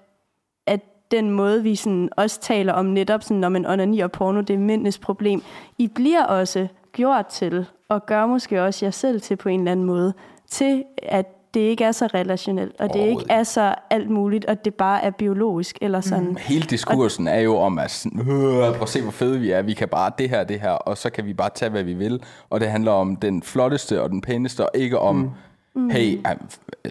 at 0.67 0.81
den 1.11 1.31
måde, 1.31 1.63
vi 1.63 1.75
sådan 1.77 2.09
også 2.17 2.41
taler 2.41 2.73
om 2.73 2.87
netop, 2.87 3.23
sådan, 3.23 3.37
når 3.37 3.49
man 3.49 3.67
onani 3.67 4.01
og 4.01 4.13
porno, 4.13 4.41
det 4.41 4.55
er 4.55 4.59
mændenes 4.59 4.99
problem, 4.99 5.43
I 5.79 5.89
bliver 5.89 6.25
også 6.25 6.69
gjort 6.93 7.27
til, 7.27 7.67
og 7.89 8.07
gør 8.07 8.27
måske 8.27 8.63
også 8.63 8.87
jer 8.87 8.91
selv 8.91 9.21
til 9.21 9.37
på 9.37 9.49
en 9.49 9.61
eller 9.61 9.73
anden 9.73 9.87
måde, 9.87 10.15
til 10.49 10.85
at 11.03 11.27
det 11.55 11.61
ikke 11.61 11.85
er 11.85 11.93
så 11.93 12.07
relationelt, 12.07 12.81
og 12.81 12.93
det 12.95 13.01
ikke 13.09 13.25
er 13.29 13.43
så 13.43 13.75
alt 13.91 14.11
muligt, 14.11 14.45
og 14.45 14.65
det 14.65 14.75
bare 14.75 15.05
er 15.05 15.11
biologisk, 15.11 15.79
eller 15.81 16.01
sådan. 16.01 16.29
Mm. 16.29 16.37
Hele 16.41 16.63
diskursen 16.63 17.29
er 17.29 17.41
jo 17.41 17.57
om, 17.57 17.79
at 17.79 17.91
sådan, 17.91 18.21
øh, 18.21 18.27
prøv 18.27 18.83
at 18.83 18.89
se, 18.89 19.03
hvor 19.03 19.11
fede 19.11 19.41
vi 19.41 19.51
er. 19.51 19.63
Vi 19.63 19.73
kan 19.75 19.89
bare 19.89 20.13
det 20.19 20.31
her, 20.31 20.45
det 20.45 20.61
her, 20.61 20.71
og 20.71 20.99
så 20.99 21.11
kan 21.11 21.27
vi 21.27 21.35
bare 21.35 21.51
tage, 21.55 21.71
hvad 21.71 21.83
vi 21.83 21.95
vil. 21.95 22.21
Og 22.51 22.61
det 22.61 22.69
handler 22.69 22.93
om 22.93 23.17
den 23.17 23.43
flotteste 23.43 24.03
og 24.03 24.11
den 24.11 24.21
pæneste, 24.21 24.65
og 24.65 24.71
ikke 24.75 24.99
om, 24.99 25.31
mm. 25.75 25.91
hey, 25.91 26.21
ej, 26.25 26.37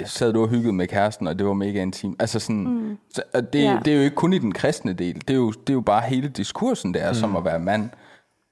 sad 0.06 0.34
du 0.34 0.42
og 0.42 0.48
hyggede 0.50 0.74
med 0.74 0.88
kæresten, 0.88 1.28
og 1.28 1.40
det 1.40 1.48
var 1.48 1.54
mega 1.54 1.82
intim. 1.82 2.16
Altså 2.20 2.40
sådan, 2.40 2.64
mm. 2.64 2.98
så, 3.14 3.22
og 3.34 3.54
det, 3.54 3.60
Ja. 3.64 3.72
ja. 3.72 3.80
det 3.86 3.94
er 3.94 3.98
jo 3.98 4.04
ikke 4.04 4.16
kun 4.16 4.34
i 4.34 4.38
den 4.38 4.52
kristne 4.52 4.94
del. 4.94 5.16
Det 5.16 5.30
er 5.30 5.38
jo, 5.38 5.52
det 5.52 5.70
er 5.70 5.74
jo 5.74 5.82
bare 5.82 6.02
hele 6.02 6.28
diskursen, 6.28 6.94
der 6.94 7.00
er, 7.00 7.12
mm. 7.12 7.16
som 7.16 7.36
at 7.36 7.46
være 7.46 7.60
mand. 7.60 7.90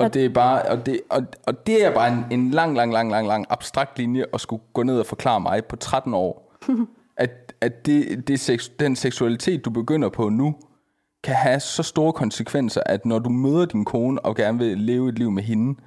Og 0.05 0.13
det 0.13 0.25
er 0.25 0.29
bare, 0.29 0.61
og 0.61 0.85
det, 0.85 1.01
og, 1.09 1.23
og 1.47 1.67
det 1.67 1.85
er 1.85 1.93
bare 1.93 2.13
en, 2.13 2.25
en 2.31 2.51
lang, 2.51 2.75
lang, 2.75 2.93
lang, 2.93 3.11
lang, 3.11 3.27
lang 3.27 3.45
abstrakt 3.49 3.97
linje 3.97 4.25
at 4.33 4.41
skulle 4.41 4.63
gå 4.73 4.83
ned 4.83 4.99
og 4.99 5.05
forklare 5.05 5.39
mig 5.39 5.65
på 5.65 5.75
13 5.75 6.13
år, 6.13 6.57
at, 7.17 7.53
at 7.61 7.85
det, 7.85 8.27
det 8.27 8.39
sex, 8.39 8.69
den 8.79 8.95
seksualitet, 8.95 9.65
du 9.65 9.69
begynder 9.69 10.09
på 10.09 10.29
nu, 10.29 10.55
kan 11.23 11.35
have 11.35 11.59
så 11.59 11.83
store 11.83 12.13
konsekvenser, 12.13 12.81
at 12.85 13.05
når 13.05 13.19
du 13.19 13.29
møder 13.29 13.65
din 13.65 13.85
kone 13.85 14.25
og 14.25 14.35
gerne 14.35 14.57
vil 14.57 14.77
leve 14.77 15.09
et 15.09 15.19
liv 15.19 15.31
med 15.31 15.43
hende, 15.43 15.79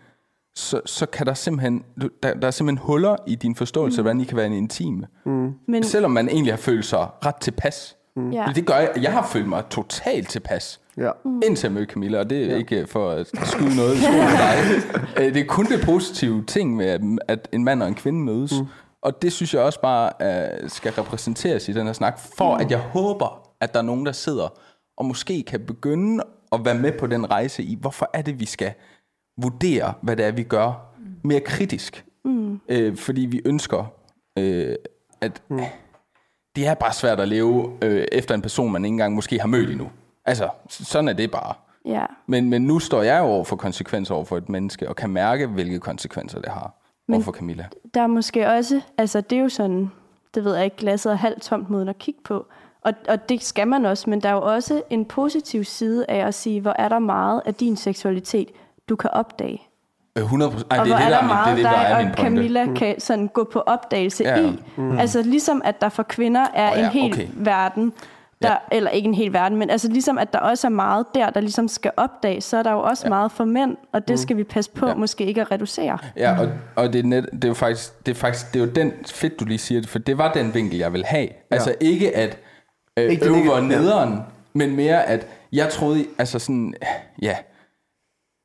så, 0.55 0.81
så 0.87 1.07
kan 1.07 1.27
der 1.27 1.35
simpelthen, 1.35 1.85
der, 2.23 2.35
der 2.35 2.47
er 2.47 2.51
simpelthen 2.51 2.87
huller 2.87 3.17
i 3.27 3.35
din 3.35 3.55
forståelse 3.55 3.99
af, 3.99 4.05
hvordan 4.05 4.21
I 4.21 4.25
kan 4.25 4.37
være 4.37 4.47
en 4.47 4.53
intime. 4.53 5.07
Mm. 5.27 5.55
Men, 5.69 5.85
Selvom 5.85 6.11
man 6.11 6.29
egentlig 6.29 6.53
har 6.53 6.59
følt 6.59 6.85
sig 6.85 7.09
ret 7.27 7.37
tilpas. 7.37 7.97
Mm. 8.17 8.31
ja. 8.31 8.53
Det 8.55 8.67
gør 8.67 8.75
jeg. 8.75 8.93
Jeg 9.03 9.13
har 9.13 9.27
følt 9.27 9.49
mig 9.49 9.65
totalt 9.71 10.29
tilpas. 10.29 10.81
Ja. 10.97 11.11
Mm. 11.25 11.41
Indtil 11.47 11.67
jeg 11.67 11.73
mødte 11.73 11.93
Camilla, 11.93 12.19
og 12.19 12.31
det 12.31 12.43
er 12.45 12.47
ja. 12.51 12.57
ikke 12.57 12.87
for 12.87 13.11
at 13.11 13.27
skyde 13.45 13.77
noget 13.77 13.97
i 13.97 14.01
dig. 14.01 14.57
Øh, 15.25 15.35
Det 15.35 15.41
er 15.41 15.47
kun 15.47 15.67
det 15.67 15.81
positive 15.85 16.45
ting 16.47 16.77
med, 16.77 16.87
at- 16.87 17.01
at 17.29 17.49
en 17.53 17.65
mand 17.65 17.83
og 17.83 17.89
en 17.89 17.95
kvinde 17.95 18.21
mødes. 18.21 18.53
Mm. 18.61 18.67
Og 19.03 19.23
det 19.23 19.33
synes 19.33 19.55
jeg 19.55 19.63
også 19.63 19.81
bare 19.81 20.11
uh, 20.63 20.69
skal 20.71 20.93
repræsenteres 20.93 21.69
i 21.69 21.73
den 21.73 21.87
her 21.87 21.93
snak, 21.93 22.19
for 22.39 22.55
mm. 22.55 22.61
at 22.61 22.71
jeg 22.71 22.79
håber, 22.79 23.49
at 23.61 23.73
der 23.75 23.79
er 23.79 23.85
nogen, 23.85 24.07
der 24.07 24.13
sidder 24.13 24.49
og 24.97 25.05
måske 25.05 25.43
kan 25.43 25.61
begynde 25.61 26.25
at 26.53 26.65
være 26.65 26.75
med 26.75 26.93
på 26.93 27.07
den 27.07 27.31
rejse 27.31 27.63
i, 27.63 27.79
hvorfor 27.81 28.11
er 28.15 28.23
det, 28.23 28.41
vi 28.41 28.45
skal 28.47 28.73
vurdere, 29.43 29.93
hvad 30.03 30.17
det 30.17 30.25
er, 30.27 30.33
vi 30.33 30.43
gør, 30.43 30.95
mere 31.25 31.41
kritisk. 31.41 32.05
Mm. 32.25 32.61
Øh, 32.69 32.97
fordi 32.97 33.21
vi 33.21 33.41
ønsker, 33.45 33.85
øh, 34.39 34.75
at 35.21 35.43
mm. 35.51 35.61
det 36.57 36.67
er 36.67 36.75
bare 36.75 36.93
svært 36.93 37.21
at 37.21 37.29
leve 37.29 37.73
øh, 37.83 38.07
efter 38.13 38.35
en 38.35 38.43
person, 38.43 38.73
man 38.73 38.85
ikke 38.85 38.93
engang 38.93 39.15
måske 39.15 39.41
har 39.41 39.49
mødt 39.49 39.71
endnu. 39.71 39.91
Altså, 40.27 40.49
sådan 40.69 41.09
er 41.09 41.13
det 41.13 41.31
bare. 41.31 41.55
Ja. 41.85 42.05
Men, 42.27 42.51
men 42.51 42.63
nu 42.63 42.79
står 42.79 43.03
jeg 43.03 43.19
jo 43.19 43.25
over 43.25 43.45
for 43.45 43.57
konsekvenser 43.57 44.15
over 44.15 44.25
for 44.25 44.37
et 44.37 44.49
menneske, 44.49 44.89
og 44.89 44.97
kan 44.97 45.11
mærke, 45.11 45.47
hvilke 45.47 45.79
konsekvenser 45.81 46.41
det 46.41 46.53
har 46.53 46.73
Men- 47.07 47.15
over 47.15 47.25
for 47.25 47.33
Camilla. 47.33 47.67
Der 47.95 48.01
er 48.01 48.07
måske 48.07 48.49
også, 48.49 48.81
altså 48.99 49.21
det 49.21 49.39
er 49.39 49.43
jo 49.43 49.49
sådan, 49.49 49.91
det 50.35 50.45
ved 50.45 50.55
jeg 50.55 50.65
ikke, 50.65 50.77
glasset 50.77 51.13
er 51.13 51.17
halvt 51.17 51.43
tomt 51.43 51.71
måden 51.71 51.89
at 51.89 51.99
kigge 51.99 52.21
på. 52.25 52.47
Og, 52.85 52.93
og 53.09 53.29
det 53.29 53.43
skal 53.43 53.69
man 53.69 53.85
også, 53.85 54.11
men 54.11 54.21
der 54.21 54.29
er 54.29 54.33
jo 54.33 54.43
også 54.43 54.83
en 54.91 55.05
positiv 55.05 55.65
side 55.65 56.07
af 56.09 56.27
at 56.27 56.35
sige, 56.35 56.61
hvor 56.61 56.75
er 56.79 56.89
der 56.89 56.99
meget 56.99 57.43
af 57.47 57.55
din 57.55 57.77
seksualitet, 57.77 58.49
du 58.89 58.97
kan 58.97 59.11
opdage. 59.11 59.63
Øh, 60.19 60.23
100 60.25 60.51
procent. 60.51 60.73
Ej, 60.73 60.79
og 60.79 60.87
det 60.87 60.93
er 60.93 60.97
hvor 60.97 61.05
det, 61.05 61.13
der 61.13 61.17
er 61.17 61.23
er, 61.23 61.27
der 61.27 61.27
min, 61.27 61.31
det 61.31 61.39
er 61.39 61.45
meget 61.45 61.57
det, 61.57 61.65
der 61.65 61.71
er 61.71 61.97
dig 61.97 62.05
min 62.05 62.11
og 62.11 62.17
pointe. 62.17 62.37
Camilla 62.37 62.65
mm. 62.65 62.77
kan 62.77 63.01
sådan 63.01 63.29
gå 63.29 63.45
på 63.53 63.61
opdagelse 63.61 64.25
Ja, 64.25 64.41
i. 64.41 64.63
Mm. 64.77 64.99
Altså 64.99 65.23
ligesom 65.23 65.63
at 65.65 65.81
der 65.81 65.89
for 65.89 66.03
kvinder 66.03 66.47
er 66.55 66.73
en 66.73 66.79
ja, 66.79 66.91
hel 66.91 67.13
okay. 67.13 67.29
verden, 67.35 67.93
der, 68.43 68.51
Ja. 68.51 68.57
eller 68.77 68.91
ikke 68.91 69.09
en 69.09 69.15
hel 69.15 69.33
verden, 69.33 69.59
men 69.59 69.71
altså 69.71 69.89
ligesom 69.89 70.19
at 70.19 70.33
der 70.33 70.39
også 70.39 70.67
er 70.67 70.71
meget 70.71 71.07
der, 71.15 71.31
der 71.31 71.41
ligesom 71.41 71.69
skal 71.69 71.91
opdages, 71.97 72.45
så 72.45 72.57
er 72.57 72.63
der 72.63 72.73
jo 72.73 72.81
også 72.81 73.03
ja. 73.07 73.09
meget 73.09 73.33
for 73.33 73.45
mænd, 73.45 73.77
og 73.93 74.09
det 74.09 74.19
skal 74.21 74.37
vi 74.37 74.45
passe 74.45 74.71
på, 74.71 74.87
Ja. 74.87 74.93
ja. 74.93 74.99
måske 74.99 75.25
ikke 75.25 75.41
at 75.41 75.51
reducere. 75.51 75.99
Ja, 76.17 76.41
og, 76.41 76.49
og 76.77 76.93
det, 76.93 76.99
er 76.99 77.03
net, 77.03 77.29
det 77.33 77.45
er 77.45 77.49
jo 77.49 77.55
faktisk, 77.55 78.07
det 78.07 78.13
er 78.13 78.17
faktisk, 78.17 78.55
det 78.55 78.63
er 78.63 78.67
jo 78.67 78.71
den, 78.71 78.93
fedt 79.07 79.41
du 79.41 79.45
lige 79.45 79.59
siger 79.59 79.81
det, 79.81 79.91
for 79.91 79.99
det 79.99 80.19
var 80.19 80.33
den 80.33 80.55
vinkel, 80.55 80.79
jeg 80.79 80.93
vil 80.93 81.05
have. 81.05 81.29
Altså 81.51 81.75
ikke 81.81 82.17
at 82.17 82.39
øh, 82.99 83.03
Ikke 83.03 83.13
ikke 83.13 83.25
det 83.25 83.29
øve 83.31 83.37
negative, 83.37 83.55
og 83.55 83.63
nederen, 83.65 84.21
men 84.55 84.77
mere 84.77 85.05
at, 85.05 85.27
jeg 85.53 85.69
troede, 85.69 86.07
altså 86.19 86.39
sådan, 86.39 86.75
ja, 87.23 87.37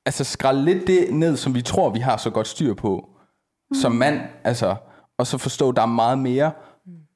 altså 0.06 0.24
skralde 0.24 0.66
lidt 0.66 0.88
det 0.88 1.08
ned, 1.12 1.38
som 1.38 1.56
vi 1.56 1.62
tror, 1.62 1.90
vi 1.90 2.00
har 2.00 2.18
så 2.18 2.30
godt 2.30 2.48
styr 2.48 2.74
på, 2.74 3.10
mm. 3.72 3.76
som 3.76 3.92
mand, 3.92 4.20
altså, 4.44 4.76
og 5.18 5.28
så 5.28 5.38
forstå, 5.38 5.72
der 5.72 5.82
er 5.82 5.86
meget 5.86 6.20
mere, 6.20 6.52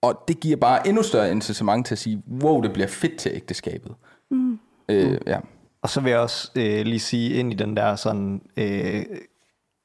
og 0.04 0.24
det 0.28 0.40
giver 0.40 0.58
bare 0.58 0.88
endnu 0.88 1.04
større 1.04 1.32
incitament 1.32 1.86
til 1.86 1.96
at 1.96 2.00
sige, 2.00 2.24
wow, 2.44 2.62
det 2.62 2.74
bliver 2.74 2.88
fedt 2.88 3.18
til 3.18 3.32
ægteskabet. 3.36 3.96
Mm. 4.32 4.60
Øh, 4.90 5.18
ja. 5.28 5.40
Og 5.82 5.90
så 5.90 6.02
vil 6.02 6.10
jeg 6.10 6.20
også 6.20 6.52
øh, 6.56 6.86
lige 6.86 7.00
sige 7.00 7.34
ind 7.34 7.54
i 7.54 7.56
den 7.56 7.78
der 7.78 7.96
sådan 7.96 8.42
øh, 8.58 9.06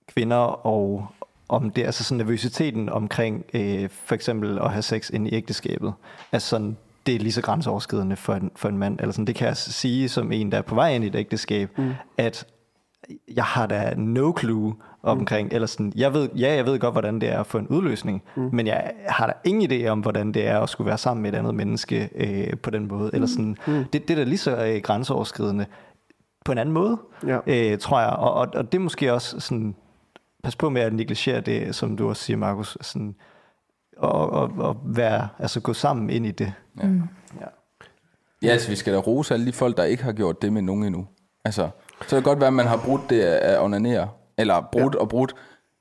kvinder 0.07 0.66
og 0.66 1.07
om 1.49 1.71
det, 1.71 1.85
altså 1.85 2.05
sådan 2.05 2.19
nervøsiteten 2.19 2.89
omkring 2.89 3.45
øh, 3.55 3.89
for 3.91 4.14
eksempel 4.14 4.59
at 4.59 4.71
have 4.71 4.83
sex 4.83 5.11
ind 5.11 5.29
i 5.29 5.35
ægteskabet. 5.35 5.95
Altså 6.33 6.49
sådan, 6.49 6.77
det 7.07 7.14
er 7.14 7.19
lige 7.19 7.33
så 7.33 7.43
grænseoverskridende 7.43 8.16
for 8.16 8.35
en, 8.35 8.51
for 8.57 8.69
en 8.69 8.79
mand. 8.79 9.01
Eller 9.01 9.12
sådan, 9.12 9.27
det 9.27 9.35
kan 9.35 9.49
jeg 9.49 9.57
sige 9.57 10.09
som 10.09 10.33
en, 10.33 10.53
der 10.53 10.59
er 10.59 10.62
på 10.62 10.75
vej 10.75 10.95
ind 10.95 11.05
i 11.05 11.07
et 11.07 11.14
ægteskab, 11.14 11.79
mm. 11.79 11.93
at 12.16 12.47
jeg 13.35 13.45
har 13.45 13.66
da 13.66 13.95
no 13.97 14.33
clue 14.39 14.75
omkring, 15.03 15.49
mm. 15.49 15.55
eller 15.55 15.66
sådan, 15.66 15.92
jeg 15.96 16.14
ved, 16.14 16.28
ja, 16.36 16.55
jeg 16.55 16.66
ved 16.66 16.78
godt, 16.78 16.94
hvordan 16.94 17.20
det 17.20 17.28
er 17.28 17.40
at 17.40 17.46
få 17.46 17.59
en 17.59 17.68
udløsning, 17.68 18.22
mm. 18.36 18.51
men 18.53 18.66
jeg 18.66 18.92
har 19.07 19.26
da 19.26 19.32
ingen 19.44 19.72
idé 19.72 19.86
om, 19.86 20.01
hvordan 20.01 20.32
det 20.32 20.46
er 20.46 20.61
at 20.61 20.68
skulle 20.68 20.88
være 20.88 20.99
sammen 20.99 21.22
med 21.22 21.32
et 21.32 21.36
andet 21.38 21.55
menneske 21.55 22.09
øh, 22.14 22.57
på 22.57 22.70
den 22.70 22.88
måde, 22.88 23.11
eller 23.12 23.26
sådan, 23.26 23.57
mm. 23.66 23.84
det, 23.92 24.09
det 24.09 24.11
er 24.11 24.16
da 24.16 24.24
lige 24.24 24.38
så 24.38 24.64
øh, 24.66 24.82
grænseoverskridende 24.82 25.66
på 26.44 26.53
en 26.53 26.59
anden 26.59 26.72
måde, 26.72 26.99
Ja. 27.26 27.38
øh, 27.46 27.78
tror 27.78 28.01
jeg, 28.01 28.11
og, 28.11 28.34
og, 28.34 28.49
og 28.55 28.72
det 28.72 28.78
er 28.78 28.82
måske 28.82 29.12
også 29.12 29.40
sådan, 29.40 29.74
pas 30.44 30.57
på 30.57 30.70
med 30.70 30.82
at 30.82 30.92
negligere 30.94 31.40
det, 31.40 31.74
som 31.74 31.96
du 31.96 32.09
også 32.09 32.22
siger, 32.22 32.36
Markus, 32.36 32.78
sådan, 32.80 33.14
og, 33.96 34.30
og, 34.30 34.53
og 34.59 34.76
være, 34.84 35.28
altså 35.38 35.61
gå 35.61 35.72
sammen 35.72 36.11
ind 36.11 36.26
i 36.26 36.30
det. 36.30 36.53
Ja, 38.42 38.49
altså 38.49 38.68
vi 38.70 38.76
skal 38.76 38.92
da 38.92 38.99
rose 38.99 39.34
alle 39.34 39.46
de 39.46 39.53
folk, 39.53 39.76
der 39.76 39.84
ikke 39.84 40.03
har 40.03 40.12
gjort 40.12 40.42
det 40.42 40.53
med 40.53 40.62
nogen 40.62 40.84
endnu. 40.84 41.07
Altså, 41.44 41.68
så 42.01 42.09
kan 42.09 42.16
det 42.16 42.24
godt 42.24 42.40
være, 42.40 42.46
at 42.46 42.53
man 42.53 42.66
har 42.66 42.76
brudt 42.84 43.11
det 43.11 43.20
af 43.20 43.53
at 43.53 43.61
onanere, 43.61 44.09
eller 44.39 44.68
brudt 44.72 44.95
ja. 44.95 45.01
og 45.01 45.09
brudt, 45.09 45.34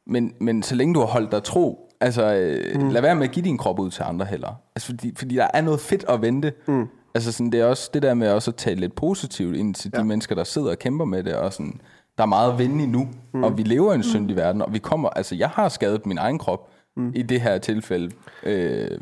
men, 0.08 0.34
men 0.42 0.64
så 0.64 0.76
længe 0.76 0.94
du 0.94 1.00
har 1.00 1.08
holdt 1.08 1.32
dig 1.32 1.44
tro, 1.44 1.90
altså 2.02 2.34
øh, 2.34 2.82
mm. 2.82 2.90
lad 2.90 3.02
være 3.02 3.16
med 3.16 3.24
at 3.24 3.32
give 3.32 3.46
din 3.46 3.58
krop 3.58 3.80
ud 3.80 3.92
til 3.92 4.04
andre 4.04 4.26
heller. 4.26 4.54
Altså, 4.76 4.86
fordi, 4.86 5.14
fordi 5.18 5.36
der 5.36 5.48
er 5.54 5.62
noget 5.62 5.80
fedt 5.80 6.06
at 6.10 6.22
vente. 6.22 6.54
Mm. 6.68 6.88
Altså 7.16 7.32
sådan, 7.32 7.52
det 7.52 7.60
er 7.60 7.66
også 7.66 7.90
det 7.94 8.02
der 8.02 8.14
med 8.14 8.32
også 8.32 8.52
at 8.52 8.56
tale 8.56 8.80
lidt 8.80 8.96
positivt 8.96 9.56
ind 9.56 9.76
til 9.76 9.92
de 9.92 9.98
Ja. 9.98 10.04
mennesker, 10.04 10.36
der 10.36 10.44
sidder 10.44 10.72
og 10.72 10.80
kæmper 10.80 11.06
med 11.06 11.24
det, 11.24 11.36
og 11.36 11.54
sådan, 11.54 11.82
der 12.18 12.24
er 12.24 12.28
meget 12.28 12.52
at 12.52 12.60
vinde 12.60 12.88
nu, 12.88 13.08
mm. 13.34 13.44
og 13.44 13.58
vi 13.58 13.64
lever 13.64 13.92
i 13.92 13.96
en 13.96 14.04
syndig 14.04 14.36
verden, 14.36 14.62
og 14.62 14.74
vi 14.74 14.80
kommer, 14.80 15.10
altså 15.10 15.36
jeg 15.36 15.50
har 15.50 15.70
skadet 15.70 16.06
min 16.06 16.18
egen 16.18 16.40
krop 16.40 16.70
mm. 16.98 17.12
i 17.16 17.22
det 17.22 17.42
her 17.42 17.58
tilfælde, 17.58 18.12
øh, 18.44 19.00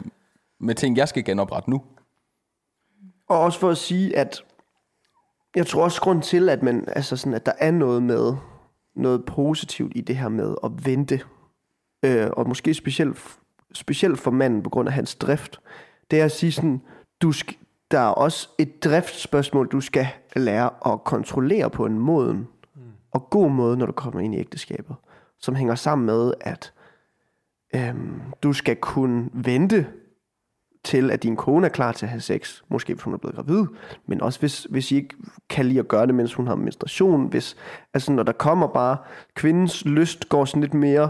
med 0.60 0.76
ting, 0.76 0.98
jeg 0.98 1.08
skal 1.08 1.24
genoprette 1.24 1.70
nu. 1.70 1.82
Og 3.30 3.40
også 3.40 3.60
for 3.60 3.70
at 3.70 3.78
sige, 3.78 4.18
at 4.18 4.44
jeg 5.56 5.68
tror 5.68 5.84
også 5.84 6.02
grund 6.02 6.22
til, 6.22 6.50
at, 6.50 6.64
man, 6.64 6.84
altså 6.88 7.18
sådan, 7.18 7.34
at 7.34 7.46
der 7.46 7.52
er 7.60 7.72
noget 7.72 8.04
med 8.04 8.36
noget 8.96 9.26
positivt 9.26 9.92
i 9.96 10.02
det 10.02 10.18
her 10.18 10.30
med 10.30 10.56
at 10.64 10.72
vente. 10.86 11.22
Øh, 12.06 12.30
og 12.34 12.48
måske 12.48 12.74
specielt, 12.74 13.38
specielt 13.74 14.20
for 14.20 14.32
manden 14.32 14.64
på 14.64 14.70
grund 14.70 14.88
af 14.88 14.94
hans 14.94 15.16
drift. 15.16 15.60
Det 16.12 16.22
er 16.22 16.26
at 16.26 16.32
sige 16.32 16.52
sådan, 16.52 16.82
du 17.22 17.32
sk- 17.32 17.66
der 17.92 18.00
er 18.00 18.08
også 18.08 18.50
et 18.60 18.84
driftsspørgsmål, 18.84 19.68
du 19.68 19.82
skal 19.82 20.08
lære 20.36 20.94
at 20.94 21.04
kontrollere 21.04 21.70
på 21.70 21.86
en 21.86 22.00
moden 22.00 22.38
mm. 22.76 22.82
og 23.12 23.30
god 23.30 23.50
måde, 23.50 23.78
når 23.78 23.86
du 23.86 23.92
kommer 23.92 24.20
ind 24.20 24.36
i 24.36 24.38
ægteskabet. 24.38 24.96
Som 25.40 25.56
hænger 25.56 25.76
sammen 25.76 26.06
med, 26.06 26.34
at 26.42 26.74
øhm, 27.76 28.22
du 28.44 28.54
skal 28.54 28.76
kunne 28.76 29.30
vente 29.34 29.88
til, 30.86 31.12
at 31.12 31.24
din 31.24 31.36
kone 31.36 31.66
er 31.66 31.70
klar 31.70 31.92
til 31.92 32.06
at 32.06 32.10
have 32.10 32.22
sex. 32.22 32.62
Måske 32.70 32.94
hvis 32.94 33.04
hun 33.04 33.14
er 33.14 33.18
blevet 33.18 33.36
gravid, 33.36 33.66
men 34.08 34.22
også 34.22 34.40
hvis, 34.40 34.64
hvis 34.64 34.92
I 34.92 34.96
ikke 34.96 35.16
kan 35.50 35.66
lide 35.66 35.80
at 35.80 35.88
gøre 35.88 36.08
det, 36.08 36.16
mens 36.16 36.34
hun 36.34 36.48
har 36.48 36.56
menstruation. 36.56 37.28
Hvis, 37.30 37.58
altså 37.94 38.12
når 38.12 38.24
der 38.24 38.32
kommer 38.32 38.68
bare, 38.68 38.98
kvindens 39.36 39.86
lyst 39.86 40.30
går 40.30 40.46
sådan 40.46 40.62
lidt 40.62 40.74
mere 40.74 41.10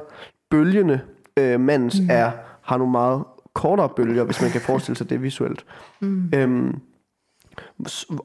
bølgende, 0.50 1.02
øh, 1.40 1.60
mandens 1.60 2.00
mm. 2.00 2.08
er, 2.10 2.32
har 2.62 2.78
nogle 2.78 2.92
meget 2.92 3.24
kortere 3.54 3.90
bølger, 3.90 4.24
hvis 4.24 4.42
man 4.42 4.52
kan 4.52 4.62
forestille 4.62 4.98
sig 4.98 5.10
det 5.10 5.22
visuelt. 5.24 5.66
Mm. 6.00 6.32
Øhm, 6.36 6.80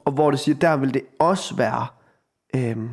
og 0.05 0.11
hvor 0.11 0.31
det 0.31 0.39
siger, 0.39 0.55
der 0.55 0.77
vil 0.77 0.93
det 0.93 1.01
også 1.19 1.55
være, 1.55 1.87
øhm, 2.55 2.89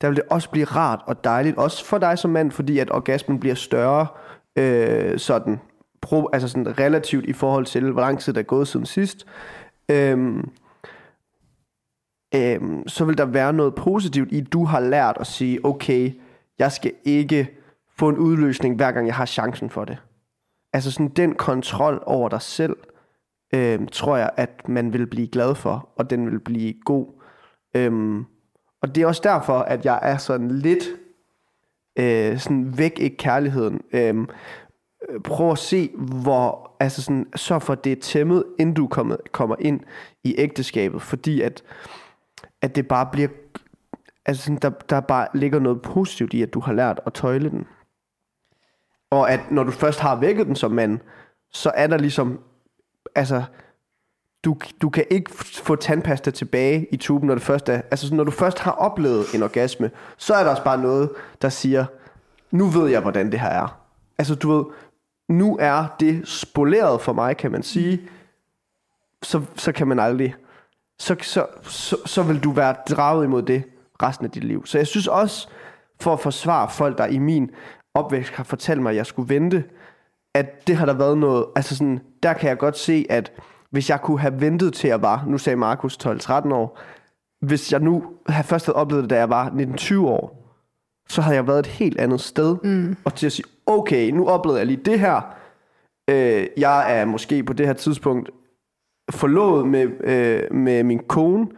der 0.00 0.08
vil 0.08 0.16
det 0.16 0.24
også 0.30 0.50
blive 0.50 0.64
rart 0.64 1.00
og 1.06 1.24
dejligt, 1.24 1.56
også 1.56 1.84
for 1.84 1.98
dig 1.98 2.18
som 2.18 2.30
mand, 2.30 2.50
fordi 2.50 2.78
at 2.78 2.90
orgasmen 2.90 3.40
bliver 3.40 3.54
større, 3.54 4.06
øh, 4.56 5.18
sådan, 5.18 5.60
pro, 6.06 6.28
altså 6.32 6.48
sådan 6.48 6.78
relativt 6.78 7.24
i 7.24 7.32
forhold 7.32 7.66
til, 7.66 7.92
hvor 7.92 8.00
lang 8.00 8.20
tid 8.20 8.32
der 8.32 8.40
er 8.40 8.44
gået 8.44 8.68
siden 8.68 8.86
sidst. 8.86 9.26
Øhm, 9.90 10.50
øhm, 12.34 12.88
så 12.88 13.04
vil 13.04 13.18
der 13.18 13.24
være 13.24 13.52
noget 13.52 13.74
positivt 13.74 14.32
i, 14.32 14.40
at 14.40 14.52
du 14.52 14.64
har 14.64 14.80
lært 14.80 15.16
at 15.20 15.26
sige, 15.26 15.64
okay, 15.64 16.12
jeg 16.58 16.72
skal 16.72 16.92
ikke 17.04 17.50
få 17.98 18.08
en 18.08 18.18
udløsning, 18.18 18.76
hver 18.76 18.92
gang 18.92 19.06
jeg 19.06 19.14
har 19.14 19.26
chancen 19.26 19.70
for 19.70 19.84
det. 19.84 19.98
Altså 20.72 20.90
sådan 20.90 21.08
den 21.08 21.34
kontrol 21.34 22.02
over 22.06 22.28
dig 22.28 22.42
selv, 22.42 22.76
øhm, 23.54 23.86
tror 23.86 24.16
jeg, 24.16 24.30
at 24.36 24.68
man 24.68 24.92
vil 24.92 25.06
blive 25.06 25.28
glad 25.28 25.54
for, 25.54 25.88
og 25.96 26.10
den 26.10 26.30
vil 26.30 26.40
blive 26.40 26.74
god. 26.84 27.06
Øhm, 27.76 28.24
og 28.82 28.94
det 28.94 29.02
er 29.02 29.06
også 29.06 29.22
derfor, 29.24 29.58
at 29.58 29.84
jeg 29.84 29.98
er 30.02 30.16
sådan 30.16 30.50
lidt 30.50 30.84
øh, 31.98 32.38
sådan 32.38 32.78
væk 32.78 32.98
ikke 32.98 33.16
kærligheden. 33.16 33.80
Øhm, 33.92 34.28
Øh, 35.08 35.20
prøv 35.20 35.50
at 35.52 35.58
se, 35.58 35.90
hvor, 35.96 36.76
altså 36.80 37.02
sådan, 37.02 37.26
så 37.36 37.58
for 37.58 37.74
det 37.74 37.92
er 37.92 38.00
tæmmet, 38.00 38.44
inden 38.58 38.74
du 38.74 38.86
kommer, 38.86 39.16
kommer 39.32 39.56
ind 39.58 39.80
i 40.24 40.34
ægteskabet, 40.38 41.02
fordi 41.02 41.40
at, 41.40 41.62
at 42.62 42.76
det 42.76 42.88
bare 42.88 43.08
bliver, 43.12 43.28
altså 44.26 44.42
sådan, 44.42 44.58
der, 44.62 44.70
der 44.70 45.00
bare 45.00 45.28
ligger 45.34 45.58
noget 45.58 45.82
positivt 45.82 46.34
i, 46.34 46.42
at 46.42 46.54
du 46.54 46.60
har 46.60 46.72
lært 46.72 47.00
at 47.06 47.12
tøjle 47.14 47.50
den. 47.50 47.66
Og 49.10 49.30
at 49.30 49.40
når 49.50 49.62
du 49.62 49.70
først 49.70 50.00
har 50.00 50.16
vækket 50.16 50.46
den 50.46 50.56
som 50.56 50.72
mand, 50.72 50.98
så 51.52 51.72
er 51.74 51.86
der 51.86 51.96
ligesom, 51.98 52.40
altså, 53.14 53.42
du, 54.44 54.56
du 54.82 54.90
kan 54.90 55.04
ikke 55.10 55.30
få 55.40 55.76
tandpasta 55.76 56.30
tilbage 56.30 56.86
i 56.92 56.96
tuben, 56.96 57.26
når 57.26 57.34
det 57.34 57.42
først 57.42 57.68
er, 57.68 57.82
altså 57.90 58.14
når 58.14 58.24
du 58.24 58.30
først 58.30 58.58
har 58.58 58.72
oplevet 58.72 59.24
en 59.34 59.42
orgasme, 59.42 59.90
så 60.16 60.34
er 60.34 60.44
der 60.44 60.50
også 60.50 60.64
bare 60.64 60.82
noget, 60.82 61.10
der 61.42 61.48
siger, 61.48 61.84
nu 62.50 62.66
ved 62.66 62.88
jeg, 62.88 63.00
hvordan 63.00 63.32
det 63.32 63.40
her 63.40 63.48
er. 63.48 63.80
Altså 64.18 64.34
du 64.34 64.56
ved, 64.56 64.64
nu 65.28 65.56
er 65.60 65.96
det 66.00 66.28
spoleret 66.28 67.00
for 67.00 67.12
mig, 67.12 67.36
kan 67.36 67.52
man 67.52 67.62
sige, 67.62 68.00
så, 69.22 69.42
så 69.54 69.72
kan 69.72 69.88
man 69.88 69.98
aldrig, 69.98 70.34
så, 70.98 71.16
så, 71.22 71.46
så, 71.62 71.96
så 72.06 72.22
vil 72.22 72.44
du 72.44 72.50
være 72.50 72.74
draget 72.90 73.24
imod 73.24 73.42
det 73.42 73.62
resten 74.02 74.26
af 74.26 74.30
dit 74.30 74.44
liv. 74.44 74.66
Så 74.66 74.78
jeg 74.78 74.86
synes 74.86 75.06
også, 75.06 75.48
for 76.00 76.12
at 76.12 76.20
forsvare 76.20 76.70
folk, 76.70 76.98
der 76.98 77.06
i 77.06 77.18
min 77.18 77.50
opvækst 77.94 78.32
har 78.32 78.44
fortalt 78.44 78.82
mig, 78.82 78.90
at 78.90 78.96
jeg 78.96 79.06
skulle 79.06 79.34
vente, 79.34 79.64
at 80.34 80.66
det 80.66 80.76
har 80.76 80.86
der 80.86 80.92
været 80.94 81.18
noget, 81.18 81.44
altså 81.56 81.76
sådan, 81.76 82.00
der 82.22 82.32
kan 82.32 82.48
jeg 82.48 82.58
godt 82.58 82.78
se, 82.78 83.06
at 83.10 83.32
hvis 83.70 83.90
jeg 83.90 84.00
kunne 84.00 84.20
have 84.20 84.40
ventet 84.40 84.74
til 84.74 84.88
jeg 84.88 85.02
var, 85.02 85.24
nu 85.26 85.38
sagde 85.38 85.56
Markus 85.56 85.98
12-13 86.06 86.52
år, 86.54 86.80
hvis 87.40 87.72
jeg 87.72 87.80
nu 87.80 88.04
havde 88.28 88.46
først 88.46 88.66
havde 88.66 88.76
oplevet 88.76 89.02
det, 89.02 89.10
da 89.10 89.16
jeg 89.16 89.30
var 89.30 89.48
19-20 89.48 89.98
år, 89.98 90.42
så 91.08 91.22
havde 91.22 91.36
jeg 91.36 91.46
været 91.46 91.58
et 91.58 91.66
helt 91.66 91.98
andet 91.98 92.20
sted, 92.20 92.56
mm. 92.64 92.96
og 93.04 93.14
til 93.14 93.26
at 93.26 93.32
sige, 93.32 93.46
okay, 93.66 94.10
nu 94.10 94.28
oplevede 94.28 94.58
jeg 94.58 94.66
lige 94.66 94.84
det 94.84 95.00
her, 95.00 95.36
øh, 96.10 96.46
jeg 96.56 97.00
er 97.00 97.04
måske 97.04 97.44
på 97.44 97.52
det 97.52 97.66
her 97.66 97.72
tidspunkt 97.72 98.30
forlovet 99.10 99.68
med, 99.68 99.88
øh, 100.04 100.54
med 100.54 100.82
min 100.82 100.98
kone. 100.98 101.48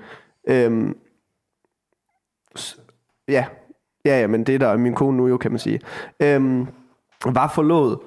Øh, 0.49 0.95
ja, 3.29 3.47
ja, 4.05 4.21
ja, 4.21 4.27
men 4.27 4.45
det 4.45 4.55
er 4.55 4.59
der 4.59 4.69
er 4.69 4.77
min 4.77 4.95
kone 4.95 5.17
nu 5.17 5.29
jo, 5.29 5.37
kan 5.37 5.51
man 5.51 5.59
sige. 5.59 5.81
Øh, 6.23 6.67
var 7.25 7.49
forlovet. 7.55 7.99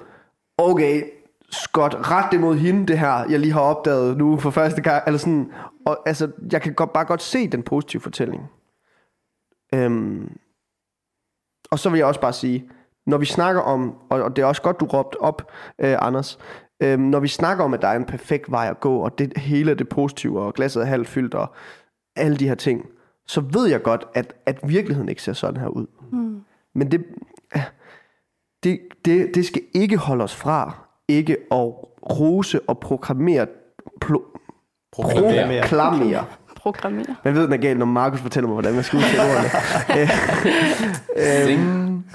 Okay, 0.58 1.02
Scott, 1.50 1.94
ret 2.10 2.32
det 2.32 2.40
mod 2.40 2.56
hende, 2.56 2.86
det 2.86 2.98
her, 2.98 3.30
jeg 3.30 3.40
lige 3.40 3.52
har 3.52 3.60
opdaget 3.60 4.16
nu 4.16 4.36
for 4.36 4.50
første 4.50 4.82
gang. 4.82 5.02
Eller 5.06 5.18
sådan, 5.18 5.52
og 5.86 5.98
altså, 6.06 6.30
jeg 6.52 6.62
kan 6.62 6.74
godt, 6.74 6.92
bare 6.92 7.04
godt 7.04 7.22
se 7.22 7.48
den 7.48 7.62
positive 7.62 8.02
fortælling. 8.02 8.42
Øhm, 9.74 10.38
og 11.70 11.78
så 11.78 11.90
vil 11.90 11.98
jeg 11.98 12.06
også 12.06 12.20
bare 12.20 12.32
sige, 12.32 12.70
når 13.06 13.18
vi 13.18 13.26
snakker 13.26 13.62
om, 13.62 13.94
og 14.10 14.36
det 14.36 14.42
er 14.42 14.46
også 14.46 14.62
godt, 14.62 14.80
du 14.80 14.84
råbte 14.84 15.20
op, 15.20 15.52
øh, 15.78 15.96
Anders, 15.98 16.38
øh, 16.82 16.98
når 16.98 17.20
vi 17.20 17.28
snakker 17.28 17.64
om, 17.64 17.74
at 17.74 17.82
der 17.82 17.88
er 17.88 17.96
en 17.96 18.04
perfekt 18.04 18.50
vej 18.50 18.68
at 18.70 18.80
gå, 18.80 18.96
og 18.96 19.18
det 19.18 19.38
hele 19.38 19.70
er 19.70 19.74
det 19.74 19.88
positive, 19.88 20.40
og 20.40 20.54
glasset 20.54 20.82
er 20.82 20.86
halvt 20.86 21.08
fyldt, 21.08 21.34
og 21.34 21.54
alle 22.16 22.36
de 22.36 22.48
her 22.48 22.54
ting, 22.54 22.86
så 23.26 23.40
ved 23.40 23.66
jeg 23.66 23.82
godt, 23.82 24.04
at, 24.14 24.34
at 24.46 24.58
virkeligheden 24.64 25.08
ikke 25.08 25.22
ser 25.22 25.32
sådan 25.32 25.60
her 25.60 25.68
ud. 25.68 25.86
Mm. 26.12 26.40
Men 26.74 26.90
det, 26.90 27.04
det, 28.62 28.80
det, 29.04 29.34
det 29.34 29.46
skal 29.46 29.62
ikke 29.74 29.96
holde 29.96 30.24
os 30.24 30.36
fra 30.36 30.74
ikke 31.08 31.36
at 31.50 31.72
rose 32.10 32.60
og 32.68 32.78
programmere, 32.78 33.46
plo, 34.00 34.18
Proklamere. 34.92 35.62
proklamere 35.62 36.24
Programmere. 36.56 37.16
man 37.24 37.34
ved, 37.34 37.42
den 37.42 37.52
er 37.52 37.56
galt, 37.56 37.78
når 37.78 37.86
Markus 37.86 38.20
fortæller 38.20 38.48
mig, 38.48 38.54
hvordan 38.54 38.74
man 38.74 38.84
skal 38.84 38.96
udtale 38.96 39.22
ordene. 39.22 39.48
Sing. 41.46 42.06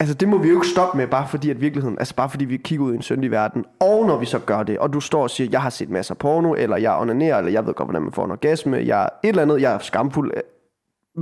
Altså, 0.00 0.14
det 0.14 0.28
må 0.28 0.38
vi 0.38 0.48
jo 0.48 0.54
ikke 0.54 0.66
stoppe 0.66 0.98
med, 0.98 1.06
bare 1.06 1.28
fordi 1.28 1.50
at 1.50 1.60
virkeligheden, 1.60 1.98
altså 1.98 2.14
bare 2.14 2.30
fordi 2.30 2.44
vi 2.44 2.56
kigger 2.56 2.84
ud 2.84 2.92
i 2.92 2.96
en 2.96 3.02
syndig 3.02 3.30
verden, 3.30 3.64
og 3.80 4.06
når 4.06 4.18
vi 4.18 4.26
så 4.26 4.38
gør 4.38 4.62
det, 4.62 4.78
og 4.78 4.92
du 4.92 5.00
står 5.00 5.22
og 5.22 5.30
siger, 5.30 5.48
jeg 5.52 5.62
har 5.62 5.70
set 5.70 5.90
masser 5.90 6.14
af 6.14 6.18
porno, 6.18 6.54
eller 6.54 6.76
jeg 6.76 6.96
onanerer, 7.00 7.38
eller 7.38 7.52
jeg 7.52 7.66
ved 7.66 7.74
godt, 7.74 7.86
hvordan 7.86 8.02
man 8.02 8.12
får 8.12 8.24
en 8.24 8.30
orgasme, 8.30 8.76
jeg 8.76 9.02
er 9.02 9.08
et 9.22 9.28
eller 9.28 9.42
andet, 9.42 9.60
jeg 9.60 9.74
er 9.74 9.78
skamfuld, 9.78 10.32
øh, 10.36 10.42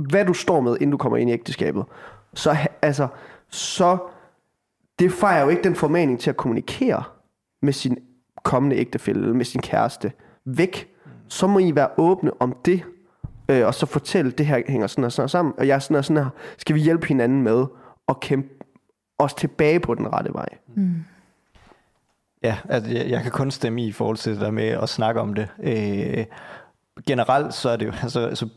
hvad 0.09 0.25
du 0.25 0.33
står 0.33 0.61
med, 0.61 0.73
inden 0.73 0.91
du 0.91 0.97
kommer 0.97 1.17
ind 1.17 1.29
i 1.29 1.33
ægteskabet, 1.33 1.85
så, 2.33 2.57
altså, 2.81 3.07
så, 3.49 3.97
det 4.99 5.11
fejrer 5.11 5.43
jo 5.43 5.49
ikke 5.49 5.63
den 5.63 5.75
formaning 5.75 6.19
til 6.19 6.29
at 6.29 6.37
kommunikere 6.37 7.03
med 7.61 7.73
sin 7.73 7.97
kommende 8.43 8.75
ægtefælle, 8.75 9.21
eller 9.21 9.35
med 9.35 9.45
sin 9.45 9.61
kæreste, 9.61 10.11
væk. 10.45 10.89
Så 11.27 11.47
må 11.47 11.59
I 11.59 11.75
være 11.75 11.89
åbne 11.97 12.31
om 12.39 12.55
det, 12.65 12.83
øh, 13.49 13.67
og 13.67 13.73
så 13.73 13.85
fortælle, 13.85 14.31
det 14.31 14.45
her 14.45 14.61
hænger 14.67 14.87
sådan 14.87 15.03
og 15.03 15.11
sådan 15.11 15.23
og 15.23 15.29
sammen, 15.29 15.53
og 15.57 15.67
jeg 15.67 15.75
er 15.75 15.79
sådan 15.79 15.97
og 15.97 16.05
sådan 16.05 16.23
her, 16.23 16.29
skal 16.57 16.75
vi 16.75 16.79
hjælpe 16.79 17.07
hinanden 17.07 17.41
med 17.41 17.65
at 18.07 18.19
kæmpe 18.19 18.56
os 19.17 19.33
tilbage 19.33 19.79
på 19.79 19.95
den 19.95 20.13
rette 20.13 20.33
vej. 20.33 20.47
Mm. 20.75 21.03
Ja, 22.43 22.57
altså, 22.69 22.91
jeg, 22.91 23.09
jeg 23.09 23.21
kan 23.21 23.31
kun 23.31 23.51
stemme 23.51 23.81
i 23.81 23.87
i 23.87 23.91
forhold 23.91 24.17
til 24.17 24.33
det 24.33 24.41
der 24.41 24.51
med 24.51 24.67
at 24.67 24.89
snakke 24.89 25.21
om 25.21 25.33
det. 25.33 25.47
Øh, 25.59 26.25
generelt 27.07 27.53
så 27.53 27.69
er 27.69 27.75
det 27.75 27.85
jo, 27.85 27.93
altså, 28.03 28.19
altså 28.19 28.47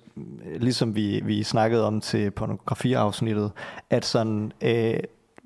ligesom 0.57 0.95
vi, 0.95 1.21
vi 1.25 1.43
snakkede 1.43 1.87
om 1.87 2.01
til 2.01 2.31
pornografiafsnittet, 2.31 3.53
at 3.91 4.05
sådan, 4.05 4.53
øh, 4.61 5.01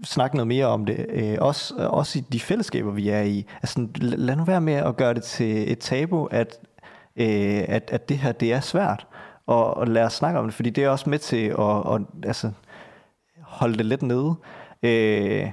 snakke 0.04 0.36
noget 0.36 0.48
mere 0.48 0.66
om 0.66 0.86
det, 0.86 1.06
øh, 1.08 1.36
også, 1.40 1.74
også 1.76 2.18
i 2.18 2.22
de 2.32 2.40
fællesskaber, 2.40 2.90
vi 2.90 3.08
er 3.08 3.22
i. 3.22 3.46
Altså, 3.62 3.86
lad 3.96 4.36
nu 4.36 4.44
være 4.44 4.60
med 4.60 4.74
at 4.74 4.96
gøre 4.96 5.14
det 5.14 5.22
til 5.22 5.72
et 5.72 5.78
tabu, 5.78 6.24
at, 6.24 6.58
øh, 7.16 7.64
at, 7.68 7.90
at 7.92 8.08
det 8.08 8.18
her, 8.18 8.32
det 8.32 8.52
er 8.52 8.60
svært, 8.60 9.06
og, 9.46 9.76
og 9.76 9.88
lad 9.88 10.04
os 10.04 10.12
snakke 10.12 10.38
om 10.38 10.44
det, 10.44 10.54
fordi 10.54 10.70
det 10.70 10.84
er 10.84 10.88
også 10.88 11.10
med 11.10 11.18
til 11.18 11.46
at, 11.46 11.94
at 11.94 12.00
altså, 12.24 12.50
holde 13.40 13.78
det 13.78 13.86
lidt 13.86 14.02
nede. 14.02 14.34
Øh, 14.84 15.52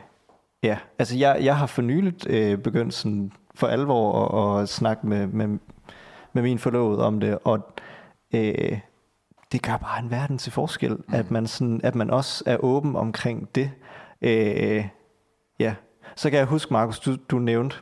Ja, 0.63 0.77
altså 0.99 1.17
jeg, 1.17 1.38
jeg 1.41 1.57
har 1.57 1.65
for 1.65 1.82
nyligt 1.82 2.29
øh, 2.29 2.57
begyndt 2.57 2.93
sådan 2.93 3.32
for 3.55 3.67
alvor 3.67 4.25
at, 4.25 4.61
at 4.61 4.69
snakke 4.69 5.07
med, 5.07 5.27
med, 5.27 5.59
med 6.34 6.43
min 6.43 6.59
forlovede 6.59 7.05
om 7.05 7.19
det, 7.19 7.38
og 7.43 7.73
øh, 8.34 8.79
det 9.51 9.61
gør 9.61 9.77
bare 9.77 9.99
en 9.99 10.11
verden 10.11 10.38
til 10.38 10.51
forskel, 10.51 10.91
mm. 10.91 11.13
at, 11.13 11.32
man 11.32 11.47
sådan, 11.47 11.82
at 11.84 11.95
man 11.95 12.09
også 12.09 12.43
er 12.47 12.57
åben 12.57 12.95
omkring 12.95 13.49
det. 13.55 13.71
Øh, 14.21 14.86
ja, 15.59 15.75
så 16.15 16.29
kan 16.29 16.39
jeg 16.39 16.47
huske, 16.47 16.73
Markus, 16.73 16.99
du, 16.99 17.15
du 17.15 17.39
nævnte, 17.39 17.75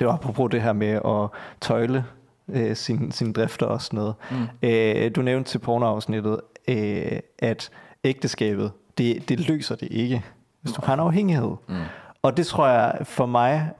det 0.00 0.06
var 0.06 0.12
apropos 0.12 0.50
det 0.50 0.62
her 0.62 0.72
med 0.72 1.00
at 1.04 1.40
tøjle 1.60 2.04
øh, 2.48 2.76
sin, 2.76 3.12
sin 3.12 3.32
drifter 3.32 3.66
og 3.66 3.82
sådan 3.82 3.96
noget. 3.96 4.14
Mm. 4.30 4.68
Øh, 4.68 5.10
du 5.16 5.22
nævnte 5.22 5.50
til 5.50 5.58
pornoafsnittet, 5.58 6.40
øh, 6.68 7.20
at 7.38 7.70
ægteskabet, 8.04 8.72
det, 8.98 9.28
det 9.28 9.48
løser 9.48 9.76
det 9.76 9.88
ikke, 9.90 10.24
hvis 10.62 10.72
du 10.72 10.80
har 10.84 10.94
en 10.94 11.00
afhængighed. 11.00 11.50
Mm. 11.68 11.76
Og 12.22 12.36
det 12.36 12.46
tror 12.46 12.66
jeg 12.66 12.98
for 13.02 13.26
mig, 13.26 13.70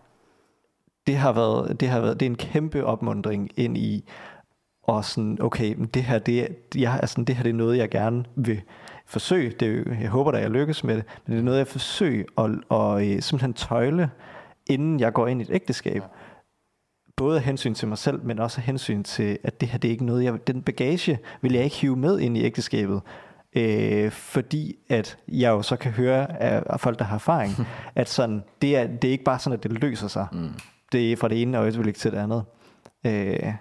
det 1.07 1.17
har 1.17 1.33
været, 1.33 1.81
det 1.81 1.89
har 1.89 2.01
været, 2.01 2.21
det 2.21 2.27
er 2.27 2.31
en 2.31 2.37
kæmpe 2.37 2.85
opmundring 2.85 3.51
ind 3.57 3.79
i, 3.79 4.09
og 4.83 5.05
sådan, 5.05 5.39
okay, 5.41 5.77
det 5.95 6.03
her, 6.03 6.19
det, 6.19 6.49
jeg, 6.77 7.01
sådan, 7.07 7.25
det 7.25 7.37
her 7.37 7.43
det 7.43 7.51
er 7.51 7.55
noget, 7.55 7.79
jeg 7.79 7.89
gerne 7.91 8.25
vil 8.35 8.63
forsøge. 9.07 9.51
Det, 9.51 9.99
jeg 10.01 10.09
håber 10.09 10.31
da, 10.31 10.39
jeg 10.39 10.51
lykkes 10.51 10.85
med 10.85 10.97
det, 10.97 11.05
men 11.27 11.33
det 11.33 11.41
er 11.41 11.45
noget, 11.45 11.59
jeg 11.59 11.67
forsøger 11.67 12.25
at, 12.39 12.51
at, 12.79 13.09
øh, 13.09 13.23
simpelthen 13.23 13.53
tøjle, 13.53 14.11
inden 14.67 15.01
jeg 15.01 15.13
går 15.13 15.27
ind 15.27 15.41
i 15.41 15.45
et 15.45 15.51
ægteskab. 15.51 16.03
Både 17.17 17.37
af 17.37 17.45
hensyn 17.45 17.75
til 17.75 17.89
mig 17.89 17.99
selv, 17.99 18.25
men 18.25 18.39
også 18.39 18.61
af 18.61 18.65
hensyn 18.65 19.03
til, 19.03 19.39
at 19.45 19.61
det 19.61 19.69
her, 19.69 19.79
det 19.79 19.89
er 19.89 19.93
ikke 19.93 20.05
noget, 20.05 20.25
jeg, 20.25 20.47
den 20.47 20.63
bagage 20.63 21.19
vil 21.41 21.53
jeg 21.53 21.65
ikke 21.65 21.77
hive 21.77 21.97
med 21.97 22.19
ind 22.19 22.37
i 22.37 22.43
ægteskabet. 22.43 23.01
Øh, 23.57 24.11
fordi 24.11 24.77
at 24.89 25.19
jeg 25.29 25.51
jo 25.51 25.63
så 25.63 25.77
kan 25.77 25.93
høre 25.93 26.43
af, 26.43 26.81
folk, 26.81 26.99
der 26.99 27.05
har 27.05 27.15
erfaring, 27.15 27.53
at 27.95 28.09
sådan, 28.09 28.43
det, 28.63 28.77
er, 28.77 28.87
det 28.87 29.05
er 29.09 29.13
ikke 29.13 29.25
bare 29.25 29.39
sådan, 29.39 29.59
at 29.59 29.63
det 29.63 29.73
løser 29.73 30.09
sig. 30.09 30.27
Mm. 30.33 30.49
Det 30.93 31.13
er 31.13 31.17
fra 31.17 31.29
det 31.29 31.43
ene 31.43 31.59
øjeblik 31.59 31.95
til 31.95 32.13
det 32.13 32.19
andet. 32.19 32.45
Øh, 33.07 33.53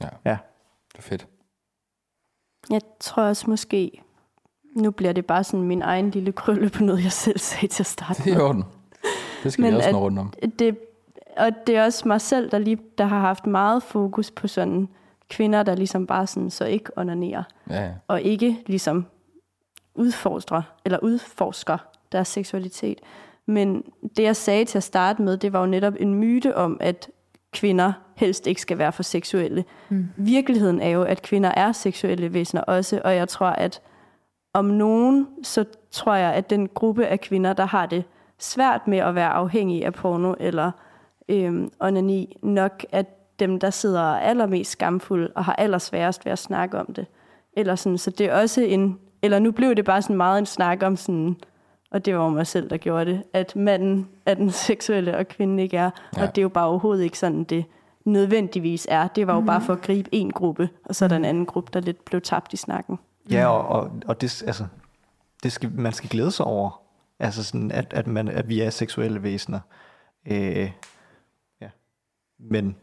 Ja. 0.00 0.08
ja. 0.24 0.36
Det 0.92 0.98
er 0.98 1.02
fedt. 1.02 1.26
Jeg 2.70 2.80
tror 3.00 3.22
også 3.22 3.50
måske, 3.50 4.02
nu 4.76 4.90
bliver 4.90 5.12
det 5.12 5.26
bare 5.26 5.44
sådan 5.44 5.66
min 5.66 5.82
egen 5.82 6.10
lille 6.10 6.32
krølle 6.32 6.70
på 6.70 6.82
noget, 6.82 7.04
jeg 7.04 7.12
selv 7.12 7.38
sagde 7.38 7.66
til 7.66 7.82
at 7.82 7.86
starte 7.86 8.22
Det 8.22 8.32
er 8.32 8.36
i 8.36 8.40
orden. 8.40 8.64
Det 9.42 9.52
skal 9.52 9.62
Men 9.62 9.72
vi 9.72 9.76
også 9.76 9.92
nå 9.92 9.98
rundt 9.98 10.18
om. 10.18 10.32
Det, 10.58 10.78
og 11.36 11.50
det 11.66 11.76
er 11.76 11.84
også 11.84 12.08
mig 12.08 12.20
selv, 12.20 12.50
der, 12.50 12.58
lige, 12.58 12.78
der 12.98 13.04
har 13.04 13.20
haft 13.20 13.46
meget 13.46 13.82
fokus 13.82 14.30
på 14.30 14.48
sådan 14.48 14.88
kvinder, 15.30 15.62
der 15.62 15.74
ligesom 15.74 16.06
bare 16.06 16.26
sådan, 16.26 16.50
så 16.50 16.64
ikke 16.64 16.98
onanerer, 16.98 17.42
Ja, 17.70 17.84
ja. 17.84 17.92
og 18.08 18.22
ikke 18.22 18.58
ligesom 18.66 19.06
udfordrer, 19.98 20.62
eller 20.84 20.98
udforsker 21.02 21.78
deres 22.12 22.28
seksualitet. 22.28 23.00
Men 23.46 23.84
det, 24.16 24.22
jeg 24.22 24.36
sagde 24.36 24.64
til 24.64 24.78
at 24.78 24.84
starte 24.84 25.22
med, 25.22 25.36
det 25.36 25.52
var 25.52 25.60
jo 25.60 25.66
netop 25.66 25.94
en 26.00 26.14
myte 26.14 26.56
om, 26.56 26.76
at 26.80 27.10
kvinder 27.52 27.92
helst 28.16 28.46
ikke 28.46 28.60
skal 28.60 28.78
være 28.78 28.92
for 28.92 29.02
seksuelle. 29.02 29.64
Mm. 29.88 30.08
Virkeligheden 30.16 30.80
er 30.80 30.88
jo, 30.88 31.02
at 31.02 31.22
kvinder 31.22 31.50
er 31.56 31.72
seksuelle 31.72 32.34
væsener 32.34 32.62
også, 32.62 33.00
og 33.04 33.16
jeg 33.16 33.28
tror, 33.28 33.46
at 33.46 33.80
om 34.54 34.64
nogen, 34.64 35.28
så 35.42 35.64
tror 35.90 36.14
jeg, 36.14 36.32
at 36.32 36.50
den 36.50 36.68
gruppe 36.68 37.06
af 37.06 37.20
kvinder, 37.20 37.52
der 37.52 37.66
har 37.66 37.86
det 37.86 38.04
svært 38.38 38.88
med 38.88 38.98
at 38.98 39.14
være 39.14 39.28
afhængige 39.28 39.86
af 39.86 39.92
porno 39.92 40.34
eller 40.40 40.70
øhm, 41.28 41.70
onani, 41.80 42.36
nok 42.42 42.84
er 42.92 43.02
dem, 43.38 43.60
der 43.60 43.70
sidder 43.70 44.02
allermest 44.02 44.70
skamfulde 44.70 45.32
og 45.34 45.44
har 45.44 45.52
allersværest 45.52 46.24
ved 46.24 46.32
at 46.32 46.38
snakke 46.38 46.78
om 46.78 46.86
det. 46.86 47.06
Eller 47.52 47.74
sådan, 47.74 47.98
så 47.98 48.10
det 48.10 48.26
er 48.26 48.40
også 48.40 48.60
en, 48.60 48.98
eller 49.22 49.38
nu 49.38 49.52
blev 49.52 49.74
det 49.74 49.84
bare 49.84 50.02
sådan 50.02 50.16
meget 50.16 50.38
en 50.38 50.46
snak 50.46 50.82
om 50.82 50.96
sådan, 50.96 51.36
og 51.90 52.04
det 52.04 52.16
var 52.16 52.24
jo 52.24 52.30
mig 52.30 52.46
selv, 52.46 52.70
der 52.70 52.76
gjorde 52.76 53.10
det, 53.10 53.22
at 53.32 53.56
manden 53.56 54.08
er 54.26 54.34
den 54.34 54.50
seksuelle, 54.68 55.16
og 55.16 55.28
kvinden 55.28 55.58
ikke 55.58 55.76
er. 55.76 55.90
Ja. 56.16 56.22
Og 56.22 56.34
det 56.34 56.38
er 56.38 56.42
jo 56.42 56.48
bare 56.48 56.66
overhovedet 56.66 57.04
ikke 57.04 57.18
sådan, 57.18 57.44
det 57.44 57.64
nødvendigvis 58.04 58.86
er. 58.90 59.08
Det 59.08 59.26
var 59.26 59.34
jo 59.34 59.40
bare 59.40 59.60
for 59.60 59.72
at 59.72 59.82
gribe 59.82 60.08
en 60.12 60.30
gruppe, 60.30 60.68
og 60.84 60.94
så 60.94 61.04
er 61.04 61.08
der 61.08 61.16
en 61.16 61.24
anden 61.24 61.46
gruppe, 61.46 61.70
der 61.72 61.80
lidt 61.80 62.04
blev 62.04 62.20
tabt 62.20 62.52
i 62.52 62.56
snakken. 62.56 62.98
Ja, 63.30 63.46
og, 63.46 63.68
og, 63.68 63.90
og 64.06 64.20
det, 64.20 64.42
altså, 64.46 64.66
det 65.42 65.52
skal, 65.52 65.72
man 65.72 65.92
skal 65.92 66.10
glæde 66.10 66.30
sig 66.30 66.46
over, 66.46 66.80
altså 67.18 67.44
sådan, 67.44 67.70
at, 67.70 67.92
at, 67.92 68.06
man, 68.06 68.28
at 68.28 68.48
vi 68.48 68.60
er 68.60 68.70
seksuelle 68.70 69.22
væsener. 69.22 69.60
Øh, 70.26 70.72
ja. 71.60 71.68
men, 72.38 72.76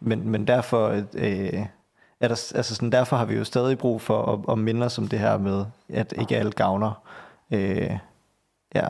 men, 0.00 0.28
men 0.28 0.46
derfor, 0.46 1.02
øh, 1.14 1.66
er 2.20 2.28
der, 2.28 2.52
altså 2.54 2.74
sådan, 2.74 2.92
derfor 2.92 3.16
har 3.16 3.24
vi 3.24 3.34
jo 3.34 3.44
stadig 3.44 3.78
brug 3.78 4.00
for 4.00 4.22
at, 4.32 4.52
at 4.52 4.58
minde 4.58 4.86
os 4.86 4.98
om 4.98 5.08
det 5.08 5.18
her 5.18 5.38
med, 5.38 5.64
at 5.88 6.14
ikke 6.20 6.36
alt 6.36 6.54
gavner. 6.54 7.02
Øh, 7.50 7.98
ja. 8.74 8.86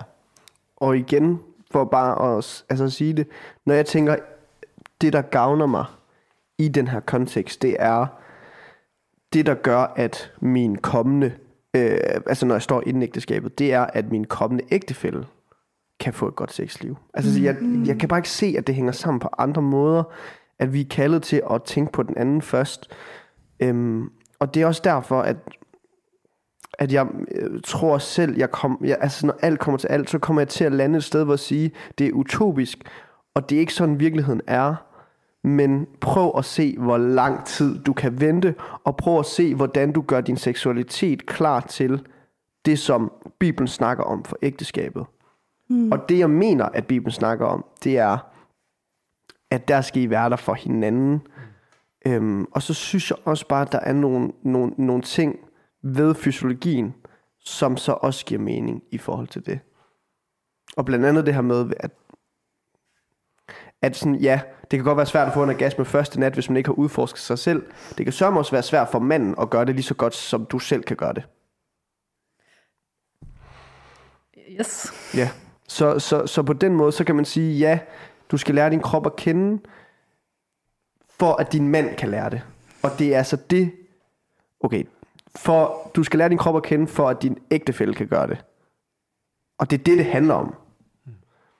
Og 0.76 0.96
igen, 0.96 1.40
for 1.70 1.84
bare 1.84 2.36
at 2.36 2.64
altså, 2.68 2.90
sige 2.90 3.12
det, 3.12 3.28
når 3.64 3.74
jeg 3.74 3.86
tænker, 3.86 4.16
det 5.00 5.12
der 5.12 5.22
gavner 5.22 5.66
mig 5.66 5.84
i 6.58 6.68
den 6.68 6.88
her 6.88 7.00
kontekst, 7.00 7.62
det 7.62 7.76
er 7.78 8.06
det, 9.32 9.46
der 9.46 9.54
gør, 9.54 9.92
at 9.96 10.32
min 10.40 10.76
kommende, 10.76 11.32
øh, 11.74 11.98
altså 12.26 12.46
når 12.46 12.54
jeg 12.54 12.62
står 12.62 12.82
inden 12.86 13.02
ægteskabet, 13.02 13.58
det 13.58 13.72
er, 13.72 13.86
at 13.92 14.10
min 14.10 14.24
kommende 14.24 14.64
ægtefælle 14.70 15.26
kan 16.00 16.12
få 16.12 16.28
et 16.28 16.36
godt 16.36 16.52
sexliv. 16.52 16.96
Altså 17.14 17.34
så 17.34 17.40
jeg, 17.40 17.56
jeg 17.86 17.98
kan 17.98 18.08
bare 18.08 18.18
ikke 18.18 18.30
se, 18.30 18.54
at 18.58 18.66
det 18.66 18.74
hænger 18.74 18.92
sammen 18.92 19.20
på 19.20 19.28
andre 19.38 19.62
måder, 19.62 20.02
at 20.58 20.72
vi 20.72 20.80
er 20.80 20.88
kaldet 20.90 21.22
til 21.22 21.42
at 21.50 21.62
tænke 21.62 21.92
på 21.92 22.02
den 22.02 22.18
anden 22.18 22.42
først. 22.42 22.90
Øhm, 23.60 24.10
og 24.38 24.54
det 24.54 24.62
er 24.62 24.66
også 24.66 24.82
derfor, 24.84 25.20
at 25.20 25.36
at 26.78 26.92
jeg 26.92 27.06
øh, 27.34 27.60
tror 27.64 27.98
selv, 27.98 28.36
jeg 28.36 28.50
kom, 28.50 28.80
jeg, 28.84 28.98
altså 29.00 29.26
når 29.26 29.34
alt 29.42 29.58
kommer 29.60 29.78
til 29.78 29.88
alt, 29.88 30.10
så 30.10 30.18
kommer 30.18 30.40
jeg 30.42 30.48
til 30.48 30.64
at 30.64 30.72
lande 30.72 30.96
et 30.96 31.04
sted, 31.04 31.24
hvor 31.24 31.32
jeg 31.32 31.38
sige, 31.38 31.70
det 31.98 32.06
er 32.06 32.12
utopisk, 32.12 32.78
og 33.34 33.50
det 33.50 33.56
er 33.56 33.60
ikke 33.60 33.74
sådan 33.74 34.00
virkeligheden 34.00 34.40
er. 34.46 34.74
men 35.44 35.86
prøv 36.00 36.32
at 36.38 36.44
se, 36.44 36.78
hvor 36.78 36.96
lang 36.96 37.44
tid 37.44 37.78
du 37.78 37.92
kan 37.92 38.20
vente, 38.20 38.54
og 38.84 38.96
prøv 38.96 39.18
at 39.18 39.26
se, 39.26 39.54
hvordan 39.54 39.92
du 39.92 40.02
gør 40.02 40.20
din 40.20 40.36
seksualitet 40.36 41.26
klar 41.26 41.60
til 41.60 42.06
det, 42.64 42.78
som 42.78 43.12
Bibelen 43.38 43.68
snakker 43.68 44.04
om 44.04 44.24
for 44.24 44.36
ægteskabet. 44.42 45.06
Mm. 45.70 45.92
Og 45.92 46.08
det, 46.08 46.18
jeg 46.18 46.30
mener, 46.30 46.64
at 46.64 46.86
Bibelen 46.86 47.12
snakker 47.12 47.46
om, 47.46 47.64
det 47.84 47.98
er, 47.98 48.18
at 49.50 49.68
der 49.68 49.80
skal 49.80 50.02
I 50.02 50.10
være 50.10 50.30
der 50.30 50.36
for 50.36 50.54
hinanden. 50.54 51.26
Øhm, 52.06 52.44
og 52.44 52.62
så 52.62 52.74
synes 52.74 53.10
jeg 53.10 53.18
også 53.24 53.48
bare, 53.48 53.62
at 53.62 53.72
der 53.72 53.78
er 53.78 53.92
nogle, 53.92 54.32
nogle, 54.42 54.72
nogle 54.78 55.02
ting 55.02 55.38
ved 55.82 56.14
fysiologien, 56.14 56.94
som 57.40 57.76
så 57.76 57.92
også 57.92 58.24
giver 58.24 58.40
mening 58.40 58.82
i 58.90 58.98
forhold 58.98 59.28
til 59.28 59.46
det. 59.46 59.60
Og 60.76 60.84
blandt 60.84 61.06
andet 61.06 61.26
det 61.26 61.34
her 61.34 61.40
med, 61.40 61.72
at, 61.80 61.90
at 63.82 63.96
sådan, 63.96 64.14
ja, 64.14 64.40
det 64.70 64.78
kan 64.78 64.84
godt 64.84 64.96
være 64.96 65.06
svært 65.06 65.28
at 65.28 65.34
få 65.34 65.42
en 65.42 65.50
orgasme 65.50 65.84
første 65.84 66.20
nat, 66.20 66.34
hvis 66.34 66.50
man 66.50 66.56
ikke 66.56 66.68
har 66.68 66.74
udforsket 66.74 67.20
sig 67.20 67.38
selv. 67.38 67.66
Det 67.98 68.06
kan 68.06 68.12
sørge 68.12 68.38
også 68.38 68.52
være 68.52 68.62
svært 68.62 68.88
for 68.88 68.98
manden 68.98 69.34
at 69.40 69.50
gøre 69.50 69.64
det 69.64 69.74
lige 69.74 69.84
så 69.84 69.94
godt, 69.94 70.14
som 70.14 70.46
du 70.46 70.58
selv 70.58 70.82
kan 70.82 70.96
gøre 70.96 71.12
det. 71.12 71.22
Yes. 74.60 74.92
Ja, 75.14 75.30
så, 75.68 75.98
så, 75.98 76.26
så 76.26 76.42
på 76.42 76.52
den 76.52 76.74
måde, 76.74 76.92
så 76.92 77.04
kan 77.04 77.16
man 77.16 77.24
sige, 77.24 77.58
ja, 77.58 77.78
du 78.30 78.36
skal 78.36 78.54
lære 78.54 78.70
din 78.70 78.80
krop 78.80 79.06
at 79.06 79.16
kende, 79.16 79.62
for 81.08 81.32
at 81.32 81.52
din 81.52 81.68
mand 81.68 81.96
kan 81.96 82.08
lære 82.08 82.30
det. 82.30 82.42
Og 82.82 82.90
det 82.98 83.14
er 83.14 83.18
altså 83.18 83.36
det, 83.50 83.72
okay, 84.60 84.84
for 85.36 85.90
du 85.96 86.02
skal 86.02 86.18
lære 86.18 86.28
din 86.28 86.38
krop 86.38 86.56
at 86.56 86.62
kende, 86.62 86.86
for 86.86 87.08
at 87.08 87.22
din 87.22 87.38
ægtefælle 87.50 87.94
kan 87.94 88.06
gøre 88.06 88.26
det. 88.26 88.44
Og 89.58 89.70
det 89.70 89.80
er 89.80 89.84
det, 89.84 89.98
det 89.98 90.06
handler 90.06 90.34
om. 90.34 90.54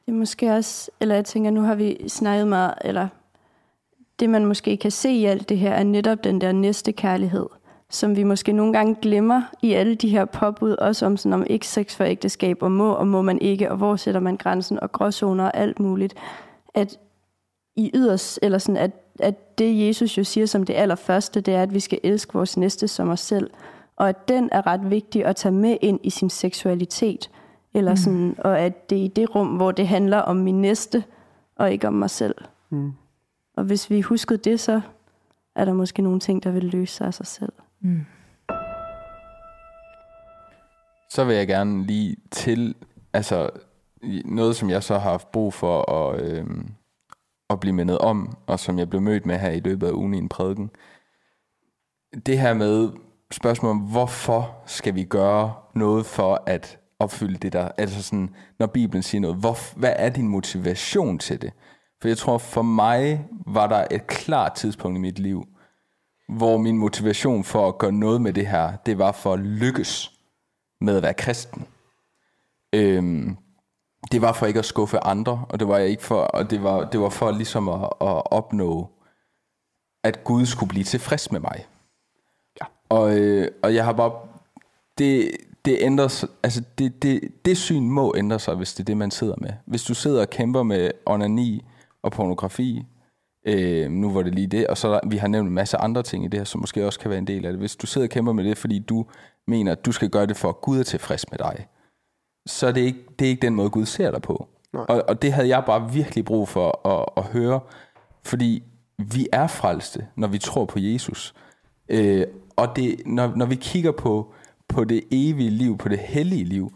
Det 0.06 0.12
er 0.12 0.16
måske 0.16 0.52
også, 0.52 0.90
eller 1.00 1.14
jeg 1.14 1.24
tænker, 1.24 1.50
nu 1.50 1.60
har 1.60 1.74
vi 1.74 2.08
snakket 2.08 2.48
meget, 2.48 2.74
eller 2.84 3.08
det 4.20 4.30
man 4.30 4.44
måske 4.44 4.76
kan 4.76 4.90
se 4.90 5.10
i 5.10 5.24
alt 5.24 5.48
det 5.48 5.58
her, 5.58 5.72
er 5.72 5.84
netop 5.84 6.24
den 6.24 6.40
der 6.40 6.52
næste 6.52 6.92
kærlighed, 6.92 7.46
som 7.90 8.16
vi 8.16 8.22
måske 8.22 8.52
nogle 8.52 8.72
gange 8.72 8.96
glemmer 9.02 9.42
i 9.62 9.72
alle 9.72 9.94
de 9.94 10.08
her 10.08 10.24
påbud, 10.24 10.72
også 10.72 11.06
om 11.06 11.16
sådan 11.16 11.32
om 11.32 11.46
ikke 11.46 11.66
sex 11.66 11.96
for 11.96 12.04
ægteskab, 12.04 12.62
og 12.62 12.72
må 12.72 12.92
og 12.92 13.06
må 13.06 13.22
man 13.22 13.38
ikke, 13.40 13.70
og 13.70 13.76
hvor 13.76 13.96
sætter 13.96 14.20
man 14.20 14.36
grænsen, 14.36 14.80
og 14.80 14.92
gråzoner 14.92 15.44
og 15.44 15.56
alt 15.56 15.80
muligt. 15.80 16.14
At 16.76 16.98
i 17.76 17.90
yders, 17.94 18.38
eller 18.42 18.58
sådan, 18.58 18.76
at, 18.76 18.90
at 19.18 19.58
det 19.58 19.86
Jesus 19.86 20.18
jo 20.18 20.24
siger 20.24 20.46
som 20.46 20.64
det 20.64 20.74
allerførste, 20.74 21.40
det 21.40 21.54
er, 21.54 21.62
at 21.62 21.74
vi 21.74 21.80
skal 21.80 21.98
elske 22.02 22.32
vores 22.32 22.56
næste 22.56 22.88
som 22.88 23.08
os 23.08 23.20
selv, 23.20 23.50
og 23.96 24.08
at 24.08 24.28
den 24.28 24.48
er 24.52 24.66
ret 24.66 24.90
vigtig 24.90 25.24
at 25.24 25.36
tage 25.36 25.52
med 25.52 25.76
ind 25.80 26.00
i 26.02 26.10
sin 26.10 26.30
seksualitet, 26.30 27.30
eller 27.74 27.92
mm. 27.92 27.96
sådan, 27.96 28.34
og 28.38 28.60
at 28.60 28.90
det 28.90 28.98
er 28.98 29.02
i 29.02 29.08
det 29.08 29.34
rum, 29.34 29.48
hvor 29.48 29.72
det 29.72 29.88
handler 29.88 30.18
om 30.18 30.36
min 30.36 30.60
næste, 30.60 31.04
og 31.56 31.72
ikke 31.72 31.88
om 31.88 31.94
mig 31.94 32.10
selv. 32.10 32.34
Mm. 32.70 32.92
Og 33.56 33.64
hvis 33.64 33.90
vi 33.90 34.00
huskede 34.00 34.38
det, 34.38 34.60
så 34.60 34.80
er 35.54 35.64
der 35.64 35.72
måske 35.72 36.02
nogle 36.02 36.20
ting, 36.20 36.42
der 36.42 36.50
vil 36.50 36.64
løse 36.64 36.94
sig 36.94 37.06
af 37.06 37.14
sig 37.14 37.26
selv. 37.26 37.52
Mm. 37.80 38.00
Så 41.10 41.24
vil 41.24 41.36
jeg 41.36 41.46
gerne 41.46 41.82
lige 41.82 42.16
til, 42.30 42.74
altså 43.12 43.50
noget, 44.24 44.56
som 44.56 44.70
jeg 44.70 44.82
så 44.82 44.98
har 44.98 45.10
haft 45.10 45.32
brug 45.32 45.54
for 45.54 45.92
at, 45.92 46.20
øh, 46.20 46.46
at 47.50 47.60
blive 47.60 47.72
mindet 47.72 47.98
om, 47.98 48.36
og 48.46 48.60
som 48.60 48.78
jeg 48.78 48.90
blev 48.90 49.02
mødt 49.02 49.26
med 49.26 49.38
her 49.38 49.50
i 49.50 49.60
løbet 49.60 49.86
af 49.86 49.92
ugen 49.92 50.14
i 50.14 50.18
en 50.18 50.28
prædiken. 50.28 50.70
Det 52.26 52.38
her 52.38 52.54
med 52.54 52.90
spørgsmålet 53.30 53.90
hvorfor 53.90 54.56
skal 54.66 54.94
vi 54.94 55.04
gøre 55.04 55.54
noget 55.74 56.06
for 56.06 56.42
at 56.46 56.78
opfylde 56.98 57.38
det 57.38 57.52
der, 57.52 57.68
altså 57.78 58.02
sådan, 58.02 58.34
når 58.58 58.66
Bibelen 58.66 59.02
siger 59.02 59.20
noget, 59.20 59.36
hvor, 59.36 59.78
hvad 59.78 59.92
er 59.96 60.08
din 60.08 60.28
motivation 60.28 61.18
til 61.18 61.42
det? 61.42 61.52
For 62.00 62.08
jeg 62.08 62.16
tror, 62.18 62.38
for 62.38 62.62
mig 62.62 63.26
var 63.46 63.66
der 63.66 63.86
et 63.90 64.06
klart 64.06 64.54
tidspunkt 64.54 64.96
i 64.96 65.00
mit 65.00 65.18
liv, 65.18 65.46
hvor 66.28 66.56
min 66.56 66.78
motivation 66.78 67.44
for 67.44 67.68
at 67.68 67.78
gøre 67.78 67.92
noget 67.92 68.20
med 68.20 68.32
det 68.32 68.46
her, 68.46 68.76
det 68.86 68.98
var 68.98 69.12
for 69.12 69.32
at 69.32 69.40
lykkes 69.40 70.12
med 70.80 70.96
at 70.96 71.02
være 71.02 71.14
kristen. 71.14 71.66
Øhm, 72.72 73.36
det 74.12 74.22
var 74.22 74.32
for 74.32 74.46
ikke 74.46 74.58
at 74.58 74.64
skuffe 74.64 74.98
andre, 74.98 75.44
og 75.48 75.60
det 75.60 75.68
var 75.68 75.78
jeg 75.78 75.88
ikke 75.88 76.02
for, 76.02 76.20
og 76.20 76.50
det 76.50 76.62
var, 76.62 76.90
det 76.90 77.00
var 77.00 77.08
for 77.08 77.30
ligesom 77.30 77.68
at, 77.68 77.82
at 77.82 78.32
opnå, 78.32 78.90
at 80.04 80.24
Gud 80.24 80.46
skulle 80.46 80.68
blive 80.68 80.84
tilfreds 80.84 81.32
med 81.32 81.40
mig. 81.40 81.66
Ja. 82.60 82.66
Og, 82.88 83.18
øh, 83.18 83.48
og 83.62 83.74
jeg 83.74 83.84
har 83.84 83.92
bare, 83.92 84.12
det, 84.98 85.30
det 85.64 85.78
ændrer 85.80 86.08
sig, 86.08 86.28
altså 86.42 86.62
det, 86.78 87.02
det, 87.02 87.20
det 87.44 87.58
syn 87.58 87.88
må 87.88 88.14
ændre 88.16 88.38
sig, 88.38 88.54
hvis 88.54 88.74
det 88.74 88.80
er 88.80 88.84
det, 88.84 88.96
man 88.96 89.10
sidder 89.10 89.34
med. 89.40 89.50
Hvis 89.66 89.82
du 89.82 89.94
sidder 89.94 90.20
og 90.20 90.30
kæmper 90.30 90.62
med 90.62 90.90
onani 91.06 91.64
og 92.02 92.12
pornografi, 92.12 92.86
øh, 93.46 93.90
nu 93.90 94.12
var 94.12 94.22
det 94.22 94.34
lige 94.34 94.46
det, 94.46 94.66
og 94.66 94.78
så 94.78 94.92
der, 94.92 95.00
vi 95.08 95.16
har 95.16 95.28
nævnt 95.28 95.48
en 95.48 95.54
masse 95.54 95.76
andre 95.76 96.02
ting 96.02 96.24
i 96.24 96.28
det 96.28 96.40
her, 96.40 96.44
som 96.44 96.60
måske 96.60 96.86
også 96.86 97.00
kan 97.00 97.10
være 97.10 97.18
en 97.18 97.26
del 97.26 97.46
af 97.46 97.52
det. 97.52 97.60
Hvis 97.60 97.76
du 97.76 97.86
sidder 97.86 98.06
og 98.06 98.10
kæmper 98.10 98.32
med 98.32 98.44
det, 98.44 98.58
fordi 98.58 98.78
du 98.78 99.06
mener, 99.46 99.72
at 99.72 99.86
du 99.86 99.92
skal 99.92 100.10
gøre 100.10 100.26
det 100.26 100.36
for, 100.36 100.48
at 100.48 100.60
Gud 100.60 100.78
er 100.78 100.82
tilfreds 100.82 101.30
med 101.30 101.38
dig, 101.38 101.66
så 102.46 102.66
er 102.66 102.72
det 102.72 102.80
ikke, 102.80 102.98
det 103.18 103.24
er 103.24 103.28
ikke 103.28 103.42
den 103.42 103.54
måde, 103.54 103.70
Gud 103.70 103.86
ser 103.86 104.10
dig 104.10 104.22
på. 104.22 104.48
Og, 104.72 105.04
og 105.08 105.22
det 105.22 105.32
havde 105.32 105.48
jeg 105.48 105.64
bare 105.66 105.92
virkelig 105.92 106.24
brug 106.24 106.48
for 106.48 106.88
at, 106.88 107.08
at 107.16 107.24
høre, 107.32 107.60
fordi 108.24 108.62
vi 108.98 109.28
er 109.32 109.46
frelste, 109.46 110.06
når 110.16 110.28
vi 110.28 110.38
tror 110.38 110.64
på 110.64 110.78
Jesus. 110.78 111.34
Øh, 111.88 112.26
og 112.56 112.76
det, 112.76 113.06
når, 113.06 113.32
når 113.36 113.46
vi 113.46 113.54
kigger 113.54 113.92
på, 113.92 114.34
på 114.68 114.84
det 114.84 115.04
evige 115.10 115.50
liv, 115.50 115.78
på 115.78 115.88
det 115.88 115.98
hellige 115.98 116.44
liv, 116.44 116.72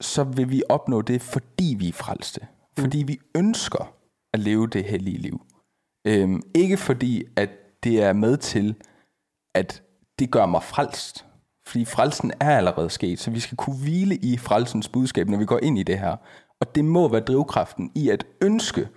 så 0.00 0.24
vil 0.24 0.50
vi 0.50 0.62
opnå 0.68 1.02
det, 1.02 1.22
fordi 1.22 1.76
vi 1.78 1.88
er 1.88 1.92
frelste. 1.92 2.40
Fordi 2.78 3.02
vi 3.02 3.18
ønsker 3.36 3.94
at 4.32 4.40
leve 4.40 4.66
det 4.66 4.84
hellige 4.84 5.18
liv. 5.18 5.40
Øhm, 6.06 6.42
ikke 6.54 6.76
fordi, 6.76 7.24
at 7.36 7.50
det 7.84 8.02
er 8.02 8.12
med 8.12 8.36
til, 8.36 8.74
at 9.54 9.82
det 10.18 10.30
gør 10.30 10.46
mig 10.46 10.62
frelst. 10.62 11.26
Fordi 11.68 11.84
frelsen 11.84 12.32
er 12.40 12.56
allerede 12.56 12.90
sket, 12.90 13.18
så 13.18 13.30
vi 13.30 13.40
skal 13.40 13.56
kunne 13.56 13.76
hvile 13.76 14.16
i 14.16 14.36
frelsens 14.36 14.88
budskab, 14.88 15.28
når 15.28 15.38
vi 15.38 15.44
går 15.44 15.58
ind 15.62 15.78
i 15.78 15.82
det 15.82 15.98
her. 15.98 16.16
Og 16.60 16.74
det 16.74 16.84
må 16.84 17.08
være 17.08 17.20
drivkraften 17.20 17.90
i 17.94 18.08
at 18.08 18.26
ønske 18.40 18.88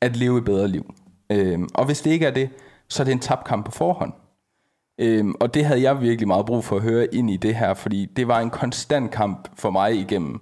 at 0.00 0.16
leve 0.16 0.38
et 0.38 0.44
bedre 0.44 0.68
liv. 0.68 0.94
Øhm, 1.30 1.68
og 1.74 1.86
hvis 1.86 2.00
det 2.00 2.10
ikke 2.10 2.26
er 2.26 2.30
det, 2.30 2.50
så 2.88 3.02
er 3.02 3.04
det 3.04 3.12
en 3.12 3.20
tabkamp 3.20 3.64
på 3.64 3.70
forhånd. 3.72 4.12
Øhm, 5.00 5.34
og 5.40 5.54
det 5.54 5.64
havde 5.64 5.82
jeg 5.82 6.00
virkelig 6.00 6.28
meget 6.28 6.46
brug 6.46 6.64
for 6.64 6.76
at 6.76 6.82
høre 6.82 7.14
ind 7.14 7.30
i 7.30 7.36
det 7.36 7.54
her, 7.54 7.74
fordi 7.74 8.06
det 8.06 8.28
var 8.28 8.40
en 8.40 8.50
konstant 8.50 9.10
kamp 9.10 9.48
for 9.58 9.70
mig 9.70 9.94
igennem 9.94 10.40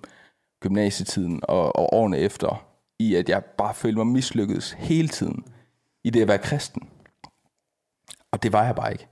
gymnasietiden 0.63 1.41
og, 1.43 1.77
og 1.77 1.95
årene 1.95 2.19
efter, 2.19 2.65
i 2.99 3.15
at 3.15 3.29
jeg 3.29 3.45
bare 3.45 3.75
følte 3.75 3.97
mig 3.97 4.07
mislykkedes 4.07 4.73
hele 4.73 5.09
tiden 5.09 5.45
i 6.05 6.11
det 6.11 6.23
at 6.23 6.29
være 6.29 6.39
kristen. 6.39 6.89
Og 8.33 8.43
det 8.43 8.53
var 8.53 8.65
jeg 8.65 8.75
bare 8.75 8.93
ikke. 8.93 9.12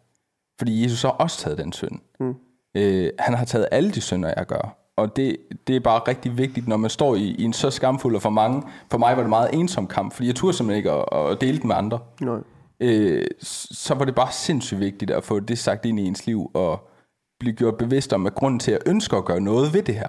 Fordi 0.60 0.82
Jesus 0.82 1.02
har 1.02 1.10
også 1.10 1.38
taget 1.38 1.58
den 1.58 1.72
synd. 1.72 1.98
Mm. 2.20 2.34
Øh, 2.76 3.10
han 3.18 3.34
har 3.34 3.44
taget 3.44 3.68
alle 3.70 3.90
de 3.90 4.00
synder, 4.00 4.34
jeg 4.36 4.46
gør. 4.46 4.76
Og 4.96 5.16
det, 5.16 5.36
det 5.66 5.76
er 5.76 5.80
bare 5.80 6.00
rigtig 6.08 6.38
vigtigt, 6.38 6.68
når 6.68 6.76
man 6.76 6.90
står 6.90 7.14
i, 7.14 7.22
i 7.22 7.42
en 7.44 7.52
så 7.52 7.70
skamfuld, 7.70 8.16
og 8.16 8.22
for 8.22 8.30
mange, 8.30 8.62
for 8.90 8.98
mig 8.98 9.16
var 9.16 9.22
det 9.22 9.28
meget 9.28 9.50
ensom 9.52 9.86
kamp, 9.86 10.12
fordi 10.12 10.26
jeg 10.26 10.36
turde 10.36 10.56
simpelthen 10.56 10.78
ikke 10.78 10.90
at, 10.90 11.32
at 11.32 11.40
dele 11.40 11.58
den 11.58 11.68
med 11.68 11.76
andre. 11.76 11.98
Nej. 12.20 12.38
Øh, 12.80 13.26
så 13.42 13.94
var 13.94 14.04
det 14.04 14.14
bare 14.14 14.32
sindssygt 14.32 14.80
vigtigt 14.80 15.10
at 15.10 15.24
få 15.24 15.40
det 15.40 15.58
sagt 15.58 15.86
ind 15.86 16.00
i 16.00 16.04
ens 16.04 16.26
liv, 16.26 16.50
og 16.54 16.90
blive 17.40 17.54
gjort 17.54 17.76
bevidst 17.76 18.12
om, 18.12 18.26
at 18.26 18.34
grunden 18.34 18.60
til 18.60 18.72
at 18.72 18.82
ønske 18.86 19.16
at 19.16 19.24
gøre 19.24 19.40
noget 19.40 19.74
ved 19.74 19.82
det 19.82 19.94
her, 19.94 20.08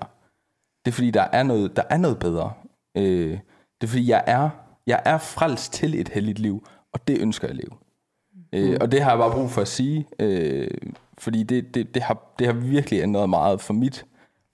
det 0.86 0.91
er 0.91 0.95
fordi, 0.95 1.11
der 1.11 1.28
er 1.32 1.44
noget, 1.44 1.76
der 1.76 1.84
er 1.90 1.98
noget 1.98 2.19
bedre. 2.19 2.53
Øh, 2.98 3.40
det 3.82 3.88
er 3.88 3.88
fordi, 3.88 4.10
jeg 4.10 4.23
er, 4.28 4.49
jeg 4.88 5.02
er 5.06 5.18
frelst 5.18 5.73
til 5.73 5.99
et 5.99 6.10
helligt 6.10 6.40
liv, 6.40 6.68
og 6.94 7.07
det 7.07 7.22
ønsker 7.22 7.48
jeg 7.48 7.52
at 7.52 7.57
leve. 7.57 7.78
Øh, 8.53 8.78
og 8.82 8.91
det 8.91 9.02
har 9.02 9.10
jeg 9.11 9.18
bare 9.19 9.32
brug 9.32 9.49
for 9.49 9.61
at 9.61 9.68
sige, 9.68 10.07
øh, 10.19 10.68
fordi 11.18 11.44
det, 11.44 11.76
det, 11.76 11.94
det, 11.94 12.02
har, 12.02 12.34
det 12.40 12.48
har 12.48 12.53
virkelig 12.53 13.02
ændret 13.02 13.30
meget 13.30 13.61
for 13.61 13.73
mit 13.73 14.06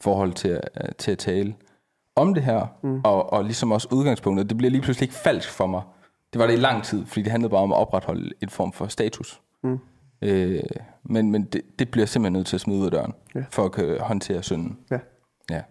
forhold 0.02 0.34
til, 0.34 0.62
at- 0.74 0.96
til 0.98 1.12
at 1.12 1.18
tale 1.18 1.56
om 2.16 2.34
det 2.34 2.44
her, 2.44 2.66
mm. 2.84 3.02
og, 3.04 3.34
og 3.34 3.44
ligesom 3.44 3.72
også 3.72 3.88
udgangspunktet. 3.92 4.50
Det 4.50 4.58
bliver 4.58 4.72
lige 4.72 4.82
pludselig 4.82 5.06
ikke 5.06 5.16
falsk 5.16 5.50
for 5.50 5.68
mig. 5.68 5.82
Det 6.34 6.40
var 6.40 6.48
det 6.48 6.54
i 6.54 6.58
lang 6.62 6.84
tid, 6.84 7.06
fordi 7.06 7.22
det 7.22 7.32
handlede 7.32 7.50
bare 7.52 7.62
om 7.62 7.72
at 7.72 7.78
opretholde 7.78 8.32
en 8.42 8.50
form 8.50 8.74
for 8.74 8.88
status. 8.88 9.42
Mm. 9.64 9.80
Øh, 10.22 10.64
men 11.04 11.32
men 11.32 11.44
det, 11.44 11.62
det 11.80 11.90
bliver 11.92 12.02
jeg 12.04 12.10
simpelthen 12.10 12.34
nødt 12.34 12.48
til 12.48 12.58
at 12.58 12.62
smide 12.62 12.80
ud 12.80 12.86
af 12.86 12.92
døren, 12.92 13.14
Ja. 13.36 13.44
for 13.52 13.66
at 13.66 13.72
kunne 13.72 14.00
håndtere 14.00 14.44
synden. 14.44 14.78
Ja. 14.92 15.00
Ja. 15.52 15.62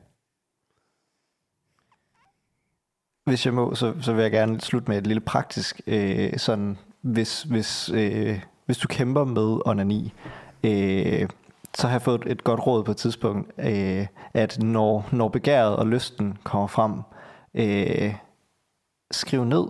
Hvis 3.24 3.46
jeg 3.46 3.54
må, 3.54 3.74
så, 3.74 3.94
så 4.00 4.12
vil 4.12 4.22
jeg 4.22 4.30
gerne 4.30 4.60
slutte 4.60 4.90
med 4.90 4.98
et 4.98 5.06
lille 5.06 5.20
praktisk, 5.20 5.80
øh, 5.86 6.38
sådan, 6.38 6.78
hvis, 7.06 7.42
hvis, 7.42 7.90
øh, 7.94 8.40
hvis 8.66 8.78
du 8.78 8.88
kæmper 8.88 9.24
med 9.24 9.60
onani, 9.66 10.12
øh, 10.64 11.28
så 11.74 11.86
har 11.86 11.94
jeg 11.94 12.02
fået 12.02 12.22
et 12.26 12.44
godt 12.44 12.66
råd 12.66 12.84
på 12.84 12.90
et 12.90 12.96
tidspunkt, 12.96 13.50
øh, 13.58 14.06
at 14.34 14.58
når, 14.62 15.08
når 15.12 15.28
begæret 15.28 15.76
og 15.76 15.86
lysten 15.86 16.38
kommer 16.44 16.66
frem, 16.66 16.92
øh, 17.54 18.14
skriv 19.10 19.44
ned, 19.44 19.64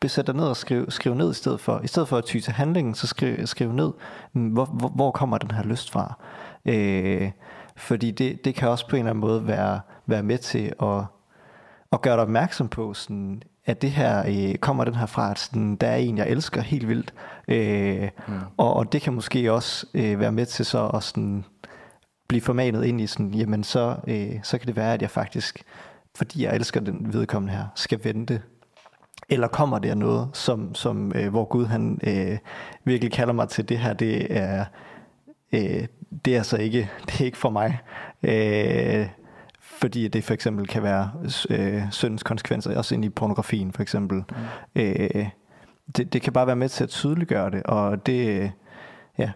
besæt 0.00 0.26
dig 0.26 0.34
ned 0.34 0.44
og 0.44 0.56
skriv, 0.56 0.90
skriv 0.90 1.14
ned 1.14 1.30
i 1.30 1.34
stedet 1.34 1.60
for. 1.60 1.80
I 1.84 1.86
stedet 1.86 2.08
for 2.08 2.16
at 2.16 2.24
ty 2.24 2.38
til 2.38 2.52
handlingen, 2.52 2.94
så 2.94 3.06
skriv, 3.06 3.46
skriv 3.46 3.72
ned, 3.72 3.92
hvor, 4.32 4.64
hvor, 4.64 4.88
hvor 4.88 5.10
kommer 5.10 5.38
den 5.38 5.50
her 5.50 5.62
lyst 5.62 5.90
fra? 5.90 6.14
Øh, 6.64 7.30
fordi 7.76 8.10
det, 8.10 8.44
det 8.44 8.54
kan 8.54 8.68
også 8.68 8.88
på 8.88 8.96
en 8.96 9.00
eller 9.00 9.10
anden 9.10 9.20
måde 9.20 9.46
være, 9.46 9.80
være 10.06 10.22
med 10.22 10.38
til 10.38 10.72
at, 10.82 11.04
at 11.92 12.02
gøre 12.02 12.14
dig 12.14 12.22
opmærksom 12.22 12.68
på, 12.68 12.94
sådan, 12.94 13.42
at 13.68 13.82
det 13.82 13.90
her, 13.90 14.24
øh, 14.28 14.54
kommer 14.54 14.84
den 14.84 14.94
her 14.94 15.06
fra, 15.06 15.30
at 15.30 15.38
sådan, 15.38 15.76
der 15.76 15.86
er 15.86 15.96
en, 15.96 16.18
jeg 16.18 16.28
elsker 16.28 16.60
helt 16.60 16.88
vildt. 16.88 17.14
Øh, 17.48 18.08
mm. 18.28 18.34
og, 18.56 18.74
og 18.74 18.92
det 18.92 19.02
kan 19.02 19.12
måske 19.12 19.52
også 19.52 19.86
øh, 19.94 20.20
være 20.20 20.32
med 20.32 20.46
til 20.46 20.64
så 20.64 20.86
at 20.86 21.02
sådan, 21.02 21.44
blive 22.28 22.40
formanet 22.40 22.84
ind 22.84 23.00
i 23.00 23.06
sådan, 23.06 23.34
jamen 23.34 23.64
så, 23.64 23.96
øh, 24.06 24.34
så 24.42 24.58
kan 24.58 24.66
det 24.66 24.76
være, 24.76 24.94
at 24.94 25.02
jeg 25.02 25.10
faktisk, 25.10 25.62
fordi 26.16 26.44
jeg 26.44 26.54
elsker 26.54 26.80
den 26.80 27.12
vedkommende 27.12 27.54
her, 27.54 27.64
skal 27.74 28.04
vente 28.04 28.42
eller 29.28 29.48
kommer 29.48 29.78
der 29.78 29.94
noget, 29.94 30.28
som, 30.32 30.74
som 30.74 31.12
øh, 31.14 31.28
hvor 31.28 31.44
Gud 31.44 31.66
han 31.66 32.00
øh, 32.06 32.38
virkelig 32.84 33.12
kalder 33.12 33.32
mig 33.32 33.48
til 33.48 33.68
det 33.68 33.78
her, 33.78 33.92
det 33.92 34.36
er, 34.36 34.64
øh, 35.52 35.86
det 36.24 36.34
er 36.34 36.38
altså 36.38 36.56
ikke, 36.56 36.78
det 37.06 37.20
er 37.20 37.24
ikke 37.24 37.38
for 37.38 37.50
mig. 37.50 37.78
Øh, 38.22 39.08
fordi 39.78 40.08
det 40.08 40.24
for 40.24 40.34
eksempel 40.34 40.66
kan 40.66 40.82
være 40.82 41.10
øh, 41.50 41.82
syndens 41.90 42.22
konsekvenser, 42.22 42.78
også 42.78 42.94
ind 42.94 43.04
i 43.04 43.08
pornografien 43.08 43.72
for 43.72 43.82
eksempel. 43.82 44.24
Mm. 44.74 44.82
Øh, 44.82 45.28
det, 45.96 46.12
det 46.12 46.22
kan 46.22 46.32
bare 46.32 46.46
være 46.46 46.56
med 46.56 46.68
til 46.68 46.84
at 46.84 46.90
tydeliggøre 46.90 47.50
det, 47.50 47.62
og 47.62 48.06
det, 48.06 48.52
ja, 49.18 49.30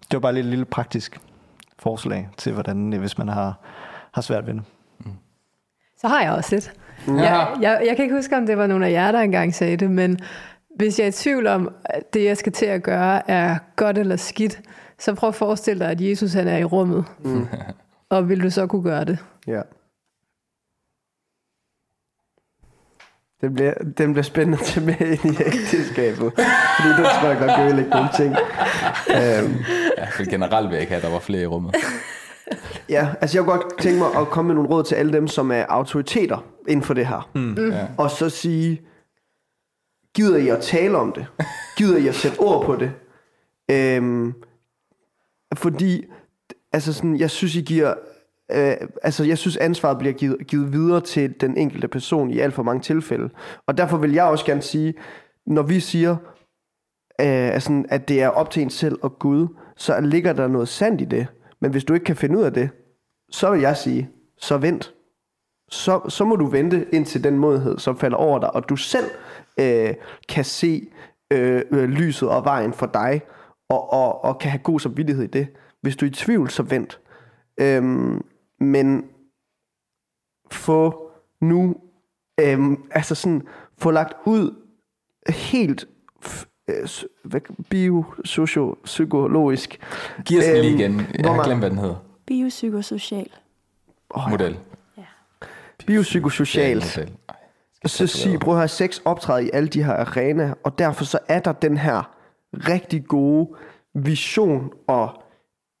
det 0.00 0.12
var 0.12 0.20
bare 0.20 0.32
lidt 0.32 0.46
lille 0.46 0.64
praktisk 0.64 1.20
forslag 1.78 2.28
til, 2.36 2.52
hvordan, 2.52 2.92
øh, 2.92 3.00
hvis 3.00 3.18
man 3.18 3.28
har, 3.28 3.60
har 4.12 4.22
svært 4.22 4.46
ved 4.46 4.54
det. 4.54 4.62
Så 5.98 6.08
har 6.08 6.22
jeg 6.22 6.32
også 6.32 6.56
et. 6.56 6.72
Jeg, 7.06 7.48
jeg, 7.60 7.82
jeg 7.86 7.96
kan 7.96 8.02
ikke 8.02 8.14
huske, 8.14 8.36
om 8.36 8.46
det 8.46 8.58
var 8.58 8.66
nogle 8.66 8.86
af 8.86 8.90
jer, 8.90 9.12
der 9.12 9.20
engang 9.20 9.54
sagde 9.54 9.76
det, 9.76 9.90
men 9.90 10.18
hvis 10.76 10.98
jeg 10.98 11.04
er 11.04 11.08
i 11.08 11.12
tvivl 11.12 11.46
om, 11.46 11.74
at 11.84 12.14
det, 12.14 12.24
jeg 12.24 12.36
skal 12.36 12.52
til 12.52 12.66
at 12.66 12.82
gøre, 12.82 13.30
er 13.30 13.58
godt 13.76 13.98
eller 13.98 14.16
skidt, 14.16 14.60
så 14.98 15.14
prøv 15.14 15.28
at 15.28 15.34
forestille 15.34 15.80
dig, 15.84 15.90
at 15.90 16.00
Jesus 16.00 16.32
han 16.32 16.48
er 16.48 16.56
i 16.56 16.64
rummet. 16.64 17.04
Mm. 17.24 17.46
og 18.16 18.28
vil 18.28 18.42
du 18.42 18.50
så 18.50 18.66
kunne 18.66 18.82
gøre 18.82 19.04
det? 19.04 19.18
Ja. 19.46 19.62
Den 23.40 23.54
bliver, 23.54 23.74
den 23.98 24.12
bliver 24.12 24.22
spændende 24.22 24.58
tage 24.64 24.86
med 24.86 25.00
ind 25.00 25.34
i 25.34 25.42
ægteskabet. 25.42 26.32
Fordi 26.76 26.88
det 26.98 27.06
tror 27.20 27.28
jeg 27.28 27.38
godt 27.38 27.50
kan 27.56 27.66
ødelægge 27.66 27.90
nogle 27.90 28.08
ting. 28.16 28.30
Um, 29.44 29.64
Ja, 29.98 30.04
for 30.04 30.30
generelt 30.30 30.68
vil 30.68 30.74
jeg 30.74 30.80
ikke 30.80 30.90
have, 30.92 30.96
at 30.96 31.02
der 31.02 31.10
var 31.10 31.18
flere 31.18 31.42
i 31.42 31.46
rummet. 31.46 31.74
ja, 32.88 33.08
altså 33.20 33.38
jeg 33.38 33.44
kunne 33.44 33.56
godt 33.60 33.78
tænke 33.78 33.98
mig 33.98 34.08
at 34.16 34.28
komme 34.28 34.46
med 34.46 34.54
nogle 34.54 34.70
råd 34.70 34.84
til 34.84 34.94
alle 34.94 35.12
dem, 35.12 35.28
som 35.28 35.50
er 35.50 35.64
autoriteter 35.68 36.44
inden 36.68 36.84
for 36.84 36.94
det 36.94 37.06
her. 37.06 37.30
Mm. 37.34 37.70
Ja. 37.70 37.86
Og 37.98 38.10
så 38.10 38.30
sige, 38.30 38.82
gider 40.14 40.38
I 40.38 40.48
at 40.48 40.60
tale 40.62 40.98
om 40.98 41.12
det? 41.12 41.26
Gider 41.76 41.98
I 41.98 42.08
at 42.08 42.14
sætte 42.14 42.38
ord 42.38 42.64
på 42.64 42.76
det? 42.76 42.92
Um, 43.98 44.34
fordi, 45.54 46.04
altså 46.74 46.92
sådan, 46.92 47.18
jeg 47.18 47.30
synes, 47.30 47.56
I 47.56 47.60
giver 47.60 47.94
øh, 48.52 48.76
altså 49.02 49.24
jeg 49.24 49.38
synes 49.38 49.56
ansvaret 49.56 49.98
bliver 49.98 50.12
givet, 50.12 50.46
givet 50.46 50.72
videre 50.72 51.00
til 51.00 51.40
den 51.40 51.56
enkelte 51.56 51.88
person 51.88 52.30
i 52.30 52.38
alt 52.38 52.54
for 52.54 52.62
mange 52.62 52.82
tilfælde. 52.82 53.30
Og 53.66 53.78
derfor 53.78 53.96
vil 53.96 54.12
jeg 54.12 54.24
også 54.24 54.44
gerne 54.44 54.62
sige, 54.62 54.94
når 55.46 55.62
vi 55.62 55.80
siger, 55.80 56.16
øh, 57.20 57.54
altså, 57.54 57.84
at 57.88 58.08
det 58.08 58.22
er 58.22 58.28
op 58.28 58.50
til 58.50 58.62
en 58.62 58.70
selv 58.70 58.98
og 59.02 59.18
Gud, 59.18 59.48
så 59.76 60.00
ligger 60.00 60.32
der 60.32 60.48
noget 60.48 60.68
sandt 60.68 61.00
i 61.00 61.04
det. 61.04 61.26
Men 61.60 61.70
hvis 61.70 61.84
du 61.84 61.94
ikke 61.94 62.04
kan 62.04 62.16
finde 62.16 62.38
ud 62.38 62.42
af 62.42 62.52
det, 62.52 62.70
så 63.30 63.50
vil 63.50 63.60
jeg 63.60 63.76
sige, 63.76 64.10
så 64.38 64.58
vent. 64.58 64.94
Så, 65.70 66.00
så 66.08 66.24
må 66.24 66.36
du 66.36 66.46
vente 66.46 66.86
indtil 66.92 67.24
den 67.24 67.38
modhed, 67.38 67.78
som 67.78 67.98
falder 67.98 68.16
over 68.16 68.38
dig, 68.38 68.54
og 68.54 68.68
du 68.68 68.76
selv 68.76 69.06
øh, 69.60 69.94
kan 70.28 70.44
se 70.44 70.88
øh, 71.30 71.62
øh, 71.70 71.84
lyset 71.84 72.28
og 72.28 72.44
vejen 72.44 72.72
for 72.72 72.86
dig, 72.86 73.20
og, 73.68 73.92
og, 73.92 74.24
og 74.24 74.38
kan 74.38 74.50
have 74.50 74.62
god 74.62 74.80
samvittighed 74.80 75.24
i 75.24 75.26
det. 75.26 75.48
Hvis 75.84 75.96
du 75.96 76.04
er 76.06 76.10
i 76.10 76.12
tvivl, 76.12 76.50
så 76.50 76.62
vent. 76.62 77.00
Øhm, 77.60 78.24
men 78.60 79.04
få 80.52 81.10
nu, 81.40 81.76
øhm, 82.40 82.84
altså 82.90 83.14
sådan, 83.14 83.42
få 83.78 83.90
lagt 83.90 84.12
ud 84.24 84.54
helt 85.28 85.88
f- 86.24 86.44
øh, 86.68 86.88
biopsykologisk 87.70 89.80
Giv 90.24 90.38
os 90.38 90.44
den 90.44 90.60
lige 90.60 90.72
Øhm, 90.72 90.80
igen. 90.80 91.00
Jeg 91.18 91.30
har 91.30 91.36
man- 91.36 91.44
glemt, 91.44 91.60
hvad 91.60 91.70
den 91.70 91.78
hedder. 91.78 91.96
Biopsykosocial. 92.26 93.28
Model. 94.30 94.58
biopsykosocialt. 95.86 96.96
Model. 96.98 97.12
Ej, 97.28 97.34
så 97.86 98.06
sige, 98.06 98.38
prøv 98.38 98.54
at 98.54 98.60
have 98.60 98.68
sex 98.68 99.00
optræde 99.04 99.46
i 99.46 99.50
alle 99.52 99.68
de 99.68 99.82
her 99.84 99.92
arenaer, 99.92 100.54
og 100.62 100.78
derfor 100.78 101.04
så 101.04 101.18
er 101.28 101.40
der 101.40 101.52
den 101.52 101.76
her 101.78 102.14
rigtig 102.52 103.04
gode 103.06 103.54
vision 103.94 104.72
og 104.86 105.23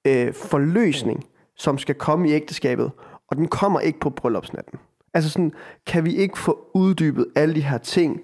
øh, 0.04 0.34
forløsning, 0.34 1.24
som 1.56 1.78
skal 1.78 1.94
komme 1.94 2.28
i 2.28 2.32
ægteskabet, 2.32 2.90
og 3.30 3.36
den 3.36 3.48
kommer 3.48 3.80
ikke 3.80 4.00
på 4.00 4.10
bryllupsnatten. 4.10 4.78
Altså 5.14 5.30
sådan, 5.30 5.52
kan 5.86 6.04
vi 6.04 6.16
ikke 6.16 6.38
få 6.38 6.70
uddybet 6.74 7.26
alle 7.36 7.54
de 7.54 7.60
her 7.60 7.78
ting 7.78 8.20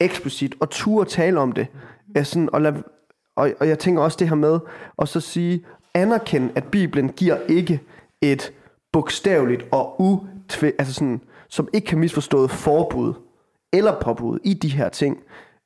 eksplicit, 0.00 0.54
og 0.60 0.70
turde 0.70 1.10
tale 1.10 1.40
om 1.40 1.52
det, 1.52 1.66
altså 2.14 2.32
sådan, 2.32 2.48
og, 2.52 2.60
lad, 2.60 2.72
og, 3.36 3.52
og 3.60 3.68
jeg 3.68 3.78
tænker 3.78 4.02
også 4.02 4.16
det 4.20 4.28
her 4.28 4.34
med, 4.34 4.58
og 4.96 5.08
så 5.08 5.20
sige, 5.20 5.64
anerkende, 5.94 6.52
at 6.54 6.64
Bibelen 6.64 7.08
giver 7.08 7.36
ikke 7.48 7.80
et 8.22 8.52
bogstaveligt 8.92 9.66
og 9.72 10.00
utvæ, 10.00 10.70
altså 10.78 10.94
sådan, 10.94 11.20
som 11.48 11.68
ikke 11.72 11.86
kan 11.86 11.98
misforstået 11.98 12.50
forbud 12.50 13.14
eller 13.72 14.00
påbud 14.00 14.38
i 14.44 14.54
de 14.54 14.68
her 14.68 14.88
ting, 14.88 15.18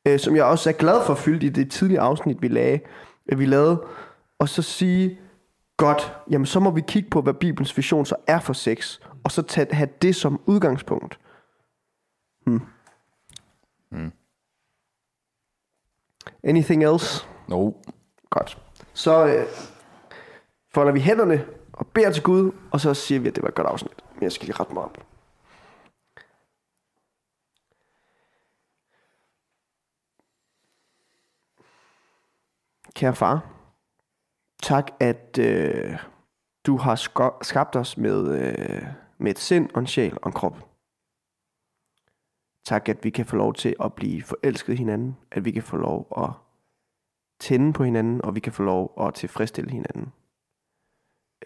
øh, 0.07 0.19
som 0.19 0.37
jeg 0.37 0.45
også 0.45 0.69
er 0.71 0.73
glad 0.73 1.05
for 1.07 1.15
fyldt 1.15 1.43
i 1.43 1.49
det 1.49 1.71
tidlige 1.71 2.01
afsnit, 2.01 2.43
vi, 2.43 2.49
lagde, 2.49 2.81
vi 3.37 3.47
lavede, 3.47 3.83
og 4.39 4.49
så 4.49 4.63
sige, 4.63 5.19
godt, 5.79 6.13
jamen 6.31 6.47
så 6.47 6.61
må 6.61 6.71
vi 6.71 6.81
kigge 6.81 7.11
på, 7.11 7.23
hvad 7.23 7.35
Bibelens 7.35 7.77
vision 7.77 8.07
så 8.07 8.17
er 8.27 8.41
for 8.41 8.53
sex, 8.53 9.01
og 9.25 9.31
så 9.31 9.43
tage, 9.43 9.75
have 9.75 9.89
det 10.03 10.17
som 10.17 10.41
udgangspunkt. 10.47 11.21
Hmm. 12.47 12.63
Mm. 13.91 14.13
Anything 16.43 16.85
else? 16.85 17.27
No. 17.49 17.71
Godt. 18.31 18.59
Så 18.93 19.27
øh, 19.27 19.47
folder 20.71 20.93
vi 20.93 21.01
hænderne 21.01 21.47
og 21.73 21.87
beder 21.87 22.13
til 22.13 22.23
Gud, 22.23 22.53
og 22.71 22.81
så 22.81 22.95
siger 22.95 23.21
vi, 23.21 23.29
at 23.29 23.35
det 23.35 23.43
var 23.43 23.49
et 23.49 23.55
godt 23.55 23.67
afsnit. 23.67 24.05
Men 24.15 24.23
jeg 24.23 24.33
skal 24.33 24.47
lige 24.47 24.57
rette 24.61 24.75
mig 24.75 24.83
op. 24.83 24.99
Kære 32.95 33.15
far, 33.15 33.58
tak 34.69 34.91
at 35.01 35.39
øh, 35.39 35.99
du 36.67 36.77
har 36.77 36.95
sko- 36.95 37.43
skabt 37.43 37.77
os 37.77 37.97
med, 37.97 38.21
øh, 38.39 38.83
med 39.19 39.31
et 39.31 39.39
sind 39.39 39.71
og 39.75 39.81
en 39.81 39.87
sjæl 39.87 40.19
og 40.23 40.27
en 40.27 40.33
krop. 40.33 40.57
Tak, 42.65 42.89
at 42.89 43.05
vi 43.05 43.11
kan 43.11 43.27
få 43.27 43.37
lov 43.37 43.55
til 43.55 43.77
at 43.81 43.95
blive 43.95 44.23
forelsket 44.23 44.73
i 44.73 44.77
hinanden, 44.77 45.17
at 45.31 45.45
vi 45.45 45.51
kan 45.51 45.63
få 45.63 45.77
lov 45.77 46.09
at 46.17 46.31
tænde 47.41 47.73
på 47.73 47.85
hinanden, 47.85 48.25
og 48.25 48.35
vi 48.35 48.41
kan 48.41 48.53
få 48.53 48.63
lov 48.63 48.95
at 49.01 49.15
tilfredsstille 49.15 49.71
hinanden. 49.71 50.13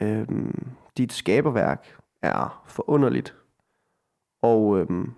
Øhm, 0.00 0.70
dit 0.96 1.12
skaberværk 1.12 2.00
er 2.22 2.64
forunderligt, 2.66 3.36
og 4.42 4.78
øhm, 4.78 5.14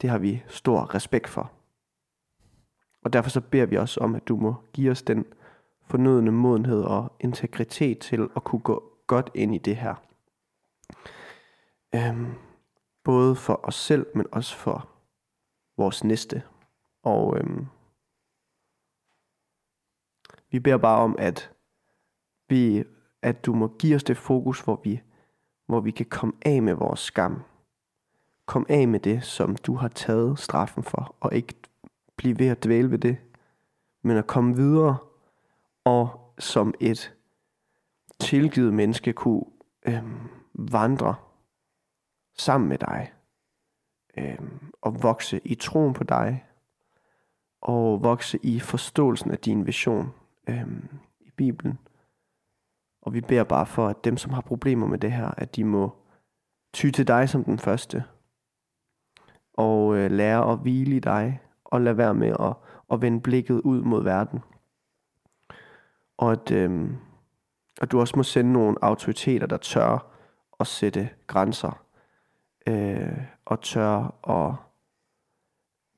det 0.00 0.10
har 0.10 0.18
vi 0.18 0.42
stor 0.48 0.94
respekt 0.94 1.28
for. 1.28 1.52
Og 3.02 3.12
derfor 3.12 3.30
så 3.30 3.40
beder 3.40 3.66
vi 3.66 3.76
også 3.76 4.00
om, 4.00 4.14
at 4.14 4.28
du 4.28 4.36
må 4.36 4.54
give 4.72 4.90
os 4.90 5.02
den 5.02 5.26
fornødende 5.90 6.32
modenhed 6.32 6.82
og 6.82 7.12
integritet 7.20 7.98
til 7.98 8.28
at 8.36 8.44
kunne 8.44 8.60
gå 8.60 8.92
godt 9.06 9.30
ind 9.34 9.54
i 9.54 9.58
det 9.58 9.76
her. 9.76 9.94
Øhm, 11.94 12.34
både 13.04 13.36
for 13.36 13.60
os 13.62 13.74
selv, 13.74 14.06
men 14.14 14.26
også 14.32 14.56
for 14.56 14.88
vores 15.76 16.04
næste. 16.04 16.42
Og 17.02 17.38
øhm, 17.38 17.66
vi 20.50 20.60
beder 20.60 20.78
bare 20.78 20.98
om, 20.98 21.16
at 21.18 21.52
vi, 22.48 22.84
at 23.22 23.46
du 23.46 23.54
må 23.54 23.68
give 23.78 23.96
os 23.96 24.04
det 24.04 24.16
fokus, 24.16 24.60
hvor 24.60 24.80
vi, 24.84 25.00
hvor 25.66 25.80
vi 25.80 25.90
kan 25.90 26.06
komme 26.06 26.34
af 26.42 26.62
med 26.62 26.74
vores 26.74 27.00
skam. 27.00 27.42
Kom 28.46 28.66
af 28.68 28.88
med 28.88 29.00
det, 29.00 29.24
som 29.24 29.56
du 29.56 29.74
har 29.74 29.88
taget 29.88 30.38
straffen 30.38 30.82
for, 30.82 31.16
og 31.20 31.34
ikke 31.34 31.54
blive 32.16 32.38
ved 32.38 32.46
at 32.46 32.64
dvæle 32.64 32.90
ved 32.90 32.98
det, 32.98 33.16
men 34.02 34.16
at 34.16 34.26
komme 34.26 34.56
videre 34.56 34.96
og 35.84 36.34
som 36.38 36.74
et 36.80 37.14
tilgivet 38.20 38.74
menneske 38.74 39.12
kunne 39.12 39.44
øhm, 39.86 40.28
vandre 40.54 41.14
sammen 42.38 42.68
med 42.68 42.78
dig 42.78 43.12
øhm, 44.18 44.72
og 44.82 45.02
vokse 45.02 45.40
i 45.44 45.54
troen 45.54 45.94
på 45.94 46.04
dig 46.04 46.44
og 47.60 48.04
vokse 48.04 48.38
i 48.42 48.60
forståelsen 48.60 49.30
af 49.30 49.38
din 49.38 49.66
vision 49.66 50.14
øhm, 50.48 50.88
i 51.20 51.30
Bibelen. 51.30 51.78
Og 53.02 53.14
vi 53.14 53.20
beder 53.20 53.44
bare 53.44 53.66
for, 53.66 53.88
at 53.88 54.04
dem, 54.04 54.16
som 54.16 54.32
har 54.32 54.40
problemer 54.40 54.86
med 54.86 54.98
det 54.98 55.12
her, 55.12 55.30
at 55.36 55.56
de 55.56 55.64
må 55.64 55.96
ty 56.72 56.90
til 56.90 57.06
dig 57.06 57.28
som 57.28 57.44
den 57.44 57.58
første. 57.58 58.04
Og 59.54 59.96
øh, 59.96 60.10
lære 60.10 60.52
at 60.52 60.58
hvile 60.58 60.96
i 60.96 61.00
dig, 61.00 61.40
og 61.64 61.80
lade 61.80 61.96
være 61.96 62.14
med 62.14 62.36
at, 62.40 62.56
at 62.92 63.02
vende 63.02 63.20
blikket 63.20 63.60
ud 63.60 63.82
mod 63.82 64.02
verden. 64.02 64.40
Og 66.18 66.32
at, 66.32 66.50
øh, 66.50 66.90
at 67.80 67.92
du 67.92 68.00
også 68.00 68.16
må 68.16 68.22
sende 68.22 68.52
nogle 68.52 68.76
autoriteter, 68.82 69.46
der 69.46 69.56
tør 69.56 70.06
at 70.60 70.66
sætte 70.66 71.10
grænser, 71.26 71.84
øh, 72.66 73.22
og 73.44 73.60
tør 73.60 74.28
at 74.30 74.54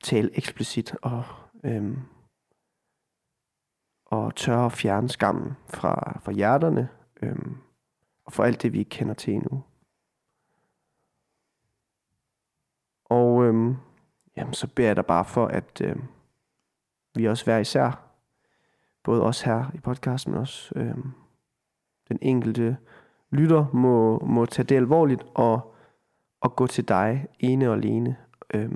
tale 0.03 0.37
eksplicit 0.37 0.95
og, 1.01 1.23
øhm, 1.63 1.99
og 4.05 4.35
tør 4.35 4.57
at 4.57 4.71
fjerne 4.71 5.09
skammen 5.09 5.53
fra, 5.67 6.19
fra 6.19 6.31
hjerterne 6.31 6.89
øhm, 7.21 7.57
og 8.25 8.33
for 8.33 8.43
alt 8.43 8.61
det, 8.61 8.73
vi 8.73 8.79
ikke 8.79 8.89
kender 8.89 9.13
til 9.13 9.33
endnu. 9.33 9.63
Og 13.05 13.45
øhm, 13.45 13.75
jamen, 14.37 14.53
så 14.53 14.67
beder 14.75 14.89
jeg 14.89 14.95
dig 14.95 15.05
bare 15.05 15.25
for, 15.25 15.47
at 15.47 15.81
øhm, 15.81 16.03
vi 17.15 17.27
også 17.27 17.45
hver 17.45 17.57
især, 17.57 18.10
både 19.03 19.21
os 19.21 19.41
her 19.41 19.65
i 19.73 19.77
podcasten, 19.77 20.31
men 20.31 20.41
også 20.41 20.73
øh, 20.75 20.95
den 22.09 22.19
enkelte 22.21 22.77
lytter 23.31 23.65
må, 23.73 24.19
må 24.19 24.45
tage 24.45 24.65
det 24.65 24.75
alvorligt 24.75 25.23
og, 25.35 25.75
og 26.41 26.55
gå 26.55 26.67
til 26.67 26.87
dig 26.87 27.27
ene 27.39 27.69
og 27.69 27.75
alene. 27.75 28.17
Øh, 28.53 28.71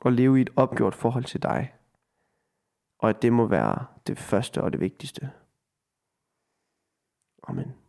og 0.00 0.12
leve 0.12 0.38
i 0.38 0.42
et 0.42 0.50
opgjort 0.56 0.94
forhold 0.94 1.24
til 1.24 1.42
dig. 1.42 1.74
Og 2.98 3.08
at 3.08 3.22
det 3.22 3.32
må 3.32 3.46
være 3.46 3.86
det 4.06 4.18
første 4.18 4.62
og 4.62 4.72
det 4.72 4.80
vigtigste. 4.80 5.30
Amen. 7.42 7.79